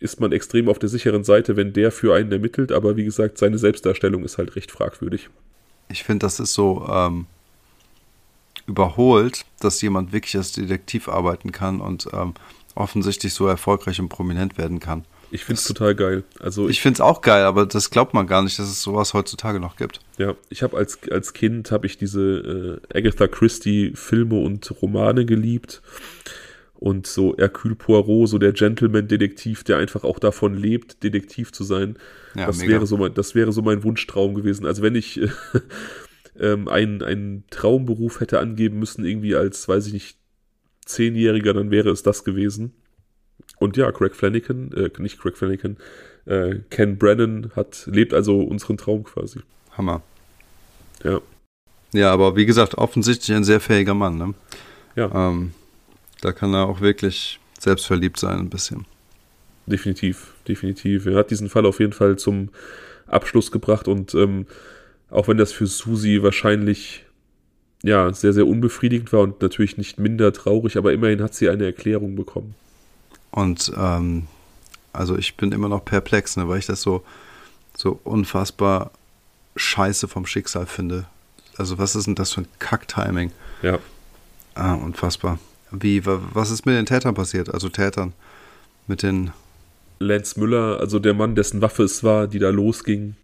ist 0.00 0.18
man 0.18 0.32
extrem 0.32 0.68
auf 0.68 0.78
der 0.78 0.88
sicheren 0.88 1.22
Seite, 1.22 1.56
wenn 1.56 1.72
der 1.72 1.92
für 1.92 2.14
einen 2.14 2.32
ermittelt, 2.32 2.72
aber 2.72 2.96
wie 2.96 3.04
gesagt, 3.04 3.38
seine 3.38 3.58
Selbstdarstellung 3.58 4.24
ist 4.24 4.38
halt 4.38 4.56
recht 4.56 4.72
fragwürdig. 4.72 5.28
Ich 5.88 6.02
finde, 6.02 6.24
das 6.24 6.40
ist 6.40 6.54
so 6.54 6.88
ähm, 6.90 7.26
überholt, 8.66 9.44
dass 9.60 9.82
jemand 9.82 10.12
wirklich 10.12 10.36
als 10.36 10.52
Detektiv 10.52 11.08
arbeiten 11.08 11.52
kann 11.52 11.80
und 11.80 12.08
ähm, 12.12 12.32
offensichtlich 12.74 13.34
so 13.34 13.46
erfolgreich 13.46 14.00
und 14.00 14.08
prominent 14.08 14.56
werden 14.56 14.80
kann. 14.80 15.04
Ich 15.32 15.44
finde 15.44 15.58
es 15.58 15.64
total 15.64 15.94
geil. 15.94 16.24
Also 16.40 16.66
ich, 16.66 16.72
ich 16.72 16.82
finde 16.82 16.98
es 16.98 17.00
auch 17.00 17.22
geil, 17.22 17.44
aber 17.44 17.64
das 17.64 17.90
glaubt 17.90 18.12
man 18.12 18.26
gar 18.26 18.42
nicht, 18.42 18.58
dass 18.58 18.68
es 18.68 18.82
sowas 18.82 19.14
heutzutage 19.14 19.60
noch 19.60 19.76
gibt. 19.76 20.00
Ja, 20.18 20.36
ich 20.50 20.62
habe 20.62 20.76
als, 20.76 20.98
als 21.10 21.32
Kind 21.32 21.72
habe 21.72 21.86
ich 21.86 21.96
diese 21.96 22.80
äh, 22.92 22.98
Agatha 22.98 23.26
Christie 23.28 23.92
Filme 23.94 24.38
und 24.38 24.70
Romane 24.82 25.24
geliebt 25.24 25.80
und 26.74 27.06
so 27.06 27.34
Hercule 27.38 27.76
Poirot, 27.76 28.28
so 28.28 28.36
der 28.36 28.52
Gentleman-Detektiv, 28.52 29.64
der 29.64 29.78
einfach 29.78 30.04
auch 30.04 30.18
davon 30.18 30.54
lebt, 30.54 31.02
Detektiv 31.02 31.50
zu 31.50 31.64
sein. 31.64 31.96
Ja, 32.34 32.46
das, 32.46 32.60
wäre 32.66 32.86
so 32.86 32.98
mein, 32.98 33.14
das 33.14 33.34
wäre 33.34 33.52
so 33.52 33.62
mein 33.62 33.84
Wunschtraum 33.84 34.34
gewesen. 34.34 34.66
Also 34.66 34.82
wenn 34.82 34.96
ich 34.96 35.18
äh, 35.18 35.30
ähm, 36.38 36.68
einen, 36.68 37.02
einen 37.02 37.44
Traumberuf 37.48 38.20
hätte 38.20 38.38
angeben 38.38 38.78
müssen, 38.78 39.04
irgendwie 39.06 39.34
als, 39.34 39.66
weiß 39.66 39.86
ich 39.86 39.92
nicht, 39.94 40.18
Zehnjähriger, 40.84 41.54
dann 41.54 41.70
wäre 41.70 41.88
es 41.88 42.02
das 42.02 42.22
gewesen. 42.22 42.74
Und 43.62 43.76
ja, 43.76 43.92
Craig 43.92 44.16
Flanagan, 44.16 44.72
äh, 44.72 44.90
nicht 44.98 45.20
Craig 45.20 45.36
Flanagan, 45.36 45.76
äh, 46.26 46.56
Ken 46.70 46.98
Brennan 46.98 47.52
hat, 47.54 47.84
lebt 47.86 48.12
also 48.12 48.40
unseren 48.40 48.76
Traum 48.76 49.04
quasi. 49.04 49.38
Hammer. 49.76 50.02
Ja. 51.04 51.20
Ja, 51.92 52.12
aber 52.12 52.34
wie 52.34 52.44
gesagt, 52.44 52.76
offensichtlich 52.76 53.36
ein 53.36 53.44
sehr 53.44 53.60
fähiger 53.60 53.94
Mann, 53.94 54.18
ne? 54.18 54.34
Ja. 54.96 55.28
Ähm, 55.28 55.52
da 56.22 56.32
kann 56.32 56.54
er 56.54 56.66
auch 56.66 56.80
wirklich 56.80 57.38
selbstverliebt 57.60 58.18
sein, 58.18 58.38
ein 58.40 58.50
bisschen. 58.50 58.84
Definitiv, 59.66 60.34
definitiv. 60.48 61.06
Er 61.06 61.16
hat 61.16 61.30
diesen 61.30 61.48
Fall 61.48 61.64
auf 61.64 61.78
jeden 61.78 61.92
Fall 61.92 62.18
zum 62.18 62.48
Abschluss 63.06 63.52
gebracht 63.52 63.86
und 63.86 64.12
ähm, 64.14 64.46
auch 65.08 65.28
wenn 65.28 65.36
das 65.36 65.52
für 65.52 65.68
Susi 65.68 66.20
wahrscheinlich 66.22 67.04
ja 67.84 68.12
sehr, 68.12 68.32
sehr 68.32 68.48
unbefriedigend 68.48 69.12
war 69.12 69.20
und 69.20 69.40
natürlich 69.40 69.76
nicht 69.76 70.00
minder 70.00 70.32
traurig, 70.32 70.76
aber 70.76 70.92
immerhin 70.92 71.22
hat 71.22 71.34
sie 71.34 71.48
eine 71.48 71.64
Erklärung 71.64 72.16
bekommen. 72.16 72.56
Und 73.32 73.72
ähm, 73.76 74.28
also 74.92 75.16
ich 75.16 75.36
bin 75.36 75.52
immer 75.52 75.68
noch 75.68 75.84
perplex, 75.84 76.36
ne, 76.36 76.48
weil 76.48 76.58
ich 76.58 76.66
das 76.66 76.82
so, 76.82 77.02
so 77.76 77.98
unfassbar 78.04 78.92
scheiße 79.56 80.06
vom 80.06 80.26
Schicksal 80.26 80.66
finde. 80.66 81.06
Also 81.56 81.78
was 81.78 81.96
ist 81.96 82.06
denn 82.06 82.14
das 82.14 82.32
für 82.32 82.42
ein 82.42 82.48
Kack-Timing? 82.58 83.32
Ja. 83.62 83.78
Ah, 84.54 84.74
unfassbar. 84.74 85.38
Wie, 85.70 86.04
was 86.04 86.50
ist 86.50 86.66
mit 86.66 86.76
den 86.76 86.86
Tätern 86.86 87.14
passiert? 87.14 87.52
Also 87.52 87.68
Tätern 87.68 88.12
mit 88.86 89.02
den. 89.02 89.32
Lance 89.98 90.38
Müller, 90.38 90.80
also 90.80 90.98
der 90.98 91.14
Mann, 91.14 91.34
dessen 91.34 91.62
Waffe 91.62 91.84
es 91.84 92.02
war, 92.02 92.26
die 92.26 92.40
da 92.40 92.50
losging, 92.50 93.14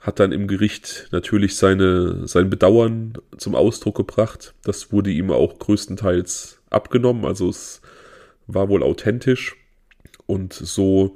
hat 0.00 0.20
dann 0.20 0.32
im 0.32 0.46
Gericht 0.46 1.08
natürlich 1.12 1.56
seine, 1.56 2.28
sein 2.28 2.50
Bedauern 2.50 3.14
zum 3.38 3.54
Ausdruck 3.54 3.96
gebracht. 3.96 4.54
Das 4.62 4.92
wurde 4.92 5.10
ihm 5.10 5.30
auch 5.30 5.58
größtenteils 5.58 6.58
abgenommen, 6.68 7.24
also 7.24 7.48
es 7.48 7.80
war 8.46 8.68
wohl 8.68 8.82
authentisch 8.82 9.56
und 10.26 10.52
so 10.52 11.14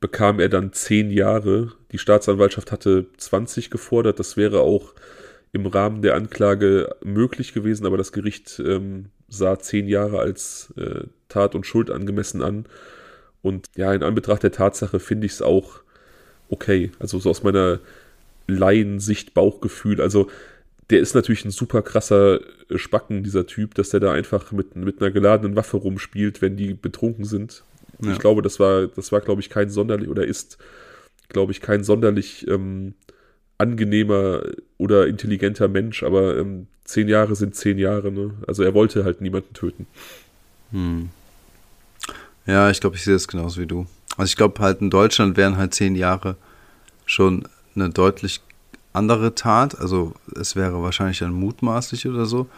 bekam 0.00 0.40
er 0.40 0.48
dann 0.48 0.72
zehn 0.72 1.10
Jahre. 1.10 1.72
Die 1.92 1.98
Staatsanwaltschaft 1.98 2.72
hatte 2.72 3.06
20 3.16 3.70
gefordert, 3.70 4.18
das 4.18 4.36
wäre 4.36 4.60
auch 4.60 4.94
im 5.52 5.66
Rahmen 5.66 6.02
der 6.02 6.14
Anklage 6.14 6.94
möglich 7.04 7.52
gewesen, 7.52 7.86
aber 7.86 7.98
das 7.98 8.12
Gericht 8.12 8.60
ähm, 8.64 9.06
sah 9.28 9.58
zehn 9.58 9.86
Jahre 9.86 10.18
als 10.18 10.72
äh, 10.76 11.04
Tat 11.28 11.54
und 11.54 11.66
Schuld 11.66 11.90
angemessen 11.90 12.42
an. 12.42 12.66
Und 13.42 13.66
ja, 13.76 13.92
in 13.92 14.02
Anbetracht 14.02 14.42
der 14.42 14.52
Tatsache 14.52 15.00
finde 15.00 15.26
ich 15.26 15.32
es 15.32 15.42
auch 15.42 15.80
okay. 16.48 16.92
Also 16.98 17.18
so 17.18 17.30
aus 17.30 17.42
meiner 17.42 17.80
Laiensicht, 18.46 19.34
Bauchgefühl. 19.34 20.00
Also 20.00 20.28
der 20.92 21.00
ist 21.00 21.14
natürlich 21.14 21.46
ein 21.46 21.50
super 21.50 21.80
krasser 21.80 22.40
Spacken, 22.76 23.24
dieser 23.24 23.46
Typ, 23.46 23.74
dass 23.74 23.88
der 23.88 24.00
da 24.00 24.12
einfach 24.12 24.52
mit, 24.52 24.76
mit 24.76 25.00
einer 25.00 25.10
geladenen 25.10 25.56
Waffe 25.56 25.78
rumspielt, 25.78 26.42
wenn 26.42 26.56
die 26.56 26.74
betrunken 26.74 27.24
sind. 27.24 27.64
Ja. 28.02 28.12
Ich 28.12 28.18
glaube, 28.18 28.42
das 28.42 28.60
war, 28.60 28.88
das 28.88 29.10
war, 29.10 29.22
glaube 29.22 29.40
ich, 29.40 29.48
kein 29.48 29.70
sonderlich 29.70 30.10
oder 30.10 30.26
ist, 30.26 30.58
glaube 31.30 31.52
ich, 31.52 31.62
kein 31.62 31.82
sonderlich 31.82 32.46
ähm, 32.46 32.92
angenehmer 33.56 34.42
oder 34.76 35.06
intelligenter 35.06 35.66
Mensch, 35.66 36.02
aber 36.02 36.36
ähm, 36.36 36.66
zehn 36.84 37.08
Jahre 37.08 37.36
sind 37.36 37.54
zehn 37.54 37.78
Jahre, 37.78 38.12
ne? 38.12 38.34
Also 38.46 38.62
er 38.62 38.74
wollte 38.74 39.04
halt 39.04 39.22
niemanden 39.22 39.54
töten. 39.54 39.86
Hm. 40.72 41.08
Ja, 42.44 42.68
ich 42.70 42.80
glaube, 42.80 42.96
ich 42.96 43.04
sehe 43.04 43.14
das 43.14 43.28
genauso 43.28 43.62
wie 43.62 43.66
du. 43.66 43.86
Also 44.18 44.28
ich 44.28 44.36
glaube 44.36 44.60
halt 44.60 44.82
in 44.82 44.90
Deutschland 44.90 45.38
wären 45.38 45.56
halt 45.56 45.72
zehn 45.72 45.94
Jahre 45.94 46.36
schon 47.06 47.48
eine 47.74 47.88
deutlich 47.88 48.42
andere 48.92 49.34
Tat. 49.34 49.78
Also 49.78 50.14
es 50.34 50.56
wäre 50.56 50.82
wahrscheinlich 50.82 51.18
dann 51.18 51.32
mutmaßlich 51.32 52.06
oder 52.06 52.26
so. 52.26 52.48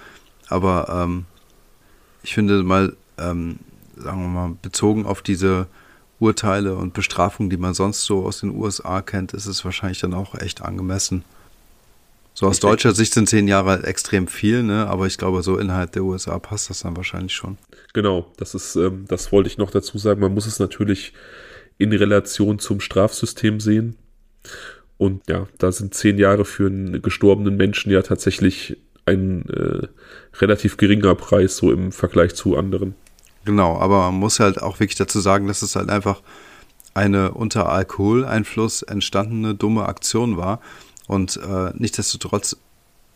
Aber 0.49 0.89
ähm, 0.91 1.25
ich 2.23 2.35
finde 2.35 2.63
mal, 2.63 2.97
ähm, 3.19 3.59
sagen 3.97 4.23
wir 4.23 4.29
mal, 4.29 4.57
bezogen 4.61 5.07
auf 5.07 5.23
diese 5.23 5.67
Urteile 6.19 6.77
und 6.77 6.95
Bestrafungen, 6.95 7.51
die 7.51 7.57
man 7.57 7.75
sonst 7.75 8.05
so 8.05 8.25
aus 8.25 8.41
den 8.41 8.51
USA 8.57 9.03
kennt, 9.03 9.33
ist 9.33 9.47
es 9.47 9.65
wahrscheinlich 9.65 10.01
dann 10.01 10.15
auch 10.15 10.35
echt 10.35 10.63
angemessen. 10.63 11.25
So 12.35 12.47
aus 12.47 12.57
ich 12.57 12.61
deutscher 12.61 12.89
denke, 12.89 12.97
Sicht 12.97 13.15
sind 13.15 13.29
zehn 13.29 13.47
Jahre 13.47 13.71
halt 13.71 13.85
extrem 13.85 14.27
viel, 14.27 14.65
ne? 14.65 14.89
aber 14.89 15.07
ich 15.07 15.19
glaube, 15.19 15.43
so 15.43 15.57
innerhalb 15.57 15.93
der 15.93 16.03
USA 16.03 16.39
passt 16.39 16.69
das 16.69 16.81
dann 16.81 16.97
wahrscheinlich 16.97 17.35
schon. 17.35 17.59
Genau, 17.93 18.27
das 18.37 18.55
ist, 18.55 18.75
ähm, 18.75 19.05
das 19.07 19.31
wollte 19.31 19.49
ich 19.49 19.57
noch 19.57 19.71
dazu 19.71 19.99
sagen. 19.99 20.21
Man 20.21 20.35
muss 20.35 20.47
es 20.47 20.59
natürlich 20.59 21.13
in 21.79 21.93
Relation 21.93 22.59
zum 22.59 22.81
Strafsystem 22.81 23.61
sehen. 23.61 23.97
Und 24.99 25.23
ja, 25.29 25.47
da 25.59 25.73
sind 25.73 25.95
zehn 25.95 26.19
Jahre 26.19 26.45
für 26.45 26.67
einen 26.67 27.03
gestorbenen 27.03 27.57
Menschen 27.57 27.91
ja 27.91 28.03
tatsächlich 28.03 28.77
ein 29.07 29.49
äh, 29.51 29.89
relativ 30.39 30.77
geringer 30.77 31.15
Preis, 31.15 31.57
so 31.57 31.73
im 31.73 31.93
Vergleich 31.93 32.35
zu 32.35 32.57
anderen. 32.57 32.95
Genau, 33.45 33.77
aber 33.79 34.11
man 34.11 34.15
muss 34.15 34.41
halt 34.41 34.63
auch 34.63 34.81
wirklich 34.81 34.97
dazu 34.97 35.21
sagen, 35.21 35.47
dass 35.47 35.63
es 35.63 35.77
halt 35.77 35.91
einfach 35.91 36.23
eine 36.95 37.33
unter 37.33 37.69
Alkoholeinfluss 37.69 38.83
entstandene 38.83 39.55
dumme 39.55 39.87
Aktion 39.87 40.37
war. 40.37 40.61
Und 41.07 41.37
äh, 41.37 41.71
nichtsdestotrotz, 41.75 42.57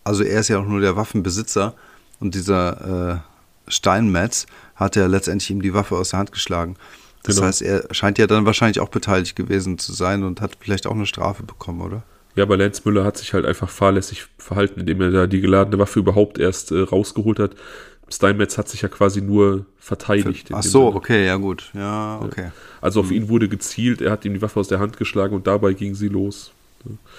also 0.05 0.25
er 0.25 0.41
ist 0.41 0.49
ja 0.49 0.59
auch 0.59 0.67
nur 0.67 0.81
der 0.81 0.97
Waffenbesitzer 0.97 1.75
und 2.21 2.35
dieser 2.35 3.23
äh, 3.67 3.71
Steinmetz 3.71 4.47
hat 4.75 4.97
ja 4.97 5.07
letztendlich 5.07 5.51
ihm 5.51 5.63
die 5.63 5.75
Waffe 5.75 5.97
aus 5.97 6.11
der 6.11 6.19
Hand 6.19 6.33
geschlagen. 6.33 6.77
Das 7.23 7.36
genau. 7.36 7.49
heißt, 7.49 7.62
er 7.62 7.93
scheint 7.93 8.19
ja 8.19 8.27
dann 8.27 8.47
wahrscheinlich 8.47 8.81
auch 8.81 8.89
beteiligt 8.89 9.36
gewesen 9.36 9.78
zu 9.78 9.93
sein 9.93 10.23
und 10.23 10.40
hat 10.40 10.57
vielleicht 10.61 10.86
auch 10.86 10.95
eine 10.95 11.07
Strafe 11.07 11.43
bekommen, 11.43 11.81
oder? 11.81 12.03
Ja, 12.36 12.45
aber 12.45 12.57
Lance 12.57 12.82
Müller 12.85 13.05
hat 13.05 13.16
sich 13.16 13.35
halt 13.35 13.45
einfach 13.45 13.69
fahrlässig 13.69 14.27
verhalten, 14.39 14.81
indem 14.81 15.01
er 15.01 15.11
da 15.11 15.27
die 15.27 15.40
geladene 15.40 15.78
Waffe 15.78 15.99
überhaupt 15.99 16.39
erst 16.39 16.70
äh, 16.70 16.81
rausgeholt 16.81 17.39
hat. 17.40 17.53
Steinmetz 18.09 18.57
hat 18.57 18.69
sich 18.69 18.82
ja 18.82 18.89
quasi 18.89 19.20
nur 19.20 19.66
verteidigt. 19.78 20.51
Ach 20.53 20.62
so, 20.62 20.95
okay, 20.95 21.27
ja 21.27 21.36
gut. 21.36 21.70
Ja, 21.74 22.20
okay. 22.23 22.53
Also 22.81 23.01
auf 23.01 23.07
mhm. 23.07 23.16
ihn 23.16 23.28
wurde 23.28 23.49
gezielt, 23.49 24.01
er 24.01 24.12
hat 24.12 24.24
ihm 24.24 24.35
die 24.35 24.43
Waffe 24.43 24.61
aus 24.61 24.69
der 24.69 24.78
Hand 24.78 24.97
geschlagen 24.97 25.35
und 25.35 25.47
dabei 25.47 25.73
ging 25.74 25.95
sie 25.95 26.09
los. 26.09 26.53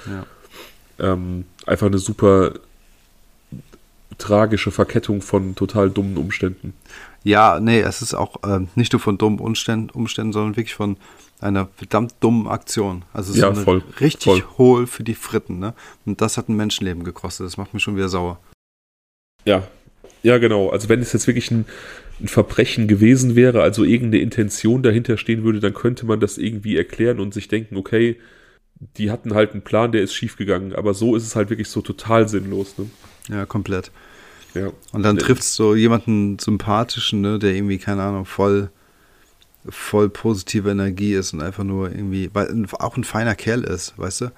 Ja. 0.08 1.14
Ähm, 1.14 1.46
einfach 1.66 1.88
eine 1.88 2.00
super 2.00 2.54
tragische 4.20 4.72
Verkettung 4.72 5.22
von 5.22 5.56
total 5.56 5.90
dummen 5.90 6.18
Umständen. 6.18 6.74
Ja, 7.24 7.60
nee, 7.60 7.80
es 7.80 8.02
ist 8.02 8.14
auch 8.14 8.44
äh, 8.44 8.66
nicht 8.76 8.94
nur 8.94 9.00
von 9.00 9.18
dummen 9.18 9.40
Umständen, 9.40 9.90
Umständen, 9.90 10.32
sondern 10.32 10.56
wirklich 10.56 10.76
von 10.76 10.98
einer 11.42 11.68
verdammt 11.76 12.14
dummen 12.20 12.48
Aktion. 12.48 13.04
Also 13.14 13.34
ja, 13.34 13.54
so 13.54 13.62
voll, 13.62 13.84
richtig 14.00 14.24
voll. 14.24 14.44
hohl 14.58 14.88
für 14.88 15.04
die 15.04 15.16
Fritten, 15.16 15.60
ne? 15.60 15.74
Und 16.06 16.22
das 16.22 16.38
hat 16.38 16.50
ein 16.50 16.56
Menschenleben 16.56 17.04
gekostet. 17.04 17.46
Das 17.46 17.58
macht 17.58 17.74
mich 17.74 17.82
schon 17.82 17.96
wieder 17.96 18.10
sauer. 18.10 18.40
Ja, 19.46 19.68
ja, 20.22 20.38
genau. 20.38 20.70
Also 20.70 20.90
wenn 20.90 21.00
es 21.00 21.14
jetzt 21.14 21.28
wirklich 21.28 21.50
ein, 21.52 21.66
ein, 22.20 22.28
Verbrechen 22.28 22.88
gewesen 22.88 23.36
wäre, 23.36 23.62
also 23.62 23.84
irgendeine 23.84 24.22
Intention 24.22 24.84
dahinter 24.84 25.18
stehen 25.18 25.44
würde, 25.44 25.60
dann 25.60 25.74
könnte 25.74 26.06
man 26.06 26.20
das 26.20 26.38
irgendwie 26.38 26.76
erklären 26.76 27.20
und 27.20 27.34
sich 27.34 27.48
denken, 27.48 27.78
okay, 27.78 28.18
die 28.98 29.12
hatten 29.12 29.34
halt 29.34 29.54
einen 29.54 29.62
Plan, 29.62 29.92
der 29.92 30.02
ist 30.02 30.14
schiefgegangen. 30.14 30.74
Aber 30.74 30.94
so 30.94 31.16
ist 31.16 31.24
es 31.24 31.36
halt 31.36 31.50
wirklich 31.50 31.70
so 31.70 31.82
total 31.82 32.28
sinnlos. 32.28 32.78
Ne? 32.78 32.90
Ja, 33.30 33.46
komplett. 33.46 33.92
Ja. 34.54 34.72
Und 34.92 35.04
dann 35.04 35.18
trifft 35.18 35.44
es 35.44 35.56
so 35.56 35.76
jemanden 35.76 36.40
sympathischen, 36.40 37.22
ne, 37.22 37.40
der 37.40 37.54
irgendwie, 37.54 37.78
keine 37.78 38.04
Ahnung, 38.04 38.26
voll, 38.26 38.70
voll 39.68 40.10
positive 40.10 40.72
Energie 40.72 41.14
ist 41.14 41.34
und 41.34 41.42
einfach 41.42 41.64
nur 41.64 41.92
irgendwie, 41.92 42.30
weil 42.34 42.66
auch 42.80 42.98
ein 42.98 43.04
feiner 43.04 43.36
Kerl 43.36 43.64
ist, 43.64 43.98
weißt 43.98 44.22
du? 44.22 44.32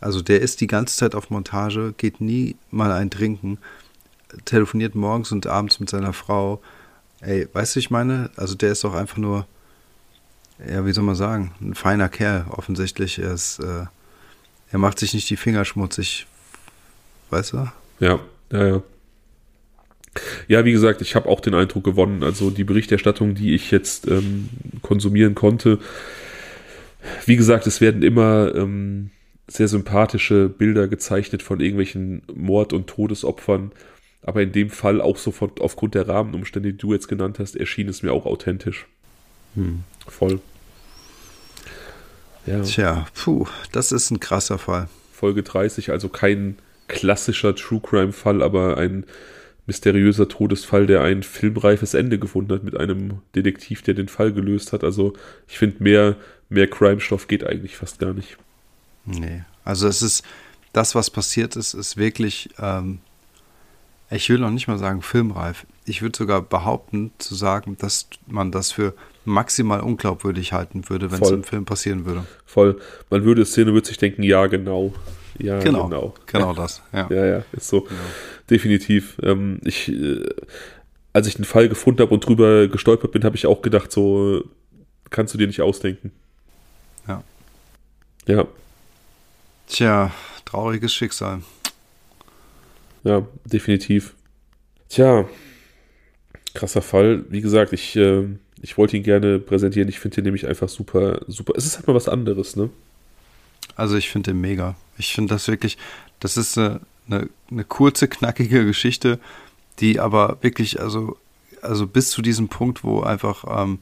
Also 0.00 0.22
der 0.22 0.40
ist 0.40 0.62
die 0.62 0.66
ganze 0.66 0.96
Zeit 0.96 1.14
auf 1.14 1.28
Montage, 1.28 1.92
geht 1.96 2.22
nie 2.22 2.56
mal 2.70 2.90
ein 2.90 3.10
Trinken, 3.10 3.58
telefoniert 4.46 4.94
morgens 4.94 5.30
und 5.30 5.46
abends 5.46 5.78
mit 5.78 5.90
seiner 5.90 6.14
Frau. 6.14 6.62
Ey, 7.20 7.46
weißt 7.52 7.76
du, 7.76 7.80
ich 7.80 7.90
meine? 7.90 8.30
Also 8.36 8.54
der 8.54 8.72
ist 8.72 8.82
doch 8.82 8.94
einfach 8.94 9.18
nur, 9.18 9.46
ja, 10.66 10.86
wie 10.86 10.92
soll 10.92 11.04
man 11.04 11.16
sagen, 11.16 11.52
ein 11.60 11.74
feiner 11.74 12.08
Kerl 12.08 12.46
offensichtlich. 12.48 13.18
Er 13.18 13.34
ist, 13.34 13.58
äh, 13.58 13.84
er 14.70 14.78
macht 14.78 14.98
sich 14.98 15.12
nicht 15.12 15.28
die 15.28 15.36
Finger 15.36 15.66
schmutzig, 15.66 16.26
weißt 17.28 17.52
du? 17.52 17.70
Ja, 17.98 18.20
ja, 18.52 18.66
ja. 18.66 18.82
Ja, 20.48 20.64
wie 20.64 20.72
gesagt, 20.72 21.02
ich 21.02 21.14
habe 21.14 21.28
auch 21.28 21.40
den 21.40 21.54
Eindruck 21.54 21.84
gewonnen, 21.84 22.24
also 22.24 22.50
die 22.50 22.64
Berichterstattung, 22.64 23.34
die 23.36 23.54
ich 23.54 23.70
jetzt 23.70 24.08
ähm, 24.08 24.48
konsumieren 24.82 25.36
konnte, 25.36 25.78
wie 27.26 27.36
gesagt, 27.36 27.66
es 27.66 27.80
werden 27.80 28.02
immer 28.02 28.54
ähm, 28.54 29.10
sehr 29.46 29.68
sympathische 29.68 30.48
Bilder 30.48 30.88
gezeichnet 30.88 31.42
von 31.42 31.60
irgendwelchen 31.60 32.22
Mord- 32.34 32.72
und 32.72 32.88
Todesopfern, 32.88 33.72
aber 34.22 34.42
in 34.42 34.52
dem 34.52 34.70
Fall 34.70 35.00
auch 35.00 35.16
sofort 35.16 35.60
aufgrund 35.60 35.94
der 35.94 36.08
Rahmenumstände, 36.08 36.72
die 36.72 36.78
du 36.78 36.92
jetzt 36.92 37.08
genannt 37.08 37.38
hast, 37.38 37.56
erschien 37.56 37.88
es 37.88 38.02
mir 38.02 38.12
auch 38.12 38.26
authentisch. 38.26 38.86
Hm. 39.54 39.84
Voll. 40.06 40.40
Ja. 42.46 42.60
Tja, 42.62 43.06
puh, 43.14 43.46
das 43.72 43.92
ist 43.92 44.10
ein 44.10 44.20
krasser 44.20 44.58
Fall. 44.58 44.88
Folge 45.12 45.42
30, 45.42 45.90
also 45.90 46.08
kein 46.08 46.56
klassischer 46.90 47.54
True 47.54 47.80
Crime-Fall, 47.80 48.42
aber 48.42 48.76
ein 48.76 49.04
mysteriöser 49.66 50.28
Todesfall, 50.28 50.86
der 50.86 51.02
ein 51.02 51.22
filmreifes 51.22 51.94
Ende 51.94 52.18
gefunden 52.18 52.52
hat 52.52 52.64
mit 52.64 52.76
einem 52.76 53.20
Detektiv, 53.34 53.82
der 53.82 53.94
den 53.94 54.08
Fall 54.08 54.32
gelöst 54.32 54.72
hat. 54.72 54.82
Also 54.82 55.12
ich 55.48 55.58
finde, 55.58 55.82
mehr, 55.82 56.16
mehr 56.48 56.66
Crime-Stoff 56.66 57.28
geht 57.28 57.46
eigentlich 57.46 57.76
fast 57.76 58.00
gar 58.00 58.12
nicht. 58.12 58.36
Nee, 59.04 59.42
also 59.64 59.86
es 59.86 60.02
ist, 60.02 60.24
das, 60.72 60.94
was 60.94 61.10
passiert 61.10 61.56
ist, 61.56 61.74
ist 61.74 61.96
wirklich, 61.96 62.50
ähm, 62.58 62.98
ich 64.10 64.28
will 64.28 64.38
noch 64.38 64.50
nicht 64.50 64.66
mal 64.66 64.78
sagen 64.78 65.02
filmreif. 65.02 65.66
Ich 65.84 66.02
würde 66.02 66.18
sogar 66.18 66.42
behaupten, 66.42 67.12
zu 67.18 67.34
sagen, 67.34 67.76
dass 67.78 68.08
man 68.26 68.50
das 68.50 68.72
für 68.72 68.94
maximal 69.24 69.80
unglaubwürdig 69.80 70.52
halten 70.52 70.88
würde, 70.88 71.12
wenn 71.12 71.22
es 71.22 71.30
im 71.30 71.44
Film 71.44 71.64
passieren 71.64 72.06
würde. 72.06 72.26
Voll. 72.44 72.80
Man 73.08 73.24
würde 73.24 73.44
Szene 73.44 73.72
würde 73.72 73.86
sich 73.86 73.98
denken, 73.98 74.22
ja, 74.22 74.46
genau. 74.46 74.92
Ja, 75.42 75.58
genau. 75.58 75.88
Genau, 75.88 76.14
genau 76.26 76.54
das. 76.54 76.82
Ja, 76.92 77.08
ja, 77.10 77.26
ja 77.26 77.44
ist 77.52 77.68
so. 77.68 77.82
Genau. 77.82 78.00
Definitiv. 78.48 79.16
Ähm, 79.22 79.60
ich, 79.64 79.90
äh, 79.90 80.24
als 81.12 81.26
ich 81.26 81.36
den 81.36 81.44
Fall 81.44 81.68
gefunden 81.68 82.00
habe 82.00 82.12
und 82.12 82.26
drüber 82.26 82.68
gestolpert 82.68 83.12
bin, 83.12 83.24
habe 83.24 83.36
ich 83.36 83.46
auch 83.46 83.62
gedacht, 83.62 83.90
so 83.92 84.44
kannst 85.10 85.34
du 85.34 85.38
dir 85.38 85.46
nicht 85.46 85.60
ausdenken. 85.60 86.12
Ja. 87.06 87.22
Ja. 88.26 88.46
Tja, 89.66 90.12
trauriges 90.44 90.92
Schicksal. 90.94 91.42
Ja, 93.04 93.26
definitiv. 93.44 94.14
Tja, 94.88 95.28
krasser 96.54 96.82
Fall. 96.82 97.24
Wie 97.28 97.40
gesagt, 97.40 97.72
ich, 97.72 97.96
äh, 97.96 98.24
ich 98.60 98.76
wollte 98.76 98.96
ihn 98.96 99.02
gerne 99.02 99.38
präsentieren. 99.38 99.88
Ich 99.88 100.00
finde 100.00 100.20
ihn 100.20 100.24
nämlich 100.24 100.46
einfach 100.46 100.68
super, 100.68 101.20
super. 101.26 101.54
Es 101.56 101.66
ist 101.66 101.76
halt 101.76 101.86
mal 101.86 101.94
was 101.94 102.08
anderes, 102.08 102.56
ne? 102.56 102.70
Also 103.80 103.96
ich 103.96 104.10
finde 104.10 104.32
den 104.32 104.42
mega. 104.42 104.74
Ich 104.98 105.14
finde 105.14 105.32
das 105.32 105.48
wirklich, 105.48 105.78
das 106.20 106.36
ist 106.36 106.58
eine, 106.58 106.82
eine, 107.08 107.30
eine, 107.50 107.64
kurze, 107.64 108.08
knackige 108.08 108.66
Geschichte, 108.66 109.18
die 109.78 109.98
aber 109.98 110.36
wirklich, 110.42 110.78
also, 110.80 111.16
also 111.62 111.86
bis 111.86 112.10
zu 112.10 112.20
diesem 112.20 112.48
Punkt, 112.48 112.84
wo 112.84 113.00
einfach, 113.00 113.44
ähm, 113.48 113.78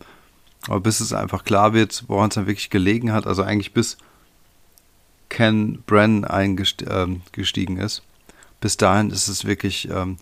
aber 0.68 0.78
bis 0.78 1.00
es 1.00 1.12
einfach 1.12 1.42
klar 1.42 1.72
wird, 1.72 2.04
woran 2.06 2.28
es 2.28 2.36
dann 2.36 2.46
wirklich 2.46 2.70
gelegen 2.70 3.12
hat, 3.12 3.26
also 3.26 3.42
eigentlich 3.42 3.72
bis 3.72 3.98
Ken 5.30 5.82
Brennan 5.84 6.24
eingestiegen 6.24 7.76
ähm, 7.76 7.82
ist, 7.84 8.04
bis 8.60 8.76
dahin 8.76 9.10
ist 9.10 9.26
es 9.26 9.46
wirklich, 9.46 9.88
ähm, 9.90 10.16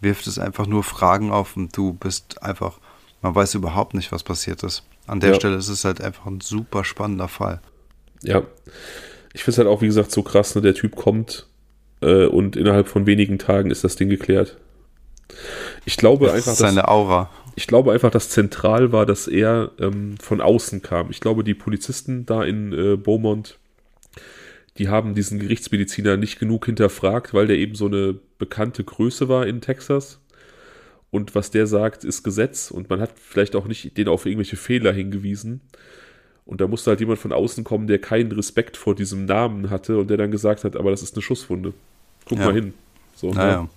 wirft 0.00 0.26
es 0.26 0.40
einfach 0.40 0.66
nur 0.66 0.82
Fragen 0.82 1.30
auf 1.30 1.56
und 1.56 1.76
du 1.76 1.92
bist 1.92 2.42
einfach, 2.42 2.78
man 3.22 3.32
weiß 3.32 3.54
überhaupt 3.54 3.94
nicht, 3.94 4.10
was 4.10 4.24
passiert 4.24 4.64
ist. 4.64 4.82
An 5.06 5.20
der 5.20 5.30
ja. 5.30 5.36
Stelle 5.36 5.54
ist 5.54 5.68
es 5.68 5.84
halt 5.84 6.00
einfach 6.00 6.26
ein 6.26 6.40
super 6.40 6.84
spannender 6.84 7.28
Fall. 7.28 7.60
Ja. 8.24 8.42
Ich 9.32 9.42
finde 9.42 9.52
es 9.52 9.58
halt 9.58 9.68
auch, 9.68 9.82
wie 9.82 9.86
gesagt, 9.86 10.10
so 10.10 10.22
krass, 10.22 10.54
ne? 10.54 10.62
Der 10.62 10.74
Typ 10.74 10.96
kommt 10.96 11.46
äh, 12.00 12.26
und 12.26 12.56
innerhalb 12.56 12.88
von 12.88 13.06
wenigen 13.06 13.38
Tagen 13.38 13.70
ist 13.70 13.84
das 13.84 13.96
Ding 13.96 14.08
geklärt. 14.08 14.58
Ich 15.84 15.96
glaube 15.96 16.26
das 16.26 16.36
einfach. 16.36 16.52
Ist 16.52 16.58
seine 16.58 16.88
Aura. 16.88 17.30
Ich 17.56 17.66
glaube 17.66 17.92
einfach, 17.92 18.10
dass 18.10 18.30
zentral 18.30 18.92
war, 18.92 19.06
dass 19.06 19.28
er 19.28 19.70
ähm, 19.78 20.16
von 20.20 20.40
außen 20.40 20.82
kam. 20.82 21.10
Ich 21.10 21.20
glaube, 21.20 21.44
die 21.44 21.54
Polizisten 21.54 22.26
da 22.26 22.42
in 22.42 22.72
äh, 22.72 22.96
Beaumont, 22.96 23.58
die 24.78 24.88
haben 24.88 25.14
diesen 25.14 25.38
Gerichtsmediziner 25.38 26.16
nicht 26.16 26.40
genug 26.40 26.66
hinterfragt, 26.66 27.32
weil 27.32 27.46
der 27.46 27.56
eben 27.56 27.76
so 27.76 27.86
eine 27.86 28.18
bekannte 28.38 28.82
Größe 28.82 29.28
war 29.28 29.46
in 29.46 29.60
Texas. 29.60 30.20
Und 31.10 31.36
was 31.36 31.52
der 31.52 31.68
sagt, 31.68 32.02
ist 32.02 32.24
Gesetz. 32.24 32.72
Und 32.72 32.90
man 32.90 33.00
hat 33.00 33.12
vielleicht 33.14 33.54
auch 33.54 33.66
nicht 33.66 33.96
den 33.96 34.08
auf 34.08 34.26
irgendwelche 34.26 34.56
Fehler 34.56 34.92
hingewiesen. 34.92 35.60
Und 36.46 36.60
da 36.60 36.66
musste 36.66 36.90
halt 36.90 37.00
jemand 37.00 37.18
von 37.18 37.32
außen 37.32 37.64
kommen, 37.64 37.86
der 37.86 37.98
keinen 37.98 38.30
Respekt 38.32 38.76
vor 38.76 38.94
diesem 38.94 39.24
Namen 39.24 39.70
hatte 39.70 39.98
und 39.98 40.08
der 40.08 40.18
dann 40.18 40.30
gesagt 40.30 40.64
hat, 40.64 40.76
aber 40.76 40.90
das 40.90 41.02
ist 41.02 41.14
eine 41.14 41.22
Schusswunde. 41.22 41.72
Guck 42.26 42.38
ja. 42.38 42.44
mal 42.46 42.54
hin. 42.54 42.74
So, 43.14 43.32
naja. 43.32 43.62
Ne? 43.62 43.68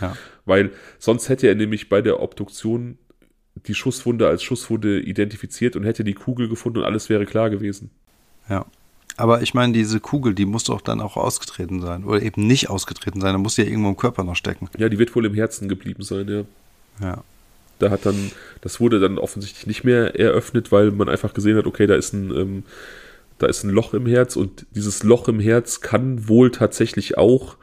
ja. 0.00 0.16
Weil 0.44 0.70
sonst 0.98 1.28
hätte 1.28 1.46
er 1.46 1.54
nämlich 1.54 1.88
bei 1.88 2.02
der 2.02 2.20
Obduktion 2.20 2.98
die 3.66 3.74
Schusswunde 3.74 4.26
als 4.26 4.42
Schusswunde 4.42 5.00
identifiziert 5.00 5.76
und 5.76 5.84
hätte 5.84 6.02
die 6.02 6.14
Kugel 6.14 6.48
gefunden 6.48 6.78
und 6.78 6.84
alles 6.84 7.08
wäre 7.08 7.26
klar 7.26 7.50
gewesen. 7.50 7.90
Ja. 8.48 8.66
Aber 9.16 9.42
ich 9.42 9.54
meine, 9.54 9.72
diese 9.72 10.00
Kugel, 10.00 10.34
die 10.34 10.46
muss 10.46 10.64
doch 10.64 10.80
dann 10.80 11.00
auch 11.00 11.16
ausgetreten 11.16 11.82
sein. 11.82 12.04
Oder 12.04 12.22
eben 12.22 12.46
nicht 12.46 12.70
ausgetreten 12.70 13.20
sein. 13.20 13.34
Da 13.34 13.38
muss 13.38 13.56
ja 13.56 13.64
irgendwo 13.64 13.90
im 13.90 13.96
Körper 13.96 14.24
noch 14.24 14.36
stecken. 14.36 14.68
Ja, 14.78 14.88
die 14.88 14.98
wird 14.98 15.14
wohl 15.14 15.26
im 15.26 15.34
Herzen 15.34 15.68
geblieben 15.68 16.02
sein, 16.02 16.26
ja. 16.28 16.44
Ja. 17.06 17.24
Da 17.80 17.90
hat 17.90 18.06
dann, 18.06 18.30
das 18.60 18.80
wurde 18.80 19.00
dann 19.00 19.18
offensichtlich 19.18 19.66
nicht 19.66 19.84
mehr 19.84 20.18
eröffnet, 20.18 20.70
weil 20.70 20.90
man 20.90 21.08
einfach 21.08 21.34
gesehen 21.34 21.56
hat, 21.56 21.66
okay, 21.66 21.86
da 21.86 21.94
ist 21.94 22.12
ein, 22.12 22.30
ähm, 22.36 22.62
da 23.38 23.46
ist 23.46 23.64
ein 23.64 23.70
Loch 23.70 23.94
im 23.94 24.06
Herz 24.06 24.36
und 24.36 24.66
dieses 24.72 25.02
Loch 25.02 25.28
im 25.28 25.40
Herz 25.40 25.80
kann 25.80 26.28
wohl 26.28 26.50
tatsächlich 26.50 27.16
auch 27.18 27.56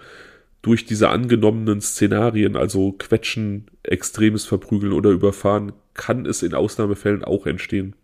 durch 0.62 0.86
diese 0.86 1.10
angenommenen 1.10 1.82
Szenarien, 1.82 2.56
also 2.56 2.94
Quetschen, 2.94 3.68
extremes 3.84 4.46
Verprügeln 4.46 4.92
oder 4.92 5.12
Überfahren, 5.12 5.72
kann 5.94 6.26
es 6.26 6.44
in 6.44 6.54
Ausnahmefällen 6.54 7.24
auch 7.24 7.46
entstehen. 7.46 7.96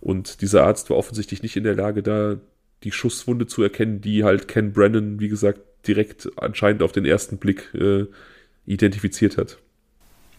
Und 0.00 0.40
dieser 0.42 0.64
Arzt 0.64 0.90
war 0.90 0.96
offensichtlich 0.96 1.42
nicht 1.42 1.56
in 1.56 1.64
der 1.64 1.74
Lage, 1.74 2.02
da 2.02 2.38
die 2.84 2.92
Schusswunde 2.92 3.46
zu 3.46 3.62
erkennen, 3.62 4.00
die 4.00 4.24
halt 4.24 4.48
Ken 4.48 4.72
Brennan, 4.72 5.20
wie 5.20 5.28
gesagt, 5.28 5.60
direkt 5.86 6.30
anscheinend 6.36 6.82
auf 6.82 6.92
den 6.92 7.04
ersten 7.04 7.38
Blick 7.38 7.74
äh, 7.74 8.06
identifiziert 8.66 9.36
hat. 9.36 9.58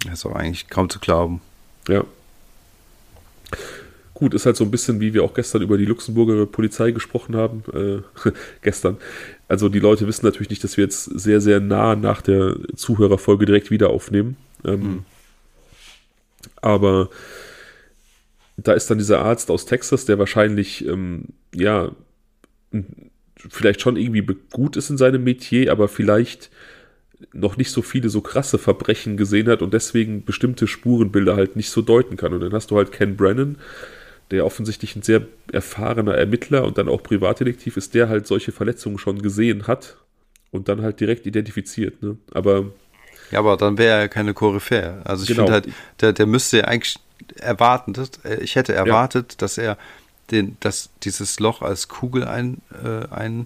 Das 0.06 0.20
ist 0.20 0.26
auch 0.26 0.36
eigentlich 0.36 0.70
kaum 0.70 0.90
zu 0.90 1.00
glauben. 1.00 1.42
Ja. 1.88 2.04
Gut, 4.14 4.34
ist 4.34 4.46
halt 4.46 4.58
so 4.58 4.66
ein 4.66 4.72
bisschen, 4.72 5.00
wie 5.00 5.14
wir 5.14 5.24
auch 5.24 5.34
gestern 5.34 5.62
über 5.62 5.78
die 5.78 5.86
Luxemburger 5.86 6.46
Polizei 6.46 6.92
gesprochen 6.92 7.36
haben. 7.36 7.64
Äh, 7.74 8.32
gestern. 8.62 8.98
Also 9.48 9.70
die 9.70 9.80
Leute 9.80 10.08
wissen 10.08 10.26
natürlich 10.26 10.50
nicht, 10.50 10.64
dass 10.64 10.78
wir 10.78 10.84
jetzt 10.84 11.06
sehr, 11.06 11.42
sehr 11.42 11.60
nah 11.60 11.96
nach 11.96 12.22
der 12.22 12.58
Zuhörerfolge 12.76 13.46
direkt 13.46 13.72
wieder 13.72 13.90
aufnehmen. 13.90 14.38
Ähm, 14.66 14.82
mhm. 14.82 15.06
Aber 16.62 17.10
da 18.58 18.74
ist 18.74 18.90
dann 18.90 18.98
dieser 18.98 19.22
Arzt 19.22 19.50
aus 19.52 19.66
Texas, 19.66 20.06
der 20.06 20.20
wahrscheinlich, 20.20 20.86
ähm, 20.86 21.26
ja, 21.54 21.92
vielleicht 23.38 23.82
schon 23.82 23.96
irgendwie 23.96 24.36
gut 24.52 24.76
ist 24.76 24.90
in 24.90 24.98
seinem 24.98 25.24
Metier, 25.24 25.72
aber 25.72 25.88
vielleicht 25.88 26.50
noch 27.34 27.58
nicht 27.58 27.72
so 27.72 27.82
viele 27.82 28.10
so 28.10 28.22
krasse 28.22 28.58
Verbrechen 28.58 29.18
gesehen 29.18 29.50
hat 29.50 29.62
und 29.62 29.74
deswegen 29.74 30.24
bestimmte 30.24 30.68
Spurenbilder 30.68 31.36
halt 31.36 31.56
nicht 31.56 31.70
so 31.70 31.82
deuten 31.82 32.18
kann. 32.18 32.34
Und 32.34 32.42
dann 32.42 32.54
hast 32.54 32.72
du 32.72 32.78
halt 32.78 32.92
Ken 32.92 33.18
Brennan, 33.18 33.58
der 34.32 34.46
offensichtlich 34.46 34.96
ein 34.96 35.02
sehr 35.02 35.24
erfahrener 35.52 36.16
Ermittler 36.16 36.64
und 36.64 36.78
dann 36.78 36.88
auch 36.88 37.04
Privatdetektiv 37.04 37.78
ist, 37.78 37.94
der 37.94 38.10
halt 38.10 38.28
solche 38.28 38.52
Verletzungen 38.52 38.98
schon 38.98 39.22
gesehen 39.22 39.68
hat 39.68 39.98
und 40.52 40.70
dann 40.70 40.82
halt 40.82 41.00
direkt 41.00 41.26
identifiziert. 41.26 42.02
Ne? 42.02 42.18
Aber 42.32 42.66
ja, 43.32 43.40
aber 43.40 43.58
dann 43.58 43.78
wäre 43.78 44.00
er 44.00 44.10
keine 44.10 44.34
Koryphäe. 44.34 45.02
Also 45.04 45.24
ich 45.24 45.30
genau. 45.30 45.44
finde 45.44 45.54
halt, 45.54 45.68
der, 46.02 46.14
der 46.14 46.26
müsste 46.26 46.68
eigentlich 46.68 46.98
erwarten, 47.36 47.94
dass, 47.94 48.12
äh, 48.24 48.42
ich 48.42 48.56
hätte 48.56 48.74
erwartet, 48.74 49.34
ja. 49.34 49.38
dass 49.40 49.58
er 49.58 49.78
den, 50.32 50.58
dass 50.60 50.90
dieses 51.04 51.40
Loch 51.40 51.62
als 51.62 51.88
Kugel 51.88 52.24
ein, 52.24 52.62
äh, 52.84 53.38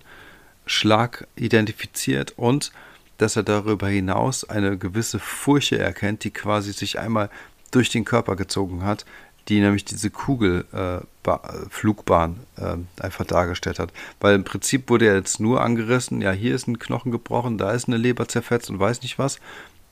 Einschlag 0.66 1.28
identifiziert 1.36 2.34
und 2.38 2.72
dass 3.18 3.35
er 3.35 3.44
darüber 3.44 3.88
hinaus 3.88 4.44
eine 4.44 4.77
gewisse 4.77 5.19
Furche 5.19 5.77
erkennt, 5.77 6.23
die 6.23 6.31
quasi 6.31 6.73
sich 6.73 6.99
einmal 6.99 7.30
durch 7.72 7.90
den 7.90 8.06
Körper 8.06 8.35
gezogen 8.35 8.84
hat, 8.84 9.06
die 9.49 9.60
nämlich 9.60 9.84
diese 9.85 10.10
Kugelflugbahn 10.10 12.40
äh, 12.57 12.64
äh, 12.64 12.77
einfach 12.99 13.26
dargestellt 13.26 13.80
hat. 13.80 13.91
Weil 14.19 14.35
im 14.35 14.44
Prinzip 14.44 14.90
wurde 14.90 15.07
ja 15.07 15.15
jetzt 15.15 15.40
nur 15.40 15.61
angerissen, 15.61 16.22
ja, 16.22 16.31
hier 16.31 16.56
ist 16.56 16.68
ein 16.68 16.80
Knochen 16.80 17.11
gebrochen, 17.11 17.57
da 17.57 17.72
ist 17.72 17.88
eine 17.88 17.98
Leber 17.98 18.27
zerfetzt 18.27 18.69
und 18.69 18.80
weiß 18.80 19.02
nicht 19.02 19.19
was. 19.19 19.40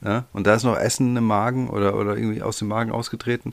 Ja? 0.02 0.24
Und 0.32 0.46
da 0.46 0.54
ist 0.54 0.64
noch 0.64 0.78
Essen 0.78 1.16
im 1.16 1.26
Magen 1.26 1.68
oder, 1.68 1.96
oder 1.96 2.16
irgendwie 2.16 2.42
aus 2.42 2.58
dem 2.58 2.68
Magen 2.68 2.92
ausgetreten. 2.92 3.52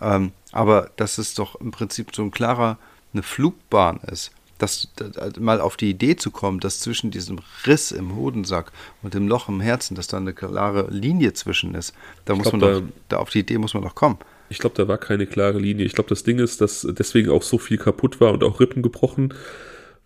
Ähm, 0.00 0.32
aber 0.52 0.90
dass 0.96 1.18
es 1.18 1.34
doch 1.34 1.60
im 1.60 1.70
Prinzip 1.70 2.14
so 2.14 2.22
ein 2.22 2.30
klarer, 2.30 2.78
eine 3.12 3.22
Flugbahn 3.22 4.00
ist, 4.10 4.30
dass, 4.58 4.88
dass, 4.96 5.36
mal 5.38 5.60
auf 5.60 5.76
die 5.76 5.90
Idee 5.90 6.16
zu 6.16 6.30
kommen, 6.30 6.60
dass 6.60 6.80
zwischen 6.80 7.10
diesem 7.10 7.40
Riss 7.66 7.92
im 7.92 8.16
Hodensack 8.16 8.72
und 9.02 9.14
dem 9.14 9.28
Loch 9.28 9.48
im 9.48 9.60
Herzen, 9.60 9.94
dass 9.94 10.06
da 10.06 10.16
eine 10.16 10.32
klare 10.32 10.88
Linie 10.90 11.32
zwischen 11.32 11.74
ist, 11.74 11.94
da 12.24 12.32
ich 12.32 12.38
muss 12.38 12.50
glaub, 12.50 12.60
man 12.60 12.72
doch, 12.72 12.82
da, 13.08 13.16
auf 13.18 13.30
die 13.30 13.40
Idee 13.40 13.58
muss 13.58 13.74
man 13.74 13.82
doch 13.82 13.94
kommen. 13.94 14.18
Ich 14.48 14.58
glaube, 14.58 14.76
da 14.76 14.86
war 14.86 14.98
keine 14.98 15.26
klare 15.26 15.58
Linie. 15.58 15.84
Ich 15.84 15.94
glaube, 15.94 16.08
das 16.08 16.22
Ding 16.22 16.38
ist, 16.38 16.60
dass 16.60 16.86
deswegen 16.88 17.30
auch 17.30 17.42
so 17.42 17.58
viel 17.58 17.78
kaputt 17.78 18.20
war 18.20 18.32
und 18.32 18.44
auch 18.44 18.60
Rippen 18.60 18.82
gebrochen, 18.82 19.34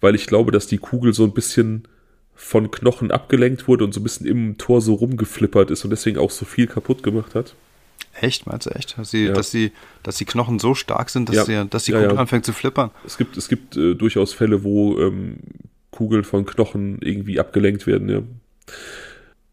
weil 0.01 0.15
ich 0.15 0.27
glaube, 0.27 0.51
dass 0.51 0.67
die 0.67 0.79
Kugel 0.79 1.13
so 1.13 1.25
ein 1.25 1.33
bisschen 1.33 1.87
von 2.35 2.71
Knochen 2.71 3.11
abgelenkt 3.11 3.69
wurde 3.69 3.85
und 3.85 3.93
so 3.93 4.01
ein 4.01 4.03
bisschen 4.03 4.27
im 4.27 4.57
Tor 4.57 4.81
so 4.81 4.95
rumgeflippert 4.95 5.71
ist 5.71 5.85
und 5.85 5.91
deswegen 5.91 6.19
auch 6.19 6.31
so 6.31 6.47
viel 6.47 6.67
kaputt 6.67 7.03
gemacht 7.03 7.35
hat. 7.35 7.55
Echt, 8.21 8.47
meinst 8.47 8.67
du 8.67 8.71
echt? 8.71 8.99
Dass, 8.99 9.11
sie, 9.11 9.27
ja. 9.27 9.33
dass, 9.33 9.51
sie, 9.51 9.73
dass 10.03 10.17
die 10.17 10.25
Knochen 10.25 10.59
so 10.59 10.75
stark 10.75 11.11
sind, 11.11 11.29
dass, 11.29 11.37
ja. 11.37 11.45
sie, 11.45 11.69
dass 11.69 11.85
die 11.85 11.93
Kugel 11.93 12.11
ja, 12.11 12.17
anfängt 12.17 12.45
zu 12.45 12.53
flippern? 12.53 12.91
Es 13.07 13.17
gibt, 13.17 13.37
es 13.37 13.49
gibt 13.49 13.77
äh, 13.77 13.95
durchaus 13.95 14.33
Fälle, 14.33 14.65
wo 14.65 14.99
ähm, 14.99 15.37
Kugeln 15.91 16.25
von 16.25 16.45
Knochen 16.45 16.99
irgendwie 17.03 17.39
abgelenkt 17.39 17.87
werden, 17.87 18.09
ja. 18.09 18.23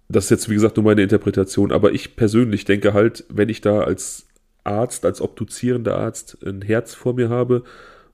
Das 0.09 0.25
ist 0.25 0.29
jetzt, 0.29 0.49
wie 0.49 0.53
gesagt, 0.53 0.77
nur 0.77 0.85
meine 0.85 1.01
Interpretation, 1.01 1.71
aber 1.71 1.91
ich 1.91 2.15
persönlich 2.15 2.65
denke 2.65 2.93
halt, 2.93 3.25
wenn 3.29 3.49
ich 3.49 3.59
da 3.61 3.81
als 3.81 4.27
Arzt, 4.63 5.05
als 5.05 5.21
obduzierender 5.21 5.97
Arzt 5.97 6.37
ein 6.45 6.61
Herz 6.61 6.93
vor 6.93 7.13
mir 7.13 7.29
habe, 7.29 7.63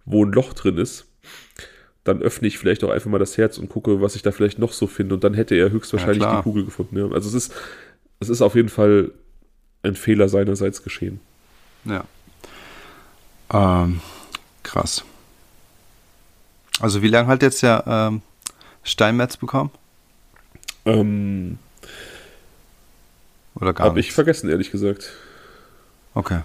wo 0.05 0.25
ein 0.25 0.31
Loch 0.31 0.53
drin 0.53 0.77
ist, 0.77 1.05
dann 2.03 2.21
öffne 2.21 2.47
ich 2.47 2.57
vielleicht 2.57 2.83
auch 2.83 2.89
einfach 2.89 3.09
mal 3.09 3.19
das 3.19 3.37
Herz 3.37 3.57
und 3.57 3.69
gucke, 3.69 4.01
was 4.01 4.15
ich 4.15 4.23
da 4.23 4.31
vielleicht 4.31 4.59
noch 4.59 4.73
so 4.73 4.87
finde. 4.87 5.15
Und 5.15 5.23
dann 5.23 5.33
hätte 5.33 5.55
er 5.55 5.71
höchstwahrscheinlich 5.71 6.23
ja, 6.23 6.37
die 6.37 6.43
Kugel 6.43 6.65
gefunden. 6.65 6.97
Ja. 6.97 7.09
Also 7.11 7.29
es 7.29 7.35
ist, 7.35 7.53
es 8.19 8.29
ist 8.29 8.41
auf 8.41 8.55
jeden 8.55 8.69
Fall 8.69 9.11
ein 9.83 9.95
Fehler 9.95 10.29
seinerseits 10.29 10.83
geschehen. 10.83 11.19
Ja. 11.85 12.05
Ähm, 13.51 13.99
krass. 14.63 15.03
Also 16.79 17.01
wie 17.01 17.07
lange 17.07 17.27
hat 17.27 17.41
jetzt 17.43 17.61
der 17.61 17.83
ähm, 17.85 18.21
Steinmetz 18.83 19.37
bekommen? 19.37 19.71
Ähm, 20.85 21.59
Oder 23.55 23.73
gar 23.73 23.87
Habe 23.87 23.99
ich 23.99 24.11
vergessen, 24.11 24.49
ehrlich 24.49 24.71
gesagt. 24.71 25.13
Okay. 26.13 26.41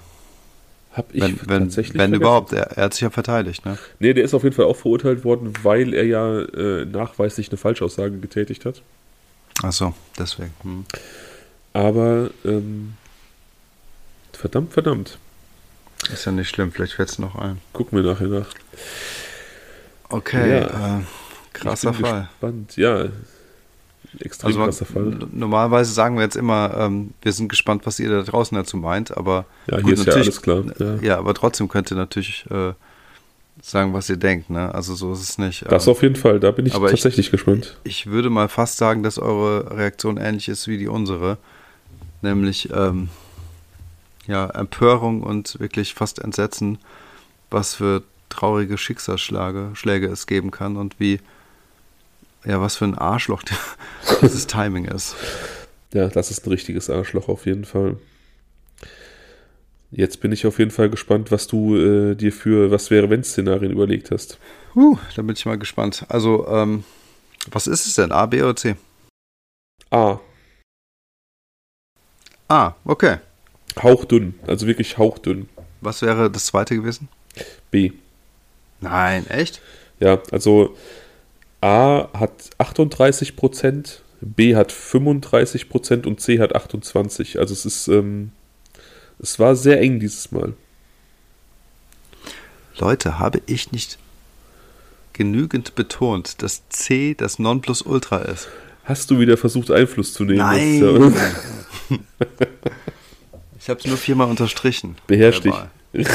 Hab 0.92 1.14
ich 1.14 1.22
wenn, 1.22 1.38
wenn, 1.46 1.62
tatsächlich 1.64 1.94
Wenn 1.94 2.10
vergessen. 2.10 2.14
überhaupt, 2.14 2.52
er, 2.52 2.76
er, 2.76 2.84
hat 2.84 2.94
sich 2.94 3.02
ja 3.02 3.10
verteidigt, 3.10 3.64
ne? 3.64 3.78
Nee, 4.00 4.14
der 4.14 4.24
ist 4.24 4.34
auf 4.34 4.42
jeden 4.42 4.54
Fall 4.54 4.64
auch 4.64 4.76
verurteilt 4.76 5.24
worden, 5.24 5.52
weil 5.62 5.94
er 5.94 6.04
ja 6.04 6.40
äh, 6.40 6.84
nachweislich 6.84 7.50
eine 7.50 7.56
Falschaussage 7.56 8.18
getätigt 8.18 8.64
hat. 8.64 8.82
Ach 9.62 9.72
so, 9.72 9.94
deswegen. 10.18 10.52
Hm. 10.62 10.84
Aber, 11.72 12.30
ähm, 12.44 12.94
verdammt, 14.38 14.72
verdammt. 14.72 15.18
Ist 16.12 16.24
ja 16.24 16.32
nicht 16.32 16.48
schlimm, 16.48 16.72
vielleicht 16.72 16.94
fällt 16.94 17.10
es 17.10 17.18
noch 17.18 17.34
ein. 17.34 17.60
Gucken 17.72 18.02
wir 18.02 18.10
nachher 18.10 18.28
nach. 18.28 18.46
Okay, 20.08 20.60
ja, 20.60 20.98
äh, 20.98 21.02
krasser 21.52 21.92
Fall. 21.92 22.28
Gespannt. 22.30 22.76
Ja, 22.76 23.08
extrem 24.20 24.48
also, 24.48 24.64
krasser 24.64 24.86
Fall. 24.86 25.18
Normalerweise 25.32 25.92
sagen 25.92 26.16
wir 26.16 26.22
jetzt 26.22 26.36
immer, 26.36 26.74
ähm, 26.78 27.12
wir 27.20 27.32
sind 27.32 27.48
gespannt, 27.48 27.84
was 27.84 27.98
ihr 27.98 28.10
da 28.10 28.22
draußen 28.22 28.56
dazu 28.56 28.76
meint, 28.76 29.16
aber 29.16 29.44
ja, 29.70 29.78
hier 29.78 29.94
ist 29.94 30.06
ja 30.06 30.14
alles 30.14 30.40
klar. 30.40 30.64
Ja. 30.78 30.96
ja. 31.02 31.18
aber 31.18 31.34
trotzdem 31.34 31.68
könnt 31.68 31.90
ihr 31.90 31.96
natürlich 31.96 32.46
äh, 32.50 32.72
sagen, 33.60 33.92
was 33.92 34.08
ihr 34.08 34.16
denkt. 34.16 34.50
Ne? 34.50 34.72
Also 34.74 34.94
so 34.94 35.12
ist 35.12 35.20
es 35.20 35.36
nicht. 35.36 35.70
Das 35.70 35.86
ähm, 35.86 35.90
auf 35.90 36.02
jeden 36.02 36.16
Fall, 36.16 36.40
da 36.40 36.52
bin 36.52 36.64
ich 36.64 36.72
tatsächlich 36.72 37.26
ich, 37.26 37.30
gespannt. 37.32 37.76
Ich 37.84 38.06
würde 38.06 38.30
mal 38.30 38.48
fast 38.48 38.76
sagen, 38.78 39.02
dass 39.02 39.18
eure 39.18 39.76
Reaktion 39.76 40.16
ähnlich 40.16 40.48
ist 40.48 40.68
wie 40.68 40.78
die 40.78 40.88
unsere, 40.88 41.38
nämlich 42.22 42.70
ähm, 42.72 43.08
ja 44.28 44.46
Empörung 44.50 45.22
und 45.22 45.58
wirklich 45.58 45.94
fast 45.94 46.20
Entsetzen, 46.20 46.78
was 47.50 47.74
für 47.74 48.04
traurige 48.28 48.78
Schicksalsschläge 48.78 49.70
Schläge 49.74 50.06
es 50.06 50.26
geben 50.26 50.50
kann 50.50 50.76
und 50.76 51.00
wie 51.00 51.18
ja, 52.44 52.60
was 52.60 52.76
für 52.76 52.84
ein 52.84 52.96
Arschloch 52.96 53.42
dieses 54.22 54.46
Timing 54.46 54.84
ist. 54.84 55.16
Ja, 55.92 56.08
das 56.08 56.30
ist 56.30 56.46
ein 56.46 56.50
richtiges 56.50 56.88
Arschloch 56.88 57.28
auf 57.28 57.46
jeden 57.46 57.64
Fall. 57.64 57.96
Jetzt 59.90 60.20
bin 60.20 60.32
ich 60.32 60.46
auf 60.46 60.58
jeden 60.58 60.70
Fall 60.70 60.90
gespannt, 60.90 61.32
was 61.32 61.46
du 61.46 61.76
äh, 61.76 62.14
dir 62.14 62.32
für 62.32 62.70
was 62.70 62.90
wäre 62.90 63.08
wenn 63.08 63.24
Szenarien 63.24 63.72
überlegt 63.72 64.10
hast. 64.10 64.38
Uh, 64.76 64.98
da 65.16 65.22
bin 65.22 65.34
ich 65.34 65.46
mal 65.46 65.58
gespannt. 65.58 66.04
Also, 66.08 66.46
ähm, 66.46 66.84
was 67.50 67.66
ist 67.66 67.86
es 67.86 67.94
denn? 67.94 68.12
A, 68.12 68.26
B 68.26 68.42
oder 68.42 68.54
C? 68.54 68.76
A. 69.90 70.20
A, 72.48 72.74
okay. 72.84 73.16
Hauchdünn, 73.82 74.34
also 74.46 74.66
wirklich 74.66 74.98
hauchdünn. 74.98 75.48
Was 75.80 76.02
wäre 76.02 76.30
das 76.30 76.46
zweite 76.46 76.74
gewesen? 76.76 77.08
B. 77.70 77.92
Nein, 78.80 79.26
echt? 79.28 79.60
Ja, 80.00 80.20
also 80.30 80.76
A 81.60 82.08
hat 82.12 82.32
38 82.58 83.36
Prozent, 83.36 84.02
B 84.20 84.56
hat 84.56 84.72
35 84.72 85.68
Prozent 85.68 86.06
und 86.06 86.20
C 86.20 86.38
hat 86.40 86.54
28. 86.54 87.38
Also 87.38 87.52
es 87.52 87.64
ist, 87.64 87.88
ähm, 87.88 88.32
es 89.18 89.38
war 89.38 89.56
sehr 89.56 89.80
eng 89.80 90.00
dieses 90.00 90.30
Mal. 90.32 90.54
Leute, 92.78 93.18
habe 93.18 93.42
ich 93.46 93.72
nicht 93.72 93.98
genügend 95.12 95.74
betont, 95.74 96.42
dass 96.42 96.68
C 96.68 97.14
das 97.14 97.40
Nonplusultra 97.40 98.18
ist? 98.18 98.48
Hast 98.84 99.10
du 99.10 99.18
wieder 99.18 99.36
versucht, 99.36 99.70
Einfluss 99.70 100.14
zu 100.14 100.24
nehmen? 100.24 100.38
Nein. 100.38 101.14
ich 103.68 103.70
habe 103.70 103.80
es 103.80 103.86
nur 103.86 103.98
viermal 103.98 104.30
unterstrichen. 104.30 104.96
Beherrsch 105.08 105.42
dich. 105.42 105.54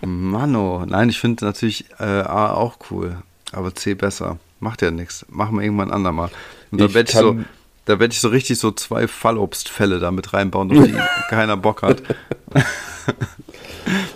Mano, 0.00 0.84
nein, 0.84 1.08
ich 1.08 1.20
finde 1.20 1.44
natürlich 1.44 1.84
äh, 2.00 2.02
A 2.02 2.52
auch 2.52 2.78
cool. 2.90 3.22
Aber 3.52 3.72
C 3.72 3.94
besser. 3.94 4.40
Macht 4.58 4.82
ja 4.82 4.90
nichts. 4.90 5.24
Machen 5.28 5.56
wir 5.56 5.62
irgendwann 5.62 5.92
andermal. 5.92 6.30
Und 6.72 6.80
da 6.80 6.92
werde 6.94 7.08
ich, 7.08 7.16
so, 7.16 7.38
da 7.84 8.00
werd 8.00 8.12
ich 8.12 8.18
so 8.18 8.28
richtig 8.28 8.58
so 8.58 8.72
zwei 8.72 9.06
Fallobstfälle 9.06 10.00
da 10.00 10.10
mit 10.10 10.32
reinbauen, 10.32 10.76
auf 10.76 10.84
die 10.84 10.96
keiner 11.28 11.56
Bock 11.56 11.82
hat. 11.82 12.02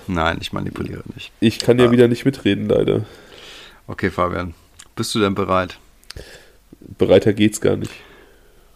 Nein, 0.08 0.38
ich 0.40 0.52
manipuliere 0.52 1.04
nicht. 1.14 1.30
Ich 1.38 1.60
kann 1.60 1.78
ja 1.78 1.86
ah. 1.86 1.90
wieder 1.92 2.08
nicht 2.08 2.24
mitreden, 2.24 2.68
leider. 2.68 3.04
Okay, 3.86 4.10
Fabian. 4.10 4.54
Bist 4.96 5.14
du 5.14 5.20
denn 5.20 5.36
bereit? 5.36 5.78
Bereiter 6.98 7.32
geht's 7.32 7.60
gar 7.60 7.76
nicht. 7.76 7.92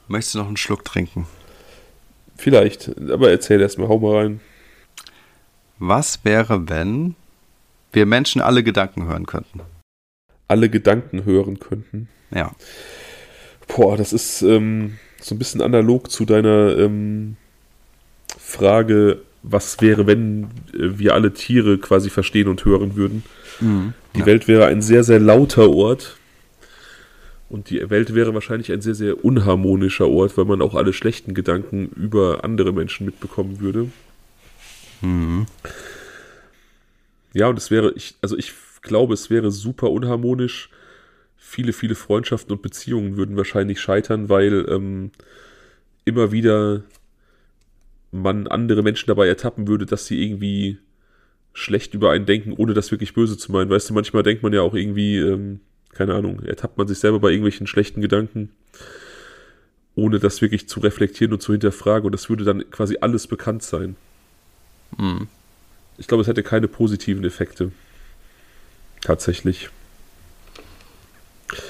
Möchtest 0.06 0.36
du 0.36 0.38
noch 0.38 0.46
einen 0.46 0.56
Schluck 0.56 0.84
trinken? 0.84 1.26
Vielleicht, 2.36 2.90
aber 3.10 3.30
erzähl 3.30 3.60
erstmal, 3.60 3.88
hau 3.88 3.98
mal 3.98 4.16
rein. 4.16 4.40
Was 5.78 6.24
wäre, 6.24 6.68
wenn 6.68 7.14
wir 7.92 8.06
Menschen 8.06 8.40
alle 8.40 8.62
Gedanken 8.62 9.06
hören 9.06 9.26
könnten? 9.26 9.60
alle 10.48 10.68
Gedanken 10.68 11.24
hören 11.24 11.58
könnten. 11.58 12.08
Ja. 12.34 12.52
Boah, 13.68 13.96
das 13.96 14.12
ist 14.12 14.42
ähm, 14.42 14.98
so 15.20 15.34
ein 15.34 15.38
bisschen 15.38 15.60
analog 15.60 16.10
zu 16.10 16.24
deiner 16.24 16.76
ähm, 16.78 17.36
Frage, 18.38 19.20
was 19.42 19.80
wäre, 19.80 20.06
wenn 20.06 20.44
äh, 20.72 20.98
wir 20.98 21.14
alle 21.14 21.32
Tiere 21.32 21.78
quasi 21.78 22.10
verstehen 22.10 22.48
und 22.48 22.64
hören 22.64 22.96
würden. 22.96 23.24
Mhm, 23.60 23.94
die 24.14 24.20
ja. 24.20 24.26
Welt 24.26 24.48
wäre 24.48 24.66
ein 24.66 24.82
sehr, 24.82 25.02
sehr 25.02 25.18
lauter 25.18 25.70
Ort. 25.70 26.15
Und 27.48 27.70
die 27.70 27.88
Welt 27.90 28.14
wäre 28.14 28.34
wahrscheinlich 28.34 28.72
ein 28.72 28.80
sehr, 28.80 28.94
sehr 28.94 29.24
unharmonischer 29.24 30.08
Ort, 30.08 30.36
weil 30.36 30.46
man 30.46 30.60
auch 30.62 30.74
alle 30.74 30.92
schlechten 30.92 31.32
Gedanken 31.32 31.88
über 31.94 32.42
andere 32.42 32.72
Menschen 32.72 33.06
mitbekommen 33.06 33.60
würde. 33.60 33.88
Mhm. 35.00 35.46
Ja, 37.32 37.48
und 37.48 37.58
es 37.58 37.70
wäre, 37.70 37.92
ich, 37.94 38.16
also 38.20 38.36
ich 38.36 38.52
glaube, 38.82 39.14
es 39.14 39.30
wäre 39.30 39.50
super 39.50 39.90
unharmonisch. 39.90 40.70
Viele, 41.36 41.72
viele 41.72 41.94
Freundschaften 41.94 42.52
und 42.52 42.62
Beziehungen 42.62 43.16
würden 43.16 43.36
wahrscheinlich 43.36 43.80
scheitern, 43.80 44.28
weil 44.28 44.66
ähm, 44.68 45.12
immer 46.04 46.32
wieder 46.32 46.82
man 48.10 48.46
andere 48.46 48.82
Menschen 48.82 49.08
dabei 49.08 49.28
ertappen 49.28 49.68
würde, 49.68 49.86
dass 49.86 50.06
sie 50.06 50.22
irgendwie 50.22 50.78
schlecht 51.52 51.94
über 51.94 52.10
einen 52.10 52.26
denken, 52.26 52.52
ohne 52.52 52.74
das 52.74 52.90
wirklich 52.90 53.14
böse 53.14 53.38
zu 53.38 53.52
meinen. 53.52 53.70
Weißt 53.70 53.90
du, 53.90 53.94
manchmal 53.94 54.22
denkt 54.22 54.42
man 54.42 54.52
ja 54.52 54.62
auch 54.62 54.74
irgendwie, 54.74 55.18
ähm, 55.18 55.60
keine 55.96 56.14
Ahnung, 56.14 56.40
ertappt 56.40 56.78
man 56.78 56.86
sich 56.86 56.98
selber 56.98 57.20
bei 57.20 57.30
irgendwelchen 57.30 57.66
schlechten 57.66 58.00
Gedanken, 58.00 58.50
ohne 59.94 60.18
das 60.18 60.42
wirklich 60.42 60.68
zu 60.68 60.80
reflektieren 60.80 61.32
und 61.32 61.42
zu 61.42 61.52
hinterfragen. 61.52 62.06
Und 62.06 62.12
das 62.12 62.28
würde 62.28 62.44
dann 62.44 62.70
quasi 62.70 62.98
alles 63.00 63.26
bekannt 63.26 63.62
sein. 63.62 63.96
Mhm. 64.96 65.28
Ich 65.98 66.06
glaube, 66.06 66.20
es 66.20 66.28
hätte 66.28 66.42
keine 66.42 66.68
positiven 66.68 67.24
Effekte. 67.24 67.72
Tatsächlich. 69.00 69.70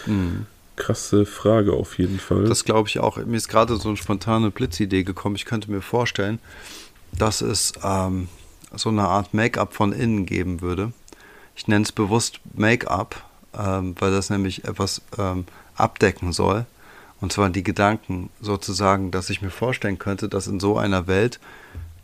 Mhm. 0.06 0.46
Krasse 0.74 1.24
Frage 1.24 1.72
auf 1.72 1.98
jeden 1.98 2.18
Fall. 2.18 2.44
Das 2.44 2.64
glaube 2.64 2.88
ich 2.88 2.98
auch. 2.98 3.16
Mir 3.16 3.36
ist 3.36 3.48
gerade 3.48 3.76
so 3.76 3.88
eine 3.88 3.96
spontane 3.96 4.50
Blitzidee 4.50 5.04
gekommen. 5.04 5.36
Ich 5.36 5.44
könnte 5.46 5.70
mir 5.70 5.80
vorstellen, 5.80 6.38
dass 7.12 7.40
es 7.40 7.72
ähm, 7.82 8.28
so 8.74 8.90
eine 8.90 9.08
Art 9.08 9.32
Make-up 9.32 9.72
von 9.72 9.92
innen 9.92 10.26
geben 10.26 10.60
würde. 10.60 10.92
Ich 11.54 11.68
nenne 11.68 11.84
es 11.84 11.92
bewusst 11.92 12.40
Make-up, 12.54 13.24
ähm, 13.58 13.94
weil 13.98 14.10
das 14.10 14.30
nämlich 14.30 14.64
etwas 14.64 15.02
ähm, 15.18 15.44
abdecken 15.74 16.32
soll. 16.32 16.66
Und 17.20 17.32
zwar 17.32 17.50
die 17.50 17.62
Gedanken 17.62 18.30
sozusagen, 18.40 19.10
dass 19.10 19.30
ich 19.30 19.40
mir 19.42 19.50
vorstellen 19.50 19.98
könnte, 19.98 20.28
dass 20.28 20.46
in 20.46 20.60
so 20.60 20.76
einer 20.76 21.06
Welt 21.06 21.40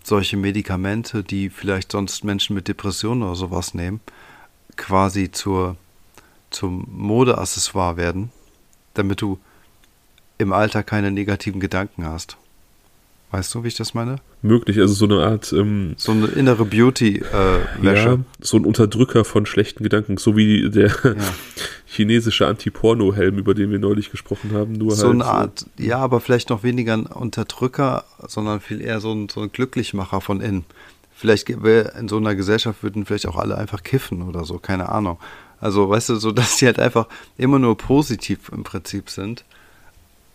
solche 0.02 0.36
Medikamente, 0.36 1.22
die 1.22 1.50
vielleicht 1.50 1.92
sonst 1.92 2.24
Menschen 2.24 2.54
mit 2.54 2.68
Depressionen 2.68 3.22
oder 3.22 3.36
sowas 3.36 3.74
nehmen, 3.74 4.00
quasi 4.76 5.30
zur, 5.30 5.76
zum 6.50 6.86
Modeaccessoire 6.90 7.96
werden, 7.96 8.30
damit 8.94 9.20
du 9.20 9.38
im 10.38 10.52
Alter 10.52 10.82
keine 10.82 11.10
negativen 11.10 11.60
Gedanken 11.60 12.04
hast. 12.04 12.36
Weißt 13.32 13.54
du, 13.54 13.64
wie 13.64 13.68
ich 13.68 13.76
das 13.76 13.94
meine? 13.94 14.16
Möglich, 14.42 14.78
also 14.78 14.92
so 14.92 15.06
eine 15.06 15.24
Art. 15.24 15.54
Ähm, 15.54 15.94
so 15.96 16.12
eine 16.12 16.26
innere 16.26 16.66
Beauty-Wäsche. 16.66 17.24
Äh, 17.82 18.10
ja, 18.10 18.18
so 18.40 18.58
ein 18.58 18.66
Unterdrücker 18.66 19.24
von 19.24 19.46
schlechten 19.46 19.82
Gedanken, 19.82 20.18
so 20.18 20.36
wie 20.36 20.68
der 20.68 20.88
ja. 20.88 21.14
chinesische 21.86 22.46
Anti-Porno-Helm, 22.46 23.38
über 23.38 23.54
den 23.54 23.70
wir 23.70 23.78
neulich 23.78 24.10
gesprochen 24.10 24.50
haben. 24.52 24.72
Nur 24.72 24.94
so 24.94 25.06
halt, 25.06 25.14
eine 25.14 25.24
Art, 25.24 25.66
ja, 25.78 25.96
aber 25.96 26.20
vielleicht 26.20 26.50
noch 26.50 26.62
weniger 26.62 26.92
ein 26.92 27.06
Unterdrücker, 27.06 28.04
sondern 28.28 28.60
viel 28.60 28.82
eher 28.82 29.00
so 29.00 29.12
ein, 29.12 29.30
so 29.30 29.40
ein 29.40 29.50
Glücklichmacher 29.50 30.20
von 30.20 30.42
innen. 30.42 30.66
Vielleicht 31.14 31.48
in 31.48 32.08
so 32.08 32.18
einer 32.18 32.34
Gesellschaft 32.34 32.82
würden 32.82 33.06
vielleicht 33.06 33.26
auch 33.26 33.36
alle 33.36 33.56
einfach 33.56 33.82
kiffen 33.82 34.20
oder 34.28 34.44
so, 34.44 34.58
keine 34.58 34.90
Ahnung. 34.90 35.18
Also, 35.58 35.88
weißt 35.88 36.10
du, 36.10 36.16
so 36.16 36.32
dass 36.32 36.58
die 36.58 36.66
halt 36.66 36.78
einfach 36.78 37.08
immer 37.38 37.58
nur 37.58 37.78
positiv 37.78 38.50
im 38.52 38.62
Prinzip 38.62 39.08
sind 39.08 39.46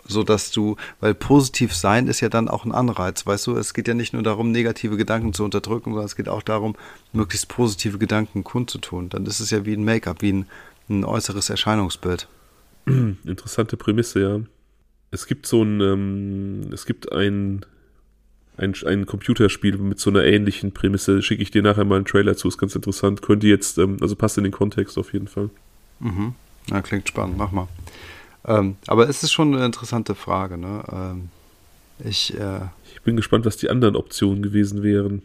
so 0.07 0.23
dass 0.23 0.51
du, 0.51 0.75
weil 0.99 1.13
positiv 1.13 1.75
sein 1.75 2.07
ist 2.07 2.21
ja 2.21 2.29
dann 2.29 2.47
auch 2.47 2.65
ein 2.65 2.71
Anreiz, 2.71 3.25
weißt 3.25 3.47
du, 3.47 3.55
es 3.55 3.73
geht 3.73 3.87
ja 3.87 3.93
nicht 3.93 4.13
nur 4.13 4.23
darum, 4.23 4.51
negative 4.51 4.97
Gedanken 4.97 5.33
zu 5.33 5.43
unterdrücken, 5.43 5.91
sondern 5.91 6.05
es 6.05 6.15
geht 6.15 6.29
auch 6.29 6.41
darum, 6.41 6.75
möglichst 7.13 7.47
positive 7.47 7.97
Gedanken 7.97 8.43
kundzutun. 8.43 9.09
Dann 9.09 9.25
ist 9.25 9.39
es 9.39 9.49
ja 9.51 9.65
wie 9.65 9.73
ein 9.73 9.85
Make-up, 9.85 10.21
wie 10.21 10.33
ein, 10.33 10.45
ein 10.89 11.03
äußeres 11.03 11.49
Erscheinungsbild. 11.49 12.27
Interessante 12.85 13.77
Prämisse, 13.77 14.21
ja. 14.21 14.39
Es 15.11 15.25
gibt 15.25 15.45
so 15.45 15.63
ein, 15.63 15.79
ähm, 15.81 16.61
es 16.73 16.85
gibt 16.85 17.11
ein, 17.11 17.65
ein, 18.57 18.73
ein 18.85 19.05
Computerspiel 19.05 19.77
mit 19.77 19.99
so 19.99 20.09
einer 20.09 20.25
ähnlichen 20.25 20.73
Prämisse. 20.73 21.21
Schicke 21.21 21.41
ich 21.41 21.51
dir 21.51 21.61
nachher 21.61 21.85
mal 21.85 21.95
einen 21.95 22.05
Trailer 22.05 22.35
zu, 22.35 22.47
ist 22.47 22.57
ganz 22.57 22.75
interessant. 22.75 23.21
Könnte 23.21 23.47
jetzt, 23.47 23.77
ähm, 23.77 23.97
also 24.01 24.15
passt 24.15 24.37
in 24.37 24.43
den 24.43 24.51
Kontext 24.51 24.97
auf 24.97 25.13
jeden 25.13 25.27
Fall. 25.27 25.49
Mhm. 25.99 26.35
Ja, 26.69 26.81
klingt 26.81 27.07
spannend, 27.07 27.37
mach 27.37 27.51
mal. 27.51 27.67
Ähm, 28.47 28.77
aber 28.87 29.09
es 29.09 29.23
ist 29.23 29.31
schon 29.31 29.53
eine 29.53 29.65
interessante 29.65 30.15
Frage. 30.15 30.57
Ne? 30.57 30.83
Ähm, 30.91 31.29
ich, 32.03 32.33
äh, 32.39 32.61
ich 32.93 33.01
bin 33.01 33.15
gespannt, 33.15 33.45
was 33.45 33.57
die 33.57 33.69
anderen 33.69 33.95
Optionen 33.95 34.41
gewesen 34.41 34.83
wären. 34.83 35.21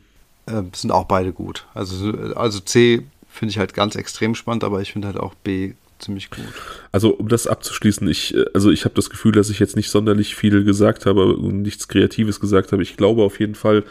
Äh, 0.46 0.62
sind 0.74 0.90
auch 0.90 1.04
beide 1.04 1.32
gut. 1.32 1.66
Also, 1.74 2.12
also 2.34 2.60
C 2.60 3.04
finde 3.28 3.52
ich 3.52 3.58
halt 3.58 3.74
ganz 3.74 3.94
extrem 3.94 4.34
spannend, 4.34 4.64
aber 4.64 4.80
ich 4.80 4.92
finde 4.92 5.08
halt 5.08 5.16
auch 5.16 5.34
B 5.34 5.74
ziemlich 5.98 6.30
gut. 6.30 6.44
Also 6.90 7.14
um 7.14 7.28
das 7.28 7.46
abzuschließen, 7.46 8.06
ich, 8.08 8.34
äh, 8.34 8.44
also 8.54 8.70
ich 8.70 8.84
habe 8.84 8.94
das 8.94 9.08
Gefühl, 9.08 9.32
dass 9.32 9.50
ich 9.50 9.58
jetzt 9.58 9.76
nicht 9.76 9.90
sonderlich 9.90 10.34
viel 10.34 10.64
gesagt 10.64 11.06
habe 11.06 11.36
und 11.36 11.62
nichts 11.62 11.88
Kreatives 11.88 12.40
gesagt 12.40 12.72
habe. 12.72 12.82
Ich 12.82 12.96
glaube 12.96 13.22
auf 13.22 13.40
jeden 13.40 13.54
Fall, 13.54 13.84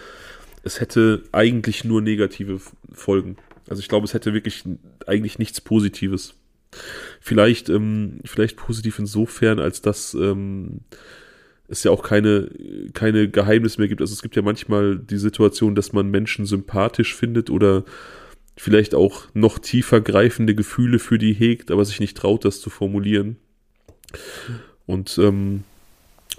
es 0.63 0.79
hätte 0.79 1.23
eigentlich 1.31 1.83
nur 1.83 2.01
negative 2.01 2.59
Folgen. 2.91 3.37
Also 3.69 3.79
ich 3.79 3.87
glaube, 3.87 4.05
es 4.05 4.13
hätte 4.13 4.33
wirklich 4.33 4.63
eigentlich 5.07 5.39
nichts 5.39 5.61
Positives. 5.61 6.33
Vielleicht, 7.19 7.69
ähm, 7.69 8.19
vielleicht 8.25 8.57
positiv 8.57 8.99
insofern, 8.99 9.59
als 9.59 9.81
dass 9.81 10.13
ähm, 10.13 10.81
es 11.67 11.83
ja 11.83 11.91
auch 11.91 12.03
keine, 12.03 12.49
keine 12.93 13.29
Geheimnisse 13.29 13.79
mehr 13.79 13.87
gibt. 13.87 14.01
Also 14.01 14.13
es 14.13 14.21
gibt 14.21 14.35
ja 14.35 14.41
manchmal 14.41 14.97
die 14.97 15.17
Situation, 15.17 15.75
dass 15.75 15.93
man 15.93 16.09
Menschen 16.09 16.45
sympathisch 16.45 17.15
findet 17.15 17.49
oder 17.49 17.83
vielleicht 18.57 18.93
auch 18.93 19.25
noch 19.33 19.59
tiefer 19.59 20.01
greifende 20.01 20.55
Gefühle 20.55 20.99
für 20.99 21.17
die 21.17 21.33
hegt, 21.33 21.71
aber 21.71 21.85
sich 21.85 21.99
nicht 21.99 22.17
traut, 22.17 22.45
das 22.45 22.59
zu 22.59 22.69
formulieren. 22.69 23.37
Und 24.85 25.17
ähm, 25.17 25.63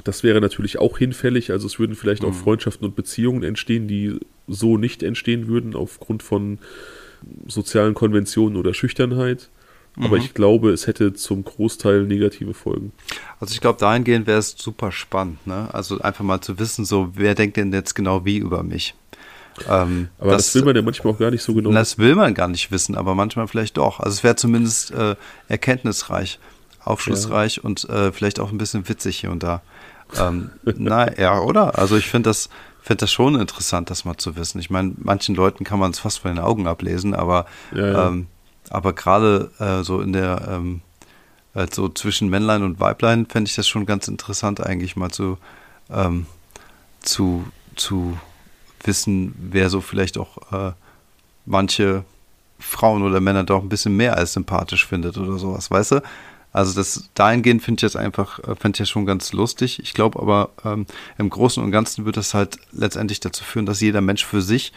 das 0.05 0.23
wäre 0.23 0.41
natürlich 0.41 0.79
auch 0.79 0.99
hinfällig. 0.99 1.51
Also 1.51 1.67
es 1.67 1.79
würden 1.79 1.97
vielleicht 1.97 2.23
mhm. 2.23 2.29
auch 2.29 2.35
Freundschaften 2.35 2.87
und 2.87 2.97
Beziehungen 2.97 3.43
entstehen, 3.43 3.89
die 3.89 4.19
so 4.47 4.77
nicht 4.77 5.03
entstehen 5.03 5.49
würden 5.49 5.75
aufgrund 5.75 6.23
von 6.23 6.59
sozialen 7.47 7.95
Konventionen 7.95 8.57
oder 8.57 8.75
Schüchternheit. 8.75 9.49
Aber 9.97 10.17
mhm. 10.17 10.23
ich 10.23 10.35
glaube, 10.35 10.71
es 10.71 10.87
hätte 10.87 11.13
zum 11.13 11.45
Großteil 11.45 12.05
negative 12.05 12.55
Folgen. 12.55 12.93
Also 13.41 13.53
ich 13.53 13.61
glaube, 13.61 13.79
dahingehend 13.79 14.27
wäre 14.27 14.39
es 14.39 14.55
super 14.57 14.91
spannend, 14.91 15.47
ne? 15.47 15.69
Also 15.73 16.01
einfach 16.01 16.25
mal 16.25 16.41
zu 16.41 16.59
wissen, 16.59 16.85
so, 16.85 17.11
wer 17.15 17.35
denkt 17.35 17.59
denn 17.59 17.73
jetzt 17.73 17.95
genau 17.95 18.25
wie 18.25 18.39
über 18.39 18.63
mich? 18.63 18.95
Ähm, 19.69 20.09
aber 20.19 20.33
das, 20.33 20.47
das, 20.47 20.55
will 20.55 20.65
man 20.65 20.77
ja 20.77 20.83
manchmal 20.83 21.13
auch 21.13 21.19
gar 21.19 21.31
nicht 21.31 21.43
so 21.43 21.53
genau. 21.53 21.71
Das 21.73 21.99
will 21.99 22.15
man 22.15 22.33
gar 22.33 22.49
nicht 22.49 22.71
wissen, 22.71 22.97
aber 22.97 23.15
manchmal 23.15 23.49
vielleicht 23.49 23.77
doch. 23.77 24.01
Also 24.01 24.17
es 24.17 24.25
wäre 24.25 24.37
zumindest 24.37 24.93
äh, 24.93 25.15
erkenntnisreich, 25.49 26.39
aufschlussreich 26.83 27.57
ja. 27.57 27.65
und 27.65 27.89
äh, 27.91 28.13
vielleicht 28.13 28.41
auch 28.41 28.51
ein 28.51 28.59
bisschen 28.59 28.89
witzig 28.89 29.19
hier 29.19 29.31
und 29.31 29.43
da. 29.43 29.61
Ähm, 30.19 30.51
na 30.65 31.19
ja, 31.19 31.39
oder? 31.41 31.79
Also 31.79 31.99
ich 31.99 32.07
finde 32.07 32.31
das, 32.31 32.49
finde 32.81 33.01
das 33.01 33.13
schon 33.13 33.39
interessant, 33.39 33.91
das 33.91 34.07
mal 34.07 34.17
zu 34.17 34.37
wissen. 34.37 34.59
Ich 34.59 34.71
meine, 34.71 34.95
manchen 34.97 35.35
Leuten 35.35 35.65
kann 35.65 35.79
man 35.79 35.91
es 35.91 35.99
fast 35.99 36.21
von 36.21 36.31
den 36.35 36.43
Augen 36.43 36.67
ablesen, 36.67 37.15
aber 37.15 37.45
ja, 37.75 37.87
ja. 37.87 38.09
Ähm, 38.09 38.29
aber 38.73 38.95
gerade 38.95 39.51
äh, 39.59 39.85
so 39.85 40.01
in 40.01 40.13
der, 40.15 40.49
ähm, 40.49 40.81
halt 41.55 41.75
so 41.75 41.91
zwischen 41.91 42.31
Männlein 42.31 42.63
und 42.63 42.81
Weiblein 42.81 43.27
fände 43.27 43.49
ich 43.49 43.55
das 43.55 43.69
schon 43.69 43.85
ganz 43.85 44.09
interessant, 44.09 44.65
eigentlich 44.65 44.97
mal 44.97 45.11
zu, 45.11 45.37
ähm, 45.91 46.27
zu, 47.01 47.45
zu 47.77 48.19
wissen, 48.83 49.35
wer 49.37 49.69
so 49.69 49.83
vielleicht 49.83 50.17
auch 50.17 50.53
äh, 50.53 50.73
manche 51.45 52.05
Frauen 52.59 53.03
oder 53.03 53.21
Männer 53.21 53.45
doch 53.45 53.63
ein 53.63 53.69
bisschen 53.69 53.97
mehr 53.97 54.17
als 54.17 54.33
sympathisch 54.33 54.87
findet 54.87 55.19
oder 55.19 55.39
sowas, 55.39 55.71
weißt 55.71 55.93
du? 55.93 56.03
Also 56.53 56.75
das 56.75 57.11
dahingehend 57.15 57.63
finde 57.63 57.79
ich 57.81 57.93
das 57.93 57.97
einfach, 57.97 58.39
äh, 58.41 58.57
finde 58.57 58.77
ich 58.77 58.79
ja 58.79 58.87
schon 58.87 59.05
ganz 59.05 59.35
lustig. 59.35 59.81
Ich 59.83 59.93
glaube 59.93 60.19
aber 60.19 60.51
ähm, 60.65 60.87
im 61.19 61.29
Großen 61.29 61.63
und 61.63 61.73
Ganzen 61.73 62.07
wird 62.07 62.17
das 62.17 62.33
halt 62.33 62.57
letztendlich 62.73 63.21
dazu 63.21 63.45
führen, 63.45 63.67
dass 63.67 63.81
jeder 63.81 64.01
Mensch 64.01 64.25
für 64.25 64.41
sich 64.41 64.73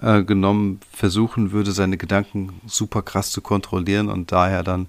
äh, 0.00 0.22
genommen 0.22 0.80
versuchen 0.92 1.52
würde, 1.52 1.72
seine 1.72 1.96
Gedanken 1.96 2.60
super 2.66 3.02
krass 3.02 3.30
zu 3.30 3.40
kontrollieren 3.40 4.08
und 4.08 4.32
daher 4.32 4.62
dann 4.62 4.88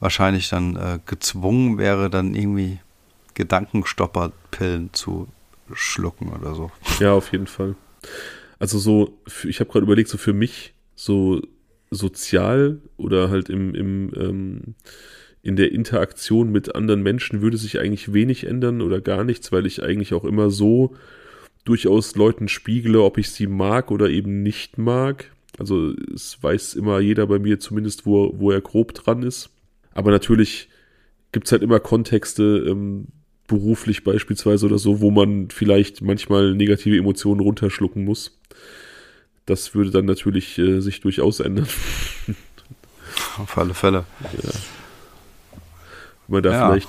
wahrscheinlich 0.00 0.48
dann 0.48 0.76
äh, 0.76 0.98
gezwungen 1.06 1.78
wäre, 1.78 2.10
dann 2.10 2.34
irgendwie 2.34 2.78
Gedankenstopperpillen 3.34 4.90
zu 4.92 5.28
schlucken 5.72 6.32
oder 6.32 6.54
so. 6.54 6.70
Ja, 7.00 7.12
auf 7.12 7.32
jeden 7.32 7.46
Fall. 7.46 7.74
Also 8.58 8.78
so, 8.78 9.18
ich 9.44 9.60
habe 9.60 9.70
gerade 9.70 9.84
überlegt, 9.84 10.08
so 10.08 10.18
für 10.18 10.32
mich 10.32 10.74
so 10.94 11.42
sozial 11.90 12.78
oder 12.96 13.30
halt 13.30 13.48
im, 13.50 13.74
im 13.74 14.12
ähm, 14.16 14.74
in 15.42 15.54
der 15.54 15.70
Interaktion 15.70 16.50
mit 16.50 16.74
anderen 16.74 17.04
Menschen 17.04 17.40
würde 17.40 17.56
sich 17.56 17.78
eigentlich 17.78 18.12
wenig 18.12 18.48
ändern 18.48 18.82
oder 18.82 19.00
gar 19.00 19.22
nichts, 19.22 19.52
weil 19.52 19.64
ich 19.64 19.80
eigentlich 19.80 20.12
auch 20.12 20.24
immer 20.24 20.50
so 20.50 20.96
durchaus 21.66 22.16
Leuten 22.16 22.48
spiegle, 22.48 23.02
ob 23.02 23.18
ich 23.18 23.30
sie 23.30 23.46
mag 23.46 23.90
oder 23.90 24.08
eben 24.08 24.42
nicht 24.42 24.78
mag. 24.78 25.30
Also 25.58 25.92
es 26.14 26.42
weiß 26.42 26.74
immer 26.74 27.00
jeder 27.00 27.26
bei 27.26 27.38
mir 27.38 27.60
zumindest, 27.60 28.06
wo, 28.06 28.32
wo 28.38 28.50
er 28.50 28.60
grob 28.60 28.94
dran 28.94 29.22
ist. 29.22 29.50
Aber 29.92 30.10
natürlich 30.10 30.68
gibt 31.32 31.46
es 31.46 31.52
halt 31.52 31.62
immer 31.62 31.80
Kontexte, 31.80 32.64
ähm, 32.68 33.08
beruflich 33.46 34.04
beispielsweise 34.04 34.66
oder 34.66 34.78
so, 34.78 35.00
wo 35.00 35.10
man 35.10 35.50
vielleicht 35.50 36.02
manchmal 36.02 36.54
negative 36.54 36.96
Emotionen 36.96 37.40
runterschlucken 37.40 38.04
muss. 38.04 38.38
Das 39.44 39.74
würde 39.74 39.90
dann 39.90 40.04
natürlich 40.04 40.58
äh, 40.58 40.80
sich 40.80 41.00
durchaus 41.00 41.40
ändern. 41.40 41.68
Auf 43.38 43.56
alle 43.56 43.74
Fälle. 43.74 44.04
Ja. 44.42 44.50
Wenn 46.26 46.34
man 46.34 46.42
da 46.42 46.52
ja. 46.52 46.70
vielleicht 46.70 46.88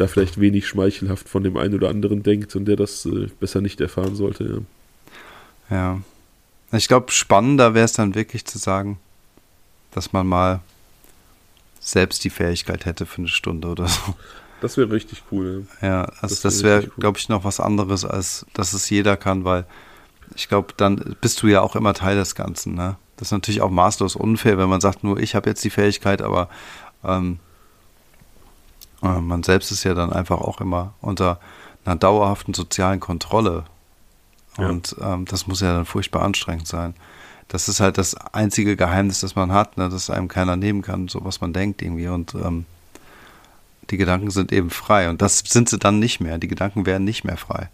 da 0.00 0.06
vielleicht 0.06 0.40
wenig 0.40 0.66
schmeichelhaft 0.66 1.28
von 1.28 1.42
dem 1.42 1.56
einen 1.56 1.74
oder 1.74 1.88
anderen 1.90 2.22
denkt 2.22 2.56
und 2.56 2.64
der 2.64 2.76
das 2.76 3.04
äh, 3.06 3.28
besser 3.40 3.60
nicht 3.60 3.80
erfahren 3.80 4.16
sollte. 4.16 4.62
Ja. 5.70 5.76
ja. 5.76 6.00
Ich 6.78 6.88
glaube, 6.88 7.10
spannender 7.12 7.74
wäre 7.74 7.84
es 7.84 7.92
dann 7.92 8.14
wirklich 8.14 8.44
zu 8.44 8.58
sagen, 8.58 8.98
dass 9.90 10.12
man 10.12 10.26
mal 10.26 10.60
selbst 11.80 12.24
die 12.24 12.30
Fähigkeit 12.30 12.84
hätte 12.84 13.06
für 13.06 13.18
eine 13.18 13.28
Stunde 13.28 13.68
oder 13.68 13.88
so. 13.88 14.14
Das 14.60 14.76
wäre 14.76 14.90
richtig 14.90 15.22
cool. 15.30 15.66
Ja, 15.80 15.88
ja 15.88 16.02
also 16.20 16.36
das 16.42 16.62
wäre, 16.62 16.82
wär, 16.82 16.88
cool. 16.88 16.94
glaube 16.98 17.18
ich, 17.18 17.28
noch 17.28 17.44
was 17.44 17.60
anderes, 17.60 18.04
als 18.04 18.44
dass 18.54 18.72
es 18.72 18.90
jeder 18.90 19.16
kann, 19.16 19.44
weil 19.44 19.64
ich 20.34 20.48
glaube, 20.48 20.74
dann 20.76 21.16
bist 21.20 21.42
du 21.42 21.46
ja 21.46 21.62
auch 21.62 21.76
immer 21.76 21.94
Teil 21.94 22.16
des 22.16 22.34
Ganzen. 22.34 22.74
Ne? 22.74 22.96
Das 23.16 23.28
ist 23.28 23.32
natürlich 23.32 23.60
auch 23.60 23.70
maßlos 23.70 24.16
unfair, 24.16 24.58
wenn 24.58 24.68
man 24.68 24.80
sagt, 24.80 25.04
nur 25.04 25.18
ich 25.18 25.34
habe 25.34 25.48
jetzt 25.48 25.64
die 25.64 25.70
Fähigkeit, 25.70 26.22
aber 26.22 26.48
ähm, 27.04 27.38
äh, 27.38 27.47
man 29.00 29.42
selbst 29.42 29.70
ist 29.70 29.84
ja 29.84 29.94
dann 29.94 30.12
einfach 30.12 30.40
auch 30.40 30.60
immer 30.60 30.94
unter 31.00 31.38
einer 31.84 31.96
dauerhaften 31.96 32.54
sozialen 32.54 33.00
Kontrolle. 33.00 33.64
Und 34.56 34.96
ja. 34.98 35.14
ähm, 35.14 35.24
das 35.24 35.46
muss 35.46 35.60
ja 35.60 35.72
dann 35.72 35.86
furchtbar 35.86 36.22
anstrengend 36.22 36.66
sein. 36.66 36.94
Das 37.46 37.68
ist 37.68 37.80
halt 37.80 37.96
das 37.96 38.14
einzige 38.14 38.76
Geheimnis, 38.76 39.20
das 39.20 39.34
man 39.34 39.52
hat, 39.52 39.78
ne, 39.78 39.88
dass 39.88 40.10
einem 40.10 40.28
keiner 40.28 40.56
nehmen 40.56 40.82
kann, 40.82 41.08
so 41.08 41.24
was 41.24 41.40
man 41.40 41.52
denkt 41.52 41.80
irgendwie. 41.80 42.08
Und 42.08 42.34
ähm, 42.34 42.66
die 43.90 43.96
Gedanken 43.96 44.30
sind 44.30 44.52
eben 44.52 44.70
frei. 44.70 45.08
Und 45.08 45.22
das 45.22 45.38
sind 45.38 45.68
sie 45.68 45.78
dann 45.78 45.98
nicht 45.98 46.20
mehr. 46.20 46.38
Die 46.38 46.48
Gedanken 46.48 46.84
werden 46.84 47.04
nicht 47.04 47.24
mehr 47.24 47.38
frei. 47.38 47.70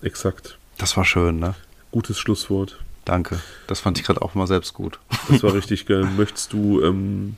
Exakt. 0.00 0.58
Das 0.78 0.96
war 0.96 1.04
schön, 1.04 1.38
ne? 1.38 1.54
Gutes 1.90 2.18
Schlusswort. 2.18 2.80
Danke. 3.04 3.40
Das 3.66 3.80
fand 3.80 3.98
ich 3.98 4.04
gerade 4.04 4.22
auch 4.22 4.34
mal 4.34 4.46
selbst 4.46 4.72
gut. 4.72 4.98
Das 5.28 5.42
war 5.42 5.52
richtig 5.54 5.86
geil. 5.86 6.08
Möchtest 6.16 6.52
du, 6.52 6.80
ähm, 6.82 7.36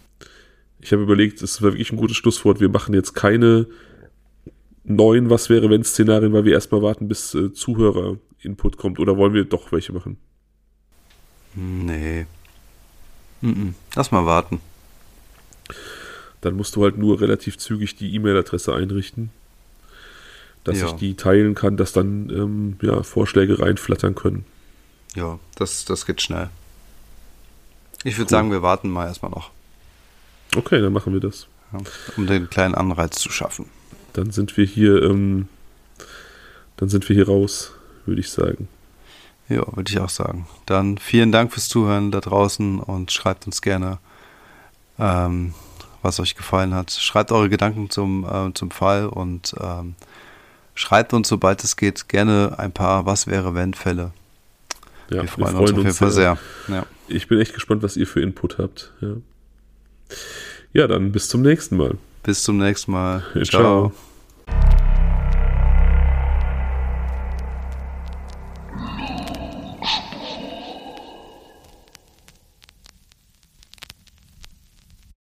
ich 0.81 0.93
habe 0.93 1.03
überlegt, 1.03 1.43
es 1.43 1.63
war 1.63 1.73
wirklich 1.73 1.93
ein 1.93 1.97
gutes 1.97 2.17
Schlusswort. 2.17 2.61
Wir 2.61 2.69
machen 2.69 2.95
jetzt 2.95 3.15
keine 3.15 3.67
neuen 4.85 5.31
Was 5.31 5.51
wäre 5.51 5.69
wenn 5.71 5.85
Szenarien, 5.85 6.33
weil 6.33 6.45
wir 6.45 6.53
erstmal 6.53 6.83
warten, 6.83 7.09
bis 7.09 7.35
äh, 7.35 7.53
Zuhörer-Input 7.53 8.77
kommt. 8.77 8.99
Oder 8.99 9.17
wollen 9.17 9.35
wir 9.35 9.45
doch 9.45 9.73
welche 9.73 9.93
machen? 9.93 10.19
Nee. 11.55 12.27
Mm 13.41 13.51
-mm. 13.51 13.73
Lass 13.95 14.11
mal 14.11 14.27
warten. 14.27 14.61
Dann 16.41 16.55
musst 16.55 16.77
du 16.77 16.85
halt 16.85 16.99
nur 16.99 17.21
relativ 17.21 17.59
zügig 17.59 17.97
die 17.97 18.15
E-Mail-Adresse 18.15 18.75
einrichten, 18.75 19.31
dass 20.65 20.81
ja. 20.81 20.87
ich 20.87 20.93
die 20.93 21.15
teilen 21.15 21.55
kann, 21.55 21.77
dass 21.77 21.93
dann 21.93 22.31
ähm, 22.31 22.77
ja, 22.83 23.03
Vorschläge 23.03 23.59
reinflattern 23.59 24.15
können. 24.15 24.45
Ja, 25.17 25.41
das, 25.57 25.87
das 25.87 26.07
geht 26.07 26.23
schnell. 26.23 26.51
Ich 28.05 28.19
würde 28.19 28.27
cool. 28.27 28.31
sagen, 28.31 28.51
wir 28.53 28.63
warten 28.63 28.91
mal 28.91 29.07
erstmal 29.07 29.31
noch. 29.31 29.51
Okay, 30.57 30.81
dann 30.81 30.93
machen 30.93 31.13
wir 31.13 31.21
das. 31.21 31.47
Ja, 31.73 31.81
um 32.17 32.27
den 32.27 32.49
kleinen 32.49 32.75
Anreiz 32.75 33.19
zu 33.19 33.31
schaffen. 33.31 33.67
Dann 34.13 34.31
sind 34.31 34.57
wir 34.57 34.65
hier, 34.65 35.03
ähm, 35.03 35.49
dann 36.77 36.89
sind 36.89 37.09
wir 37.09 37.15
hier 37.15 37.27
raus, 37.27 37.73
würde 38.07 38.21
ich 38.21 38.31
sagen. 38.31 38.69
Ja, 39.49 39.65
würde 39.77 39.91
ich 39.91 40.01
auch 40.01 40.09
sagen. 40.09 40.49
Dann 40.65 40.99
vielen 40.99 41.31
Dank 41.31 41.53
fürs 41.53 41.69
Zuhören 41.69 42.11
da 42.11 42.21
draußen 42.21 42.81
und 42.81 43.13
schreibt 43.13 43.47
uns 43.47 43.63
gerne, 43.63 43.99
ähm, 44.99 45.55
was 46.03 46.19
euch 46.19 46.35
gefallen 46.35 46.75
hat. 46.75 46.91
Schreibt 46.91 47.31
eure 47.31 47.49
Gedanken 47.49 47.91
zum, 47.91 48.25
äh, 48.25 48.53
zum 48.55 48.71
Fall 48.71 49.07
und 49.07 49.55
ähm, 49.61 49.95
schreibt 50.75 51.13
uns, 51.13 51.29
sobald 51.29 51.63
es 51.63 51.77
geht, 51.77 52.09
gerne 52.09 52.55
ein 52.59 52.73
paar 52.73 53.07
Was 53.07 53.27
wäre 53.27 53.55
wenn 53.55 53.75
Fälle. 53.75 54.13
Ja, 55.11 55.23
wir 55.23 55.29
freuen, 55.29 55.59
wir 55.59 55.59
freuen 55.59 55.61
uns 55.61 55.71
auf 55.71 55.79
jeden 55.79 55.95
Fall 55.95 56.11
sehr. 56.11 56.39
Ja. 56.69 56.87
Ich 57.07 57.29
bin 57.29 57.39
echt 57.39 57.55
gespannt, 57.55 57.83
was 57.83 57.97
ihr 57.97 58.07
für 58.07 58.21
Input 58.21 58.59
habt. 58.59 58.93
Ja. 59.01 59.15
Ja, 60.73 60.87
dann 60.87 61.13
bis 61.13 61.29
zum 61.29 61.43
nächsten 61.43 61.77
Mal. 61.77 61.97
Bis 62.23 62.43
zum 62.43 62.59
nächsten 62.59 62.93
Mal. 62.93 63.23
Ciao. 63.45 63.93
Ciao. 64.47 64.76